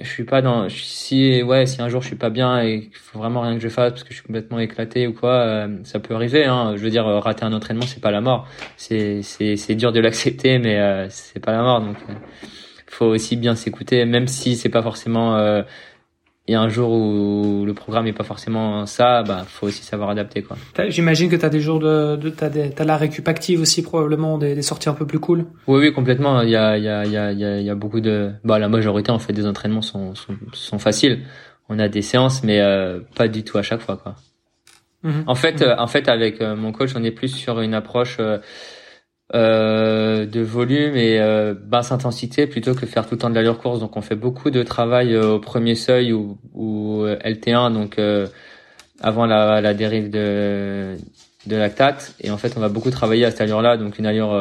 je 0.00 0.08
suis 0.08 0.24
pas 0.24 0.42
dans 0.42 0.68
si 0.68 1.42
ouais 1.42 1.66
si 1.66 1.80
un 1.80 1.88
jour 1.88 2.02
je 2.02 2.08
suis 2.08 2.16
pas 2.16 2.30
bien 2.30 2.60
et 2.60 2.80
qu'il 2.80 2.96
faut 2.96 3.18
vraiment 3.18 3.42
rien 3.42 3.54
que 3.54 3.60
je 3.60 3.68
fasse 3.68 3.92
parce 3.92 4.02
que 4.02 4.10
je 4.10 4.14
suis 4.14 4.26
complètement 4.26 4.58
éclaté 4.58 5.06
ou 5.06 5.12
quoi 5.12 5.68
ça 5.84 6.00
peut 6.00 6.14
arriver 6.14 6.44
hein 6.44 6.74
je 6.76 6.82
veux 6.82 6.90
dire 6.90 7.04
rater 7.04 7.44
un 7.44 7.52
entraînement 7.52 7.86
c'est 7.86 8.00
pas 8.00 8.10
la 8.10 8.20
mort 8.20 8.48
c'est 8.76 9.22
c'est 9.22 9.56
c'est 9.56 9.76
dur 9.76 9.92
de 9.92 10.00
l'accepter 10.06 10.58
mais 10.58 11.06
c'est 11.10 11.38
pas 11.38 11.52
la 11.52 11.62
mort 11.62 11.80
donc 11.80 11.96
faut 12.94 13.06
aussi 13.06 13.36
bien 13.36 13.54
s'écouter, 13.54 14.04
même 14.04 14.28
si 14.28 14.56
c'est 14.56 14.68
pas 14.68 14.82
forcément. 14.82 15.36
Euh, 16.50 16.54
a 16.54 16.60
un 16.60 16.68
jour 16.68 16.90
où 16.90 17.64
le 17.64 17.72
programme 17.72 18.06
est 18.06 18.12
pas 18.12 18.24
forcément 18.24 18.86
ça, 18.86 19.22
bah 19.22 19.44
faut 19.46 19.66
aussi 19.66 19.82
savoir 19.82 20.10
adapter 20.10 20.42
quoi. 20.42 20.56
J'imagine 20.88 21.30
que 21.30 21.36
tu 21.36 21.44
as 21.44 21.48
des 21.48 21.60
jours 21.60 21.78
de, 21.78 22.16
de 22.16 22.28
t'as, 22.28 22.50
des, 22.50 22.70
t'as 22.70 22.84
la 22.84 22.96
récup 22.96 23.26
active 23.28 23.60
aussi 23.60 23.82
probablement 23.82 24.36
des, 24.36 24.54
des, 24.54 24.62
sorties 24.62 24.88
un 24.88 24.94
peu 24.94 25.06
plus 25.06 25.20
cool. 25.20 25.46
Oui 25.66 25.80
oui 25.80 25.92
complètement. 25.92 26.42
Il 26.42 26.50
y 26.50 26.56
a 26.56 26.76
il 26.76 26.84
y 26.84 26.88
a 26.88 27.04
il 27.04 27.12
y 27.12 27.16
a 27.16 27.32
il 27.32 27.64
y 27.64 27.70
a, 27.70 27.74
beaucoup 27.74 28.00
de 28.00 28.32
bah 28.44 28.58
la 28.58 28.68
majorité 28.68 29.10
en 29.10 29.18
fait 29.18 29.32
des 29.32 29.46
entraînements 29.46 29.82
sont 29.82 30.14
sont, 30.14 30.36
sont 30.52 30.78
faciles. 30.78 31.22
On 31.68 31.78
a 31.78 31.88
des 31.88 32.02
séances 32.02 32.44
mais 32.44 32.60
euh, 32.60 33.00
pas 33.16 33.28
du 33.28 33.42
tout 33.42 33.56
à 33.56 33.62
chaque 33.62 33.80
fois 33.80 33.96
quoi. 33.96 34.16
Mhm. 35.02 35.24
En 35.26 35.34
fait 35.34 35.62
mhm. 35.62 35.76
en 35.78 35.86
fait 35.86 36.08
avec 36.08 36.42
euh, 36.42 36.56
mon 36.56 36.72
coach 36.72 36.90
on 36.94 37.04
est 37.04 37.10
plus 37.10 37.28
sur 37.28 37.60
une 37.60 37.74
approche 37.74 38.18
euh, 38.20 38.38
de 39.32 40.40
volume 40.40 40.96
et 40.96 41.18
euh, 41.18 41.54
basse 41.54 41.92
intensité 41.92 42.46
plutôt 42.46 42.74
que 42.74 42.86
faire 42.86 43.06
tout 43.06 43.14
le 43.14 43.18
temps 43.18 43.30
de 43.30 43.34
l'allure 43.34 43.58
course. 43.58 43.80
Donc 43.80 43.96
on 43.96 44.02
fait 44.02 44.16
beaucoup 44.16 44.50
de 44.50 44.62
travail 44.62 45.14
euh, 45.14 45.34
au 45.34 45.38
premier 45.40 45.74
seuil 45.74 46.12
ou, 46.12 46.38
ou 46.52 47.04
LT1, 47.06 47.72
donc 47.72 47.98
avant 49.00 49.26
la, 49.26 49.60
la, 49.60 49.74
dérive 49.74 50.10
de, 50.10 50.96
de 51.46 51.56
lactate. 51.56 52.14
Et 52.20 52.30
en 52.30 52.38
fait, 52.38 52.54
on 52.56 52.60
va 52.60 52.68
beaucoup 52.68 52.90
travailler 52.90 53.24
à 53.24 53.30
cette 53.30 53.40
allure-là. 53.40 53.76
Donc 53.76 53.98
une 53.98 54.06
allure, 54.06 54.32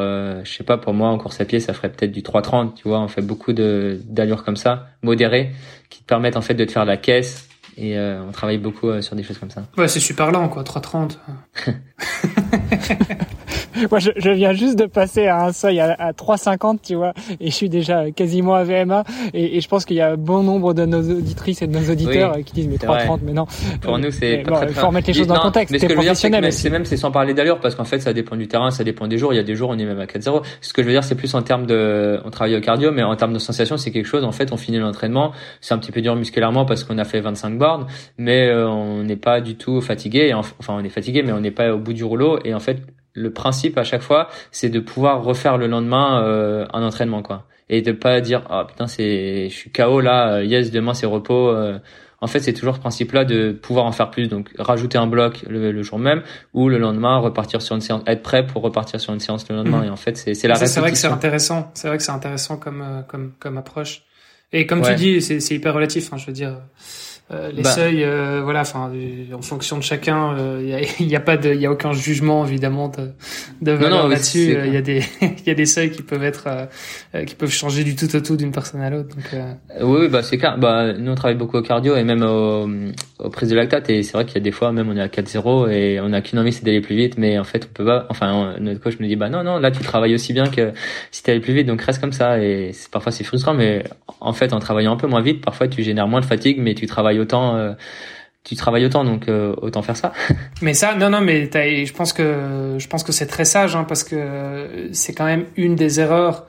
je 0.43 0.51
sais 0.51 0.63
pas, 0.63 0.77
pour 0.77 0.93
moi 0.93 1.09
en 1.09 1.17
course 1.17 1.39
à 1.41 1.45
pied, 1.45 1.59
ça 1.59 1.73
ferait 1.73 1.89
peut-être 1.89 2.11
du 2.11 2.21
3,30. 2.21 2.73
Tu 2.75 2.87
vois, 2.87 2.99
on 2.99 3.07
fait 3.07 3.21
beaucoup 3.21 3.53
de 3.53 3.99
d'allures 4.05 4.43
comme 4.43 4.57
ça, 4.57 4.87
modérées, 5.01 5.51
qui 5.89 6.01
te 6.01 6.05
permettent 6.05 6.37
en 6.37 6.41
fait 6.41 6.53
de 6.53 6.65
te 6.65 6.71
faire 6.71 6.85
la 6.85 6.97
caisse. 6.97 7.49
Et 7.75 7.97
on 7.97 8.31
travaille 8.31 8.59
beaucoup 8.59 9.01
sur 9.01 9.15
des 9.15 9.23
choses 9.23 9.39
comme 9.39 9.49
ça. 9.49 9.63
Ouais, 9.77 9.87
c'est 9.87 9.99
super 9.99 10.31
lent, 10.31 10.47
quoi, 10.47 10.61
3,30. 10.61 11.17
Moi, 13.89 13.99
je, 13.99 14.11
je, 14.15 14.29
viens 14.29 14.53
juste 14.53 14.77
de 14.77 14.85
passer 14.85 15.27
à 15.27 15.45
un 15.45 15.51
seuil 15.51 15.79
à, 15.79 15.93
à 15.93 16.11
3,50, 16.11 16.79
tu 16.83 16.95
vois, 16.95 17.13
et 17.39 17.49
je 17.49 17.55
suis 17.55 17.69
déjà 17.69 18.11
quasiment 18.11 18.55
à 18.55 18.63
VMA. 18.63 19.03
Et, 19.33 19.57
et 19.57 19.61
je 19.61 19.67
pense 19.67 19.85
qu'il 19.85 19.97
y 19.97 20.01
a 20.01 20.15
bon 20.15 20.43
nombre 20.43 20.73
de 20.73 20.85
nos 20.85 21.01
auditrices 21.01 21.61
et 21.61 21.67
de 21.67 21.77
nos 21.77 21.91
auditeurs 21.91 22.37
qui 22.45 22.53
disent 22.53 22.67
mais 22.67 22.77
3,30, 22.77 23.19
mais 23.23 23.33
non. 23.33 23.45
Pour 23.81 23.97
nous, 23.97 24.11
c'est 24.11 24.43
bon, 24.43 24.55
Il 24.67 24.73
faut 24.73 24.87
remettre 24.87 25.07
les 25.07 25.13
choses 25.13 25.27
dans 25.27 25.35
le 25.35 25.41
contexte. 25.41 25.71
Mais 25.71 25.79
ce 25.79 25.85
que 25.85 25.93
je 25.93 25.97
veux 25.97 26.03
dire, 26.03 26.15
c'est 26.15 26.29
même, 26.69 26.85
c'est 26.85 26.97
sans 26.97 27.11
parler 27.11 27.33
d'allure, 27.33 27.59
parce 27.59 27.75
qu'en 27.75 27.85
fait, 27.85 27.99
ça 27.99 28.13
dépend 28.13 28.35
du 28.35 28.47
terrain, 28.47 28.71
ça 28.71 28.83
dépend 28.83 29.07
des 29.07 29.17
jours. 29.17 29.33
Il 29.33 29.37
y 29.37 29.39
a 29.39 29.43
des 29.43 29.55
jours, 29.55 29.69
on 29.69 29.77
est 29.77 29.85
même 29.85 29.99
à 29.99 30.05
4,0. 30.05 30.43
Ce 30.61 30.73
que 30.73 30.81
je 30.81 30.87
veux 30.87 30.93
dire, 30.93 31.03
c'est 31.03 31.15
plus 31.15 31.33
en 31.35 31.41
termes 31.41 31.65
de, 31.65 32.19
on 32.25 32.29
travaille 32.29 32.55
au 32.55 32.61
cardio, 32.61 32.91
mais 32.91 33.03
en 33.03 33.15
termes 33.15 33.33
de 33.33 33.39
sensation, 33.39 33.77
c'est 33.77 33.91
quelque 33.91 34.07
chose. 34.07 34.23
En 34.23 34.31
fait, 34.31 34.51
on 34.51 34.57
finit 34.57 34.79
l'entraînement, 34.79 35.31
c'est 35.61 35.73
un 35.73 35.77
petit 35.77 35.91
peu 35.91 36.01
dur 36.01 36.15
musculairement 36.15 36.65
parce 36.65 36.83
qu'on 36.83 36.97
a 36.97 37.03
fait 37.03 37.21
25 37.21 37.57
bornes, 37.57 37.87
mais 38.17 38.47
euh, 38.47 38.67
on 38.67 39.03
n'est 39.03 39.15
pas 39.15 39.41
du 39.41 39.55
tout 39.55 39.81
fatigué. 39.81 40.33
Enfin, 40.33 40.53
on 40.69 40.83
est 40.83 40.89
fatigué, 40.89 41.23
mais 41.23 41.31
on 41.31 41.39
n'est 41.39 41.51
pas 41.51 41.73
au 41.73 41.79
bout 41.79 41.93
du 41.93 42.03
rouleau. 42.03 42.39
Et 42.43 42.53
en 42.53 42.59
fait, 42.59 42.77
le 43.13 43.31
principe 43.31 43.77
à 43.77 43.83
chaque 43.83 44.01
fois, 44.01 44.27
c'est 44.51 44.69
de 44.69 44.79
pouvoir 44.79 45.23
refaire 45.23 45.57
le 45.57 45.67
lendemain 45.67 46.23
euh, 46.23 46.65
un 46.73 46.83
entraînement 46.83 47.21
quoi, 47.21 47.45
et 47.69 47.81
de 47.81 47.91
pas 47.91 48.21
dire 48.21 48.43
ah 48.49 48.65
putain 48.67 48.87
c'est 48.87 49.49
je 49.49 49.55
suis 49.55 49.71
KO 49.71 50.01
là, 50.01 50.35
euh, 50.35 50.43
yes 50.43 50.71
demain 50.71 50.93
c'est 50.93 51.05
repos. 51.05 51.49
Euh. 51.49 51.79
En 52.21 52.27
fait, 52.27 52.39
c'est 52.39 52.53
toujours 52.53 52.75
ce 52.75 52.79
principe-là 52.79 53.25
de 53.25 53.51
pouvoir 53.51 53.85
en 53.85 53.91
faire 53.91 54.09
plus, 54.09 54.29
donc 54.29 54.49
rajouter 54.57 54.97
un 54.97 55.07
bloc 55.07 55.43
le, 55.45 55.83
jour 55.83 55.99
même 55.99 56.23
ou 56.53 56.69
le 56.69 56.77
lendemain 56.77 57.17
repartir 57.17 57.61
sur 57.61 57.75
une 57.75 57.81
séance, 57.81 58.01
être 58.07 58.23
prêt 58.23 58.47
pour 58.47 58.61
repartir 58.61 59.01
sur 59.01 59.13
une 59.13 59.19
séance 59.19 59.45
le 59.49 59.57
lendemain. 59.57 59.81
Mmh. 59.81 59.87
Et 59.87 59.89
en 59.89 59.97
fait, 59.97 60.15
c'est 60.15 60.33
c'est 60.33 60.47
la. 60.47 60.55
C'est 60.55 60.79
vrai 60.79 60.91
que 60.91 60.97
c'est 60.97 61.07
intéressant. 61.07 61.69
C'est 61.73 61.89
vrai 61.89 61.97
que 61.97 62.03
c'est 62.03 62.13
intéressant 62.13 62.55
comme 62.55 63.03
comme 63.09 63.33
comme 63.39 63.57
approche. 63.57 64.03
Et 64.53 64.65
comme 64.65 64.81
tu 64.83 64.95
dis, 64.95 65.21
c'est 65.21 65.41
c'est 65.41 65.55
hyper 65.55 65.73
relatif. 65.73 66.13
Hein, 66.13 66.17
je 66.17 66.27
veux 66.27 66.31
dire. 66.31 66.61
Euh, 67.31 67.51
les 67.53 67.63
bah. 67.63 67.69
seuils, 67.69 68.03
euh, 68.03 68.41
voilà, 68.43 68.61
enfin, 68.61 68.91
en 69.33 69.41
fonction 69.41 69.77
de 69.77 69.83
chacun, 69.83 70.35
il 70.35 70.41
euh, 70.41 70.61
y, 70.61 70.73
a, 70.73 70.81
y, 70.99 71.15
a, 71.15 71.19
pas 71.21 71.37
de, 71.37 71.53
il 71.53 71.61
y 71.61 71.65
a 71.65 71.71
aucun 71.71 71.93
jugement 71.93 72.45
évidemment 72.45 72.89
de, 72.89 73.11
de 73.61 73.71
valeur 73.71 74.09
là-dessus. 74.09 74.57
Il 74.65 74.73
y 74.73 74.77
a 74.77 74.81
des, 74.81 75.01
il 75.21 75.43
y 75.47 75.49
a 75.49 75.53
des 75.53 75.65
seuils 75.65 75.89
qui 75.89 76.01
peuvent 76.01 76.23
être, 76.23 76.49
qui 77.25 77.35
peuvent 77.35 77.49
changer 77.49 77.85
du 77.85 77.95
tout 77.95 78.13
au 78.13 78.19
tout 78.19 78.35
d'une 78.35 78.51
personne 78.51 78.81
à 78.81 78.89
l'autre. 78.89 79.15
Donc, 79.15 79.41
oui, 79.81 80.09
bah 80.09 80.21
c'est 80.21 80.37
clair. 80.37 80.57
Bah 80.57 80.93
nous 80.93 81.11
on 81.11 81.15
travaille 81.15 81.37
beaucoup 81.37 81.57
au 81.57 81.61
cardio 81.61 81.95
et 81.95 82.03
même 82.03 82.23
au, 82.23 82.67
au 83.19 83.29
prise 83.29 83.49
de 83.49 83.55
lactate 83.55 83.89
et 83.89 84.03
c'est 84.03 84.13
vrai 84.13 84.25
qu'il 84.25 84.35
y 84.35 84.37
a 84.37 84.41
des 84.41 84.51
fois 84.51 84.71
même 84.71 84.89
on 84.89 84.97
est 84.97 85.01
à 85.01 85.07
4-0 85.07 85.71
et 85.71 85.99
on 86.01 86.11
a 86.11 86.21
qu'une 86.21 86.39
envie 86.39 86.51
c'est 86.51 86.65
d'aller 86.65 86.81
plus 86.81 86.95
vite, 86.95 87.17
mais 87.17 87.39
en 87.39 87.45
fait 87.45 87.67
on 87.69 87.73
peut 87.73 87.85
pas. 87.85 88.05
Enfin 88.09 88.55
notre 88.59 88.81
coach 88.81 88.99
me 88.99 89.07
dit 89.07 89.15
bah 89.15 89.29
non 89.29 89.43
non 89.43 89.59
là 89.59 89.71
tu 89.71 89.81
travailles 89.81 90.13
aussi 90.13 90.33
bien 90.33 90.47
que 90.47 90.71
si 91.11 91.23
t'allais 91.23 91.39
plus 91.39 91.53
vite 91.53 91.67
donc 91.67 91.81
reste 91.81 92.01
comme 92.01 92.11
ça 92.11 92.39
et 92.39 92.71
parfois 92.91 93.11
c'est 93.11 93.23
frustrant 93.23 93.53
mais 93.53 93.83
en 94.19 94.33
fait 94.33 94.53
en 94.53 94.59
travaillant 94.59 94.93
un 94.93 94.97
peu 94.97 95.07
moins 95.07 95.21
vite 95.21 95.43
parfois 95.43 95.67
tu 95.67 95.83
génères 95.83 96.07
moins 96.07 96.19
de 96.19 96.25
fatigue 96.25 96.57
mais 96.59 96.73
tu 96.73 96.85
travailles 96.85 97.12
autant 97.19 97.55
euh, 97.55 97.73
tu 98.43 98.55
travailles 98.55 98.85
autant 98.85 99.05
donc 99.05 99.27
euh, 99.27 99.55
autant 99.61 99.81
faire 99.81 99.97
ça. 99.97 100.11
Mais 100.61 100.73
ça 100.73 100.95
non 100.95 101.09
non 101.09 101.21
mais 101.21 101.49
je 101.85 101.93
pense 101.93 102.13
que 102.13 102.75
je 102.77 102.87
pense 102.87 103.03
que 103.03 103.11
c'est 103.11 103.27
très 103.27 103.45
sage 103.45 103.75
hein, 103.75 103.85
parce 103.85 104.03
que 104.03 104.89
c'est 104.91 105.13
quand 105.13 105.25
même 105.25 105.45
une 105.55 105.75
des 105.75 105.99
erreurs 105.99 106.47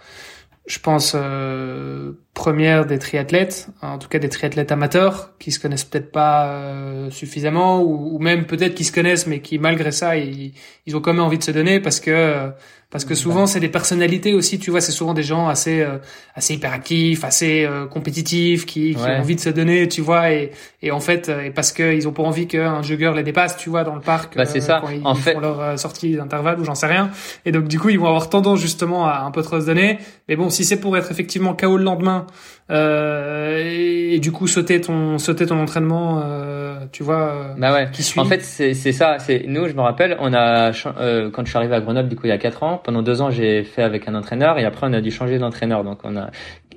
je 0.67 0.79
pense 0.79 1.13
euh, 1.15 2.13
première 2.35 2.85
des 2.85 2.99
triathlètes, 2.99 3.69
en 3.81 3.99
tout 3.99 4.09
cas 4.09 4.19
des 4.19 4.29
triathlètes 4.29 4.73
amateurs 4.73 5.31
qui 5.39 5.53
se 5.53 5.61
connaissent 5.61 5.85
peut-être 5.85 6.11
pas 6.11 7.09
suffisamment 7.11 7.81
ou, 7.83 8.19
même 8.19 8.45
peut-être 8.45 8.75
qui 8.75 8.85
se 8.85 8.93
connaissent 8.93 9.27
mais 9.27 9.41
qui 9.41 9.59
malgré 9.59 9.93
ça 9.93 10.17
ils, 10.17 10.53
ils, 10.87 10.97
ont 10.97 11.01
quand 11.01 11.13
même 11.13 11.23
envie 11.23 11.39
de 11.39 11.45
se 11.45 11.53
donner 11.53 11.79
parce 11.79 12.01
que 12.01 12.51
parce 12.95 13.05
que 13.05 13.17
souvent 13.17 13.47
c'est 13.47 13.59
des 13.59 13.69
personnalités 13.69 14.35
aussi 14.35 14.61
tu 14.61 14.71
vois 14.71 14.81
c'est 14.81 14.93
souvent 14.93 15.15
des 15.15 15.25
gens 15.25 15.49
assez 15.49 15.81
euh, 15.81 15.99
assez 16.37 16.55
hyperactifs 16.55 17.25
assez 17.25 17.65
euh, 17.65 17.87
compétitifs 17.87 18.67
qui, 18.67 18.95
qui 18.95 19.03
ont 19.03 19.19
envie 19.19 19.35
de 19.35 19.41
se 19.41 19.49
donner 19.49 19.89
tu 19.89 20.01
vois 20.01 20.31
et, 20.31 20.53
et 20.81 20.93
en 20.93 21.01
fait 21.01 21.29
euh, 21.29 21.43
et 21.43 21.51
parce 21.51 21.73
que 21.73 21.93
ils 21.93 22.07
ont 22.07 22.13
pas 22.13 22.23
envie 22.23 22.47
qu'un 22.47 22.83
jogger 22.83 23.13
les 23.17 23.25
dépasse 23.25 23.57
tu 23.57 23.69
vois 23.69 23.83
dans 23.83 23.97
le 23.97 24.01
parc 24.01 24.37
bah, 24.37 24.47
c'est 24.47 24.61
ça. 24.61 24.79
quand 24.81 24.91
ils, 24.91 25.05
en 25.05 25.17
font 25.17 25.41
leur 25.41 25.77
sortie 25.77 26.15
d'intervalle 26.15 26.61
ou 26.61 26.65
j'en 26.65 26.77
sais 26.77 26.87
rien. 26.87 27.11
Et 27.45 27.51
donc 27.51 27.67
du 27.67 27.81
coup 27.81 27.89
ils 27.89 27.99
vont 27.99 28.07
avoir 28.07 28.31
tendance 28.31 28.61
justement 28.61 29.09
à 29.09 29.23
un 29.23 29.33
peu 29.33 29.43
trop 29.43 29.61
se 29.61 29.67
donner. 29.67 29.99
Mais 30.29 30.37
bon 30.37 30.49
si 30.49 30.65
c'est 30.65 30.79
pour 30.79 30.97
être 30.97 31.11
effectivement 31.11 31.53
KO 31.55 31.77
le 31.77 31.83
lendemain 31.83 32.24
euh, 32.71 33.63
et, 33.65 34.19
du 34.19 34.33
coup 34.33 34.47
sauter 34.47 34.81
ton 34.81 35.19
sauter 35.19 35.47
ton 35.47 35.61
entraînement 35.61 36.23
euh, 36.25 36.87
tu 36.93 37.03
vois 37.03 37.55
bah 37.59 37.73
ouais 37.75 37.89
qui 37.93 38.03
suit. 38.03 38.21
en 38.21 38.25
fait 38.25 38.43
c'est 38.43 38.75
c'est 38.75 38.93
ça 38.93 39.19
c'est 39.19 39.45
nous 39.47 39.69
je 39.69 39.75
me 39.75 39.81
rappelle 39.81 40.17
on 40.21 40.33
a 40.33 40.73
quand 40.73 41.45
je 41.45 41.49
suis 41.49 41.59
arrivé 41.59 41.75
à 41.75 41.81
Grenoble 41.81 42.09
du 42.09 42.17
coup 42.17 42.27
il 42.27 42.31
y 42.31 42.33
a 42.33 42.39
quatre 42.39 42.63
ans 42.63 42.81
pendant 42.85 43.03
deux 43.03 43.23
ans, 43.23 43.31
j'ai 43.31 43.65
fait 43.65 43.83
avec 43.83 44.09
un 44.09 44.15
entraîneur 44.15 44.59
et 44.59 44.65
après 44.65 44.87
on 44.87 44.93
a 44.93 45.01
dû 45.01 45.11
changer 45.11 45.39
d'entraîneur. 45.39 45.85
Donc 45.85 46.01
on 46.05 46.17
a 46.17 46.31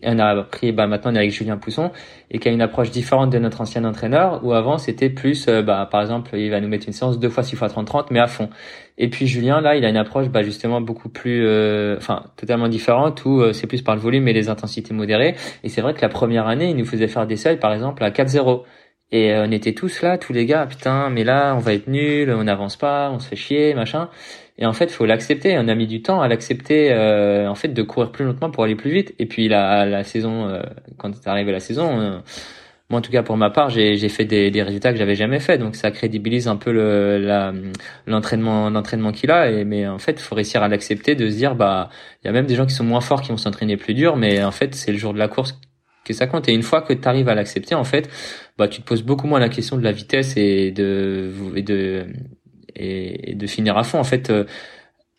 on 0.04 0.20
a 0.20 0.44
pris, 0.44 0.72
bah 0.72 0.88
maintenant 0.88 1.12
on 1.12 1.16
est 1.16 1.20
avec 1.20 1.32
Julien 1.32 1.58
Pousson 1.58 1.92
et 2.32 2.40
qui 2.40 2.48
a 2.48 2.52
une 2.52 2.62
approche 2.62 2.92
différente 2.92 3.30
de 3.30 3.40
notre 3.40 3.62
ancien 3.62 3.84
entraîneur 3.86 4.44
où 4.44 4.54
avant 4.54 4.78
c'était 4.78 5.10
plus, 5.10 5.48
euh, 5.48 5.62
bah 5.62 5.88
par 5.90 6.02
exemple 6.02 6.36
il 6.38 6.50
va 6.50 6.60
nous 6.62 6.68
mettre 6.68 6.88
une 6.88 6.94
séance 6.94 7.20
deux 7.20 7.30
fois 7.30 7.44
6 7.44 7.56
fois 7.56 7.70
30 7.70 7.88
30 7.88 8.12
mais 8.12 8.20
à 8.20 8.28
fond. 8.28 8.50
Et 8.98 9.10
puis 9.10 9.28
Julien 9.28 9.62
là 9.62 9.76
il 9.76 9.86
a 9.86 9.90
une 9.90 9.98
approche 9.98 10.30
bah 10.30 10.44
justement 10.44 10.82
beaucoup 10.82 11.10
plus, 11.10 11.46
euh, 11.46 11.98
enfin 11.98 12.24
totalement 12.36 12.68
différente 12.68 13.26
où 13.26 13.42
euh, 13.42 13.54
c'est 13.54 13.68
plus 13.68 13.82
par 13.82 13.96
le 13.96 14.02
volume 14.02 14.28
et 14.28 14.34
les 14.34 14.50
intensités 14.50 14.94
modérées. 14.94 15.36
Et 15.64 15.70
c'est 15.70 15.82
vrai 15.82 15.94
que 15.94 16.02
la 16.02 16.10
première 16.10 16.48
année 16.48 16.70
il 16.70 16.76
nous 16.76 16.86
faisait 16.86 17.08
faire 17.08 17.28
des 17.28 17.38
seuils 17.38 17.60
par 17.60 17.74
exemple 17.74 18.04
à 18.04 18.12
4-0. 18.12 18.64
Et 19.12 19.34
on 19.38 19.52
était 19.52 19.74
tous 19.74 20.02
là, 20.02 20.18
tous 20.18 20.34
les 20.34 20.46
gars, 20.46 20.66
putain, 20.66 21.10
mais 21.10 21.24
là, 21.24 21.56
on 21.56 21.60
va 21.60 21.74
être 21.74 21.88
nul, 21.88 22.30
on 22.30 22.44
n'avance 22.44 22.76
pas, 22.76 23.10
on 23.10 23.20
se 23.20 23.30
fait 23.30 23.38
chier, 23.38 23.74
machin. 23.74 24.10
Et 24.58 24.66
en 24.66 24.74
fait, 24.74 24.92
faut 24.92 25.06
l'accepter. 25.06 25.58
On 25.60 25.68
a 25.68 25.76
mis 25.76 25.88
du 25.88 26.02
temps 26.02 26.22
à 26.22 26.28
l'accepter, 26.28 26.92
euh, 26.92 27.48
en 27.48 27.56
fait, 27.56 27.70
de 27.70 27.84
courir 27.84 28.12
plus 28.12 28.26
lentement 28.26 28.50
pour 28.50 28.64
aller 28.64 28.76
plus 28.76 28.92
vite. 28.92 29.14
Et 29.20 29.26
puis 29.28 29.48
la, 29.48 29.86
la 29.86 30.04
saison, 30.04 30.48
euh, 30.48 30.64
quand 30.98 31.12
est 31.14 31.28
arrivé 31.28 31.52
la 31.52 31.60
saison, 31.60 32.00
euh, 32.00 32.20
moi 32.90 33.00
en 33.00 33.02
tout 33.02 33.12
cas 33.12 33.22
pour 33.22 33.36
ma 33.38 33.50
part, 33.50 33.70
j'ai 33.70 34.10
fait 34.10 34.26
des, 34.26 34.50
des, 34.50 34.64
résultats 34.64 34.94
que 34.94 34.98
j'avais 34.98 35.16
jamais 35.16 35.40
fait. 35.40 35.58
Donc 35.58 35.76
ça 35.76 35.92
crédibilise 35.92 36.48
un 36.48 36.56
peu 36.56 36.72
l'entraînement, 38.08 38.70
l'entraînement 38.70 39.12
qu'il 39.12 39.30
a. 39.32 39.64
Mais 39.64 39.88
en 39.88 40.00
fait, 40.00 40.20
faut 40.20 40.36
réussir 40.36 40.64
à 40.64 40.68
l'accepter, 40.68 41.14
de 41.16 41.30
se 41.30 41.36
dire 41.36 41.56
bah, 41.56 41.90
il 42.24 42.28
y 42.28 42.30
a 42.30 42.34
même 42.34 42.48
des 42.48 42.56
gens 42.56 42.66
qui 42.66 42.74
sont 42.74 42.86
moins 42.86 43.02
forts 43.02 43.22
qui 43.22 43.30
vont 43.30 43.38
s'entraîner 43.38 43.78
plus 43.78 43.94
dur, 43.94 44.16
mais 44.18 44.44
en 44.44 44.52
fait, 44.52 44.74
c'est 44.74 44.92
le 44.92 44.98
jour 44.98 45.14
de 45.14 45.20
la 45.20 45.28
course 45.28 45.60
que 46.08 46.14
ça 46.14 46.26
compte. 46.28 46.48
Et 46.50 46.54
une 46.54 46.64
fois 46.64 46.82
que 46.82 46.94
tu 46.94 47.08
arrives 47.08 47.30
à 47.30 47.36
l'accepter, 47.36 47.76
en 47.76 47.84
fait, 47.84 48.10
bah, 48.58 48.68
tu 48.68 48.82
te 48.82 48.88
poses 48.88 49.04
beaucoup 49.04 49.28
moins 49.28 49.40
la 49.40 49.50
question 49.50 49.78
de 49.78 49.84
la 49.84 49.92
vitesse 49.92 50.36
et 50.38 50.72
de, 50.72 51.32
et 51.56 51.62
de, 51.62 52.08
et, 52.78 53.36
de 53.36 53.48
finir 53.48 53.78
à 53.78 53.84
fond. 53.84 54.00
En 54.00 54.04
fait, 54.04 54.30
euh, 54.30 54.46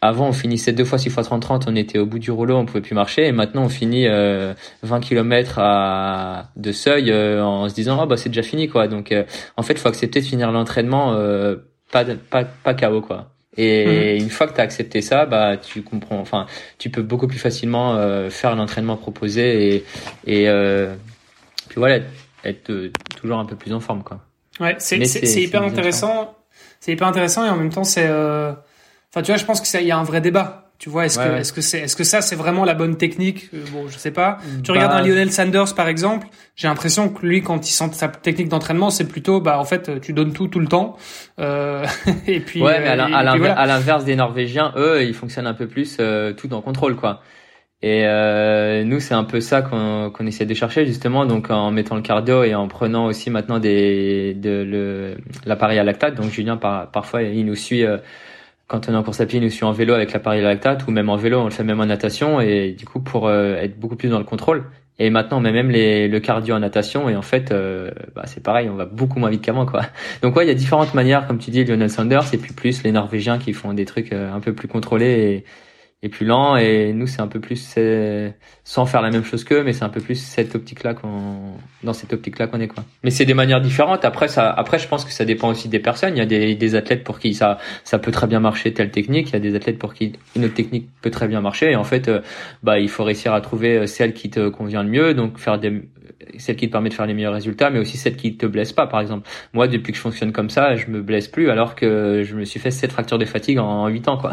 avant, 0.00 0.28
on 0.28 0.32
finissait 0.32 0.72
deux 0.72 0.84
fois 0.84 0.98
6 0.98 1.10
fois 1.10 1.24
30-30, 1.24 1.64
on 1.66 1.74
était 1.74 1.98
au 1.98 2.06
bout 2.06 2.20
du 2.20 2.30
rouleau, 2.30 2.56
on 2.56 2.64
pouvait 2.66 2.80
plus 2.80 2.94
marcher. 2.94 3.26
Et 3.26 3.32
maintenant, 3.32 3.64
on 3.64 3.68
finit 3.68 4.06
euh, 4.06 4.54
20 4.84 5.00
km 5.00 5.58
à, 5.58 6.50
de 6.56 6.70
seuil 6.70 7.10
euh, 7.10 7.44
en 7.44 7.68
se 7.68 7.74
disant, 7.74 7.98
ah 8.00 8.06
bah 8.06 8.16
c'est 8.16 8.28
déjà 8.28 8.44
fini, 8.44 8.68
quoi. 8.68 8.86
Donc, 8.86 9.10
euh, 9.10 9.24
en 9.56 9.62
fait, 9.62 9.76
faut 9.76 9.88
accepter 9.88 10.20
de 10.20 10.24
finir 10.24 10.52
l'entraînement 10.52 11.16
pas, 11.90 12.04
pas, 12.30 12.44
pas 12.44 12.74
KO, 12.74 13.00
quoi. 13.00 13.32
Et 13.56 14.14
mhm. 14.18 14.24
une 14.24 14.30
fois 14.30 14.46
que 14.46 14.54
tu 14.54 14.60
as 14.60 14.64
accepté 14.64 15.02
ça, 15.02 15.26
bah 15.26 15.56
tu 15.56 15.82
comprends. 15.82 16.20
Enfin, 16.20 16.46
tu 16.78 16.90
peux 16.90 17.02
beaucoup 17.02 17.26
plus 17.26 17.40
facilement 17.40 17.96
faire 18.30 18.54
l'entraînement 18.54 18.96
proposé 18.96 19.74
et 19.74 19.84
et 20.26 20.48
puis 21.68 21.76
voilà, 21.76 21.98
être 22.44 22.70
toujours 23.16 23.38
un 23.38 23.44
peu 23.46 23.56
plus 23.56 23.72
en 23.72 23.80
forme, 23.80 24.04
quoi. 24.04 24.20
Ouais, 24.60 24.76
c'est 24.78 25.04
c'est 25.04 25.42
hyper 25.42 25.62
intéressant 25.62 26.37
c'est 26.80 26.92
hyper 26.92 27.06
intéressant 27.06 27.44
et 27.44 27.50
en 27.50 27.56
même 27.56 27.70
temps 27.70 27.84
c'est 27.84 28.06
euh... 28.06 28.52
enfin 29.10 29.22
tu 29.22 29.30
vois 29.30 29.36
je 29.36 29.44
pense 29.44 29.60
que 29.60 29.78
il 29.78 29.86
y 29.86 29.92
a 29.92 29.98
un 29.98 30.04
vrai 30.04 30.20
débat. 30.20 30.64
Tu 30.78 30.90
vois 30.90 31.06
est-ce 31.06 31.18
que 31.18 31.38
est-ce 31.38 31.52
que 31.52 31.60
c'est 31.60 31.80
est-ce 31.80 31.96
que 31.96 32.04
ça 32.04 32.20
c'est 32.20 32.36
vraiment 32.36 32.64
la 32.64 32.74
bonne 32.74 32.96
technique? 32.96 33.50
Euh, 33.52 33.64
bon 33.72 33.88
je 33.88 33.98
sais 33.98 34.12
pas. 34.12 34.38
Tu 34.62 34.70
regardes 34.70 34.92
un 34.92 35.02
bah, 35.02 35.08
Lionel 35.08 35.32
Sanders 35.32 35.74
par 35.74 35.88
exemple 35.88 36.28
j'ai 36.54 36.68
l'impression 36.68 37.08
que 37.08 37.26
lui 37.26 37.42
quand 37.42 37.68
il 37.68 37.72
sent 37.72 37.90
sa 37.94 38.06
technique 38.06 38.48
d'entraînement 38.48 38.90
c'est 38.90 39.08
plutôt 39.08 39.40
bah 39.40 39.58
en 39.58 39.64
fait 39.64 40.00
tu 40.00 40.12
donnes 40.12 40.32
tout 40.32 40.46
tout 40.46 40.60
le 40.60 40.68
temps. 40.68 40.96
Euh, 41.40 41.84
et 42.28 42.38
puis 42.38 42.62
ouais 42.62 42.78
mais 42.78 42.86
à 42.86 43.66
l'inverse 43.66 44.04
des 44.04 44.14
Norvégiens 44.14 44.72
eux 44.76 45.02
ils 45.02 45.14
fonctionnent 45.14 45.48
un 45.48 45.54
peu 45.54 45.66
plus 45.66 45.96
euh, 45.98 46.32
tout 46.32 46.54
en 46.54 46.62
contrôle 46.62 46.94
quoi 46.94 47.22
et 47.80 48.02
euh, 48.06 48.82
nous, 48.82 48.98
c'est 48.98 49.14
un 49.14 49.22
peu 49.22 49.40
ça 49.40 49.62
qu'on 49.62 50.10
qu'on 50.10 50.26
essaie 50.26 50.46
de 50.46 50.54
chercher 50.54 50.84
justement, 50.84 51.26
donc 51.26 51.50
en 51.50 51.70
mettant 51.70 51.94
le 51.94 52.02
cardio 52.02 52.42
et 52.42 52.54
en 52.54 52.66
prenant 52.66 53.06
aussi 53.06 53.30
maintenant 53.30 53.60
des 53.60 54.34
de 54.34 55.16
l'appareil 55.46 55.78
à 55.78 55.84
lactate. 55.84 56.16
Donc 56.16 56.30
Julien, 56.32 56.56
par, 56.56 56.90
parfois, 56.90 57.22
il 57.22 57.46
nous 57.46 57.54
suit 57.54 57.84
euh, 57.84 57.98
quand 58.66 58.88
on 58.88 58.92
est 58.94 58.96
en 58.96 59.02
course 59.04 59.20
à 59.20 59.26
pied, 59.26 59.38
il 59.38 59.44
nous 59.44 59.50
suit 59.50 59.64
en 59.64 59.72
vélo 59.72 59.94
avec 59.94 60.12
l'appareil 60.12 60.40
à 60.40 60.48
lactate 60.48 60.86
ou 60.88 60.90
même 60.90 61.08
en 61.08 61.16
vélo, 61.16 61.40
on 61.40 61.44
le 61.44 61.50
fait 61.50 61.64
même 61.64 61.80
en 61.80 61.86
natation 61.86 62.40
et 62.40 62.72
du 62.72 62.84
coup 62.84 63.00
pour 63.00 63.28
euh, 63.28 63.54
être 63.56 63.78
beaucoup 63.78 63.96
plus 63.96 64.08
dans 64.08 64.18
le 64.18 64.24
contrôle. 64.24 64.64
Et 65.00 65.10
maintenant, 65.10 65.38
on 65.38 65.40
met 65.40 65.52
même 65.52 65.70
les, 65.70 66.08
le 66.08 66.20
cardio 66.20 66.56
en 66.56 66.58
natation 66.58 67.08
et 67.08 67.14
en 67.14 67.22
fait, 67.22 67.52
euh, 67.52 67.92
bah, 68.16 68.24
c'est 68.26 68.42
pareil, 68.42 68.68
on 68.68 68.74
va 68.74 68.86
beaucoup 68.86 69.20
moins 69.20 69.30
vite 69.30 69.42
qu'avant, 69.42 69.66
quoi. 69.66 69.82
Donc 70.22 70.34
ouais, 70.34 70.44
il 70.44 70.48
y 70.48 70.50
a 70.50 70.54
différentes 70.54 70.94
manières, 70.94 71.28
comme 71.28 71.38
tu 71.38 71.52
dis, 71.52 71.64
Lionel 71.64 71.90
Sanders 71.90 72.34
et 72.34 72.38
puis 72.38 72.52
plus 72.52 72.82
les 72.82 72.90
Norvégiens 72.90 73.38
qui 73.38 73.52
font 73.52 73.72
des 73.72 73.84
trucs 73.84 74.12
un 74.12 74.40
peu 74.40 74.52
plus 74.52 74.66
contrôlés 74.66 75.44
et 76.02 76.08
plus 76.08 76.26
lent 76.26 76.56
et 76.56 76.92
nous 76.92 77.08
c'est 77.08 77.20
un 77.20 77.26
peu 77.26 77.40
plus 77.40 77.76
sans 78.62 78.86
faire 78.86 79.02
la 79.02 79.10
même 79.10 79.24
chose 79.24 79.42
qu'eux 79.42 79.64
mais 79.64 79.72
c'est 79.72 79.82
un 79.82 79.88
peu 79.88 80.00
plus 80.00 80.14
cette 80.14 80.54
optique 80.54 80.84
là 80.84 80.94
qu'on 80.94 81.54
dans 81.82 81.92
cette 81.92 82.12
optique 82.12 82.38
là 82.38 82.46
qu'on 82.46 82.60
est 82.60 82.68
quoi. 82.68 82.84
Mais 83.02 83.10
c'est 83.10 83.24
des 83.24 83.34
manières 83.34 83.60
différentes. 83.60 84.04
Après 84.04 84.28
ça 84.28 84.48
après 84.48 84.78
je 84.78 84.86
pense 84.86 85.04
que 85.04 85.12
ça 85.12 85.24
dépend 85.24 85.48
aussi 85.48 85.68
des 85.68 85.80
personnes. 85.80 86.16
Il 86.16 86.18
y 86.18 86.22
a 86.22 86.26
des, 86.26 86.54
des 86.54 86.74
athlètes 86.76 87.02
pour 87.02 87.18
qui 87.18 87.34
ça 87.34 87.58
ça 87.82 87.98
peut 87.98 88.12
très 88.12 88.28
bien 88.28 88.38
marcher 88.38 88.72
telle 88.72 88.90
technique. 88.90 89.30
Il 89.30 89.32
y 89.32 89.36
a 89.36 89.40
des 89.40 89.56
athlètes 89.56 89.78
pour 89.78 89.92
qui 89.92 90.12
une 90.36 90.44
autre 90.44 90.54
technique 90.54 90.88
peut 91.02 91.10
très 91.10 91.26
bien 91.26 91.40
marcher. 91.40 91.72
Et 91.72 91.76
en 91.76 91.84
fait 91.84 92.06
euh, 92.06 92.20
bah 92.62 92.78
il 92.78 92.88
faut 92.88 93.02
réussir 93.02 93.32
à 93.34 93.40
trouver 93.40 93.78
euh, 93.78 93.86
celle 93.86 94.14
qui 94.14 94.30
te 94.30 94.48
convient 94.48 94.84
le 94.84 94.90
mieux. 94.90 95.14
Donc 95.14 95.38
faire 95.38 95.58
des 95.58 95.82
celle 96.36 96.56
qui 96.56 96.66
te 96.66 96.72
permet 96.72 96.90
de 96.90 96.94
faire 96.94 97.06
les 97.06 97.14
meilleurs 97.14 97.32
résultats 97.32 97.70
mais 97.70 97.78
aussi 97.78 97.96
celle 97.96 98.16
qui 98.16 98.36
te 98.36 98.46
blesse 98.46 98.72
pas 98.72 98.86
par 98.86 99.00
exemple. 99.00 99.28
Moi 99.52 99.66
depuis 99.66 99.92
que 99.92 99.96
je 99.96 100.02
fonctionne 100.02 100.32
comme 100.32 100.50
ça 100.50 100.76
je 100.76 100.86
me 100.88 101.02
blesse 101.02 101.26
plus 101.26 101.50
alors 101.50 101.74
que 101.74 102.22
je 102.22 102.36
me 102.36 102.44
suis 102.44 102.60
fait 102.60 102.70
cette 102.70 102.92
fracture 102.92 103.18
de 103.18 103.24
fatigue 103.24 103.58
en, 103.58 103.88
huit 103.88 104.06
ans 104.08 104.18
quoi 104.18 104.32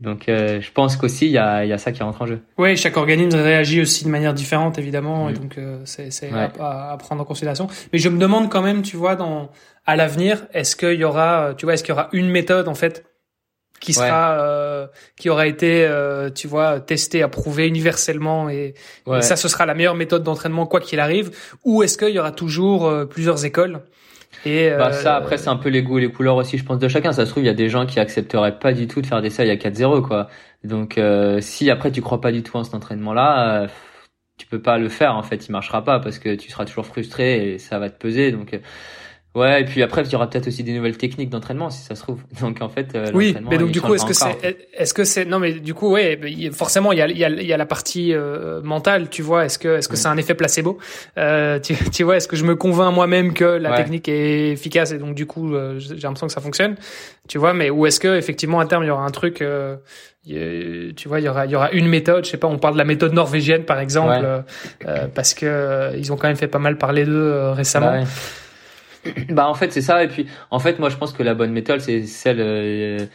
donc 0.00 0.28
euh, 0.28 0.60
je 0.60 0.70
pense 0.70 0.96
qu'aussi 0.96 1.26
il 1.26 1.32
y 1.32 1.38
a, 1.38 1.64
y 1.64 1.72
a 1.72 1.78
ça 1.78 1.90
qui 1.90 2.02
rentre 2.02 2.22
en 2.22 2.26
jeu. 2.26 2.40
Oui, 2.56 2.76
chaque 2.76 2.96
organisme 2.96 3.36
réagit 3.36 3.80
aussi 3.80 4.04
de 4.04 4.10
manière 4.10 4.32
différente 4.32 4.78
évidemment, 4.78 5.28
et 5.28 5.32
mm. 5.32 5.38
donc 5.38 5.58
euh, 5.58 5.80
c'est 5.84 6.10
à, 6.32 6.92
à, 6.92 6.96
prendre 6.98 7.22
en 7.22 7.24
considération. 7.24 7.66
Mais 7.92 7.98
je 7.98 8.08
me 8.08 8.18
demande 8.18 8.48
quand 8.48 8.62
même, 8.62 8.82
tu 8.82 8.96
vois, 8.96 9.16
dans 9.16 9.50
à 9.86 9.96
l'avenir, 9.96 10.46
est-ce 10.52 10.76
qu'il 10.76 10.94
y 10.94 11.04
aura, 11.04 11.54
tu 11.56 11.66
vois, 11.66 11.74
est-ce 11.74 11.82
qu'il 11.82 11.94
y 11.94 11.98
aura 11.98 12.08
une 12.12 12.28
méthode 12.28 12.68
en 12.68 12.74
fait 12.74 13.04
qui 13.80 13.92
sera, 13.92 14.40
euh, 14.40 14.88
qui 15.16 15.30
aura 15.30 15.46
été, 15.46 15.84
euh, 15.84 16.30
tu 16.30 16.48
vois, 16.48 16.80
testée, 16.80 17.22
approuvée 17.22 17.66
universellement, 17.68 18.50
et, 18.50 18.74
et 19.06 19.22
ça, 19.22 19.36
ce 19.36 19.46
sera 19.48 19.66
la 19.66 19.74
meilleure 19.74 19.94
méthode 19.94 20.24
d'entraînement 20.24 20.66
quoi 20.66 20.80
qu'il 20.80 20.98
arrive, 20.98 21.30
ou 21.64 21.82
est-ce 21.84 21.96
qu'il 21.96 22.10
y 22.10 22.18
aura 22.18 22.32
toujours 22.32 22.92
plusieurs 23.08 23.44
écoles 23.44 23.80
et 24.44 24.70
bah 24.70 24.92
ça 24.92 25.14
euh, 25.14 25.18
après 25.18 25.38
c'est 25.38 25.48
un 25.48 25.56
peu 25.56 25.68
les 25.68 25.82
goûts 25.82 25.98
et 25.98 26.02
les 26.02 26.12
couleurs 26.12 26.36
aussi 26.36 26.58
je 26.58 26.64
pense 26.64 26.78
de 26.78 26.88
chacun. 26.88 27.12
Ça 27.12 27.26
se 27.26 27.30
trouve 27.30 27.42
il 27.42 27.46
y 27.46 27.50
a 27.50 27.54
des 27.54 27.68
gens 27.68 27.86
qui 27.86 28.00
accepteraient 28.00 28.58
pas 28.58 28.72
du 28.72 28.86
tout 28.86 29.00
de 29.02 29.06
faire 29.06 29.22
des 29.22 29.30
salles 29.30 29.50
à 29.50 29.56
4-0 29.56 30.02
quoi. 30.02 30.28
Donc 30.64 30.98
euh, 30.98 31.40
si 31.40 31.70
après 31.70 31.90
tu 31.92 32.02
crois 32.02 32.20
pas 32.20 32.32
du 32.32 32.42
tout 32.42 32.56
en 32.56 32.64
cet 32.64 32.74
entraînement 32.74 33.14
là, 33.14 33.62
euh, 33.62 33.68
tu 34.38 34.46
peux 34.46 34.62
pas 34.62 34.78
le 34.78 34.88
faire 34.88 35.16
en 35.16 35.22
fait, 35.22 35.46
il 35.48 35.52
marchera 35.52 35.84
pas 35.84 36.00
parce 36.00 36.18
que 36.18 36.34
tu 36.34 36.50
seras 36.50 36.64
toujours 36.64 36.86
frustré 36.86 37.54
et 37.54 37.58
ça 37.58 37.78
va 37.78 37.90
te 37.90 37.98
peser. 37.98 38.32
Donc 38.32 38.58
Ouais, 39.34 39.60
et 39.60 39.64
puis 39.64 39.82
après, 39.82 40.02
il 40.02 40.10
y 40.10 40.16
aura 40.16 40.28
peut-être 40.28 40.48
aussi 40.48 40.64
des 40.64 40.72
nouvelles 40.72 40.96
techniques 40.96 41.28
d'entraînement, 41.28 41.68
si 41.70 41.82
ça 41.82 41.94
se 41.94 42.02
trouve. 42.02 42.22
Donc 42.40 42.62
en 42.62 42.68
fait, 42.68 42.94
euh, 42.94 43.10
oui, 43.14 43.36
mais 43.48 43.58
donc 43.58 43.70
du 43.70 43.80
coup, 43.80 43.94
est-ce 43.94 44.06
que 44.06 44.14
c'est, 44.14 44.68
est-ce 44.72 44.94
que 44.94 45.04
c'est, 45.04 45.26
non, 45.26 45.38
mais 45.38 45.52
du 45.52 45.74
coup, 45.74 45.90
ouais, 45.90 46.18
forcément, 46.52 46.92
il 46.92 46.98
y 46.98 47.02
a, 47.02 47.08
il 47.08 47.18
y 47.18 47.24
a, 47.24 47.28
il 47.28 47.46
y 47.46 47.52
a 47.52 47.56
la 47.56 47.66
partie 47.66 48.14
euh, 48.14 48.62
mentale, 48.62 49.10
tu 49.10 49.22
vois. 49.22 49.44
Est-ce 49.44 49.58
que, 49.58 49.76
est-ce 49.76 49.88
que 49.88 49.96
c'est 49.96 50.08
un 50.08 50.16
effet 50.16 50.34
placebo? 50.34 50.78
Euh, 51.18 51.60
tu, 51.60 51.76
tu 51.90 52.04
vois, 52.04 52.16
est-ce 52.16 52.26
que 52.26 52.36
je 52.36 52.44
me 52.44 52.56
convainc 52.56 52.92
moi-même 52.92 53.34
que 53.34 53.44
la 53.44 53.76
technique 53.76 54.08
est 54.08 54.50
efficace 54.50 54.92
et 54.92 54.98
donc 54.98 55.14
du 55.14 55.26
coup, 55.26 55.54
euh, 55.54 55.78
j'ai 55.78 55.94
l'impression 55.96 56.26
que 56.26 56.32
ça 56.32 56.40
fonctionne, 56.40 56.76
tu 57.28 57.38
vois. 57.38 57.52
Mais 57.52 57.70
ou 57.70 57.86
est-ce 57.86 58.00
que 58.00 58.16
effectivement 58.16 58.60
à 58.60 58.66
terme, 58.66 58.84
il 58.84 58.88
y 58.88 58.90
aura 58.90 59.04
un 59.04 59.10
truc 59.10 59.44
tu 60.24 61.08
vois, 61.08 61.20
il 61.20 61.24
y 61.24 61.28
aura, 61.28 61.46
il 61.46 61.52
y 61.52 61.56
aura 61.56 61.70
une 61.72 61.88
méthode. 61.88 62.24
Je 62.24 62.30
sais 62.30 62.36
pas, 62.38 62.48
on 62.48 62.58
parle 62.58 62.74
de 62.74 62.78
la 62.78 62.84
méthode 62.84 63.12
norvégienne 63.12 63.64
par 63.64 63.78
exemple, 63.78 64.42
euh, 64.86 65.06
parce 65.14 65.34
que 65.34 65.92
ils 65.96 66.12
ont 66.12 66.16
quand 66.16 66.28
même 66.28 66.36
fait 66.36 66.48
pas 66.48 66.58
mal 66.58 66.76
parler 66.78 67.04
d'eux 67.04 67.50
récemment. 67.50 68.02
Bah 68.02 68.08
bah 69.28 69.48
en 69.48 69.54
fait 69.54 69.72
c'est 69.72 69.82
ça. 69.82 70.02
Et 70.04 70.08
puis 70.08 70.26
en 70.50 70.58
fait 70.58 70.78
moi 70.78 70.88
je 70.88 70.96
pense 70.96 71.12
que 71.12 71.22
la 71.22 71.34
bonne 71.34 71.52
méthode 71.52 71.80
c'est 71.80 72.06
celle 72.06 72.40
euh, 72.40 73.06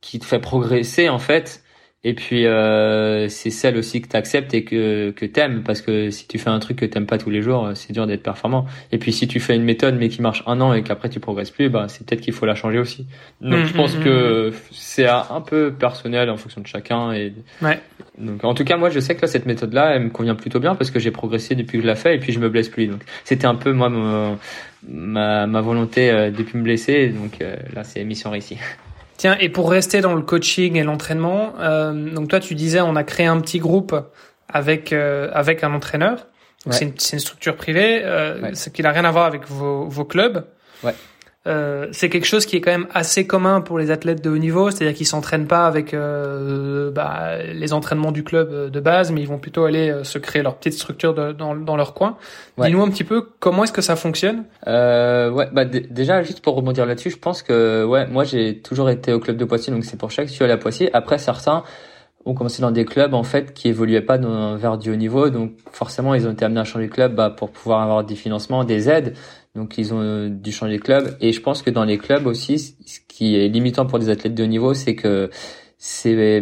qui 0.00 0.18
te 0.18 0.24
fait 0.24 0.40
progresser 0.40 1.08
en 1.08 1.18
fait 1.18 1.63
et 2.04 2.14
puis 2.14 2.46
euh, 2.46 3.28
c'est 3.28 3.50
celle 3.50 3.76
aussi 3.76 4.00
que 4.02 4.08
tu 4.08 4.16
acceptes 4.16 4.54
et 4.54 4.64
que 4.64 5.10
que 5.10 5.26
t'aimes 5.26 5.62
parce 5.62 5.80
que 5.80 6.10
si 6.10 6.26
tu 6.26 6.38
fais 6.38 6.50
un 6.50 6.58
truc 6.58 6.78
que 6.78 6.84
t'aimes 6.84 7.06
pas 7.06 7.18
tous 7.18 7.30
les 7.30 7.42
jours 7.42 7.70
c'est 7.74 7.92
dur 7.92 8.06
d'être 8.06 8.22
performant 8.22 8.66
et 8.92 8.98
puis 8.98 9.12
si 9.12 9.26
tu 9.26 9.40
fais 9.40 9.56
une 9.56 9.64
méthode 9.64 9.96
mais 9.98 10.08
qui 10.08 10.22
marche 10.22 10.42
un 10.46 10.60
an 10.60 10.72
et 10.74 10.82
qu'après 10.82 11.08
tu 11.08 11.20
progresses 11.20 11.50
plus 11.50 11.68
bah 11.68 11.86
c'est 11.88 12.06
peut-être 12.06 12.20
qu'il 12.20 12.34
faut 12.34 12.46
la 12.46 12.54
changer 12.54 12.78
aussi 12.78 13.06
donc 13.40 13.60
mmh, 13.60 13.66
je 13.66 13.74
pense 13.74 13.96
mmh, 13.96 14.04
que 14.04 14.50
mmh, 14.50 14.52
c'est 14.72 15.08
un 15.08 15.40
peu 15.44 15.72
personnel 15.72 16.30
en 16.30 16.36
fonction 16.36 16.60
de 16.60 16.66
chacun 16.66 17.12
et 17.12 17.32
ouais. 17.62 17.80
donc 18.18 18.44
en 18.44 18.54
tout 18.54 18.64
cas 18.64 18.76
moi 18.76 18.90
je 18.90 19.00
sais 19.00 19.14
que 19.14 19.22
là, 19.22 19.28
cette 19.28 19.46
méthode 19.46 19.72
là 19.72 19.94
elle 19.94 20.04
me 20.04 20.10
convient 20.10 20.34
plutôt 20.34 20.60
bien 20.60 20.74
parce 20.74 20.90
que 20.90 20.98
j'ai 20.98 21.10
progressé 21.10 21.54
depuis 21.54 21.78
que 21.78 21.82
je 21.82 21.88
la 21.88 21.96
fais 21.96 22.14
et 22.14 22.18
puis 22.18 22.32
je 22.32 22.38
me 22.38 22.48
blesse 22.48 22.68
plus 22.68 22.86
donc 22.86 23.00
c'était 23.24 23.46
un 23.46 23.54
peu 23.54 23.72
moi 23.72 23.88
ma, 24.88 25.46
ma 25.46 25.60
volonté 25.60 26.10
euh, 26.10 26.30
depuis 26.30 26.58
me 26.58 26.62
blesser. 26.62 27.08
Donc 27.08 27.40
euh, 27.40 27.56
là, 27.74 27.84
c'est 27.84 28.02
mission 28.04 28.30
réussie. 28.30 28.58
Tiens, 29.16 29.36
et 29.38 29.48
pour 29.48 29.70
rester 29.70 30.00
dans 30.00 30.14
le 30.14 30.22
coaching 30.22 30.76
et 30.76 30.82
l'entraînement, 30.82 31.54
euh, 31.60 31.92
donc 32.10 32.28
toi, 32.28 32.40
tu 32.40 32.54
disais, 32.54 32.80
on 32.80 32.96
a 32.96 33.04
créé 33.04 33.26
un 33.26 33.40
petit 33.40 33.58
groupe 33.58 33.94
avec 34.48 34.92
euh, 34.92 35.30
avec 35.32 35.62
un 35.64 35.72
entraîneur. 35.72 36.26
C'est 36.70 36.84
une, 36.84 36.94
une, 37.12 37.18
structure 37.18 37.56
privée, 37.56 38.02
euh, 38.04 38.54
ce 38.54 38.70
qui 38.70 38.82
n'a 38.82 38.90
rien 38.90 39.04
à 39.04 39.10
voir 39.10 39.26
avec 39.26 39.46
vos, 39.46 39.84
vos 39.84 40.04
clubs. 40.06 40.46
Ouais. 40.82 40.94
Euh, 41.46 41.88
c'est 41.92 42.08
quelque 42.08 42.26
chose 42.26 42.46
qui 42.46 42.56
est 42.56 42.60
quand 42.62 42.70
même 42.70 42.86
assez 42.92 43.26
commun 43.26 43.60
pour 43.60 43.78
les 43.78 43.90
athlètes 43.90 44.24
de 44.24 44.30
haut 44.30 44.38
niveau, 44.38 44.70
c'est-à-dire 44.70 44.96
qu'ils 44.96 45.06
s'entraînent 45.06 45.46
pas 45.46 45.66
avec 45.66 45.92
euh, 45.92 46.90
bah, 46.90 47.36
les 47.52 47.72
entraînements 47.74 48.12
du 48.12 48.24
club 48.24 48.70
de 48.70 48.80
base, 48.80 49.12
mais 49.12 49.20
ils 49.20 49.28
vont 49.28 49.38
plutôt 49.38 49.64
aller 49.64 49.90
euh, 49.90 50.04
se 50.04 50.18
créer 50.18 50.42
leur 50.42 50.56
petite 50.56 50.72
structure 50.72 51.12
de, 51.14 51.32
dans, 51.32 51.54
dans, 51.54 51.76
leur 51.76 51.92
coin. 51.92 52.16
Dis-nous 52.58 52.82
un 52.82 52.88
petit 52.88 53.04
peu 53.04 53.28
comment 53.40 53.64
est-ce 53.64 53.72
que 53.72 53.82
ça 53.82 53.96
fonctionne? 53.96 54.44
Euh, 54.66 55.30
Ouais, 55.30 55.48
bah 55.52 55.64
déjà 55.64 56.22
juste 56.22 56.40
pour 56.40 56.54
rebondir 56.54 56.86
là-dessus, 56.86 57.10
je 57.10 57.18
pense 57.18 57.42
que 57.42 57.84
ouais, 57.84 58.06
moi 58.06 58.24
j'ai 58.24 58.60
toujours 58.60 58.88
été 58.90 59.12
au 59.12 59.18
club 59.18 59.36
de 59.36 59.44
Poitiers, 59.44 59.72
donc 59.72 59.84
c'est 59.84 59.98
pour 59.98 60.12
ça 60.12 60.22
que 60.22 60.28
je 60.28 60.34
suis 60.34 60.44
allé 60.44 60.52
à 60.52 60.58
Poitiers. 60.58 60.94
Après 60.94 61.18
certains 61.18 61.64
ont 62.24 62.34
commencé 62.34 62.62
dans 62.62 62.70
des 62.70 62.84
clubs 62.84 63.14
en 63.14 63.22
fait 63.22 63.52
qui 63.52 63.68
évoluaient 63.68 64.00
pas 64.00 64.18
dans, 64.18 64.56
vers 64.56 64.78
du 64.78 64.90
haut 64.90 64.96
niveau, 64.96 65.30
donc 65.30 65.52
forcément 65.72 66.14
ils 66.14 66.26
ont 66.26 66.32
été 66.32 66.44
amenés 66.44 66.60
à 66.60 66.64
changer 66.64 66.86
de 66.86 66.92
club 66.92 67.14
bah, 67.14 67.30
pour 67.30 67.50
pouvoir 67.50 67.82
avoir 67.82 68.04
des 68.04 68.14
financements, 68.14 68.64
des 68.64 68.88
aides. 68.88 69.14
Donc 69.54 69.78
ils 69.78 69.94
ont 69.94 70.00
euh, 70.00 70.28
dû 70.28 70.52
changer 70.52 70.78
de 70.78 70.82
club. 70.82 71.16
Et 71.20 71.32
je 71.32 71.40
pense 71.40 71.62
que 71.62 71.70
dans 71.70 71.84
les 71.84 71.98
clubs 71.98 72.26
aussi, 72.26 72.58
ce 72.58 72.98
qui 73.08 73.36
est 73.36 73.48
limitant 73.48 73.86
pour 73.86 73.98
des 73.98 74.08
athlètes 74.08 74.34
de 74.34 74.42
haut 74.42 74.48
niveau, 74.48 74.74
c'est 74.74 74.94
que 74.94 75.30
c'est 75.78 76.40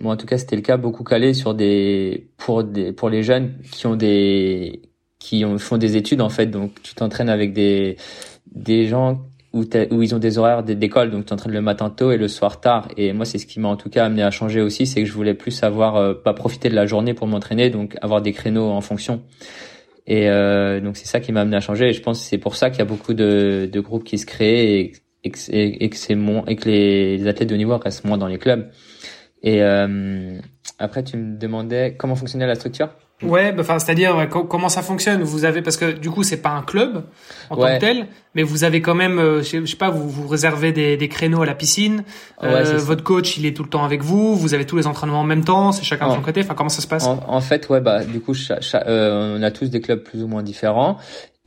moi 0.00 0.14
en 0.14 0.16
tout 0.16 0.26
cas 0.26 0.38
c'était 0.38 0.56
le 0.56 0.62
cas 0.62 0.76
beaucoup 0.76 1.04
calé 1.04 1.34
sur 1.34 1.54
des 1.54 2.28
pour 2.38 2.64
des 2.64 2.92
pour 2.92 3.10
les 3.10 3.22
jeunes 3.22 3.54
qui 3.70 3.86
ont 3.86 3.96
des 3.96 4.80
qui 5.18 5.44
ont, 5.44 5.58
font 5.58 5.76
des 5.78 5.96
études 5.96 6.20
en 6.20 6.30
fait. 6.30 6.46
Donc 6.46 6.82
tu 6.82 6.94
t'entraînes 6.94 7.28
avec 7.28 7.52
des 7.52 7.96
des 8.50 8.86
gens 8.86 9.20
où, 9.52 9.64
où 9.90 10.02
ils 10.02 10.14
ont 10.14 10.18
des 10.18 10.38
horaires 10.38 10.62
d'école, 10.62 11.10
donc 11.10 11.26
tu 11.26 11.32
entraînes 11.32 11.52
le 11.52 11.60
matin 11.60 11.90
tôt 11.90 12.12
et 12.12 12.16
le 12.16 12.28
soir 12.28 12.60
tard. 12.60 12.88
Et 12.96 13.12
moi, 13.12 13.24
c'est 13.24 13.38
ce 13.38 13.46
qui 13.46 13.60
m'a 13.60 13.68
en 13.68 13.76
tout 13.76 13.90
cas 13.90 14.04
amené 14.04 14.22
à 14.22 14.30
changer 14.30 14.60
aussi, 14.60 14.86
c'est 14.86 15.02
que 15.02 15.08
je 15.08 15.12
voulais 15.12 15.34
plus 15.34 15.62
avoir, 15.62 15.96
euh, 15.96 16.14
pas 16.14 16.34
profiter 16.34 16.68
de 16.68 16.74
la 16.74 16.86
journée 16.86 17.14
pour 17.14 17.26
m'entraîner, 17.26 17.70
donc 17.70 17.96
avoir 18.02 18.22
des 18.22 18.32
créneaux 18.32 18.70
en 18.70 18.80
fonction. 18.80 19.22
Et 20.10 20.30
euh, 20.30 20.80
donc 20.80 20.96
c'est 20.96 21.06
ça 21.06 21.20
qui 21.20 21.32
m'a 21.32 21.42
amené 21.42 21.56
à 21.56 21.60
changer. 21.60 21.90
Et 21.90 21.92
je 21.92 22.02
pense 22.02 22.18
que 22.20 22.24
c'est 22.24 22.38
pour 22.38 22.56
ça 22.56 22.70
qu'il 22.70 22.78
y 22.80 22.82
a 22.82 22.86
beaucoup 22.86 23.14
de, 23.14 23.68
de 23.70 23.80
groupes 23.80 24.04
qui 24.04 24.16
se 24.18 24.26
créent 24.26 24.80
et, 24.80 24.92
et 25.22 25.30
que, 25.30 25.38
et 25.50 25.90
que 25.90 26.14
moins 26.14 26.44
et 26.46 26.56
que 26.56 26.68
les, 26.68 27.28
athlètes 27.28 27.50
de 27.50 27.56
niveau 27.56 27.76
restent 27.76 28.04
moins 28.04 28.18
dans 28.18 28.26
les 28.26 28.38
clubs. 28.38 28.70
Et 29.42 29.62
euh, 29.62 30.40
après, 30.78 31.04
tu 31.04 31.18
me 31.18 31.38
demandais 31.38 31.94
comment 31.96 32.16
fonctionnait 32.16 32.46
la 32.46 32.54
structure? 32.54 32.88
Ouais, 33.22 33.52
bah, 33.52 33.62
enfin, 33.62 33.78
c'est-à-dire 33.78 34.28
comment 34.28 34.68
ça 34.68 34.82
fonctionne? 34.82 35.22
Vous 35.22 35.44
avez 35.44 35.60
parce 35.62 35.76
que 35.76 35.90
du 35.90 36.10
coup, 36.10 36.22
c'est 36.22 36.36
pas 36.36 36.50
un 36.50 36.62
club 36.62 37.04
en 37.50 37.56
tant 37.56 37.74
que 37.74 37.80
tel, 37.80 38.06
mais 38.34 38.42
vous 38.42 38.64
avez 38.64 38.80
quand 38.80 38.94
même, 38.94 39.18
euh, 39.18 39.42
je, 39.42 39.64
sais 39.64 39.76
pas, 39.76 39.90
vous 39.90 40.08
vous 40.08 40.28
réservez 40.28 40.72
des, 40.72 40.96
des 40.96 41.08
créneaux 41.08 41.42
à 41.42 41.46
la 41.46 41.54
piscine. 41.54 42.04
euh, 42.42 42.78
votre 42.78 43.02
coach, 43.02 43.36
il 43.36 43.46
est 43.46 43.56
tout 43.56 43.64
le 43.64 43.68
temps 43.68 43.84
avec 43.84 44.02
vous. 44.02 44.36
Vous 44.36 44.54
avez 44.54 44.66
tous 44.66 44.76
les 44.76 44.86
entraînements 44.86 45.20
en 45.20 45.24
même 45.24 45.44
temps. 45.44 45.72
C'est 45.72 45.84
chacun 45.84 46.08
de 46.08 46.14
son 46.14 46.22
côté. 46.22 46.40
Enfin, 46.40 46.54
comment 46.54 46.68
ça 46.68 46.82
se 46.82 46.86
passe? 46.86 47.06
En, 47.06 47.40
fait, 47.40 47.68
ouais, 47.68 47.80
bah 47.80 48.04
du 48.04 48.20
coup, 48.20 48.34
euh, 48.74 49.36
on 49.38 49.42
a 49.42 49.50
tous 49.50 49.68
des 49.68 49.80
clubs 49.80 50.02
plus 50.02 50.22
ou 50.22 50.28
moins 50.28 50.42
différents. 50.42 50.98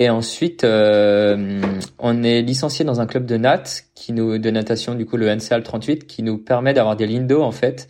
Et 0.02 0.10
ensuite, 0.10 0.64
euh, 0.64 1.62
on 2.00 2.24
est 2.24 2.42
licencié 2.42 2.84
dans 2.84 3.02
un 3.02 3.06
club 3.06 3.28
de 3.28 3.38
nat 3.38 3.62
qui 3.94 4.14
nous 4.14 4.40
de 4.40 4.50
natation, 4.50 4.96
du 4.96 5.06
coup 5.06 5.16
le 5.16 5.28
NCL 5.28 5.62
38, 5.62 6.08
qui 6.08 6.24
nous 6.24 6.40
permet 6.40 6.74
d'avoir 6.74 6.96
des 6.96 7.06
lignes 7.06 7.28
d'eau 7.28 7.44
en 7.44 7.52
fait 7.52 7.88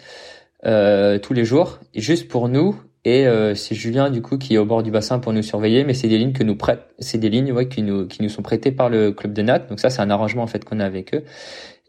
euh, 0.65 1.19
tous 1.19 1.33
les 1.33 1.45
jours, 1.45 1.79
juste 1.95 2.27
pour 2.27 2.49
nous 2.49 2.75
et 3.03 3.27
euh, 3.27 3.55
c'est 3.55 3.75
Julien 3.75 4.09
du 4.09 4.21
coup 4.21 4.37
qui 4.37 4.55
est 4.55 4.57
au 4.57 4.65
bord 4.65 4.83
du 4.83 4.91
bassin 4.91 5.19
pour 5.19 5.33
nous 5.33 5.41
surveiller, 5.41 5.83
mais 5.83 5.93
c'est 5.93 6.07
des 6.07 6.17
lignes 6.17 6.33
que 6.33 6.43
nous 6.43 6.55
prêtent, 6.55 6.85
c'est 6.99 7.17
des 7.17 7.29
lignes 7.29 7.51
ouais, 7.51 7.67
qui 7.67 7.81
nous 7.81 8.07
qui 8.07 8.21
nous 8.21 8.29
sont 8.29 8.43
prêtées 8.43 8.71
par 8.71 8.89
le 8.89 9.11
club 9.11 9.33
de 9.33 9.41
Nat. 9.41 9.59
Donc 9.59 9.79
ça 9.79 9.89
c'est 9.89 10.01
un 10.01 10.09
arrangement 10.09 10.43
en 10.43 10.47
fait 10.47 10.65
qu'on 10.65 10.79
a 10.79 10.85
avec 10.85 11.15
eux. 11.15 11.23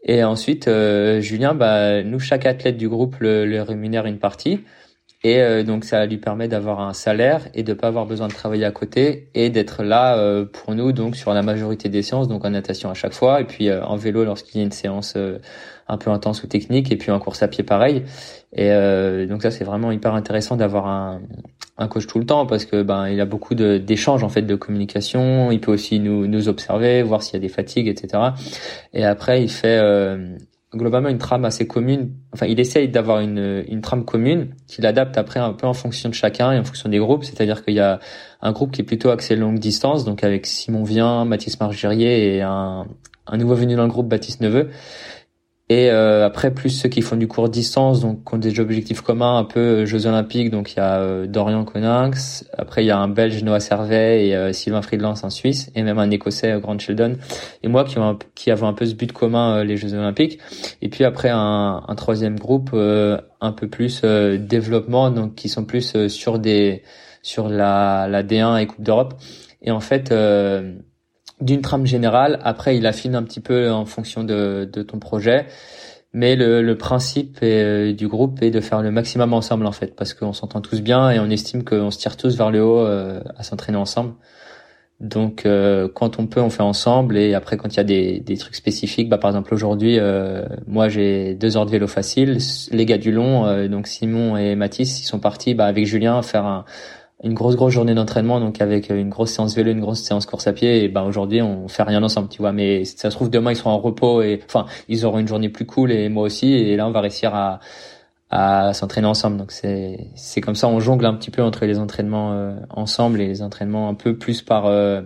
Et 0.05 0.23
ensuite 0.23 0.67
euh, 0.67 1.21
Julien, 1.21 1.53
bah 1.55 2.03
nous 2.03 2.19
chaque 2.19 2.45
athlète 2.45 2.77
du 2.77 2.89
groupe 2.89 3.17
le, 3.19 3.45
le 3.45 3.61
rémunère 3.61 4.05
une 4.05 4.19
partie. 4.19 4.59
Et 5.23 5.41
euh, 5.41 5.63
donc 5.63 5.85
ça 5.85 6.05
lui 6.05 6.17
permet 6.17 6.49
d'avoir 6.49 6.81
un 6.81 6.93
salaire 6.93 7.47
et 7.53 7.63
de 7.63 7.73
pas 7.73 7.87
avoir 7.87 8.05
besoin 8.05 8.27
de 8.27 8.33
travailler 8.33 8.65
à 8.65 8.71
côté 8.71 9.29
et 9.33 9.49
d'être 9.49 9.81
là 9.81 10.17
euh, 10.17 10.45
pour 10.45 10.75
nous 10.75 10.91
donc 10.91 11.15
sur 11.15 11.33
la 11.33 11.41
majorité 11.41 11.87
des 11.87 12.01
séances 12.01 12.27
donc 12.27 12.43
en 12.43 12.49
natation 12.49 12.89
à 12.89 12.93
chaque 12.93 13.13
fois 13.13 13.39
et 13.39 13.45
puis 13.45 13.69
euh, 13.69 13.81
en 13.85 13.95
vélo 13.95 14.25
lorsqu'il 14.25 14.57
y 14.57 14.61
a 14.61 14.65
une 14.65 14.73
séance 14.73 15.15
un 15.87 15.97
peu 15.97 16.09
intense 16.09 16.43
ou 16.43 16.47
technique 16.47 16.91
et 16.91 16.97
puis 16.97 17.11
en 17.11 17.19
course 17.19 17.43
à 17.43 17.47
pied 17.47 17.63
pareil. 17.63 18.03
Et 18.55 18.69
donc 19.27 19.41
ça 19.41 19.51
c'est 19.51 19.63
vraiment 19.63 19.91
hyper 19.91 20.13
intéressant 20.13 20.55
d'avoir 20.55 20.87
un, 20.87 21.21
un 21.77 21.87
coach 21.87 22.05
tout 22.07 22.19
le 22.19 22.25
temps 22.25 22.45
parce 22.45 22.65
que 22.65 22.83
ben 22.83 23.07
il 23.07 23.19
a 23.19 23.25
beaucoup 23.25 23.55
d'échanges 23.55 24.23
en 24.23 24.29
fait 24.29 24.43
de 24.43 24.55
communication. 24.55 25.51
Il 25.51 25.59
peut 25.59 25.71
aussi 25.71 25.99
nous 25.99 26.27
nous 26.27 26.47
observer, 26.47 27.01
voir 27.03 27.23
s'il 27.23 27.33
y 27.33 27.37
a 27.37 27.39
des 27.39 27.49
fatigues 27.49 27.87
etc. 27.87 28.23
Et 28.93 29.03
après 29.03 29.43
il 29.43 29.49
fait 29.49 29.79
globalement 30.75 31.09
une 31.09 31.17
trame 31.17 31.45
assez 31.45 31.67
commune. 31.67 32.11
Enfin, 32.33 32.45
il 32.47 32.59
essaye 32.59 32.89
d'avoir 32.89 33.19
une, 33.19 33.63
une 33.67 33.81
trame 33.81 34.05
commune 34.05 34.55
qu'il 34.67 34.85
adapte 34.85 35.17
après 35.17 35.39
un 35.39 35.53
peu 35.53 35.67
en 35.67 35.73
fonction 35.73 36.09
de 36.09 36.13
chacun 36.13 36.51
et 36.51 36.59
en 36.59 36.63
fonction 36.63 36.89
des 36.89 36.99
groupes. 36.99 37.23
C'est-à-dire 37.23 37.63
qu'il 37.63 37.75
y 37.75 37.79
a 37.79 37.99
un 38.41 38.51
groupe 38.51 38.71
qui 38.71 38.81
est 38.81 38.85
plutôt 38.85 39.09
axé 39.09 39.35
longue 39.35 39.59
distance, 39.59 40.03
donc 40.03 40.23
avec 40.23 40.45
Simon 40.45 40.83
Vien, 40.83 41.25
Mathis 41.25 41.59
Margerier 41.59 42.35
et 42.35 42.41
un, 42.41 42.87
un 43.27 43.37
nouveau 43.37 43.55
venu 43.55 43.75
dans 43.75 43.83
le 43.83 43.89
groupe, 43.89 44.07
Baptiste 44.07 44.41
Neveu. 44.41 44.69
Et 45.69 45.89
euh, 45.89 46.25
après, 46.25 46.53
plus 46.53 46.69
ceux 46.69 46.89
qui 46.89 47.01
font 47.01 47.15
du 47.15 47.27
court 47.27 47.47
distance, 47.47 48.01
donc 48.01 48.27
qui 48.27 48.35
ont 48.35 48.37
des 48.37 48.59
objectifs 48.59 48.99
communs, 48.99 49.37
un 49.37 49.45
peu 49.45 49.59
euh, 49.59 49.85
Jeux 49.85 50.07
Olympiques, 50.07 50.51
donc 50.51 50.73
il 50.73 50.77
y 50.77 50.79
a 50.81 50.99
euh, 50.99 51.25
Dorian 51.25 51.63
Coninx, 51.63 52.45
après 52.57 52.83
il 52.83 52.87
y 52.87 52.91
a 52.91 52.97
un 52.97 53.07
Belge 53.07 53.41
Noah 53.43 53.61
Servet 53.61 54.27
et 54.27 54.53
Sylvain 54.53 54.81
Friedlands, 54.81 55.15
un 55.23 55.29
Suisse, 55.29 55.71
et 55.73 55.83
même 55.83 55.99
un 55.99 56.11
Écossais 56.11 56.59
Grant 56.59 56.77
Sheldon, 56.77 57.15
et 57.63 57.69
moi 57.69 57.85
qui, 57.85 57.95
qui 58.35 58.51
avons 58.51 58.67
un 58.67 58.73
peu 58.73 58.85
ce 58.85 58.93
but 58.93 59.13
commun, 59.13 59.63
les 59.63 59.77
Jeux 59.77 59.93
Olympiques. 59.93 60.39
Et 60.81 60.89
puis 60.89 61.05
après 61.05 61.29
un, 61.29 61.81
un 61.87 61.95
troisième 61.95 62.37
groupe 62.37 62.71
un 62.73 63.51
peu 63.53 63.67
plus 63.69 64.01
développement, 64.03 65.11
donc 65.11 65.35
qui 65.35 65.47
sont 65.47 65.63
plus 65.63 66.07
sur 66.09 66.39
des 66.39 66.83
sur 67.21 67.47
la, 67.47 68.07
la 68.09 68.21
D1 68.21 68.61
et 68.61 68.67
Coupe 68.67 68.83
d'Europe. 68.83 69.13
Et 69.61 69.71
en 69.71 69.79
fait 69.79 70.13
d'une 71.43 71.61
trame 71.61 71.85
générale. 71.85 72.39
Après, 72.43 72.77
il 72.77 72.85
affine 72.85 73.15
un 73.15 73.23
petit 73.23 73.39
peu 73.39 73.69
en 73.69 73.85
fonction 73.85 74.23
de, 74.23 74.69
de 74.71 74.81
ton 74.83 74.99
projet. 74.99 75.47
Mais 76.13 76.35
le, 76.35 76.61
le 76.61 76.77
principe 76.77 77.39
euh, 77.41 77.91
du 77.91 78.07
groupe 78.07 78.43
est 78.43 78.51
de 78.51 78.61
faire 78.61 78.83
le 78.83 78.91
maximum 78.91 79.33
ensemble 79.33 79.65
en 79.65 79.71
fait, 79.71 79.95
parce 79.95 80.13
qu'on 80.13 80.31
s'entend 80.31 80.61
tous 80.61 80.81
bien 80.81 81.09
et 81.09 81.19
on 81.19 81.27
estime 81.29 81.63
qu'on 81.63 81.89
se 81.89 81.97
tire 81.97 82.17
tous 82.17 82.37
vers 82.37 82.51
le 82.51 82.63
haut 82.63 82.85
euh, 82.85 83.19
à 83.35 83.41
s'entraîner 83.41 83.79
ensemble. 83.79 84.13
Donc 84.99 85.47
euh, 85.47 85.89
quand 85.91 86.19
on 86.19 86.27
peut, 86.27 86.39
on 86.39 86.51
fait 86.51 86.61
ensemble 86.61 87.17
et 87.17 87.33
après 87.33 87.57
quand 87.57 87.73
il 87.73 87.77
y 87.77 87.79
a 87.79 87.83
des, 87.83 88.19
des 88.19 88.37
trucs 88.37 88.53
spécifiques, 88.53 89.09
bah 89.09 89.17
par 89.17 89.31
exemple 89.31 89.55
aujourd'hui, 89.55 89.97
moi 90.67 90.87
j'ai 90.87 91.33
deux 91.33 91.57
heures 91.57 91.65
de 91.65 91.71
vélo 91.71 91.87
facile, 91.87 92.37
les 92.71 92.85
gars 92.85 92.99
du 92.99 93.11
long, 93.11 93.67
donc 93.67 93.87
Simon 93.87 94.37
et 94.37 94.55
Mathis, 94.55 95.01
ils 95.01 95.05
sont 95.05 95.19
partis 95.19 95.55
bah, 95.55 95.65
avec 95.65 95.87
Julien 95.87 96.21
faire 96.21 96.45
un, 96.45 96.63
une 97.23 97.33
grosse 97.33 97.55
grosse 97.55 97.73
journée 97.73 97.93
d'entraînement 97.93 98.39
donc 98.39 98.61
avec 98.61 98.89
une 98.89 99.09
grosse 99.09 99.31
séance 99.31 99.55
vélo 99.55 99.71
une 99.71 99.79
grosse 99.79 100.01
séance 100.01 100.25
course 100.25 100.47
à 100.47 100.53
pied 100.53 100.83
et 100.83 100.89
ben 100.89 101.03
aujourd'hui 101.03 101.41
on 101.41 101.67
fait 101.67 101.83
rien 101.83 102.03
ensemble 102.03 102.29
tu 102.29 102.41
vois. 102.41 102.51
Mais 102.51 102.85
ça 102.85 103.09
se 103.11 103.15
trouve 103.15 103.29
demain 103.29 103.51
ils 103.51 103.55
seront 103.55 103.71
en 103.71 103.79
repos 103.79 104.21
et 104.21 104.41
enfin 104.45 104.65
ils 104.89 105.05
auront 105.05 105.19
une 105.19 105.27
journée 105.27 105.49
plus 105.49 105.65
cool 105.65 105.91
et 105.91 106.09
moi 106.09 106.23
aussi 106.23 106.53
et 106.53 106.75
là 106.75 106.87
on 106.87 106.91
va 106.91 107.01
réussir 107.01 107.33
à 107.35 107.59
à 108.29 108.73
s'entraîner 108.73 109.07
ensemble. 109.07 109.37
Donc 109.37 109.51
c'est 109.51 110.07
c'est 110.15 110.41
comme 110.41 110.55
ça 110.55 110.67
on 110.67 110.79
jongle 110.79 111.05
un 111.05 111.13
petit 111.13 111.31
peu 111.31 111.43
entre 111.43 111.65
les 111.65 111.79
entraînements 111.79 112.33
euh, 112.33 112.55
ensemble 112.69 113.21
et 113.21 113.27
les 113.27 113.41
entraînements 113.41 113.89
un 113.89 113.93
peu 113.93 114.17
plus 114.17 114.41
par 114.41 114.65
euh, 114.65 115.01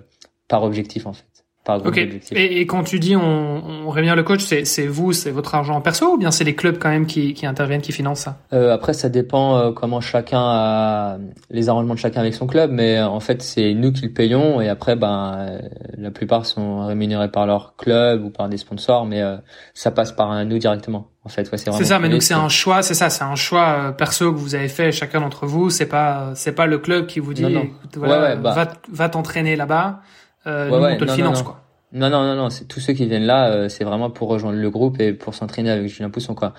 par 0.47 0.63
objectif 0.63 1.05
en 1.05 1.13
fait 1.13 1.26
Ok. 1.75 1.97
Et, 1.97 2.61
et, 2.61 2.65
quand 2.65 2.83
tu 2.83 2.99
dis 2.99 3.15
on, 3.15 3.21
on 3.85 3.89
rémunère 3.89 4.15
le 4.15 4.23
coach, 4.23 4.43
c'est 4.45 4.87
vous, 4.87 5.13
c'est 5.13 5.31
votre 5.31 5.53
argent 5.55 5.79
perso 5.81 6.13
ou 6.13 6.17
bien 6.17 6.31
c'est 6.31 6.43
les 6.43 6.55
clubs 6.55 6.77
quand 6.77 6.89
même 6.89 7.05
qui, 7.05 7.33
qui 7.33 7.45
interviennent, 7.45 7.81
qui 7.81 7.91
financent 7.91 8.21
ça? 8.21 8.37
Euh, 8.53 8.73
Après, 8.73 8.93
ça 8.93 9.09
dépend 9.09 9.57
euh, 9.57 9.71
comment 9.71 10.01
chacun 10.01 10.41
a 10.41 11.17
les 11.49 11.69
arrangements 11.69 11.93
de 11.93 11.99
chacun 11.99 12.21
avec 12.21 12.33
son 12.33 12.47
club, 12.47 12.71
mais 12.71 12.97
euh, 12.97 13.07
en 13.07 13.19
fait 13.19 13.41
c'est 13.41 13.73
nous 13.73 13.91
qui 13.91 14.03
le 14.03 14.13
payons 14.13 14.61
et 14.61 14.69
après 14.69 14.95
ben 14.95 15.35
euh, 15.37 15.59
la 15.97 16.11
plupart 16.11 16.45
sont 16.45 16.85
rémunérés 16.85 17.29
par 17.29 17.45
leur 17.45 17.75
club 17.75 18.23
ou 18.23 18.29
par 18.29 18.49
des 18.49 18.57
sponsors, 18.57 19.05
mais 19.05 19.21
ça 19.73 19.91
passe 19.91 20.11
par 20.11 20.45
nous 20.45 20.57
directement. 20.57 21.07
En 21.23 21.29
fait, 21.29 21.51
ouais, 21.51 21.57
c'est 21.57 21.83
ça, 21.83 21.99
mais 21.99 22.07
donc 22.07 22.23
c'est 22.23 22.33
un 22.33 22.47
choix, 22.47 22.81
c'est 22.81 22.93
ça, 22.93 23.09
c'est 23.09 23.25
un 23.25 23.35
choix 23.35 23.93
perso 23.97 24.31
que 24.31 24.37
vous 24.37 24.55
avez 24.55 24.69
fait 24.69 24.93
chacun 24.93 25.19
d'entre 25.19 25.45
vous. 25.45 25.69
C'est 25.69 25.85
pas, 25.85 26.31
c'est 26.35 26.53
pas 26.53 26.67
le 26.67 26.77
club 26.77 27.05
qui 27.05 27.19
vous 27.19 27.33
dit, 27.33 27.45
voilà, 27.95 28.37
bah 28.37 28.53
va, 28.53 28.67
va 28.89 29.09
t'entraîner 29.09 29.57
là-bas 29.57 29.99
euh, 30.47 30.69
ouais, 30.69 30.79
ouais, 30.79 30.97
non, 30.97 31.31
non, 31.31 31.43
quoi. 31.43 31.61
Non, 31.93 32.09
non, 32.09 32.23
non, 32.23 32.35
non, 32.35 32.49
c'est 32.49 32.65
tous 32.65 32.81
ceux 32.81 32.91
qui 32.91 33.05
viennent 33.05 33.25
là, 33.25 33.49
euh, 33.49 33.69
c'est 33.69 33.85
vraiment 33.85 34.09
pour 34.09 34.27
rejoindre 34.27 34.57
le 34.57 34.69
groupe 34.69 34.99
et 34.99 35.13
pour 35.13 35.33
s'entraîner 35.33 35.69
avec 35.69 35.87
Julien 35.87 36.09
Pousson, 36.09 36.35
quoi. 36.35 36.53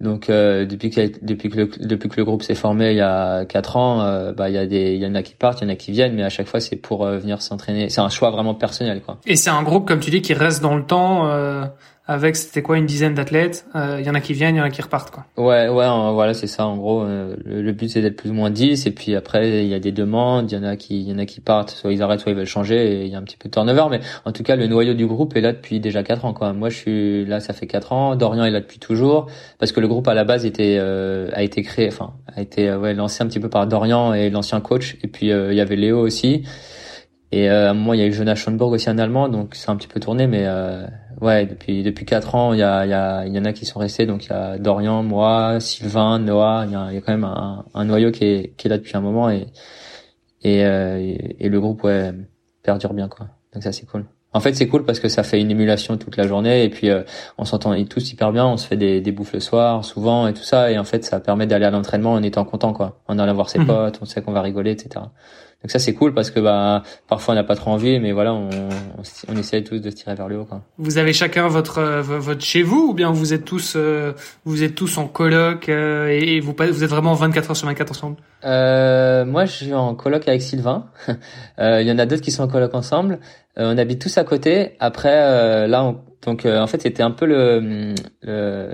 Donc 0.00 0.28
euh, 0.28 0.66
depuis 0.66 0.90
que 0.90 1.00
depuis 1.24 1.48
que 1.48 1.56
le, 1.56 1.70
depuis 1.80 2.08
que 2.08 2.16
le 2.16 2.24
groupe 2.24 2.42
s'est 2.42 2.54
formé 2.54 2.90
il 2.90 2.96
y 2.96 3.00
a 3.00 3.46
quatre 3.46 3.76
ans, 3.76 4.02
euh, 4.02 4.32
bah 4.32 4.50
il 4.50 4.54
y 4.54 4.58
a 4.58 4.66
des 4.66 4.94
il 4.94 5.00
y 5.00 5.06
en 5.06 5.14
a 5.14 5.22
qui 5.22 5.34
partent, 5.34 5.60
il 5.60 5.64
y 5.64 5.66
en 5.68 5.72
a 5.72 5.76
qui 5.76 5.92
viennent, 5.92 6.14
mais 6.14 6.22
à 6.22 6.28
chaque 6.28 6.48
fois 6.48 6.60
c'est 6.60 6.76
pour 6.76 7.06
euh, 7.06 7.18
venir 7.18 7.40
s'entraîner. 7.40 7.88
C'est 7.88 8.02
un 8.02 8.10
choix 8.10 8.30
vraiment 8.30 8.54
personnel, 8.54 9.00
quoi. 9.00 9.18
Et 9.26 9.36
c'est 9.36 9.50
un 9.50 9.62
groupe 9.62 9.86
comme 9.86 10.00
tu 10.00 10.10
dis 10.10 10.20
qui 10.20 10.34
reste 10.34 10.62
dans 10.62 10.76
le 10.76 10.84
temps 10.84 11.30
avec 12.06 12.36
c'était 12.36 12.60
quoi 12.60 12.76
une 12.76 12.84
dizaine 12.84 13.14
d'athlètes. 13.14 13.66
Il 13.74 13.80
euh, 13.80 14.00
y 14.02 14.10
en 14.10 14.14
a 14.14 14.20
qui 14.20 14.34
viennent, 14.34 14.56
il 14.56 14.58
y 14.58 14.60
en 14.60 14.64
a 14.64 14.70
qui 14.70 14.82
repartent 14.82 15.10
quoi. 15.10 15.24
Ouais 15.38 15.68
ouais 15.68 15.86
voilà 16.12 16.34
c'est 16.34 16.46
ça 16.46 16.66
en 16.66 16.76
gros. 16.76 17.02
Euh, 17.02 17.34
le, 17.44 17.72
but 17.72 17.88
c'est 17.88 18.02
d'être 18.02 18.16
plus 18.16 18.30
ou 18.30 18.34
moins 18.34 18.50
10 18.50 18.86
et 18.86 18.90
puis 18.90 19.14
après 19.14 19.64
il 19.64 19.70
y 19.70 19.74
a 19.74 19.78
des 19.78 19.92
demandes, 19.92 20.52
il 20.52 20.54
y 20.54 20.58
en 20.58 20.64
a 20.64 20.76
qui 20.76 21.00
il 21.00 21.08
y 21.08 21.12
en 21.14 21.18
a 21.18 21.24
qui 21.24 21.40
partent, 21.40 21.70
soit 21.70 21.92
ils 21.92 22.02
arrêtent 22.02 22.20
soit 22.20 22.32
ils 22.32 22.36
veulent 22.36 22.44
changer 22.44 23.00
et 23.00 23.04
il 23.06 23.10
y 23.10 23.14
a 23.14 23.18
un 23.18 23.22
petit 23.22 23.38
peu 23.38 23.48
de 23.48 23.54
turnover 23.54 23.86
mais 23.90 24.00
en 24.26 24.32
tout 24.32 24.42
cas 24.42 24.54
le 24.54 24.66
noyau 24.66 24.92
du 24.92 25.06
groupe 25.06 25.34
est 25.34 25.40
là 25.40 25.52
depuis 25.52 25.80
déjà 25.80 26.02
4 26.02 26.26
ans 26.26 26.34
quoi. 26.34 26.52
Moi 26.52 26.68
je 26.68 26.76
suis 26.76 27.24
là 27.24 27.40
ça 27.40 27.54
fait 27.54 27.66
4 27.66 27.92
ans, 27.94 28.16
Dorian 28.16 28.44
est 28.44 28.50
là 28.50 28.60
depuis 28.60 28.78
toujours 28.78 29.30
parce 29.58 29.72
que 29.72 29.80
le 29.80 29.88
groupe 29.88 30.06
à 30.06 30.14
la 30.14 30.24
base 30.24 30.44
était 30.44 30.76
euh, 30.78 31.30
a 31.32 31.42
été 31.42 31.62
créé 31.62 31.88
enfin 31.88 32.12
a 32.36 32.42
été 32.42 32.70
ouais 32.74 32.92
lancé 32.92 33.22
un 33.22 33.28
petit 33.28 33.40
peu 33.40 33.48
par 33.48 33.66
Dorian 33.66 34.12
et 34.12 34.28
l'ancien 34.28 34.60
coach 34.60 34.98
et 35.02 35.08
puis 35.08 35.28
il 35.28 35.54
y 35.54 35.60
avait 35.60 35.76
Léo 35.76 36.00
aussi. 36.00 36.42
Et 37.32 37.48
à 37.48 37.70
un 37.70 37.74
moment, 37.74 37.94
il 37.94 38.00
y 38.00 38.02
a 38.04 38.06
eu 38.06 38.12
Jonas 38.12 38.36
Schoenberg 38.36 38.70
aussi 38.70 38.88
en 38.88 38.96
allemand, 38.96 39.28
donc 39.28 39.56
c'est 39.56 39.68
un 39.68 39.74
petit 39.74 39.88
peu 39.88 39.98
tourné, 39.98 40.28
mais 40.28 40.46
ouais, 41.20 41.46
depuis 41.46 41.82
depuis 41.82 42.04
quatre 42.04 42.34
ans, 42.34 42.52
il 42.52 42.60
y 42.60 42.62
a 42.62 42.84
il 42.84 42.90
y 42.90 42.94
a 42.94 43.26
il 43.26 43.34
y 43.34 43.38
en 43.38 43.44
a 43.44 43.52
qui 43.52 43.66
sont 43.66 43.78
restés. 43.78 44.06
Donc 44.06 44.26
il 44.26 44.30
y 44.30 44.32
a 44.32 44.58
Dorian, 44.58 45.02
moi, 45.02 45.60
Sylvain, 45.60 46.18
Noah. 46.18 46.64
Il 46.66 46.72
y 46.72 46.76
a, 46.76 46.92
y 46.92 46.96
a 46.96 47.00
quand 47.00 47.12
même 47.12 47.24
un, 47.24 47.64
un 47.74 47.84
noyau 47.84 48.10
qui 48.10 48.24
est 48.24 48.54
qui 48.56 48.68
est 48.68 48.70
là 48.70 48.78
depuis 48.78 48.96
un 48.96 49.00
moment 49.00 49.30
et 49.30 49.46
et, 50.42 50.64
euh, 50.64 50.98
et, 51.38 51.48
le 51.48 51.60
groupe 51.60 51.84
ouais 51.84 52.12
perdure 52.62 52.92
bien 52.92 53.08
quoi. 53.08 53.28
Donc 53.52 53.62
ça 53.62 53.72
c'est 53.72 53.86
cool. 53.86 54.04
En 54.34 54.40
fait, 54.40 54.54
c'est 54.54 54.66
cool 54.66 54.84
parce 54.84 54.98
que 54.98 55.08
ça 55.08 55.22
fait 55.22 55.40
une 55.40 55.52
émulation 55.52 55.96
toute 55.96 56.16
la 56.16 56.26
journée 56.26 56.64
et 56.64 56.68
puis 56.68 56.90
euh, 56.90 57.04
on 57.38 57.44
s'entend 57.44 57.82
tous 57.84 58.12
hyper 58.12 58.32
bien. 58.32 58.44
On 58.44 58.56
se 58.56 58.66
fait 58.66 58.76
des, 58.76 59.00
des 59.00 59.12
bouffes 59.12 59.32
le 59.32 59.38
soir, 59.38 59.84
souvent 59.84 60.26
et 60.26 60.34
tout 60.34 60.42
ça. 60.42 60.72
Et 60.72 60.78
en 60.78 60.82
fait, 60.82 61.04
ça 61.04 61.20
permet 61.20 61.46
d'aller 61.46 61.66
à 61.66 61.70
l'entraînement 61.70 62.14
en 62.14 62.22
étant 62.22 62.44
content, 62.44 62.72
quoi. 62.72 63.00
En 63.06 63.20
allant 63.20 63.32
voir 63.32 63.48
ses 63.48 63.60
mhm. 63.60 63.66
potes, 63.68 63.98
on 64.02 64.06
sait 64.06 64.22
qu'on 64.22 64.32
va 64.32 64.42
rigoler, 64.42 64.72
etc. 64.72 65.04
Donc 65.64 65.70
ça 65.70 65.78
c'est 65.78 65.94
cool 65.94 66.12
parce 66.12 66.30
que 66.30 66.40
bah 66.40 66.82
parfois 67.08 67.32
on 67.32 67.36
n'a 67.36 67.42
pas 67.42 67.56
trop 67.56 67.70
envie, 67.70 67.98
mais 67.98 68.12
voilà, 68.12 68.34
on, 68.34 68.50
on, 69.28 69.36
essaye 69.38 69.64
tous 69.64 69.78
de 69.78 69.88
se 69.88 69.94
tirer 69.94 70.14
vers 70.14 70.28
le 70.28 70.40
haut. 70.40 70.44
Quoi. 70.44 70.60
Vous 70.76 70.98
avez 70.98 71.14
chacun 71.14 71.48
votre 71.48 71.78
euh, 71.78 72.02
votre 72.02 72.42
chez 72.42 72.62
vous 72.62 72.88
ou 72.90 72.92
bien 72.92 73.10
vous 73.10 73.32
êtes 73.32 73.46
tous 73.46 73.72
euh, 73.74 74.12
vous 74.44 74.62
êtes 74.62 74.74
tous 74.74 74.98
en 74.98 75.06
coloc 75.08 75.70
euh, 75.70 76.08
et 76.08 76.40
vous 76.40 76.54
vous 76.54 76.84
êtes 76.84 76.90
vraiment 76.90 77.14
24 77.14 77.48
heures 77.48 77.56
sur 77.56 77.66
24 77.66 77.92
ensemble? 77.92 78.16
Euh, 78.44 79.24
Moi 79.24 79.46
je 79.46 79.52
suis 79.52 79.72
en 79.72 79.94
coloc 79.94 80.28
avec 80.28 80.42
Sylvain. 80.42 80.90
Il 81.58 81.86
y 81.86 81.90
en 81.90 81.98
a 81.98 82.04
d'autres 82.04 82.20
qui 82.20 82.30
sont 82.30 82.42
en 82.42 82.48
coloc 82.48 82.74
ensemble. 82.74 83.18
on 83.56 83.78
habite 83.78 84.02
tous 84.02 84.18
à 84.18 84.24
côté. 84.24 84.76
Après 84.80 85.66
là 85.66 85.82
on, 85.82 85.96
donc 86.26 86.44
en 86.44 86.66
fait 86.66 86.82
c'était 86.82 87.02
un 87.02 87.10
peu 87.10 87.24
le, 87.24 87.94
le 88.20 88.68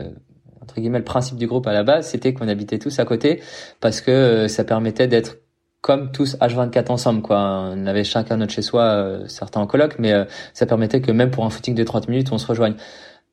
entre 0.61 0.75
guillemets 0.81 0.99
le 0.99 1.05
principe 1.05 1.37
du 1.37 1.47
groupe 1.47 1.69
à 1.69 1.73
la 1.73 1.85
base, 1.85 2.09
c'était 2.09 2.35
qu'on 2.35 2.49
habitait 2.49 2.81
tous 2.81 2.99
à 2.99 3.05
côté 3.05 3.41
parce 3.79 4.01
que 4.01 4.49
ça 4.49 4.65
permettait 4.65 5.07
d'être 5.07 5.37
comme 5.81 6.13
tous 6.13 6.37
H24 6.37 6.91
ensemble 6.91 7.23
quoi. 7.23 7.71
On 7.73 7.87
avait 7.87 8.05
chacun 8.05 8.37
notre 8.37 8.53
chez 8.53 8.63
soi, 8.63 8.83
euh, 8.83 9.25
certains 9.29 9.61
en 9.61 9.67
coloc, 9.67 9.97
mais 9.99 10.13
euh, 10.13 10.25
ça 10.55 10.67
permettait 10.67 11.01
que 11.01 11.13
même 11.13 11.31
pour 11.31 11.45
un 11.45 11.51
footing 11.51 11.75
de 11.75 11.85
30 11.85 12.09
minutes, 12.09 12.33
on 12.33 12.39
se 12.39 12.47
rejoigne. 12.47 12.75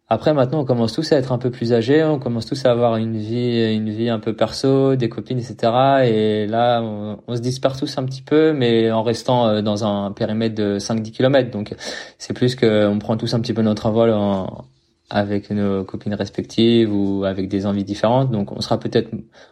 Après 0.09 0.33
maintenant, 0.33 0.61
on 0.61 0.65
commence 0.65 0.93
tous 0.93 1.11
à 1.11 1.17
être 1.17 1.33
un 1.33 1.37
peu 1.37 1.51
plus 1.51 1.73
âgés, 1.73 2.01
on 2.05 2.17
commence 2.17 2.45
tous 2.45 2.65
à 2.65 2.71
avoir 2.71 2.95
une 2.95 3.17
vie, 3.17 3.75
une 3.75 3.89
vie 3.89 4.07
un 4.07 4.19
peu 4.19 4.33
perso, 4.33 4.95
des 4.95 5.09
copines, 5.09 5.37
etc. 5.37 5.57
Et 6.05 6.47
là, 6.47 6.81
on, 6.81 7.35
se 7.35 7.41
disperse 7.41 7.77
tous 7.77 7.97
un 7.97 8.05
petit 8.05 8.21
peu, 8.21 8.53
mais 8.53 8.89
en 8.89 9.03
restant 9.03 9.47
euh, 9.47 9.61
dans 9.61 9.83
un 9.83 10.13
périmètre 10.13 10.55
de 10.55 10.79
5-10 10.79 11.11
km. 11.11 11.51
Donc, 11.51 11.75
c'est 12.17 12.33
plus 12.33 12.55
que 12.55 12.87
on 12.87 12.99
prend 12.99 13.17
tous 13.17 13.33
un 13.33 13.41
petit 13.41 13.53
peu 13.53 13.61
notre 13.61 13.85
envol 13.85 14.11
en, 14.11 14.63
avec 15.09 15.49
nos 15.51 15.83
copines 15.83 16.13
respectives 16.13 16.93
ou 16.93 17.25
avec 17.25 17.49
des 17.49 17.65
envies 17.65 17.83
différentes. 17.83 18.31
Donc, 18.31 18.53
on 18.53 18.61
sera 18.61 18.79
peut-être 18.79 19.09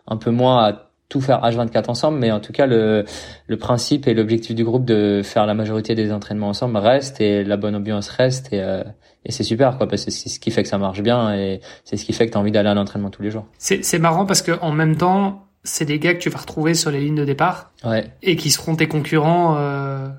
un 0.07 0.15
peu 0.15 0.31
moins 0.31 0.63
à 0.63 0.89
tout 1.09 1.21
faire 1.21 1.41
H24 1.41 1.89
ensemble, 1.89 2.17
mais 2.17 2.31
en 2.31 2.39
tout 2.39 2.51
cas 2.51 2.65
le, 2.65 3.05
le 3.47 3.57
principe 3.57 4.07
et 4.07 4.13
l'objectif 4.13 4.55
du 4.55 4.63
groupe 4.63 4.85
de 4.85 5.21
faire 5.23 5.45
la 5.45 5.53
majorité 5.53 5.95
des 5.95 6.11
entraînements 6.11 6.49
ensemble 6.49 6.77
reste 6.77 7.21
et 7.21 7.43
la 7.43 7.57
bonne 7.57 7.75
ambiance 7.75 8.09
reste 8.09 8.51
et, 8.51 8.61
euh, 8.61 8.83
et 9.23 9.31
c'est 9.31 9.43
super 9.43 9.77
quoi 9.77 9.87
parce 9.87 10.05
que 10.05 10.11
c'est 10.11 10.29
ce 10.29 10.39
qui 10.39 10.51
fait 10.51 10.63
que 10.63 10.69
ça 10.69 10.77
marche 10.77 11.01
bien 11.01 11.35
et 11.35 11.61
c'est 11.83 11.97
ce 11.97 12.05
qui 12.05 12.13
fait 12.13 12.25
que 12.25 12.31
tu 12.31 12.37
as 12.37 12.41
envie 12.41 12.51
d'aller 12.51 12.69
à 12.69 12.73
l'entraînement 12.73 13.11
tous 13.11 13.21
les 13.21 13.31
jours. 13.31 13.45
C'est 13.57 13.99
marrant 13.99 14.25
parce 14.25 14.41
que 14.41 14.53
en 14.61 14.71
même 14.71 14.97
temps 14.97 15.45
c'est 15.63 15.85
des 15.85 15.99
gars 15.99 16.13
que 16.13 16.19
tu 16.19 16.29
vas 16.29 16.39
retrouver 16.39 16.73
sur 16.73 16.91
les 16.91 16.99
lignes 16.99 17.15
de 17.15 17.25
départ 17.25 17.71
ouais. 17.83 18.05
et 18.21 18.35
qui 18.35 18.49
seront 18.49 18.75
tes 18.75 18.87
concurrents. 18.87 19.57
Euh 19.57 20.09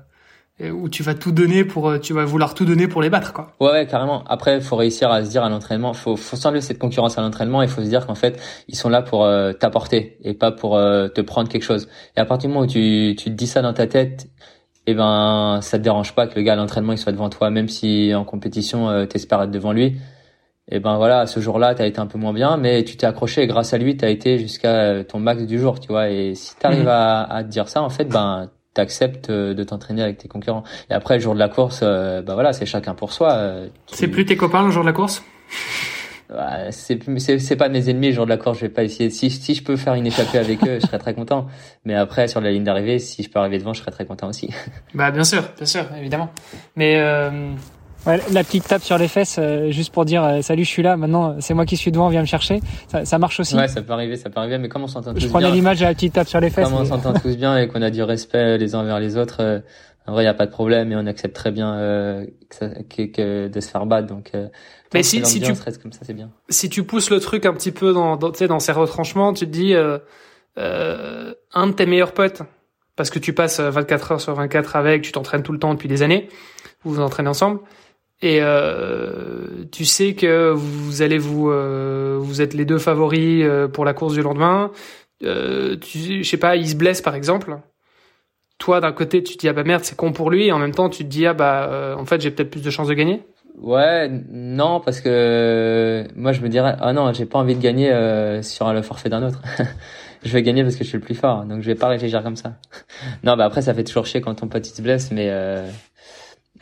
où 0.59 0.89
tu 0.89 1.03
vas 1.03 1.13
tout 1.13 1.31
donner 1.31 1.63
pour 1.63 1.87
euh, 1.87 1.99
tu 1.99 2.13
vas 2.13 2.25
vouloir 2.25 2.55
tout 2.55 2.65
donner 2.65 2.87
pour 2.87 3.01
les 3.01 3.09
battre 3.09 3.31
quoi. 3.31 3.53
Ouais, 3.59 3.71
ouais 3.71 3.87
carrément. 3.87 4.23
Après 4.25 4.59
faut 4.59 4.75
réussir 4.75 5.11
à 5.11 5.23
se 5.23 5.29
dire 5.29 5.43
à 5.43 5.49
l'entraînement, 5.49 5.93
faut 5.93 6.15
faut 6.15 6.35
s'enlever 6.35 6.61
cette 6.61 6.79
concurrence 6.79 7.17
à 7.17 7.21
l'entraînement 7.21 7.61
et 7.61 7.67
faut 7.67 7.81
se 7.81 7.87
dire 7.87 8.07
qu'en 8.07 8.15
fait, 8.15 8.41
ils 8.67 8.75
sont 8.75 8.89
là 8.89 9.03
pour 9.03 9.23
euh, 9.23 9.53
t'apporter 9.53 10.17
et 10.23 10.33
pas 10.33 10.51
pour 10.51 10.75
euh, 10.75 11.09
te 11.09 11.21
prendre 11.21 11.47
quelque 11.47 11.63
chose. 11.63 11.87
Et 12.15 12.19
à 12.19 12.25
partir 12.25 12.49
du 12.49 12.55
moment 12.55 12.65
où 12.65 12.69
tu 12.69 13.15
tu 13.17 13.25
te 13.25 13.35
dis 13.35 13.45
ça 13.45 13.61
dans 13.61 13.73
ta 13.73 13.85
tête, 13.85 14.29
eh 14.87 14.95
ben 14.95 15.59
ça 15.61 15.77
te 15.77 15.83
dérange 15.83 16.15
pas 16.15 16.25
que 16.25 16.35
le 16.35 16.41
gars 16.41 16.53
à 16.53 16.55
l'entraînement 16.55 16.93
il 16.93 16.97
soit 16.97 17.11
devant 17.11 17.29
toi 17.29 17.51
même 17.51 17.67
si 17.67 18.13
en 18.15 18.23
compétition 18.23 18.89
euh, 18.89 19.05
t'espères 19.05 19.43
être 19.43 19.51
devant 19.51 19.73
lui. 19.73 19.97
Et 20.69 20.79
ben 20.79 20.97
voilà, 20.97 21.27
ce 21.27 21.39
jour-là, 21.39 21.75
tu 21.75 21.81
as 21.81 21.85
été 21.85 21.99
un 21.99 22.07
peu 22.07 22.17
moins 22.17 22.33
bien, 22.33 22.57
mais 22.57 22.83
tu 22.83 22.97
t'es 22.97 23.05
accroché 23.05 23.41
et 23.43 23.47
grâce 23.47 23.73
à 23.73 23.77
lui, 23.77 23.95
tu 23.95 24.03
as 24.03 24.09
été 24.09 24.37
jusqu'à 24.37 25.05
ton 25.05 25.17
max 25.17 25.43
du 25.43 25.59
jour, 25.59 25.79
tu 25.79 25.87
vois. 25.87 26.09
Et 26.09 26.35
si 26.35 26.57
tu 26.59 26.65
arrives 26.65 26.81
mhm. 26.81 26.87
à, 26.89 27.23
à 27.23 27.43
te 27.45 27.47
dire 27.47 27.69
ça, 27.69 27.81
en 27.81 27.89
fait, 27.89 28.03
ben 28.03 28.49
t'acceptes 28.77 29.29
euh, 29.29 29.53
de 29.53 29.63
t'entraîner 29.63 30.03
avec 30.03 30.17
tes 30.17 30.27
concurrents. 30.27 30.63
Et 30.89 30.93
après, 30.93 31.15
le 31.15 31.19
jour 31.21 31.33
de 31.33 31.39
la 31.39 31.49
course, 31.49 31.81
euh, 31.83 32.21
bah 32.21 32.35
voilà, 32.35 32.53
c'est 32.53 32.65
chacun 32.65 32.93
pour 32.93 33.11
soi. 33.11 33.33
Euh, 33.33 33.67
c'est 33.87 34.07
plus 34.07 34.25
tes 34.25 34.37
copains 34.37 34.63
le 34.63 34.71
jour 34.71 34.83
de 34.83 34.87
la 34.87 34.93
course? 34.93 35.23
Bah, 36.29 36.71
c'est 36.71 36.99
c'est 37.39 37.55
pas 37.55 37.69
mes 37.69 37.89
ennemis 37.89 38.07
le 38.07 38.13
jour 38.13 38.25
de 38.25 38.29
la 38.29 38.35
course 38.35 38.57
je 38.57 38.65
vais 38.65 38.69
pas 38.69 38.83
essayer 38.83 39.09
si 39.09 39.29
si 39.29 39.55
je 39.55 39.63
peux 39.63 39.77
faire 39.77 39.93
une 39.93 40.05
échappée 40.05 40.37
avec 40.37 40.61
eux 40.67 40.77
je 40.81 40.85
serais 40.85 40.99
très 40.99 41.13
content 41.13 41.47
mais 41.85 41.95
après 41.95 42.27
sur 42.27 42.41
la 42.41 42.51
ligne 42.51 42.65
d'arrivée 42.65 42.99
si 42.99 43.23
je 43.23 43.29
peux 43.29 43.39
arriver 43.39 43.59
devant 43.59 43.71
je 43.71 43.79
serais 43.79 43.91
très 43.91 44.05
content 44.05 44.27
aussi 44.27 44.49
bah 44.93 45.09
bien 45.11 45.23
sûr 45.23 45.41
bien 45.55 45.65
sûr 45.65 45.85
évidemment 45.97 46.29
mais 46.75 47.01
la 48.15 48.43
petite 48.43 48.67
tape 48.67 48.83
sur 48.83 48.97
les 48.97 49.07
fesses, 49.07 49.37
euh, 49.39 49.69
juste 49.71 49.93
pour 49.93 50.05
dire 50.05 50.23
euh, 50.23 50.41
salut, 50.41 50.63
je 50.63 50.69
suis 50.69 50.83
là. 50.83 50.97
Maintenant, 50.97 51.37
c'est 51.39 51.53
moi 51.53 51.65
qui 51.65 51.77
suis 51.77 51.91
devant, 51.91 52.09
viens 52.09 52.21
me 52.21 52.27
chercher. 52.27 52.61
Ça, 52.87 53.05
ça, 53.05 53.19
marche 53.19 53.39
aussi. 53.39 53.55
Ouais, 53.55 53.67
ça 53.67 53.81
peut 53.81 53.93
arriver, 53.93 54.15
ça 54.15 54.29
peut 54.29 54.39
arriver. 54.39 54.57
Mais 54.57 54.69
comme 54.69 54.83
on 54.83 54.87
s'entend 54.87 55.13
tous 55.13 55.19
bien. 55.19 55.27
Je 55.27 55.31
prenais 55.31 55.51
l'image 55.51 55.79
de 55.79 55.85
la 55.85 55.93
petite 55.93 56.13
tape 56.13 56.27
sur 56.27 56.39
les 56.39 56.49
fesses. 56.49 56.65
Comme 56.65 56.77
on 56.77 56.85
s'entend 56.85 57.13
tous 57.13 57.35
bien 57.35 57.57
et 57.57 57.67
qu'on 57.67 57.81
a 57.81 57.89
du 57.89 58.03
respect 58.03 58.57
les 58.57 58.75
uns 58.75 58.83
vers 58.83 58.99
les 58.99 59.17
autres, 59.17 59.41
euh, 59.41 59.59
en 60.05 60.13
vrai, 60.13 60.23
il 60.23 60.25
y 60.25 60.29
a 60.29 60.33
pas 60.33 60.45
de 60.45 60.51
problème 60.51 60.91
et 60.91 60.95
on 60.95 61.05
accepte 61.05 61.35
très 61.35 61.51
bien 61.51 61.75
que, 62.49 63.05
que, 63.07 63.47
de 63.49 63.59
se 63.59 63.69
faire 63.69 63.85
battre. 63.85 64.07
Donc, 64.07 64.31
mais 64.93 65.03
si, 65.03 65.25
si 65.25 65.41
tu 65.41 65.53
comme 65.53 65.91
ça, 65.91 65.99
c'est 66.03 66.13
bien. 66.13 66.31
Si 66.47 66.69
tu 66.69 66.83
pousses 66.83 67.09
le 67.09 67.19
truc 67.19 67.45
un 67.45 67.53
petit 67.53 67.73
peu 67.73 67.91
dans, 67.91 68.15
dans, 68.15 68.31
dans 68.31 68.59
ces 68.59 68.71
retranchements, 68.71 69.33
tu 69.33 69.45
te 69.45 69.51
dis 69.51 69.75
un 70.55 71.67
de 71.67 71.71
tes 71.73 71.85
meilleurs 71.85 72.13
potes, 72.13 72.41
parce 72.95 73.09
que 73.09 73.19
tu 73.19 73.33
passes 73.33 73.59
24 73.59 74.11
heures 74.13 74.21
sur 74.21 74.33
24 74.33 74.77
avec, 74.77 75.01
tu 75.01 75.11
t'entraînes 75.11 75.43
tout 75.43 75.51
le 75.51 75.59
temps 75.59 75.73
depuis 75.73 75.89
des 75.89 76.03
années, 76.03 76.29
vous 76.85 76.93
vous 76.93 77.01
entraînez 77.01 77.27
ensemble 77.27 77.59
et 78.21 78.39
euh, 78.41 79.65
tu 79.71 79.85
sais 79.85 80.15
que 80.15 80.51
vous 80.51 81.01
allez 81.01 81.19
vous 81.19 81.51
euh, 81.51 82.17
vous 82.19 82.41
êtes 82.41 82.53
les 82.55 82.65
deux 82.65 82.79
favoris 82.79 83.43
euh, 83.43 83.67
pour 83.67 83.85
la 83.85 83.93
course 83.93 84.13
du 84.13 84.21
lendemain. 84.21 84.71
Euh, 85.23 85.77
je 85.81 86.23
sais 86.23 86.37
pas, 86.37 86.55
il 86.55 86.67
se 86.67 86.75
blesse 86.75 87.01
par 87.01 87.13
exemple. 87.15 87.59
Toi 88.57 88.81
d'un 88.81 88.91
côté 88.91 89.21
tu 89.21 89.35
te 89.35 89.41
dis 89.41 89.49
ah 89.49 89.53
bah 89.53 89.63
merde 89.63 89.83
c'est 89.83 89.95
con 89.95 90.13
pour 90.13 90.31
lui 90.31 90.47
et 90.47 90.51
en 90.51 90.57
même 90.57 90.73
temps 90.73 90.89
tu 90.89 91.03
te 91.03 91.09
dis 91.09 91.27
ah 91.27 91.35
bah 91.35 91.69
euh, 91.69 91.95
en 91.95 92.05
fait 92.05 92.19
j'ai 92.19 92.31
peut-être 92.31 92.49
plus 92.49 92.63
de 92.63 92.71
chances 92.71 92.87
de 92.87 92.95
gagner. 92.95 93.21
Ouais 93.55 94.09
non 94.31 94.79
parce 94.79 94.99
que 94.99 96.07
moi 96.15 96.31
je 96.31 96.41
me 96.41 96.49
dirais 96.49 96.75
ah 96.79 96.91
non 96.93 97.13
j'ai 97.13 97.25
pas 97.27 97.37
envie 97.37 97.55
de 97.55 97.61
gagner 97.61 97.91
sur 98.41 98.73
le 98.73 98.81
forfait 98.81 99.09
d'un 99.09 99.21
autre. 99.21 99.43
je 100.23 100.33
vais 100.33 100.41
gagner 100.41 100.63
parce 100.63 100.75
que 100.75 100.83
je 100.83 100.89
suis 100.89 100.97
le 100.97 101.03
plus 101.03 101.13
fort 101.13 101.43
donc 101.43 101.61
je 101.61 101.67
vais 101.67 101.75
pas 101.75 101.87
réfléchir 101.87 102.23
comme 102.23 102.35
ça. 102.35 102.55
non 103.23 103.37
bah 103.37 103.45
après 103.45 103.61
ça 103.61 103.75
fait 103.75 103.83
toujours 103.83 104.07
chier 104.07 104.21
quand 104.21 104.33
ton 104.33 104.47
pote 104.47 104.65
se 104.65 104.81
blesse 104.81 105.11
mais 105.11 105.29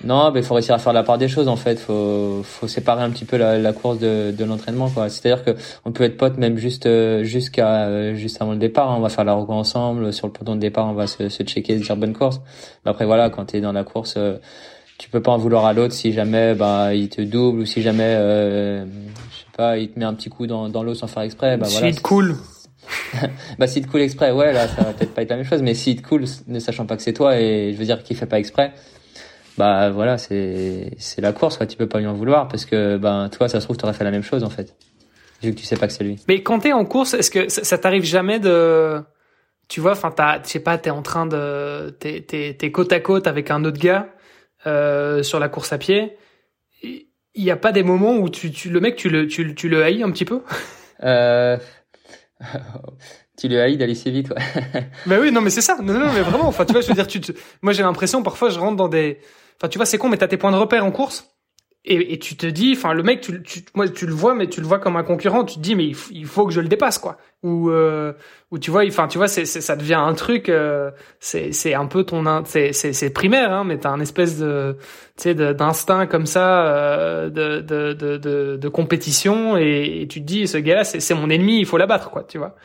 non, 0.03 0.31
mais 0.31 0.41
il 0.41 0.45
faut 0.45 0.55
réussir 0.55 0.75
à 0.75 0.77
faire 0.77 0.93
la 0.93 1.03
part 1.03 1.17
des 1.17 1.27
choses 1.27 1.47
en 1.47 1.55
fait. 1.55 1.79
Faut 1.79 2.41
faut 2.43 2.67
séparer 2.67 3.03
un 3.03 3.09
petit 3.09 3.25
peu 3.25 3.37
la, 3.37 3.57
la 3.57 3.73
course 3.73 3.97
de, 3.99 4.33
de 4.37 4.43
l'entraînement 4.43 4.89
quoi. 4.89 5.09
C'est-à-dire 5.09 5.43
que 5.43 5.55
on 5.85 5.91
peut 5.91 6.03
être 6.03 6.17
potes 6.17 6.37
même 6.37 6.57
juste 6.57 6.85
euh, 6.85 7.23
jusqu'à 7.23 7.85
euh, 7.85 8.15
juste 8.15 8.41
avant 8.41 8.51
le 8.51 8.57
départ. 8.57 8.91
Hein. 8.91 8.95
On 8.97 9.01
va 9.01 9.09
faire 9.09 9.23
la 9.23 9.33
reco 9.33 9.53
ensemble 9.53 10.11
sur 10.11 10.27
le 10.27 10.33
ponton 10.33 10.55
de 10.55 10.59
départ. 10.59 10.87
On 10.87 10.93
va 10.93 11.07
se, 11.07 11.29
se 11.29 11.43
checker, 11.43 11.79
se 11.79 11.83
dire 11.83 11.95
bonne 11.95 12.13
course. 12.13 12.41
Mais 12.83 12.91
après 12.91 13.05
voilà, 13.05 13.29
quand 13.29 13.45
t'es 13.45 13.61
dans 13.61 13.71
la 13.71 13.83
course, 13.83 14.15
euh, 14.17 14.37
tu 14.97 15.09
peux 15.09 15.21
pas 15.21 15.31
en 15.31 15.37
vouloir 15.37 15.65
à 15.65 15.73
l'autre 15.73 15.93
si 15.93 16.11
jamais 16.11 16.55
bah 16.55 16.93
il 16.93 17.09
te 17.09 17.21
double 17.21 17.61
ou 17.61 17.65
si 17.65 17.81
jamais 17.81 18.15
je 18.15 19.37
sais 19.37 19.45
pas 19.55 19.77
il 19.77 19.89
te 19.89 19.99
met 19.99 20.05
un 20.05 20.13
petit 20.13 20.29
coup 20.29 20.47
dans, 20.47 20.69
dans 20.69 20.83
l'eau 20.83 20.93
sans 20.93 21.07
faire 21.07 21.23
exprès. 21.23 21.57
Bah 21.57 21.67
voilà. 21.69 21.91
Si 21.91 21.97
te 21.97 22.01
coule. 22.01 22.35
bah 23.59 23.67
s'il 23.67 23.85
te 23.85 23.91
coule 23.91 24.01
exprès, 24.01 24.31
ouais 24.31 24.53
là 24.53 24.67
ça 24.67 24.83
va 24.83 24.93
peut-être 24.93 25.13
pas 25.13 25.23
être 25.23 25.29
la 25.29 25.37
même 25.37 25.45
chose. 25.45 25.61
Mais 25.61 25.73
s'il 25.73 26.01
te 26.01 26.07
coule 26.07 26.25
ne 26.47 26.59
sachant 26.59 26.85
pas 26.85 26.95
que 26.97 27.01
c'est 27.01 27.13
toi 27.13 27.39
et 27.39 27.71
je 27.73 27.77
veux 27.77 27.85
dire 27.85 28.03
qu'il 28.03 28.15
fait 28.15 28.25
pas 28.25 28.39
exprès 28.39 28.73
bah 29.57 29.89
voilà, 29.89 30.17
c'est 30.17 30.91
c'est 30.97 31.21
la 31.21 31.31
course, 31.31 31.57
quoi. 31.57 31.65
Tu 31.65 31.77
peux 31.77 31.87
pas 31.87 31.99
lui 31.99 32.07
en 32.07 32.13
vouloir 32.13 32.47
parce 32.47 32.65
que 32.65 32.97
ben 32.97 33.29
toi, 33.29 33.47
ça 33.47 33.59
se 33.59 33.65
trouve, 33.65 33.77
t'aurais 33.77 33.93
fait 33.93 34.03
la 34.03 34.11
même 34.11 34.23
chose 34.23 34.43
en 34.43 34.49
fait, 34.49 34.75
vu 35.41 35.53
que 35.53 35.59
tu 35.59 35.65
sais 35.65 35.77
pas 35.77 35.87
que 35.87 35.93
c'est 35.93 36.03
lui. 36.03 36.19
Mais 36.27 36.43
quand 36.43 36.59
t'es 36.59 36.73
en 36.73 36.85
course, 36.85 37.13
est-ce 37.13 37.31
que 37.31 37.47
ça, 37.47 37.77
t'arrive 37.77 38.03
jamais 38.03 38.39
de, 38.39 39.01
tu 39.69 39.79
vois, 39.79 39.93
enfin, 39.93 40.11
t'as, 40.11 40.43
je 40.43 40.49
sais 40.49 40.59
pas, 40.59 40.77
t'es 40.77 40.89
en 40.89 41.01
train 41.01 41.25
de, 41.25 41.89
t'es 41.99 42.21
t'es 42.21 42.55
t'es 42.57 42.71
côte 42.71 42.91
à 42.91 42.99
côte 42.99 43.27
avec 43.27 43.49
un 43.49 43.63
autre 43.63 43.79
gars 43.79 44.09
euh, 44.67 45.23
sur 45.23 45.39
la 45.39 45.47
course 45.47 45.71
à 45.71 45.77
pied. 45.77 46.17
Il 46.83 47.43
y 47.43 47.51
a 47.51 47.57
pas 47.57 47.71
des 47.71 47.83
moments 47.83 48.15
où 48.15 48.29
tu, 48.29 48.51
tu 48.51 48.69
le 48.69 48.79
mec, 48.79 48.95
tu 48.97 49.09
le 49.09 49.27
tu, 49.27 49.55
tu 49.55 49.69
le 49.69 49.83
haïs 49.83 50.03
un 50.03 50.11
petit 50.11 50.25
peu? 50.25 50.41
Euh... 51.03 51.57
tu 53.37 53.47
le 53.47 53.61
haïs 53.61 53.77
d'aller 53.77 53.95
si 53.95 54.11
vite, 54.11 54.29
ouais. 54.29 54.87
mais 55.05 55.17
oui, 55.21 55.31
non, 55.31 55.41
mais 55.41 55.49
c'est 55.49 55.61
ça. 55.61 55.77
Non, 55.81 55.93
non, 55.93 56.11
mais 56.13 56.21
vraiment. 56.21 56.47
Enfin, 56.47 56.65
tu 56.65 56.73
vois, 56.73 56.81
je 56.81 56.87
veux 56.87 56.93
dire, 56.93 57.07
tu, 57.07 57.21
moi, 57.61 57.73
j'ai 57.73 57.83
l'impression, 57.83 58.23
parfois, 58.23 58.49
je 58.49 58.59
rentre 58.59 58.77
dans 58.77 58.87
des, 58.87 59.19
Enfin, 59.57 59.69
tu 59.69 59.77
vois, 59.77 59.85
c'est 59.85 59.97
con, 59.97 60.09
mais 60.09 60.17
t'as 60.17 60.27
tes 60.27 60.37
points 60.37 60.51
de 60.51 60.57
repère 60.57 60.85
en 60.85 60.91
course. 60.91 61.35
Et, 61.87 62.13
et 62.13 62.19
tu 62.19 62.35
te 62.35 62.47
dis, 62.47 62.73
enfin, 62.75 62.93
le 62.93 63.03
mec, 63.03 63.21
tu, 63.21 63.43
tu, 63.43 63.63
moi, 63.75 63.87
tu 63.87 64.07
le 64.07 64.13
vois, 64.13 64.33
mais 64.33 64.47
tu 64.47 64.59
le 64.59 64.65
vois 64.65 64.79
comme 64.79 64.95
un 64.95 65.03
concurrent. 65.03 65.43
Tu 65.43 65.55
te 65.55 65.59
dis, 65.59 65.75
mais 65.75 65.91
il, 66.11 66.25
faut 66.25 66.47
que 66.47 66.51
je 66.51 66.59
le 66.59 66.67
dépasse, 66.67 66.97
quoi. 66.97 67.17
Ou, 67.43 67.69
euh, 67.69 68.13
ou 68.49 68.57
tu 68.57 68.71
vois, 68.71 68.83
enfin, 68.87 69.07
tu 69.07 69.19
vois, 69.19 69.27
c'est, 69.27 69.45
ça 69.45 69.75
devient 69.75 69.93
un 69.93 70.15
truc. 70.15 70.49
Euh, 70.49 70.89
c'est, 71.19 71.51
c'est 71.51 71.75
un 71.75 71.85
peu 71.85 72.03
ton, 72.03 72.23
c'est, 72.45 72.73
c'est, 72.73 72.91
c'est 72.91 73.11
primaire, 73.11 73.51
hein, 73.51 73.63
mais 73.65 73.77
t'as 73.77 73.91
un 73.91 73.99
espèce 73.99 74.39
de, 74.39 74.77
tu 75.15 75.23
sais, 75.23 75.35
d'instinct 75.35 76.07
comme 76.07 76.25
ça, 76.25 76.65
euh, 76.65 77.29
de, 77.29 77.61
de, 77.61 77.93
de, 77.93 78.17
de, 78.17 78.57
de, 78.57 78.67
compétition, 78.67 79.55
et, 79.55 80.07
tu 80.09 80.21
te 80.21 80.25
dis, 80.25 80.47
ce 80.47 80.57
gars-là, 80.57 80.85
c'est, 80.85 80.99
c'est 80.99 81.13
mon 81.13 81.29
ennemi, 81.29 81.59
il 81.59 81.67
faut 81.67 81.77
l'abattre, 81.77 82.09
quoi. 82.09 82.23
Tu 82.23 82.39
vois. 82.39 82.55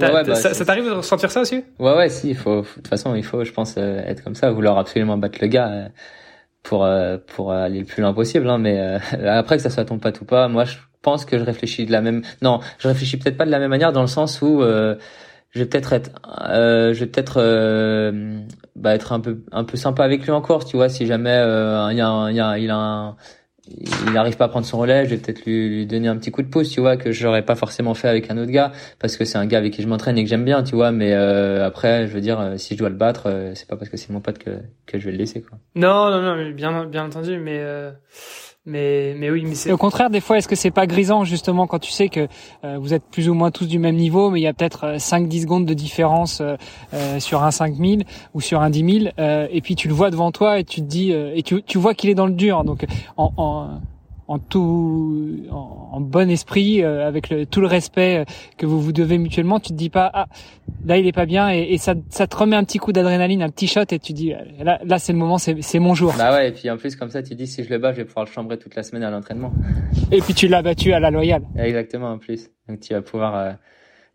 Ouais, 0.00 0.10
bah, 0.10 0.34
ça, 0.34 0.54
ça 0.54 0.64
t'arrive 0.64 0.86
de 0.86 0.92
ressentir 0.92 1.30
ça 1.30 1.42
aussi? 1.42 1.62
Ouais, 1.78 1.94
ouais, 1.94 2.08
si. 2.08 2.30
Il 2.30 2.36
faut, 2.36 2.62
de 2.62 2.66
toute 2.66 2.88
façon, 2.88 3.14
il 3.14 3.24
faut, 3.24 3.44
je 3.44 3.52
pense, 3.52 3.74
euh, 3.76 4.00
être 4.06 4.24
comme 4.24 4.34
ça, 4.34 4.50
vouloir 4.50 4.78
absolument 4.78 5.18
battre 5.18 5.38
le 5.42 5.48
gars. 5.48 5.90
Pour 6.62 6.84
euh, 6.84 7.16
pour 7.26 7.52
aller 7.52 7.80
le 7.80 7.86
plus 7.86 8.02
loin 8.02 8.12
possible 8.12 8.48
hein, 8.48 8.58
mais 8.58 8.78
euh, 8.78 8.98
après 9.26 9.56
que 9.56 9.62
ça 9.62 9.70
soit 9.70 9.86
ton 9.86 9.98
pote 9.98 10.20
ou 10.20 10.24
pas 10.26 10.46
moi 10.46 10.64
je 10.64 10.76
pense 11.00 11.24
que 11.24 11.38
je 11.38 11.44
réfléchis 11.44 11.86
de 11.86 11.92
la 11.92 12.02
même 12.02 12.22
non 12.42 12.60
je 12.78 12.86
réfléchis 12.86 13.16
peut-être 13.16 13.38
pas 13.38 13.46
de 13.46 13.50
la 13.50 13.58
même 13.58 13.70
manière 13.70 13.92
dans 13.92 14.02
le 14.02 14.06
sens 14.06 14.42
où 14.42 14.62
euh, 14.62 14.96
je 15.50 15.60
vais 15.60 15.66
peut-être 15.66 15.92
être, 15.92 16.10
euh, 16.48 16.94
je 16.94 17.00
vais 17.00 17.06
peut-être 17.06 17.38
euh, 17.38 18.40
bah, 18.76 18.94
être 18.94 19.12
un 19.12 19.20
peu 19.20 19.42
un 19.50 19.64
peu 19.64 19.76
sympa 19.76 20.04
avec 20.04 20.22
lui 20.24 20.30
en 20.30 20.40
course, 20.40 20.66
tu 20.66 20.76
vois. 20.76 20.88
Si 20.88 21.06
jamais 21.06 21.30
euh, 21.30 21.88
il 21.90 21.98
y 21.98 22.00
a, 22.00 22.30
y 22.30 22.40
a, 22.40 22.58
il 22.58 22.70
a 22.70 22.76
un, 22.76 23.16
il 23.78 24.12
n'arrive 24.12 24.36
pas 24.36 24.46
à 24.46 24.48
prendre 24.48 24.66
son 24.66 24.78
relais, 24.78 25.04
je 25.04 25.10
vais 25.10 25.16
peut-être 25.16 25.44
lui, 25.44 25.86
donner 25.86 26.08
un 26.08 26.16
petit 26.16 26.30
coup 26.30 26.42
de 26.42 26.48
pouce, 26.48 26.70
tu 26.70 26.80
vois, 26.80 26.96
que 26.96 27.12
j'aurais 27.12 27.44
pas 27.44 27.54
forcément 27.54 27.94
fait 27.94 28.08
avec 28.08 28.30
un 28.30 28.38
autre 28.38 28.50
gars, 28.50 28.72
parce 28.98 29.16
que 29.16 29.24
c'est 29.24 29.38
un 29.38 29.46
gars 29.46 29.58
avec 29.58 29.72
qui 29.72 29.82
je 29.82 29.88
m'entraîne 29.88 30.18
et 30.18 30.24
que 30.24 30.28
j'aime 30.28 30.44
bien, 30.44 30.62
tu 30.62 30.74
vois. 30.74 30.92
Mais 30.92 31.12
euh, 31.12 31.66
après, 31.66 32.06
je 32.06 32.12
veux 32.12 32.20
dire, 32.20 32.40
euh, 32.40 32.56
si 32.56 32.74
je 32.74 32.78
dois 32.78 32.88
le 32.88 32.96
battre, 32.96 33.24
euh, 33.26 33.52
c'est 33.54 33.68
pas 33.68 33.76
parce 33.76 33.90
que 33.90 33.96
c'est 33.96 34.10
mon 34.10 34.20
pote 34.20 34.38
que 34.38 34.50
que 34.86 34.98
je 34.98 35.06
vais 35.06 35.12
le 35.12 35.18
laisser, 35.18 35.42
quoi. 35.42 35.58
Non, 35.74 36.10
non, 36.10 36.22
non, 36.22 36.50
bien 36.50 36.84
bien 36.86 37.04
entendu, 37.04 37.38
mais 37.38 37.62
mais, 38.66 39.14
mais 39.16 39.30
oui, 39.30 39.44
mais 39.46 39.54
c'est. 39.54 39.72
Au 39.72 39.78
contraire, 39.78 40.10
des 40.10 40.20
fois, 40.20 40.36
est-ce 40.36 40.46
que 40.46 40.54
c'est 40.54 40.70
pas 40.70 40.86
grisant 40.86 41.24
justement 41.24 41.66
quand 41.66 41.78
tu 41.78 41.90
sais 41.90 42.10
que 42.10 42.28
euh, 42.64 42.76
vous 42.78 42.92
êtes 42.92 43.04
plus 43.04 43.30
ou 43.30 43.34
moins 43.34 43.50
tous 43.50 43.66
du 43.66 43.78
même 43.78 43.96
niveau, 43.96 44.28
mais 44.28 44.38
il 44.40 44.42
y 44.42 44.46
a 44.46 44.52
peut-être 44.52 44.96
5-10 44.98 45.38
euh, 45.38 45.42
secondes 45.42 45.66
de 45.66 45.72
différence 45.72 46.42
euh, 46.42 46.56
euh, 46.92 47.20
sur 47.20 47.42
un 47.42 47.50
5000 47.50 48.04
ou 48.34 48.42
sur 48.42 48.60
un 48.60 48.68
10 48.68 49.00
000, 49.04 49.12
et 49.18 49.60
puis 49.62 49.76
tu 49.76 49.88
le 49.88 49.94
vois 49.94 50.10
devant 50.10 50.30
toi 50.30 50.58
et 50.58 50.64
tu 50.64 50.82
te 50.82 50.86
dis 50.86 51.10
et 51.10 51.42
tu, 51.42 51.62
tu 51.62 51.78
vois 51.78 51.94
qu'il 51.94 52.10
est 52.10 52.14
dans 52.14 52.26
le 52.26 52.32
dur. 52.32 52.64
Donc 52.64 52.84
en, 53.16 53.32
en 53.38 53.80
en 54.30 54.38
tout 54.38 55.36
en, 55.50 56.00
bon 56.00 56.30
esprit 56.30 56.82
euh, 56.82 57.06
avec 57.06 57.30
le, 57.30 57.46
tout 57.46 57.60
le 57.60 57.66
respect 57.66 58.18
euh, 58.18 58.24
que 58.56 58.64
vous 58.64 58.80
vous 58.80 58.92
devez 58.92 59.18
mutuellement 59.18 59.58
tu 59.58 59.70
te 59.70 59.74
dis 59.74 59.90
pas 59.90 60.10
ah 60.14 60.26
là 60.86 60.96
il 60.98 61.06
est 61.06 61.12
pas 61.12 61.26
bien 61.26 61.52
et, 61.52 61.62
et 61.70 61.78
ça, 61.78 61.94
ça 62.10 62.28
te 62.28 62.36
remet 62.36 62.54
un 62.54 62.62
petit 62.62 62.78
coup 62.78 62.92
d'adrénaline 62.92 63.42
un 63.42 63.50
petit 63.50 63.66
shot 63.66 63.82
et 63.90 63.98
tu 63.98 64.12
dis 64.12 64.32
là 64.60 64.78
là 64.84 64.98
c'est 65.00 65.12
le 65.12 65.18
moment 65.18 65.38
c'est 65.38 65.56
c'est 65.60 65.78
mon 65.78 65.94
jour. 65.94 66.14
Bah 66.16 66.32
ouais 66.32 66.48
et 66.48 66.52
puis 66.52 66.70
en 66.70 66.76
plus 66.76 66.94
comme 66.96 67.10
ça 67.10 67.22
tu 67.22 67.34
dis 67.34 67.46
si 67.46 67.64
je 67.64 67.70
le 67.70 67.78
bats 67.78 67.92
je 67.92 67.98
vais 67.98 68.04
pouvoir 68.04 68.24
le 68.24 68.30
chambrer 68.30 68.58
toute 68.58 68.74
la 68.76 68.82
semaine 68.82 69.02
à 69.02 69.10
l'entraînement. 69.10 69.52
Et 70.12 70.20
puis 70.20 70.34
tu 70.34 70.46
l'as 70.46 70.62
battu 70.62 70.92
à 70.92 71.00
la 71.00 71.10
loyale. 71.10 71.42
Exactement 71.58 72.12
en 72.12 72.18
plus. 72.18 72.50
Donc 72.68 72.80
tu 72.80 72.94
vas 72.94 73.02
pouvoir 73.02 73.34
euh, 73.34 73.52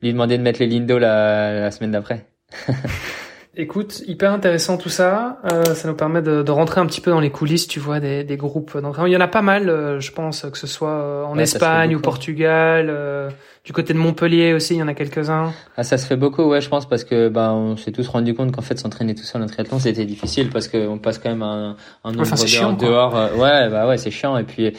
lui 0.02 0.14
demander 0.14 0.38
de 0.38 0.44
mettre 0.44 0.64
les 0.64 0.80
d'eau 0.80 0.98
la, 0.98 1.60
la 1.60 1.72
semaine 1.72 1.92
d'après 1.92 2.26
Écoute, 3.57 4.03
hyper 4.06 4.34
intéressant 4.34 4.77
tout 4.77 4.90
ça. 4.90 5.38
Euh, 5.45 5.64
ça 5.64 5.88
nous 5.88 5.95
permet 5.95 6.22
de, 6.22 6.44
de, 6.44 6.52
rentrer 6.52 6.82
un 6.82 6.86
petit 6.86 6.99
peu 6.99 7.10
dans 7.10 7.22
les 7.22 7.30
coulisses, 7.30 7.68
tu 7.68 7.80
vois, 7.80 8.02
des, 8.02 8.26
des 8.26 8.36
groupes 8.36 8.77
d'entraînement. 8.77 9.07
Il 9.07 9.14
y 9.14 9.18
en 9.18 9.22
a 9.22 9.30
pas 9.30 9.41
mal, 9.41 9.69
euh, 9.69 10.02
je 10.02 10.11
pense, 10.11 10.45
que 10.52 10.57
ce 10.57 10.68
soit 10.68 10.90
euh, 10.90 11.23
en 11.23 11.38
Espagne 11.38 11.95
ou 11.95 12.02
Portugal, 12.02 12.88
euh, 12.90 13.30
du 13.64 13.72
côté 13.72 13.94
de 13.94 13.98
Montpellier 13.98 14.53
aussi, 14.53 14.73
il 14.73 14.80
y 14.80 14.84
en 14.84 14.90
a 14.90 14.94
quelques-uns. 14.94 15.53
Ah, 15.77 15.84
ça 15.84 15.98
se 15.98 16.06
fait 16.06 16.18
beaucoup, 16.18 16.44
ouais, 16.44 16.60
je 16.60 16.68
pense, 16.68 16.86
parce 16.86 17.06
que 17.06 17.30
bah 17.30 17.53
on 17.53 17.77
s'est 17.77 17.94
tous 17.94 18.07
rendu 18.10 18.34
compte 18.34 18.52
qu'en 18.52 18.61
fait 18.61 18.77
s'entraîner 18.77 19.15
tout 19.15 19.23
seul 19.23 19.41
en 19.41 19.48
triathlon 19.48 19.80
c'était 19.80 20.06
difficile 20.06 20.49
parce 20.49 20.68
qu'on 20.68 20.98
passe 20.98 21.18
quand 21.19 21.30
même 21.30 21.41
un, 21.41 21.77
un 22.03 22.11
nombre 22.11 22.30
enfin, 22.32 22.45
d'heures 22.45 22.76
dehors. 22.76 23.14
ouais, 23.38 23.69
bah 23.69 23.88
ouais, 23.88 23.98
c'est 23.98 24.11
chiant 24.11 24.38
et 24.38 24.44
puis. 24.44 24.73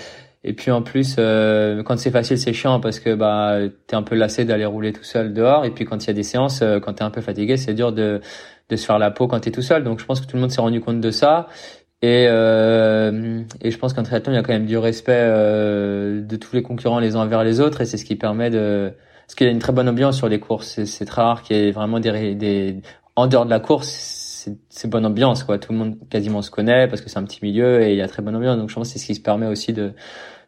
Et 0.48 0.52
puis 0.52 0.70
en 0.70 0.80
plus, 0.80 1.16
euh, 1.18 1.82
quand 1.82 1.98
c'est 1.98 2.12
facile, 2.12 2.38
c'est 2.38 2.52
chiant 2.52 2.78
parce 2.78 3.00
que 3.00 3.16
bah 3.16 3.56
t'es 3.88 3.96
un 3.96 4.04
peu 4.04 4.14
lassé 4.14 4.44
d'aller 4.44 4.64
rouler 4.64 4.92
tout 4.92 5.02
seul 5.02 5.34
dehors. 5.34 5.64
Et 5.64 5.70
puis 5.70 5.84
quand 5.84 6.04
il 6.04 6.06
y 6.06 6.10
a 6.10 6.12
des 6.12 6.22
séances, 6.22 6.62
quand 6.82 6.92
t'es 6.92 7.02
un 7.02 7.10
peu 7.10 7.20
fatigué, 7.20 7.56
c'est 7.56 7.74
dur 7.74 7.90
de 7.90 8.20
de 8.68 8.76
se 8.76 8.86
faire 8.86 8.98
la 8.98 9.10
peau 9.10 9.28
quand 9.28 9.40
tu 9.40 9.48
es 9.48 9.52
tout 9.52 9.62
seul. 9.62 9.84
Donc 9.84 10.00
je 10.00 10.04
pense 10.04 10.20
que 10.20 10.26
tout 10.26 10.36
le 10.36 10.42
monde 10.42 10.50
s'est 10.50 10.60
rendu 10.60 10.80
compte 10.80 11.00
de 11.00 11.10
ça. 11.10 11.48
Et, 12.02 12.26
euh, 12.28 13.42
et 13.62 13.70
je 13.70 13.78
pense 13.78 13.94
qu'en 13.94 14.02
triathlon, 14.02 14.32
il 14.32 14.36
y 14.36 14.38
a 14.38 14.42
quand 14.42 14.52
même 14.52 14.66
du 14.66 14.78
respect 14.78 15.12
euh, 15.16 16.20
de 16.20 16.36
tous 16.36 16.54
les 16.54 16.62
concurrents 16.62 16.98
les 16.98 17.16
uns 17.16 17.20
envers 17.20 17.44
les 17.44 17.60
autres. 17.60 17.80
Et 17.80 17.86
c'est 17.86 17.96
ce 17.96 18.04
qui 18.04 18.16
permet 18.16 18.50
de... 18.50 18.92
Parce 19.26 19.34
qu'il 19.34 19.46
y 19.46 19.50
a 19.50 19.52
une 19.52 19.58
très 19.58 19.72
bonne 19.72 19.88
ambiance 19.88 20.16
sur 20.16 20.28
les 20.28 20.38
courses. 20.38 20.84
C'est 20.84 21.04
très 21.04 21.22
rare 21.22 21.42
qu'il 21.42 21.56
y 21.56 21.68
ait 21.68 21.70
vraiment 21.72 22.00
des... 22.00 22.34
des... 22.34 22.82
En 23.16 23.26
dehors 23.26 23.46
de 23.46 23.50
la 23.50 23.60
course, 23.60 24.48
c'est 24.68 24.90
bonne 24.90 25.06
ambiance. 25.06 25.42
quoi. 25.42 25.58
Tout 25.58 25.72
le 25.72 25.78
monde 25.78 25.96
quasiment 26.10 26.42
se 26.42 26.50
connaît 26.50 26.86
parce 26.86 27.00
que 27.00 27.08
c'est 27.08 27.18
un 27.18 27.24
petit 27.24 27.40
milieu 27.42 27.82
et 27.82 27.92
il 27.92 27.96
y 27.96 28.02
a 28.02 28.08
très 28.08 28.22
bonne 28.22 28.36
ambiance. 28.36 28.58
Donc 28.58 28.68
je 28.68 28.74
pense 28.74 28.90
c'est 28.90 28.98
ce 28.98 29.06
qui 29.06 29.14
se 29.14 29.22
permet 29.22 29.46
aussi 29.46 29.72
de 29.72 29.94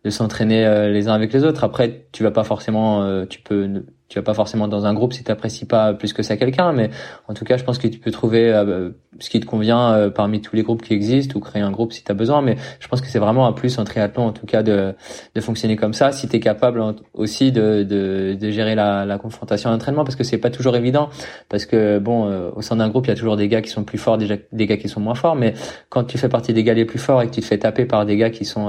de 0.05 0.11
s'entraîner 0.11 0.65
euh, 0.65 0.89
les 0.91 1.09
uns 1.09 1.15
avec 1.15 1.33
les 1.33 1.45
autres. 1.45 1.65
Après, 1.65 2.07
tu 2.13 2.23
vas 2.23 2.31
pas 2.31 2.45
forcément, 2.45 3.03
euh, 3.03 3.25
tu 3.27 3.41
peux 3.41 3.85
tu 4.09 4.19
vas 4.19 4.23
pas 4.23 4.33
forcément 4.33 4.69
dans 4.69 4.87
un 4.87 4.95
groupe 4.95 5.13
si 5.13 5.23
tu 5.23 5.31
n'apprécies 5.31 5.67
pas 5.67 5.93
plus 5.93 6.15
que 6.15 6.23
ça 6.23 6.39
quelqu'un, 6.39 6.73
mais 6.73 6.89
en 7.29 7.35
tout 7.35 7.45
cas, 7.45 7.59
je 7.59 7.65
pense 7.65 7.77
que 7.77 7.89
tu 7.89 7.99
peux 7.99 8.11
trouver 8.11 8.51
euh, 8.51 8.91
ce 9.19 9.29
qui 9.29 9.39
te 9.39 9.45
convient 9.45 9.93
euh, 9.93 10.11
parmi 10.11 10.41
tous 10.41 10.57
les 10.57 10.63
groupes 10.63 10.81
qui 10.81 10.95
existent 10.95 11.37
ou 11.37 11.41
créer 11.41 11.61
un 11.61 11.71
groupe 11.71 11.93
si 11.93 12.03
tu 12.03 12.11
as 12.11 12.15
besoin. 12.15 12.41
Mais 12.41 12.57
je 12.81 12.89
pense 12.89 13.03
que 13.03 13.09
c'est 13.09 13.19
vraiment 13.19 13.47
un 13.47 13.53
plus 13.53 13.79
en 13.79 13.85
triathlon, 13.85 14.25
en 14.25 14.33
tout 14.33 14.47
cas, 14.47 14.63
de, 14.63 14.95
de 15.35 15.41
fonctionner 15.43 15.77
comme 15.77 15.93
ça. 15.93 16.11
Si 16.13 16.27
tu 16.27 16.37
es 16.37 16.41
capable 16.41 16.83
aussi 17.13 17.53
de, 17.53 17.83
de, 17.83 18.35
de 18.41 18.51
gérer 18.51 18.75
la, 18.75 19.05
la 19.05 19.19
confrontation 19.19 19.71
d'entraînement, 19.71 20.05
parce 20.05 20.17
que 20.17 20.25
c'est 20.25 20.39
pas 20.39 20.51
toujours 20.51 20.75
évident, 20.77 21.11
parce 21.51 21.67
que 21.67 21.99
bon, 21.99 22.31
euh, 22.31 22.51
au 22.57 22.63
sein 22.63 22.77
d'un 22.77 22.89
groupe, 22.89 23.07
il 23.07 23.11
y 23.11 23.13
a 23.13 23.17
toujours 23.17 23.37
des 23.37 23.49
gars 23.49 23.61
qui 23.61 23.71
sont 23.71 23.85
plus 23.85 23.99
forts, 23.99 24.17
des, 24.17 24.47
des 24.53 24.67
gars 24.67 24.79
qui 24.79 24.89
sont 24.89 25.01
moins 25.01 25.17
forts, 25.17 25.37
mais 25.37 25.53
quand 25.91 26.05
tu 26.05 26.17
fais 26.17 26.31
partie 26.31 26.55
des 26.55 26.65
gars 26.65 26.75
les 26.75 26.87
plus 26.87 26.99
forts 26.99 27.21
et 27.21 27.27
que 27.27 27.35
tu 27.35 27.43
te 27.43 27.47
fais 27.47 27.59
taper 27.59 27.85
par 27.85 28.07
des 28.07 28.17
gars 28.17 28.31
qui 28.31 28.47
sont 28.47 28.69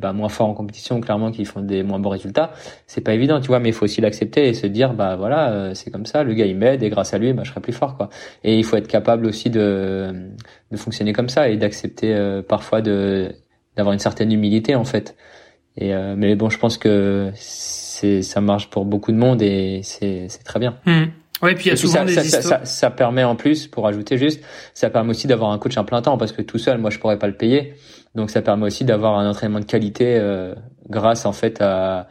bah, 0.00 0.14
moins 0.14 0.30
forts 0.30 0.48
en 0.48 0.54
compétition, 0.54 1.00
clairement, 1.00 1.30
qui 1.30 1.44
font 1.44 1.60
des 1.60 1.82
moins 1.82 1.98
bons 1.98 2.08
résultats, 2.08 2.52
c'est 2.86 3.02
pas 3.02 3.12
évident, 3.12 3.40
tu 3.40 3.48
vois. 3.48 3.60
Mais 3.60 3.68
il 3.68 3.74
faut 3.74 3.84
aussi 3.84 4.00
l'accepter 4.00 4.37
et 4.46 4.54
se 4.54 4.66
dire 4.66 4.94
bah 4.94 5.16
voilà 5.16 5.50
euh, 5.50 5.74
c'est 5.74 5.90
comme 5.90 6.06
ça 6.06 6.22
le 6.22 6.34
gars 6.34 6.46
il 6.46 6.56
m'aide 6.56 6.82
et 6.82 6.90
grâce 6.90 7.14
à 7.14 7.18
lui 7.18 7.32
bah 7.32 7.42
je 7.44 7.50
serai 7.50 7.60
plus 7.60 7.72
fort 7.72 7.96
quoi 7.96 8.08
et 8.44 8.56
il 8.56 8.64
faut 8.64 8.76
être 8.76 8.86
capable 8.86 9.26
aussi 9.26 9.50
de 9.50 10.30
de 10.70 10.76
fonctionner 10.76 11.12
comme 11.12 11.28
ça 11.28 11.48
et 11.48 11.56
d'accepter 11.56 12.14
euh, 12.14 12.42
parfois 12.42 12.80
de 12.80 13.32
d'avoir 13.76 13.92
une 13.92 13.98
certaine 13.98 14.32
humilité 14.32 14.74
en 14.74 14.84
fait 14.84 15.16
et 15.76 15.94
euh, 15.94 16.14
mais 16.16 16.36
bon 16.36 16.50
je 16.50 16.58
pense 16.58 16.78
que 16.78 17.30
c'est 17.34 18.22
ça 18.22 18.40
marche 18.40 18.70
pour 18.70 18.84
beaucoup 18.84 19.12
de 19.12 19.16
monde 19.16 19.42
et 19.42 19.80
c'est 19.82 20.26
c'est 20.28 20.44
très 20.44 20.60
bien 20.60 20.76
mmh. 20.86 21.04
Ouais, 21.40 21.54
puis 21.54 21.66
il 21.66 21.68
y 21.68 21.70
a 21.70 21.76
souvent 21.76 21.94
ça, 21.94 22.04
des 22.04 22.14
ça, 22.14 22.22
histoires... 22.22 22.42
ça, 22.42 22.64
ça, 22.64 22.90
permet 22.90 23.22
en 23.22 23.36
plus, 23.36 23.68
pour 23.68 23.86
ajouter 23.86 24.18
juste, 24.18 24.42
ça 24.74 24.90
permet 24.90 25.10
aussi 25.10 25.28
d'avoir 25.28 25.52
un 25.52 25.58
coach 25.58 25.76
à 25.76 25.84
plein 25.84 26.02
temps 26.02 26.18
parce 26.18 26.32
que 26.32 26.42
tout 26.42 26.58
seul, 26.58 26.78
moi, 26.78 26.90
je 26.90 26.98
pourrais 26.98 27.16
pas 27.16 27.28
le 27.28 27.36
payer. 27.36 27.74
Donc, 28.16 28.30
ça 28.30 28.42
permet 28.42 28.66
aussi 28.66 28.84
d'avoir 28.84 29.18
un 29.18 29.30
entraînement 29.30 29.60
de 29.60 29.64
qualité 29.64 30.16
euh, 30.18 30.56
grâce 30.90 31.26
en 31.26 31.32
fait 31.32 31.60
à, 31.60 32.08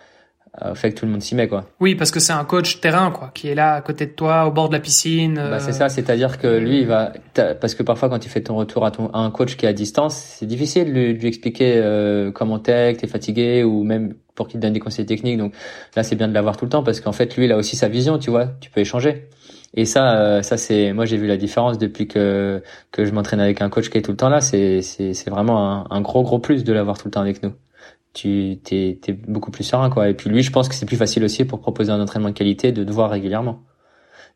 fait 0.73 0.91
que 0.91 0.99
tout 0.99 1.05
le 1.05 1.11
monde 1.11 1.21
s'y 1.21 1.35
met 1.35 1.47
quoi. 1.47 1.65
Oui, 1.79 1.95
parce 1.95 2.11
que 2.11 2.19
c'est 2.19 2.33
un 2.33 2.43
coach 2.43 2.79
terrain 2.79 3.11
quoi, 3.11 3.31
qui 3.33 3.47
est 3.47 3.55
là 3.55 3.73
à 3.73 3.81
côté 3.81 4.05
de 4.05 4.11
toi, 4.11 4.45
au 4.45 4.51
bord 4.51 4.69
de 4.69 4.73
la 4.73 4.79
piscine. 4.79 5.35
Bah, 5.35 5.59
c'est 5.59 5.73
ça, 5.73 5.89
c'est-à-dire 5.89 6.37
que 6.37 6.57
lui 6.57 6.79
il 6.79 6.87
va, 6.87 7.13
parce 7.33 7.75
que 7.75 7.83
parfois 7.83 8.09
quand 8.09 8.19
tu 8.19 8.29
fais 8.29 8.41
ton 8.41 8.55
retour 8.55 8.85
à, 8.85 8.91
ton, 8.91 9.09
à 9.09 9.19
un 9.19 9.31
coach 9.31 9.55
qui 9.55 9.65
est 9.65 9.69
à 9.69 9.73
distance, 9.73 10.15
c'est 10.15 10.45
difficile 10.45 10.85
de 10.85 10.91
lui, 10.91 11.13
de 11.13 11.19
lui 11.19 11.27
expliquer 11.27 11.73
euh, 11.77 12.31
comment 12.31 12.59
t'es, 12.59 12.93
que 12.93 13.01
t'es 13.01 13.07
fatigué 13.07 13.63
ou 13.63 13.83
même 13.83 14.15
pour 14.35 14.47
qu'il 14.47 14.59
te 14.59 14.65
donne 14.65 14.73
des 14.73 14.79
conseils 14.79 15.05
techniques. 15.05 15.37
Donc 15.37 15.53
là 15.95 16.03
c'est 16.03 16.15
bien 16.15 16.27
de 16.27 16.33
l'avoir 16.33 16.57
tout 16.57 16.65
le 16.65 16.69
temps 16.69 16.83
parce 16.83 17.01
qu'en 17.01 17.11
fait 17.11 17.35
lui 17.35 17.45
il 17.45 17.51
a 17.51 17.57
aussi 17.57 17.75
sa 17.75 17.87
vision, 17.87 18.17
tu 18.17 18.29
vois, 18.29 18.47
tu 18.59 18.69
peux 18.69 18.81
échanger. 18.81 19.27
Et 19.75 19.85
ça, 19.85 20.17
euh, 20.17 20.41
ça 20.41 20.57
c'est, 20.57 20.93
moi 20.93 21.05
j'ai 21.05 21.17
vu 21.17 21.27
la 21.27 21.37
différence 21.37 21.77
depuis 21.77 22.07
que 22.07 22.63
que 22.91 23.05
je 23.05 23.11
m'entraîne 23.11 23.39
avec 23.39 23.61
un 23.61 23.69
coach 23.69 23.89
qui 23.89 23.97
est 23.97 24.01
tout 24.01 24.11
le 24.11 24.17
temps 24.17 24.29
là. 24.29 24.41
C'est 24.41 24.81
c'est 24.81 25.13
c'est 25.13 25.29
vraiment 25.29 25.71
un, 25.71 25.87
un 25.89 26.01
gros 26.01 26.23
gros 26.23 26.39
plus 26.39 26.63
de 26.63 26.73
l'avoir 26.73 26.97
tout 26.97 27.07
le 27.07 27.11
temps 27.11 27.21
avec 27.21 27.43
nous 27.43 27.53
tu 28.17 28.57
t'es, 28.63 28.97
t'es 29.01 29.13
beaucoup 29.13 29.51
plus 29.51 29.63
serein 29.63 29.89
quoi. 29.89 30.09
Et 30.09 30.13
puis 30.13 30.29
lui, 30.29 30.41
je 30.41 30.51
pense 30.51 30.67
que 30.67 30.75
c'est 30.75 30.85
plus 30.85 30.97
facile 30.97 31.23
aussi 31.23 31.45
pour 31.45 31.59
proposer 31.61 31.91
un 31.91 32.01
entraînement 32.01 32.29
de 32.29 32.33
qualité 32.33 32.71
de 32.71 32.83
te 32.83 32.91
voir 32.91 33.11
régulièrement. 33.11 33.63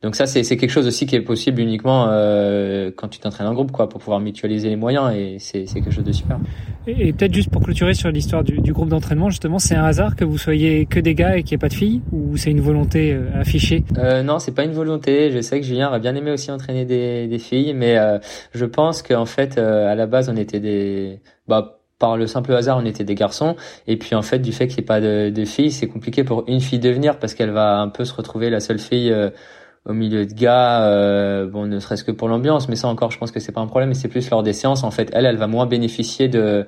Donc 0.03 0.15
ça, 0.15 0.25
c'est, 0.25 0.43
c'est 0.43 0.57
quelque 0.57 0.71
chose 0.71 0.87
aussi 0.87 1.05
qui 1.05 1.15
est 1.15 1.21
possible 1.21 1.61
uniquement 1.61 2.07
euh, 2.09 2.89
quand 2.95 3.07
tu 3.07 3.19
t'entraînes 3.19 3.45
en 3.45 3.53
groupe, 3.53 3.71
quoi, 3.71 3.87
pour 3.87 3.99
pouvoir 3.99 4.19
mutualiser 4.19 4.67
les 4.69 4.75
moyens 4.75 5.13
et 5.15 5.37
c'est, 5.37 5.67
c'est 5.67 5.79
quelque 5.79 5.93
chose 5.93 6.03
de 6.03 6.11
super. 6.11 6.39
Et, 6.87 7.09
et 7.09 7.13
peut-être 7.13 7.35
juste 7.35 7.51
pour 7.51 7.61
clôturer 7.61 7.93
sur 7.93 8.09
l'histoire 8.09 8.43
du, 8.43 8.59
du, 8.61 8.73
groupe 8.73 8.89
d'entraînement, 8.89 9.29
justement, 9.29 9.59
c'est 9.59 9.75
un 9.75 9.83
hasard 9.83 10.15
que 10.15 10.25
vous 10.25 10.39
soyez 10.39 10.87
que 10.87 10.99
des 10.99 11.13
gars 11.13 11.37
et 11.37 11.43
qu'il 11.43 11.51
n'y 11.51 11.59
ait 11.59 11.65
pas 11.65 11.69
de 11.69 11.75
filles, 11.75 12.01
ou 12.11 12.35
c'est 12.35 12.49
une 12.49 12.61
volonté 12.61 13.13
euh, 13.13 13.29
affichée? 13.39 13.83
Euh, 13.99 14.23
Non, 14.23 14.39
c'est 14.39 14.55
pas 14.55 14.63
une 14.63 14.73
volonté. 14.73 15.29
Je 15.29 15.39
sais 15.39 15.59
que 15.59 15.65
Julien 15.67 15.89
aurait 15.89 15.99
bien 15.99 16.15
aimé 16.15 16.31
aussi 16.31 16.49
entraîner 16.49 16.85
des, 16.85 17.27
des 17.27 17.39
filles, 17.39 17.75
mais 17.75 17.99
euh, 17.99 18.17
je 18.55 18.65
pense 18.65 19.03
qu'en 19.03 19.27
fait, 19.27 19.59
euh, 19.59 19.87
à 19.87 19.93
la 19.93 20.07
base, 20.07 20.29
on 20.29 20.35
était 20.35 20.59
des, 20.59 21.19
bah 21.47 21.80
par 22.01 22.17
le 22.17 22.25
simple 22.27 22.51
hasard, 22.53 22.79
on 22.81 22.85
était 22.85 23.03
des 23.05 23.15
garçons. 23.15 23.55
Et 23.87 23.95
puis 23.95 24.15
en 24.15 24.23
fait, 24.23 24.39
du 24.39 24.51
fait 24.51 24.67
qu'il 24.67 24.77
n'y 24.77 24.83
ait 24.83 24.85
pas 24.85 24.99
de, 24.99 25.29
de 25.29 25.45
filles, 25.45 25.71
c'est 25.71 25.87
compliqué 25.87 26.23
pour 26.23 26.43
une 26.47 26.59
fille 26.59 26.79
de 26.79 26.89
venir 26.89 27.19
parce 27.19 27.35
qu'elle 27.35 27.51
va 27.51 27.79
un 27.79 27.89
peu 27.89 28.03
se 28.05 28.13
retrouver 28.13 28.49
la 28.49 28.59
seule 28.59 28.79
fille 28.79 29.11
euh, 29.11 29.29
au 29.85 29.93
milieu 29.93 30.25
de 30.25 30.33
gars. 30.33 30.83
Euh, 30.83 31.47
bon, 31.47 31.67
ne 31.67 31.79
serait-ce 31.79 32.03
que 32.03 32.11
pour 32.11 32.27
l'ambiance, 32.27 32.67
mais 32.67 32.75
ça 32.75 32.87
encore, 32.87 33.11
je 33.11 33.19
pense 33.19 33.31
que 33.31 33.39
c'est 33.39 33.51
pas 33.51 33.61
un 33.61 33.67
problème. 33.67 33.89
Mais 33.89 33.95
c'est 33.95 34.07
plus 34.07 34.27
lors 34.31 34.41
des 34.41 34.53
séances. 34.53 34.83
En 34.83 34.91
fait, 34.91 35.11
elle, 35.13 35.27
elle 35.27 35.37
va 35.37 35.47
moins 35.47 35.67
bénéficier 35.67 36.27
de 36.27 36.65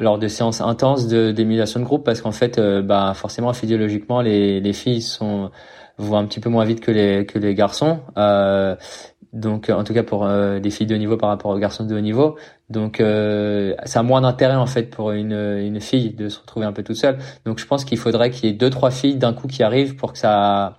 lors 0.00 0.18
de 0.18 0.28
séances 0.28 0.60
intenses 0.60 1.08
de 1.08 1.32
d'émulation 1.32 1.80
de 1.80 1.84
groupe 1.84 2.04
parce 2.04 2.20
qu'en 2.20 2.32
fait, 2.32 2.58
euh, 2.58 2.82
bah 2.82 3.12
forcément, 3.14 3.52
physiologiquement, 3.52 4.20
les, 4.22 4.60
les 4.60 4.72
filles 4.72 5.02
sont 5.02 5.50
vont 5.98 6.16
un 6.16 6.26
petit 6.26 6.40
peu 6.40 6.48
moins 6.48 6.64
vite 6.64 6.80
que 6.80 6.90
les 6.90 7.26
que 7.26 7.38
les 7.38 7.54
garçons. 7.54 8.00
Euh, 8.16 8.76
donc 9.32 9.68
en 9.68 9.84
tout 9.84 9.92
cas 9.92 10.02
pour 10.02 10.24
euh, 10.24 10.58
des 10.58 10.70
filles 10.70 10.86
de 10.86 10.94
haut 10.94 10.98
niveau 10.98 11.16
par 11.18 11.28
rapport 11.28 11.50
aux 11.50 11.58
garçons 11.58 11.84
de 11.84 11.94
haut 11.94 12.00
niveau. 12.00 12.36
Donc 12.70 13.00
euh, 13.00 13.74
ça 13.84 14.00
a 14.00 14.02
moins 14.02 14.22
d'intérêt 14.22 14.56
en 14.56 14.66
fait 14.66 14.84
pour 14.84 15.12
une, 15.12 15.32
une 15.32 15.80
fille 15.80 16.10
de 16.10 16.28
se 16.28 16.40
retrouver 16.40 16.66
un 16.66 16.72
peu 16.72 16.82
toute 16.82 16.96
seule. 16.96 17.18
Donc 17.44 17.58
je 17.58 17.66
pense 17.66 17.84
qu'il 17.84 17.98
faudrait 17.98 18.30
qu'il 18.30 18.48
y 18.48 18.52
ait 18.52 18.56
deux 18.56 18.70
trois 18.70 18.90
filles 18.90 19.16
d'un 19.16 19.34
coup 19.34 19.46
qui 19.46 19.62
arrivent 19.62 19.96
pour 19.96 20.12
que 20.12 20.18
ça 20.18 20.76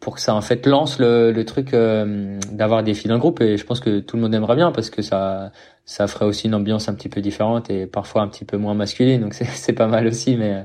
pour 0.00 0.14
que 0.14 0.20
ça 0.20 0.34
en 0.34 0.40
fait 0.40 0.66
lance 0.66 0.98
le, 0.98 1.30
le 1.30 1.44
truc 1.44 1.74
euh, 1.74 2.38
d'avoir 2.50 2.82
des 2.82 2.94
filles 2.94 3.08
dans 3.08 3.16
le 3.16 3.20
groupe 3.20 3.40
et 3.42 3.58
je 3.58 3.64
pense 3.64 3.80
que 3.80 4.00
tout 4.00 4.16
le 4.16 4.22
monde 4.22 4.34
aimerait 4.34 4.56
bien 4.56 4.72
parce 4.72 4.88
que 4.88 5.02
ça 5.02 5.52
ça 5.84 6.06
ferait 6.06 6.24
aussi 6.24 6.46
une 6.46 6.54
ambiance 6.54 6.88
un 6.88 6.94
petit 6.94 7.10
peu 7.10 7.20
différente 7.20 7.68
et 7.68 7.86
parfois 7.86 8.22
un 8.22 8.28
petit 8.28 8.46
peu 8.46 8.56
moins 8.56 8.74
masculine 8.74 9.20
donc 9.20 9.34
c'est 9.34 9.44
c'est 9.44 9.74
pas 9.74 9.86
mal 9.88 10.06
aussi 10.06 10.36
mais 10.36 10.64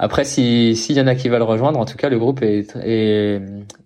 euh, 0.00 0.04
après 0.04 0.24
si 0.24 0.76
s'il 0.76 0.96
y 0.96 1.00
en 1.00 1.06
a 1.06 1.14
qui 1.14 1.28
veulent 1.28 1.42
rejoindre 1.42 1.78
en 1.78 1.84
tout 1.84 1.96
cas 1.96 2.08
le 2.08 2.18
groupe 2.18 2.42
est 2.42 2.74
est, 2.84 3.40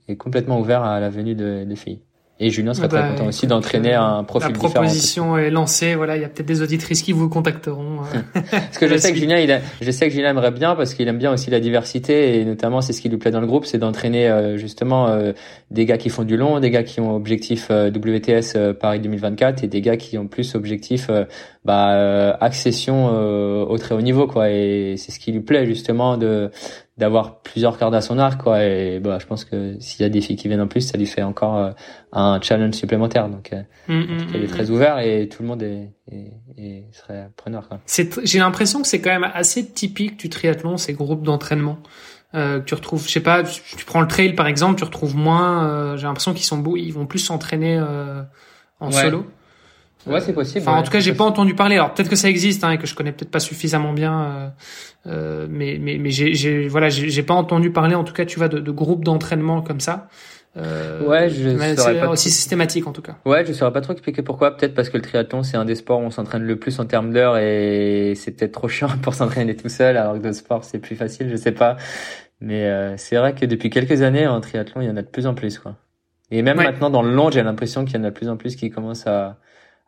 est 0.09 0.17
complètement 0.17 0.61
ouvert 0.61 0.83
à 0.83 1.01
la 1.01 1.11
venue 1.11 1.35
de, 1.35 1.65
de 1.65 1.75
filles. 1.75 2.01
Et 2.41 2.51
Julien 2.51 2.75
serait 2.75 2.89
très 2.89 3.01
bah, 3.01 3.11
content 3.11 3.27
aussi 3.29 3.47
d'entraîner 3.47 3.95
un 3.95 4.25
profil 4.25 4.53
différent. 4.53 4.69
La 4.69 4.81
proposition 4.81 5.39
est 5.39 5.51
lancée. 5.51 5.95
Voilà, 5.95 6.17
il 6.17 6.23
y 6.23 6.25
a 6.25 6.29
peut-être 6.29 6.47
des 6.47 6.63
auditrices 6.63 7.03
qui 7.03 7.13
vous 7.13 7.29
contacteront. 7.29 8.01
Euh, 8.03 8.41
parce 8.51 8.77
que 8.77 8.89
je 8.89 8.97
sais 8.97 9.13
que 9.13 9.19
Julien, 9.19 9.39
il 9.39 9.53
a, 9.53 9.61
je 9.81 9.91
sais 9.93 10.09
que 10.09 10.13
Julien 10.13 10.31
aimerait 10.31 10.51
bien 10.51 10.75
parce 10.75 10.95
qu'il 10.95 11.07
aime 11.07 11.19
bien 11.19 11.33
aussi 11.33 11.51
la 11.51 11.61
diversité 11.61 12.41
et 12.41 12.45
notamment 12.45 12.81
c'est 12.81 12.93
ce 12.93 13.01
qui 13.01 13.09
lui 13.09 13.19
plaît 13.19 13.31
dans 13.31 13.41
le 13.41 13.47
groupe, 13.47 13.67
c'est 13.67 13.79
d'entraîner 13.79 14.29
euh, 14.29 14.57
justement 14.57 15.07
euh, 15.09 15.33
des 15.71 15.87
gars 15.87 15.97
qui 15.97 16.09
font 16.09 16.25
du 16.25 16.37
long, 16.37 16.59
des 16.59 16.71
gars 16.71 16.83
qui 16.83 17.01
ont 17.01 17.15
objectif 17.15 17.71
WTS 17.71 18.75
Paris 18.81 18.99
2024 18.99 19.63
et 19.63 19.69
des 19.69 19.81
gars 19.81 19.97
qui 19.97 20.19
ont 20.19 20.27
plus 20.27 20.57
objectif 20.57 21.09
bah, 21.65 22.37
accession 22.41 23.09
au 23.69 23.79
très 23.79 23.95
haut 23.95 24.03
niveau 24.03 24.27
quoi. 24.27 24.51
Et 24.51 24.97
c'est 24.97 25.13
ce 25.13 25.19
qui 25.19 25.33
lui 25.33 25.41
plaît 25.41 25.67
justement 25.67 26.17
de 26.17 26.51
d'avoir 26.97 27.41
plusieurs 27.41 27.77
cordes 27.77 27.95
à 27.95 28.01
son 28.01 28.19
arc 28.19 28.43
quoi. 28.43 28.65
Et 28.65 29.01
bah 29.01 29.19
je 29.21 29.27
pense 29.27 29.45
que 29.45 29.77
s'il 29.81 30.03
y 30.03 30.05
a 30.05 30.09
des 30.09 30.21
filles 30.21 30.37
qui 30.37 30.49
viennent 30.49 30.61
en 30.61 30.69
plus 30.69 30.83
ça 30.83 30.97
lui 30.97 31.07
fait 31.07 31.23
encore 31.23 31.57
euh, 31.57 31.71
un 32.13 32.41
challenge 32.41 32.75
supplémentaire. 32.75 33.29
Donc 33.29 33.53
euh, 33.53 33.63
mm, 33.89 33.95
mm, 33.95 34.27
il 34.35 34.37
est 34.37 34.47
mm, 34.47 34.49
très 34.49 34.71
ouvert 34.71 34.99
et 35.01 35.29
tout 35.29 35.43
le 35.43 35.49
monde 35.49 35.63
est, 35.63 35.91
est, 36.57 36.85
serait 36.93 37.31
preneur 37.37 37.69
c'est 37.87 38.25
j'ai 38.25 38.39
l'impression 38.39 38.83
que 38.83 38.87
c'est 38.89 39.01
quand 39.01 39.11
même 39.11 39.31
assez 39.35 39.67
typique 39.67 40.19
du 40.19 40.29
triathlon 40.29 40.77
ces 40.77 40.93
groupes 40.93 41.23
d'entraînement. 41.23 41.79
Euh, 42.35 42.59
que 42.59 42.65
tu 42.65 42.75
retrouves 42.75 43.07
je 43.07 43.13
sais 43.13 43.21
pas 43.21 43.45
tu, 43.45 43.85
prends 43.85 44.01
le 44.01 44.09
trail 44.09 44.33
par 44.33 44.49
exemple 44.49 44.77
tu 44.77 44.83
retrouves 44.83 45.15
moins 45.15 45.69
euh, 45.69 45.97
j'ai 45.97 46.03
l'impression 46.03 46.35
qu'ils 46.35 46.45
sont 46.45 46.59
beaux 46.59 46.77
ils 46.77 46.91
vont 46.91 47.07
plus 47.07 47.21
s'entraîner 47.21 47.81
en 48.81 48.91
solo 48.91 49.25
Ouais, 50.07 50.21
c'est 50.21 50.33
possible. 50.33 50.61
Enfin, 50.61 50.79
en 50.79 50.83
tout 50.83 50.91
cas, 50.91 51.01
j'ai 51.01 51.15
pas 51.15 51.25
entendu 51.25 51.55
parler. 51.55 51.77
Alors 51.77 51.95
peut-être 51.95 52.11
que 52.11 52.17
ça 52.17 52.29
existe 52.29 52.65
hein, 52.65 52.73
et 52.73 52.79
que 52.79 52.87
je 52.87 52.95
connais 52.95 53.13
peut-être 53.13 53.31
pas 53.31 53.41
suffisamment 53.41 53.93
bien, 53.93 54.23
euh, 54.23 54.49
euh 55.07 55.47
mais 55.49 55.79
mais 55.81 55.99
mais 55.99 56.11
j'ai 56.11 56.69
voilà, 56.69 56.89
j'ai 56.89 57.23
pas 57.23 57.35
entendu 57.35 57.71
parler. 57.71 57.95
En 57.95 58.05
tout 58.05 58.13
cas, 58.13 58.25
tu 58.25 58.39
vois, 58.39 58.49
de, 58.49 58.59
de 58.59 58.71
groupes 58.71 59.05
d'entraînement 59.05 59.63
comme 59.63 59.81
ça. 59.81 60.09
Euh, 60.57 61.05
ouais, 61.05 61.31
je 61.31 61.75
c'est 61.77 61.99
pas 61.99 62.09
aussi 62.09 62.31
systématique 62.31 62.87
en 62.87 62.93
tout 62.93 63.03
cas. 63.03 63.17
Ouais, 63.25 63.45
je 63.45 63.53
saurais 63.53 63.73
pas 63.73 63.81
trop 63.81 63.93
expliquer 63.93 64.23
pourquoi. 64.23 64.57
Peut-être 64.57 64.75
parce 64.75 64.89
que 64.89 64.97
le 64.97 65.03
triathlon 65.03 65.43
c'est 65.43 65.57
un 65.57 65.65
des 65.65 65.75
sports 65.75 65.99
où 66.01 66.05
on 66.05 66.11
s'entraîne 66.11 66.45
le 66.45 66.57
plus 66.57 66.79
en 66.79 66.87
termes 66.87 67.13
d'heures 67.13 67.37
et 67.39 68.13
c'est 68.15 68.31
peut-être 68.33 68.53
trop 68.53 68.69
chiant 68.69 68.89
pour 69.03 69.15
s'entraîner 69.15 69.57
tout 69.57 69.69
seul, 69.69 69.97
alors 69.97 70.15
que 70.15 70.19
d'autres 70.19 70.37
sports 70.37 70.63
c'est 70.63 70.79
plus 70.79 70.95
facile. 70.95 71.29
Je 71.29 71.37
sais 71.37 71.53
pas, 71.53 71.77
mais 72.41 72.67
euh, 72.67 72.97
c'est 72.97 73.17
vrai 73.17 73.35
que 73.35 73.47
depuis 73.47 73.69
quelques 73.69 74.03
années 74.03 74.29
en 74.29 74.41
triathlon 74.41 74.81
il 74.81 74.87
y 74.87 74.91
en 74.91 74.97
a 74.97 75.03
de 75.03 75.09
plus 75.09 75.27
en 75.27 75.35
plus 75.35 75.59
quoi. 75.59 75.75
Et 76.31 76.43
même 76.43 76.57
maintenant 76.57 76.91
dans 76.91 77.03
le 77.03 77.13
long, 77.13 77.31
j'ai 77.31 77.43
l'impression 77.43 77.85
qu'il 77.85 77.97
y 77.97 78.01
en 78.01 78.05
a 78.05 78.11
de 78.11 78.15
plus 78.15 78.29
en 78.29 78.37
plus 78.37 78.57
qui 78.57 78.71
commencent 78.71 79.07
à 79.07 79.39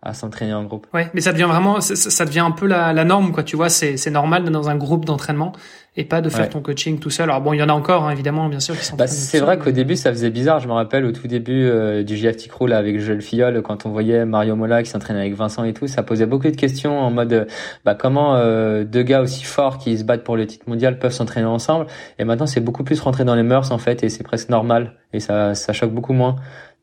à 0.03 0.15
s'entraîner 0.15 0.55
en 0.55 0.65
groupe. 0.65 0.87
Ouais, 0.95 1.11
mais 1.15 1.21
ça 1.21 1.33
devient 1.33 1.49
vraiment, 1.49 1.81
ça, 1.81 2.25
devient 2.25 2.41
un 2.41 2.51
peu 2.51 2.67
la, 2.67 2.93
la 2.93 3.05
norme, 3.05 3.33
quoi. 3.33 3.43
Tu 3.43 3.57
vois, 3.57 3.69
c'est 3.69 3.97
c'est 3.97 4.11
normal 4.11 4.45
dans 4.45 4.69
un 4.69 4.77
groupe 4.77 5.05
d'entraînement 5.05 5.53
et 5.97 6.05
pas 6.05 6.21
de 6.21 6.29
faire 6.29 6.49
ton 6.51 6.61
coaching 6.61 6.99
tout 6.99 7.11
seul. 7.11 7.31
Alors 7.31 7.41
bon, 7.41 7.55
il 7.55 7.59
y 7.59 7.63
en 7.63 7.69
a 7.69 7.73
encore, 7.73 8.05
hein, 8.05 8.11
évidemment, 8.11 8.49
bien 8.49 8.61
sûr, 8.61 8.79
qui 8.79 8.93
bah, 8.97 9.07
C'est 9.07 9.41
vrai 9.41 9.59
qu'au 9.59 9.71
début, 9.71 9.97
ça 9.97 10.11
faisait 10.11 10.31
bizarre. 10.31 10.61
Je 10.61 10.69
me 10.69 10.73
rappelle 10.73 11.07
au 11.07 11.13
tout 11.13 11.27
début 11.27 11.65
euh, 11.65 12.03
du 12.03 12.17
GFT 12.17 12.49
Crew 12.49 12.67
là 12.67 12.77
avec 12.77 13.01
Joël 13.01 13.23
Fillol, 13.23 13.63
quand 13.63 13.87
on 13.87 13.91
voyait 13.91 14.27
Mario 14.27 14.57
Mola 14.57 14.83
qui 14.83 14.91
s'entraînait 14.91 15.21
avec 15.21 15.35
Vincent 15.35 15.65
et 15.65 15.73
tout, 15.73 15.87
ça 15.87 16.03
posait 16.03 16.27
beaucoup 16.27 16.51
de 16.51 16.57
questions 16.57 16.99
en 16.99 17.11
mode, 17.11 17.47
bah 17.85 17.95
comment 17.95 18.37
euh, 18.37 18.85
deux 18.85 19.03
gars 19.03 19.23
aussi 19.23 19.45
forts 19.45 19.79
qui 19.79 19.97
se 19.97 20.05
battent 20.05 20.25
pour 20.25 20.37
le 20.37 20.47
titre 20.47 20.69
mondial 20.69 20.99
peuvent 20.99 21.13
s'entraîner 21.13 21.47
ensemble? 21.47 21.87
Et 22.19 22.25
maintenant, 22.25 22.47
c'est 22.47 22.61
beaucoup 22.61 22.85
plus 22.85 23.01
rentré 23.01 23.25
dans 23.25 23.35
les 23.35 23.43
mœurs 23.43 23.71
en 23.71 23.79
fait, 23.79 24.05
et 24.05 24.11
c'est 24.11 24.25
presque 24.25 24.51
normal. 24.51 24.93
Et 25.15 25.21
ça 25.21 25.55
ça 25.55 25.73
choque 25.73 25.93
beaucoup 25.93 26.13
moins. 26.13 26.37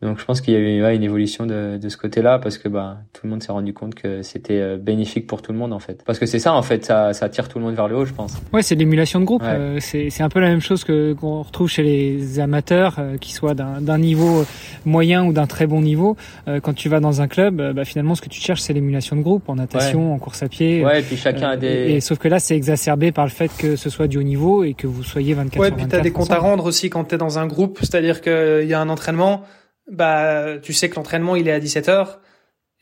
Donc 0.03 0.19
je 0.19 0.25
pense 0.25 0.41
qu'il 0.41 0.53
y 0.53 0.57
a 0.57 0.59
eu 0.59 0.83
ouais, 0.83 0.95
une 0.95 1.03
évolution 1.03 1.45
de, 1.45 1.77
de 1.81 1.89
ce 1.89 1.95
côté-là 1.95 2.37
parce 2.37 2.57
que 2.57 2.67
bah 2.67 2.97
tout 3.13 3.21
le 3.23 3.29
monde 3.29 3.41
s'est 3.41 3.51
rendu 3.51 3.73
compte 3.73 3.95
que 3.95 4.21
c'était 4.21 4.59
euh, 4.59 4.77
bénéfique 4.77 5.27
pour 5.27 5.41
tout 5.41 5.53
le 5.53 5.57
monde 5.57 5.71
en 5.71 5.79
fait. 5.79 6.03
Parce 6.05 6.19
que 6.19 6.25
c'est 6.25 6.39
ça 6.39 6.53
en 6.53 6.61
fait, 6.61 6.83
ça, 6.85 7.13
ça 7.13 7.25
attire 7.25 7.47
tout 7.47 7.57
le 7.57 7.65
monde 7.65 7.75
vers 7.75 7.87
le 7.87 7.95
haut, 7.95 8.05
je 8.05 8.13
pense. 8.13 8.35
Ouais, 8.51 8.61
c'est 8.61 8.75
l'émulation 8.75 9.21
de 9.21 9.25
groupe. 9.25 9.43
Euh, 9.45 9.77
c'est 9.79 10.09
c'est 10.09 10.23
un 10.23 10.29
peu 10.29 10.41
la 10.41 10.49
même 10.49 10.61
chose 10.61 10.83
que 10.83 11.13
qu'on 11.13 11.41
retrouve 11.41 11.69
chez 11.69 11.83
les 11.83 12.39
amateurs, 12.39 12.97
euh, 12.99 13.17
qui 13.17 13.31
soient 13.31 13.53
d'un 13.53 13.97
niveau 13.97 14.45
moyen 14.85 15.25
ou 15.25 15.31
d'un 15.31 15.47
très 15.47 15.67
bon 15.67 15.81
niveau. 15.81 16.17
quand 16.61 16.73
tu 16.73 16.89
vas 16.89 16.99
dans 16.99 17.21
un 17.21 17.27
club, 17.27 17.73
bah, 17.73 17.85
finalement 17.85 18.15
ce 18.15 18.21
que 18.21 18.29
tu 18.29 18.41
cherches 18.41 18.61
c'est 18.61 18.73
l'émulation 18.73 19.15
de 19.15 19.21
groupe 19.21 19.47
en 19.47 19.55
natation, 19.55 20.13
en 20.13 20.19
course 20.19 20.43
à 20.43 20.49
pied. 20.49 20.83
Ouais, 20.83 20.99
et 20.99 21.03
puis 21.03 21.15
chacun 21.15 21.51
a 21.51 21.57
des. 21.57 21.67
Et, 21.67 22.01
sauf 22.01 22.17
que 22.17 22.27
là 22.27 22.39
c'est 22.39 22.55
exacerbé 22.55 23.11
par 23.11 23.25
le 23.25 23.31
fait 23.31 23.51
que 23.57 23.75
ce 23.77 23.89
soit 23.89 24.07
du 24.07 24.17
haut 24.17 24.23
niveau 24.23 24.63
et 24.63 24.73
que 24.73 24.87
vous 24.87 25.03
soyez 25.03 25.33
24 25.33 25.61
ouais, 25.61 25.67
sur 25.67 25.75
24. 25.75 25.77
Ouais, 25.77 25.87
puis 25.87 25.97
t'as 25.97 26.03
des 26.03 26.11
comptes 26.11 26.31
à 26.31 26.39
rendre 26.39 26.65
aussi 26.65 26.89
quand 26.89 27.05
t'es 27.05 27.17
dans 27.17 27.39
un 27.39 27.47
groupe, 27.47 27.79
c'est-à-dire 27.81 28.21
qu'il 28.21 28.67
y 28.67 28.73
a 28.73 28.81
un 28.81 28.89
entraînement 28.89 29.43
bah 29.91 30.57
tu 30.61 30.73
sais 30.73 30.89
que 30.89 30.95
l'entraînement 30.95 31.35
il 31.35 31.47
est 31.47 31.51
à 31.51 31.59
17h 31.59 32.17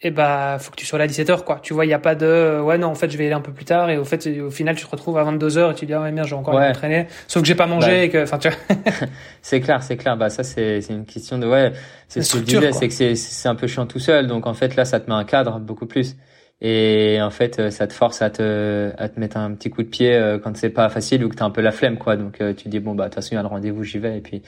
et 0.04 0.10
bah 0.10 0.58
faut 0.60 0.72
que 0.72 0.76
tu 0.76 0.86
sois 0.86 0.98
là 0.98 1.06
à 1.06 1.08
17h 1.08 1.44
quoi. 1.44 1.60
Tu 1.62 1.74
vois, 1.74 1.86
il 1.86 1.90
y 1.90 1.94
a 1.94 2.00
pas 2.00 2.16
de 2.16 2.60
ouais 2.60 2.78
non, 2.78 2.88
en 2.88 2.96
fait, 2.96 3.10
je 3.10 3.18
vais 3.18 3.26
aller 3.26 3.36
un 3.36 3.42
peu 3.42 3.52
plus 3.52 3.66
tard 3.66 3.90
et 3.90 3.98
au 3.98 4.04
fait 4.04 4.42
au 4.42 4.50
final 4.50 4.76
tu 4.76 4.86
te 4.86 4.90
retrouves 4.90 5.18
à 5.18 5.24
22h 5.24 5.72
et 5.72 5.76
tu 5.76 5.86
dis 5.86 5.94
ah 5.94 6.02
ouais 6.02 6.12
merde, 6.12 6.28
j'ai 6.28 6.36
encore 6.36 6.56
ouais. 6.56 6.70
entraîner 6.70 7.08
sauf 7.28 7.44
que 7.44 7.48
j'ai 7.48 7.56
pas 7.56 7.68
mangé 7.68 7.92
bah. 7.92 8.04
et 8.04 8.10
que 8.10 8.24
enfin 8.24 8.40
tu 8.40 8.50
c'est 9.42 9.62
clair, 9.62 9.84
c'est 9.84 9.98
clair. 9.98 10.18
Bah 10.18 10.30
ça 10.30 10.44
c'est 10.44 10.82
c'est 10.82 10.94
une 10.94 11.06
question 11.06 11.38
de 11.38 11.48
ouais, 11.48 11.74
c'est 12.08 12.24
ce 12.24 12.34
que 12.34 12.40
je 12.40 12.44
disais, 12.46 12.72
c'est 12.72 12.88
que 12.88 12.94
c'est 12.94 13.16
c'est 13.16 13.50
un 13.50 13.56
peu 13.56 13.68
chiant 13.68 13.86
tout 13.86 14.00
seul 14.00 14.28
donc 14.28 14.48
en 14.48 14.54
fait 14.54 14.76
là 14.76 14.86
ça 14.86 15.00
te 15.00 15.10
met 15.10 15.16
un 15.16 15.24
cadre 15.26 15.60
beaucoup 15.60 15.86
plus. 15.86 16.16
Et 16.64 17.20
en 17.20 17.32
fait, 17.32 17.72
ça 17.72 17.88
te 17.88 17.94
force 17.94 18.22
à 18.22 18.30
te, 18.30 18.92
à 18.96 19.10
te 19.10 19.20
mettre 19.20 19.38
un 19.38 19.52
petit 19.56 19.72
coup 19.72 19.82
de 19.82 19.88
pied 19.88 20.14
euh, 20.14 20.38
quand 20.38 20.56
c'est 20.56 20.70
pas 20.70 20.90
facile 20.90 21.26
ou 21.26 21.30
que 21.30 21.36
t'as 21.36 21.46
un 21.46 21.50
peu 21.50 21.62
la 21.62 21.72
flemme, 21.72 21.98
quoi. 21.98 22.18
Donc, 22.18 22.40
euh, 22.40 22.54
tu 22.54 22.70
dis, 22.70 22.80
bon, 22.80 22.94
bah, 22.94 23.06
de 23.06 23.10
toute 23.10 23.16
façon, 23.16 23.30
il 23.32 23.36
y 23.36 23.38
a 23.40 23.42
le 23.42 23.48
rendez-vous, 23.48 23.84
j'y 23.84 23.98
vais. 23.98 24.16
Et 24.16 24.22
puis, 24.22 24.44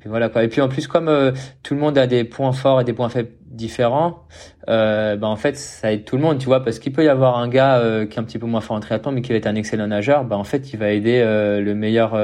puis 0.00 0.08
voilà 0.08 0.28
quoi. 0.28 0.42
Et 0.44 0.48
puis 0.48 0.60
en 0.60 0.68
plus 0.68 0.86
comme 0.86 1.08
euh, 1.08 1.32
tout 1.62 1.74
le 1.74 1.80
monde 1.80 1.98
a 1.98 2.06
des 2.06 2.24
points 2.24 2.52
forts 2.52 2.80
et 2.80 2.84
des 2.84 2.92
points 2.92 3.08
faibles 3.08 3.30
différents, 3.44 4.24
euh, 4.68 5.16
bah 5.16 5.28
en 5.28 5.36
fait 5.36 5.56
ça 5.56 5.92
aide 5.92 6.04
tout 6.04 6.16
le 6.16 6.22
monde, 6.22 6.38
tu 6.38 6.46
vois, 6.46 6.64
parce 6.64 6.78
qu'il 6.78 6.92
peut 6.92 7.04
y 7.04 7.08
avoir 7.08 7.38
un 7.38 7.48
gars 7.48 7.78
euh, 7.78 8.06
qui 8.06 8.16
est 8.16 8.20
un 8.20 8.24
petit 8.24 8.38
peu 8.38 8.46
moins 8.46 8.60
fort 8.60 8.76
en 8.76 8.80
triathlon 8.80 9.12
mais 9.12 9.22
qui 9.22 9.30
va 9.30 9.36
être 9.36 9.46
un 9.46 9.54
excellent 9.54 9.86
nageur, 9.86 10.24
bah 10.24 10.36
en 10.36 10.44
fait 10.44 10.72
il 10.72 10.78
va 10.78 10.90
aider 10.90 11.20
euh, 11.20 11.60
le 11.60 11.74
meilleur 11.74 12.18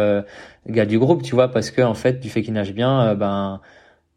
gars 0.67 0.87
du 0.87 0.99
groupe, 0.99 1.23
tu 1.23 1.35
vois, 1.35 1.49
parce 1.49 1.71
que 1.71 1.83
en 1.83 1.95
fait 1.95 2.21
du 2.21 2.31
fait 2.31 2.43
qu'il 2.43 2.55
nage 2.55 2.73
bien, 2.73 3.15
ben 3.15 3.61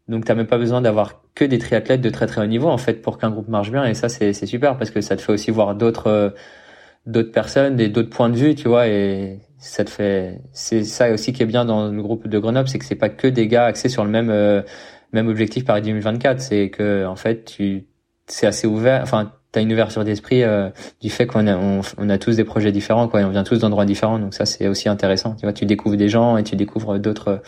donc 0.08 0.24
t'as 0.24 0.34
même 0.34 0.46
pas 0.46 0.58
besoin 0.58 0.80
d'avoir 0.80 1.22
que 1.34 1.44
des 1.44 1.58
triathlètes 1.58 2.00
de 2.00 2.10
très 2.10 2.26
très 2.26 2.42
haut 2.42 2.46
niveau 2.46 2.68
en 2.68 2.78
fait 2.78 3.02
pour 3.02 3.18
qu'un 3.18 3.30
groupe 3.30 3.48
marche 3.48 3.70
bien 3.70 3.84
et 3.84 3.94
ça 3.94 4.08
c'est 4.08 4.32
super 4.32 4.76
parce 4.76 4.90
que 4.90 5.00
ça 5.00 5.16
te 5.16 5.22
fait 5.22 5.32
aussi 5.32 5.50
voir 5.50 5.74
d'autres 5.74 6.34
d'autres 7.06 7.32
personnes, 7.32 7.76
des 7.76 7.88
d'autres 7.88 8.10
points 8.10 8.30
de 8.30 8.36
vue, 8.36 8.54
tu 8.54 8.68
vois, 8.68 8.88
et 8.88 9.40
ça 9.58 9.84
te 9.84 9.90
fait 9.90 10.40
c'est 10.52 10.84
ça 10.84 11.12
aussi 11.12 11.32
qui 11.32 11.42
est 11.42 11.46
bien 11.46 11.64
dans 11.64 11.88
le 11.88 12.02
groupe 12.02 12.26
de 12.26 12.38
Grenoble 12.38 12.68
c'est 12.68 12.80
que 12.80 12.84
c'est 12.84 12.96
pas 12.96 13.08
que 13.08 13.28
des 13.28 13.46
gars 13.46 13.66
axés 13.66 13.88
sur 13.88 14.04
le 14.04 14.10
même 14.10 14.28
euh, 14.28 14.60
même 15.12 15.28
objectif 15.28 15.64
Paris 15.64 15.82
2024 15.82 16.40
c'est 16.40 16.68
que 16.68 17.06
en 17.06 17.14
fait 17.14 17.44
tu 17.44 17.86
c'est 18.26 18.48
assez 18.48 18.66
ouvert 18.66 19.02
enfin 19.02 19.32
t'as 19.52 19.60
une 19.60 19.72
ouverture 19.72 20.04
d'esprit 20.04 20.42
euh, 20.42 20.70
du 21.00 21.10
fait 21.10 21.26
qu'on 21.26 21.46
a 21.46 21.56
on, 21.56 22.08
a 22.08 22.18
tous 22.18 22.36
des 22.36 22.44
projets 22.44 22.72
différents 22.72 23.06
quoi 23.06 23.20
et 23.20 23.24
on 23.24 23.30
vient 23.30 23.44
tous 23.44 23.60
d'endroits 23.60 23.84
différents. 23.84 24.18
Donc 24.18 24.34
ça 24.34 24.46
c'est 24.46 24.66
aussi 24.66 24.88
intéressant 24.88 25.36
tu 25.36 25.46
vois 25.46 25.52
tu 25.52 25.66
découvres 25.66 25.96
des 25.96 26.08
gens 26.08 26.38
et 26.38 26.42
tu 26.42 26.56
découvres 26.56 26.98
d'autres 26.98 27.42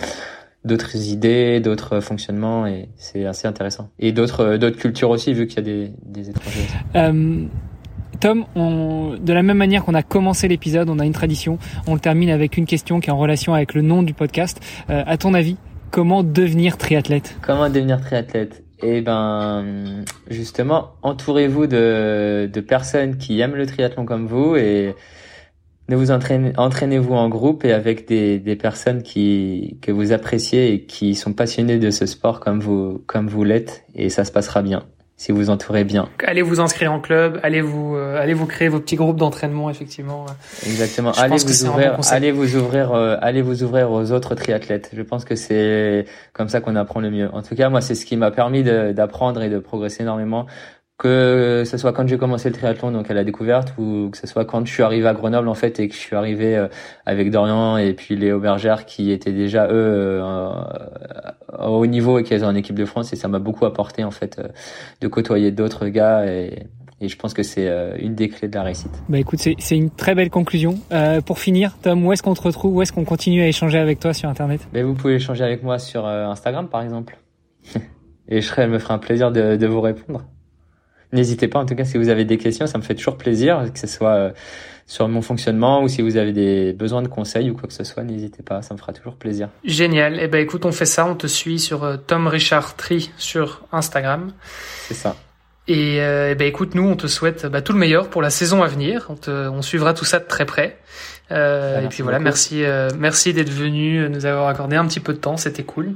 d'autres 0.65 0.95
idées 0.95 1.61
d'autres 1.61 2.01
fonctionnements 2.01 2.67
et 2.67 2.91
c'est 2.97 3.25
assez 3.25 3.49
intéressant. 3.49 3.91
Et 3.99 4.13
d'autres 4.13 4.57
d'autres 4.57 4.79
cultures 4.79 5.11
aussi 5.11 5.33
vu 5.33 5.47
qu'il 5.47 5.57
y 5.57 5.61
a 5.61 5.63
des 5.63 5.93
des 6.05 6.31
étrangers 6.31 6.67
euh, 6.95 7.47
Tom, 8.21 8.45
on, 8.55 9.17
de 9.21 9.33
la 9.33 9.43
même 9.43 9.57
manière 9.57 9.85
qu'on 9.85 9.95
a 9.95 10.03
commencé 10.03 10.49
l'épisode, 10.49 10.89
on 10.89 10.99
a 10.99 11.05
une 11.05 11.13
tradition. 11.13 11.59
On 11.87 11.95
le 11.95 12.01
termine 12.01 12.31
avec 12.31 12.57
une 12.57 12.67
question 12.67 13.01
qui 13.01 13.11
est 13.11 13.13
en 13.13 13.19
relation 13.19 13.55
avec 13.55 13.75
le 13.75 13.83
nom 13.83 14.03
du 14.03 14.15
podcast. 14.15 14.61
Euh, 14.91 15.03
à 15.07 15.17
ton 15.17 15.35
avis, 15.35 15.57
comment 15.91 16.23
devenir 16.23 16.77
triathlète? 16.77 17.37
Comment 17.43 17.69
devenir 17.69 18.01
triathlète? 18.01 18.65
Eh 18.83 19.01
ben, 19.01 20.05
justement, 20.29 20.91
entourez-vous 21.03 21.67
de, 21.67 22.51
de 22.53 22.61
personnes 22.61 23.17
qui 23.17 23.41
aiment 23.41 23.55
le 23.55 23.67
triathlon 23.67 24.05
comme 24.05 24.27
vous 24.27 24.57
et 24.57 24.95
ne 25.89 25.97
vous 25.97 26.11
entraînez, 26.11 26.53
entraînez-vous 26.57 27.15
en 27.15 27.29
groupe 27.29 27.65
et 27.65 27.73
avec 27.73 28.09
des, 28.09 28.39
des 28.39 28.57
personnes 28.57 29.03
qui, 29.03 29.79
que 29.83 29.93
vous 29.93 30.13
appréciez 30.13 30.73
et 30.73 30.85
qui 30.85 31.15
sont 31.15 31.33
passionnées 31.33 31.79
de 31.79 31.91
ce 31.91 32.07
sport 32.07 32.41
comme 32.41 32.61
vous, 32.61 33.03
comme 33.07 33.29
vous 33.29 33.45
l'êtes 33.45 33.85
et 33.95 34.09
ça 34.09 34.25
se 34.25 34.33
passera 34.33 34.63
bien 34.63 34.85
si 35.25 35.33
vous 35.33 35.49
entourez 35.49 35.85
bien. 35.85 36.11
Allez 36.27 36.43
vous 36.43 36.61
inscrire 36.61 36.93
en 36.93 37.01
club, 37.01 37.41
allez 37.43 37.63
vous 37.63 37.97
euh, 37.97 38.21
allez 38.21 38.35
vous 38.35 38.45
créer 38.45 38.69
vos 38.69 38.79
petits 38.79 38.97
groupes 38.97 39.17
d'entraînement 39.17 39.71
effectivement. 39.71 40.27
Exactement. 40.67 41.13
allez 41.13 41.39
vous, 41.39 41.65
ouvrir, 41.65 41.97
allez 42.11 42.31
vous 42.31 42.57
ouvrir 42.57 42.93
euh, 42.93 43.17
allez 43.23 43.41
vous 43.41 43.63
ouvrir 43.63 43.91
aux 43.91 44.13
autres 44.13 44.35
triathlètes. 44.35 44.91
Je 44.93 45.01
pense 45.01 45.25
que 45.25 45.35
c'est 45.35 46.05
comme 46.35 46.51
ça 46.51 46.61
qu'on 46.61 46.77
apprend 46.77 47.01
le 47.01 47.11
mieux. 47.11 47.31
En 47.33 47.41
tout 47.41 47.55
cas, 47.55 47.71
moi 47.71 47.81
c'est 47.81 47.95
ce 47.95 48.05
qui 48.05 48.19
m'a 48.19 48.31
permis 48.33 48.63
d'apprendre 48.65 49.41
et 49.41 49.49
de 49.49 49.59
progresser 49.59 50.03
énormément 50.03 50.45
que 50.97 51.65
ce 51.67 51.77
soit 51.77 51.93
quand 51.93 52.07
j'ai 52.07 52.19
commencé 52.19 52.49
le 52.49 52.55
triathlon 52.55 52.93
donc 52.93 53.11
à 53.11 53.15
la 53.15 53.25
découverte 53.25 53.75
ou 53.79 54.11
que 54.11 54.19
ce 54.19 54.29
soit 54.29 54.45
quand 54.45 54.65
je 54.65 54.73
suis 54.73 54.83
arrivé 54.83 55.09
à 55.09 55.13
Grenoble 55.13 55.49
en 55.49 55.55
fait 55.55 55.81
et 55.81 55.89
que 55.89 55.95
je 55.95 55.99
suis 55.99 56.15
arrivé 56.15 56.57
euh, 56.57 56.69
avec 57.05 57.33
Dorian 57.33 57.77
et 57.79 57.95
puis 57.95 58.15
les 58.15 58.33
Bergère 58.33 58.87
qui 58.87 59.11
étaient 59.11 59.33
déjà 59.33 59.67
eux 59.67 59.73
euh, 59.73 60.63
au 61.59 61.79
haut 61.79 61.87
niveau 61.87 62.19
et 62.21 62.23
qui 62.23 62.33
étaient 62.33 62.45
en 62.45 62.55
équipe 62.55 62.77
de 62.77 62.85
France 62.85 63.13
et 63.13 63.17
ça 63.17 63.27
m'a 63.27 63.41
beaucoup 63.41 63.67
apporté 63.67 64.05
en 64.05 64.13
fait 64.13 64.39
euh, 64.39 64.47
de 65.01 65.09
côtoyer 65.09 65.51
d'autres 65.51 65.89
gars 65.89 66.27
et, 66.27 66.69
et 67.01 67.09
je 67.09 67.17
pense 67.19 67.35
que 67.35 67.43
c'est 67.43 67.69
une 67.99 68.15
des 68.15 68.29
clés 68.29 68.47
de 68.47 68.55
la 68.55 68.63
réussite. 68.63 69.03
Bah 69.09 69.19
écoute, 69.19 69.41
c'est 69.41 69.77
une 69.77 69.91
très 69.91 70.15
belle 70.15 70.31
conclusion. 70.31 70.79
Euh, 70.93 71.21
pour 71.21 71.41
finir, 71.41 71.77
Tom, 71.83 72.07
où 72.07 72.13
est-ce 72.13 72.23
qu'on 72.23 72.35
te 72.35 72.41
retrouve 72.41 72.77
Où 72.77 72.83
est-ce 72.83 72.93
qu'on 72.93 73.05
continue 73.05 73.43
à 73.43 73.49
échanger 73.49 73.79
avec 73.79 73.99
toi 73.99 74.15
sur 74.15 74.29
Internet? 74.29 74.67
Ben, 74.73 74.87
Vous 74.87 74.95
pouvez 74.95 75.15
échanger 75.15 75.45
avec 75.45 75.65
moi 75.65 75.79
sur 75.81 76.07
Instagram 76.07 76.69
par 76.69 76.83
exemple. 76.83 77.19
et 78.29 78.41
je 78.41 78.47
serai, 78.47 78.69
me 78.69 78.79
ferai 78.79 78.95
un 78.95 78.99
plaisir 78.99 79.33
de, 79.33 79.57
de 79.57 79.67
vous 79.67 79.81
répondre. 79.81 80.25
N'hésitez 81.15 81.49
pas. 81.49 81.61
En 81.61 81.67
tout 81.67 81.75
cas, 81.75 81.85
si 81.85 81.97
vous 81.97 82.09
avez 82.09 82.25
des 82.25 82.39
questions, 82.39 82.67
ça 82.67 82.79
me 82.79 82.83
fait 82.83 82.95
toujours 82.95 83.17
plaisir, 83.17 83.65
que 83.73 83.79
ce 83.79 83.87
soit 83.87 84.33
sur 84.87 85.09
mon 85.09 85.23
fonctionnement 85.23 85.83
ou 85.83 85.89
si 85.89 86.03
vous 86.03 86.19
avez 86.19 86.33
des 86.33 86.75
besoins 86.75 87.01
de 87.01 87.09
conseils 87.09 87.51
ou 87.51 87.55
quoi 87.55 87.69
que 87.69 87.73
ce 87.73 87.85
soit, 87.85 88.03
n'hésitez 88.03 88.43
pas, 88.43 88.61
ça 88.61 88.75
me 88.75 88.79
fera 88.79 88.93
toujours 88.93 89.15
plaisir. 89.15 89.49
Génial. 89.65 90.19
Eh 90.21 90.29
ben 90.29 90.43
écoute, 90.43 90.67
on 90.67 90.73
fait 90.73 90.85
ça, 90.85 91.07
on 91.07 91.15
te 91.15 91.27
suit 91.27 91.59
sur 91.59 91.99
Tom 92.07 92.27
Richard 92.27 92.77
Tri 92.77 93.11
sur 93.17 93.63
Instagram. 93.73 94.33
C'est 94.89 94.95
ça. 94.95 95.17
Et, 95.67 96.03
euh, 96.03 96.33
eh 96.33 96.35
ben 96.35 96.47
écoute, 96.47 96.75
nous 96.75 96.87
on 96.87 96.97
te 96.97 97.07
souhaite 97.07 97.47
bah, 97.47 97.63
tout 97.63 97.73
le 97.73 97.79
meilleur 97.79 98.11
pour 98.11 98.21
la 98.21 98.31
saison 98.31 98.63
à 98.63 98.67
venir. 98.67 99.07
On, 99.09 99.15
te, 99.15 99.31
on 99.49 99.63
suivra 99.63 99.95
tout 99.95 100.05
ça 100.05 100.19
de 100.19 100.27
très 100.27 100.45
près. 100.45 100.77
Euh, 101.31 101.81
et 101.81 101.89
puis 101.89 102.03
voilà, 102.03 102.19
merci, 102.19 102.65
euh, 102.65 102.91
merci 102.99 103.33
d'être 103.33 103.51
venu, 103.51 104.09
nous 104.11 104.27
avoir 104.27 104.49
accordé 104.49 104.77
un 104.77 104.87
petit 104.87 105.01
peu 105.01 105.15
de 105.15 105.19
temps, 105.19 105.37
c'était 105.37 105.63
cool. 105.63 105.95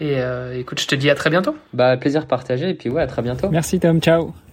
Et 0.00 0.14
euh, 0.16 0.58
écoute, 0.58 0.80
je 0.80 0.86
te 0.86 0.94
dis 0.94 1.10
à 1.10 1.14
très 1.14 1.30
bientôt. 1.30 1.56
Bah 1.72 1.96
plaisir 1.96 2.26
partagé 2.26 2.70
et 2.70 2.74
puis 2.74 2.88
ouais, 2.88 3.02
à 3.02 3.06
très 3.06 3.22
bientôt. 3.22 3.48
Merci 3.50 3.80
Tom, 3.80 4.00
ciao. 4.00 4.32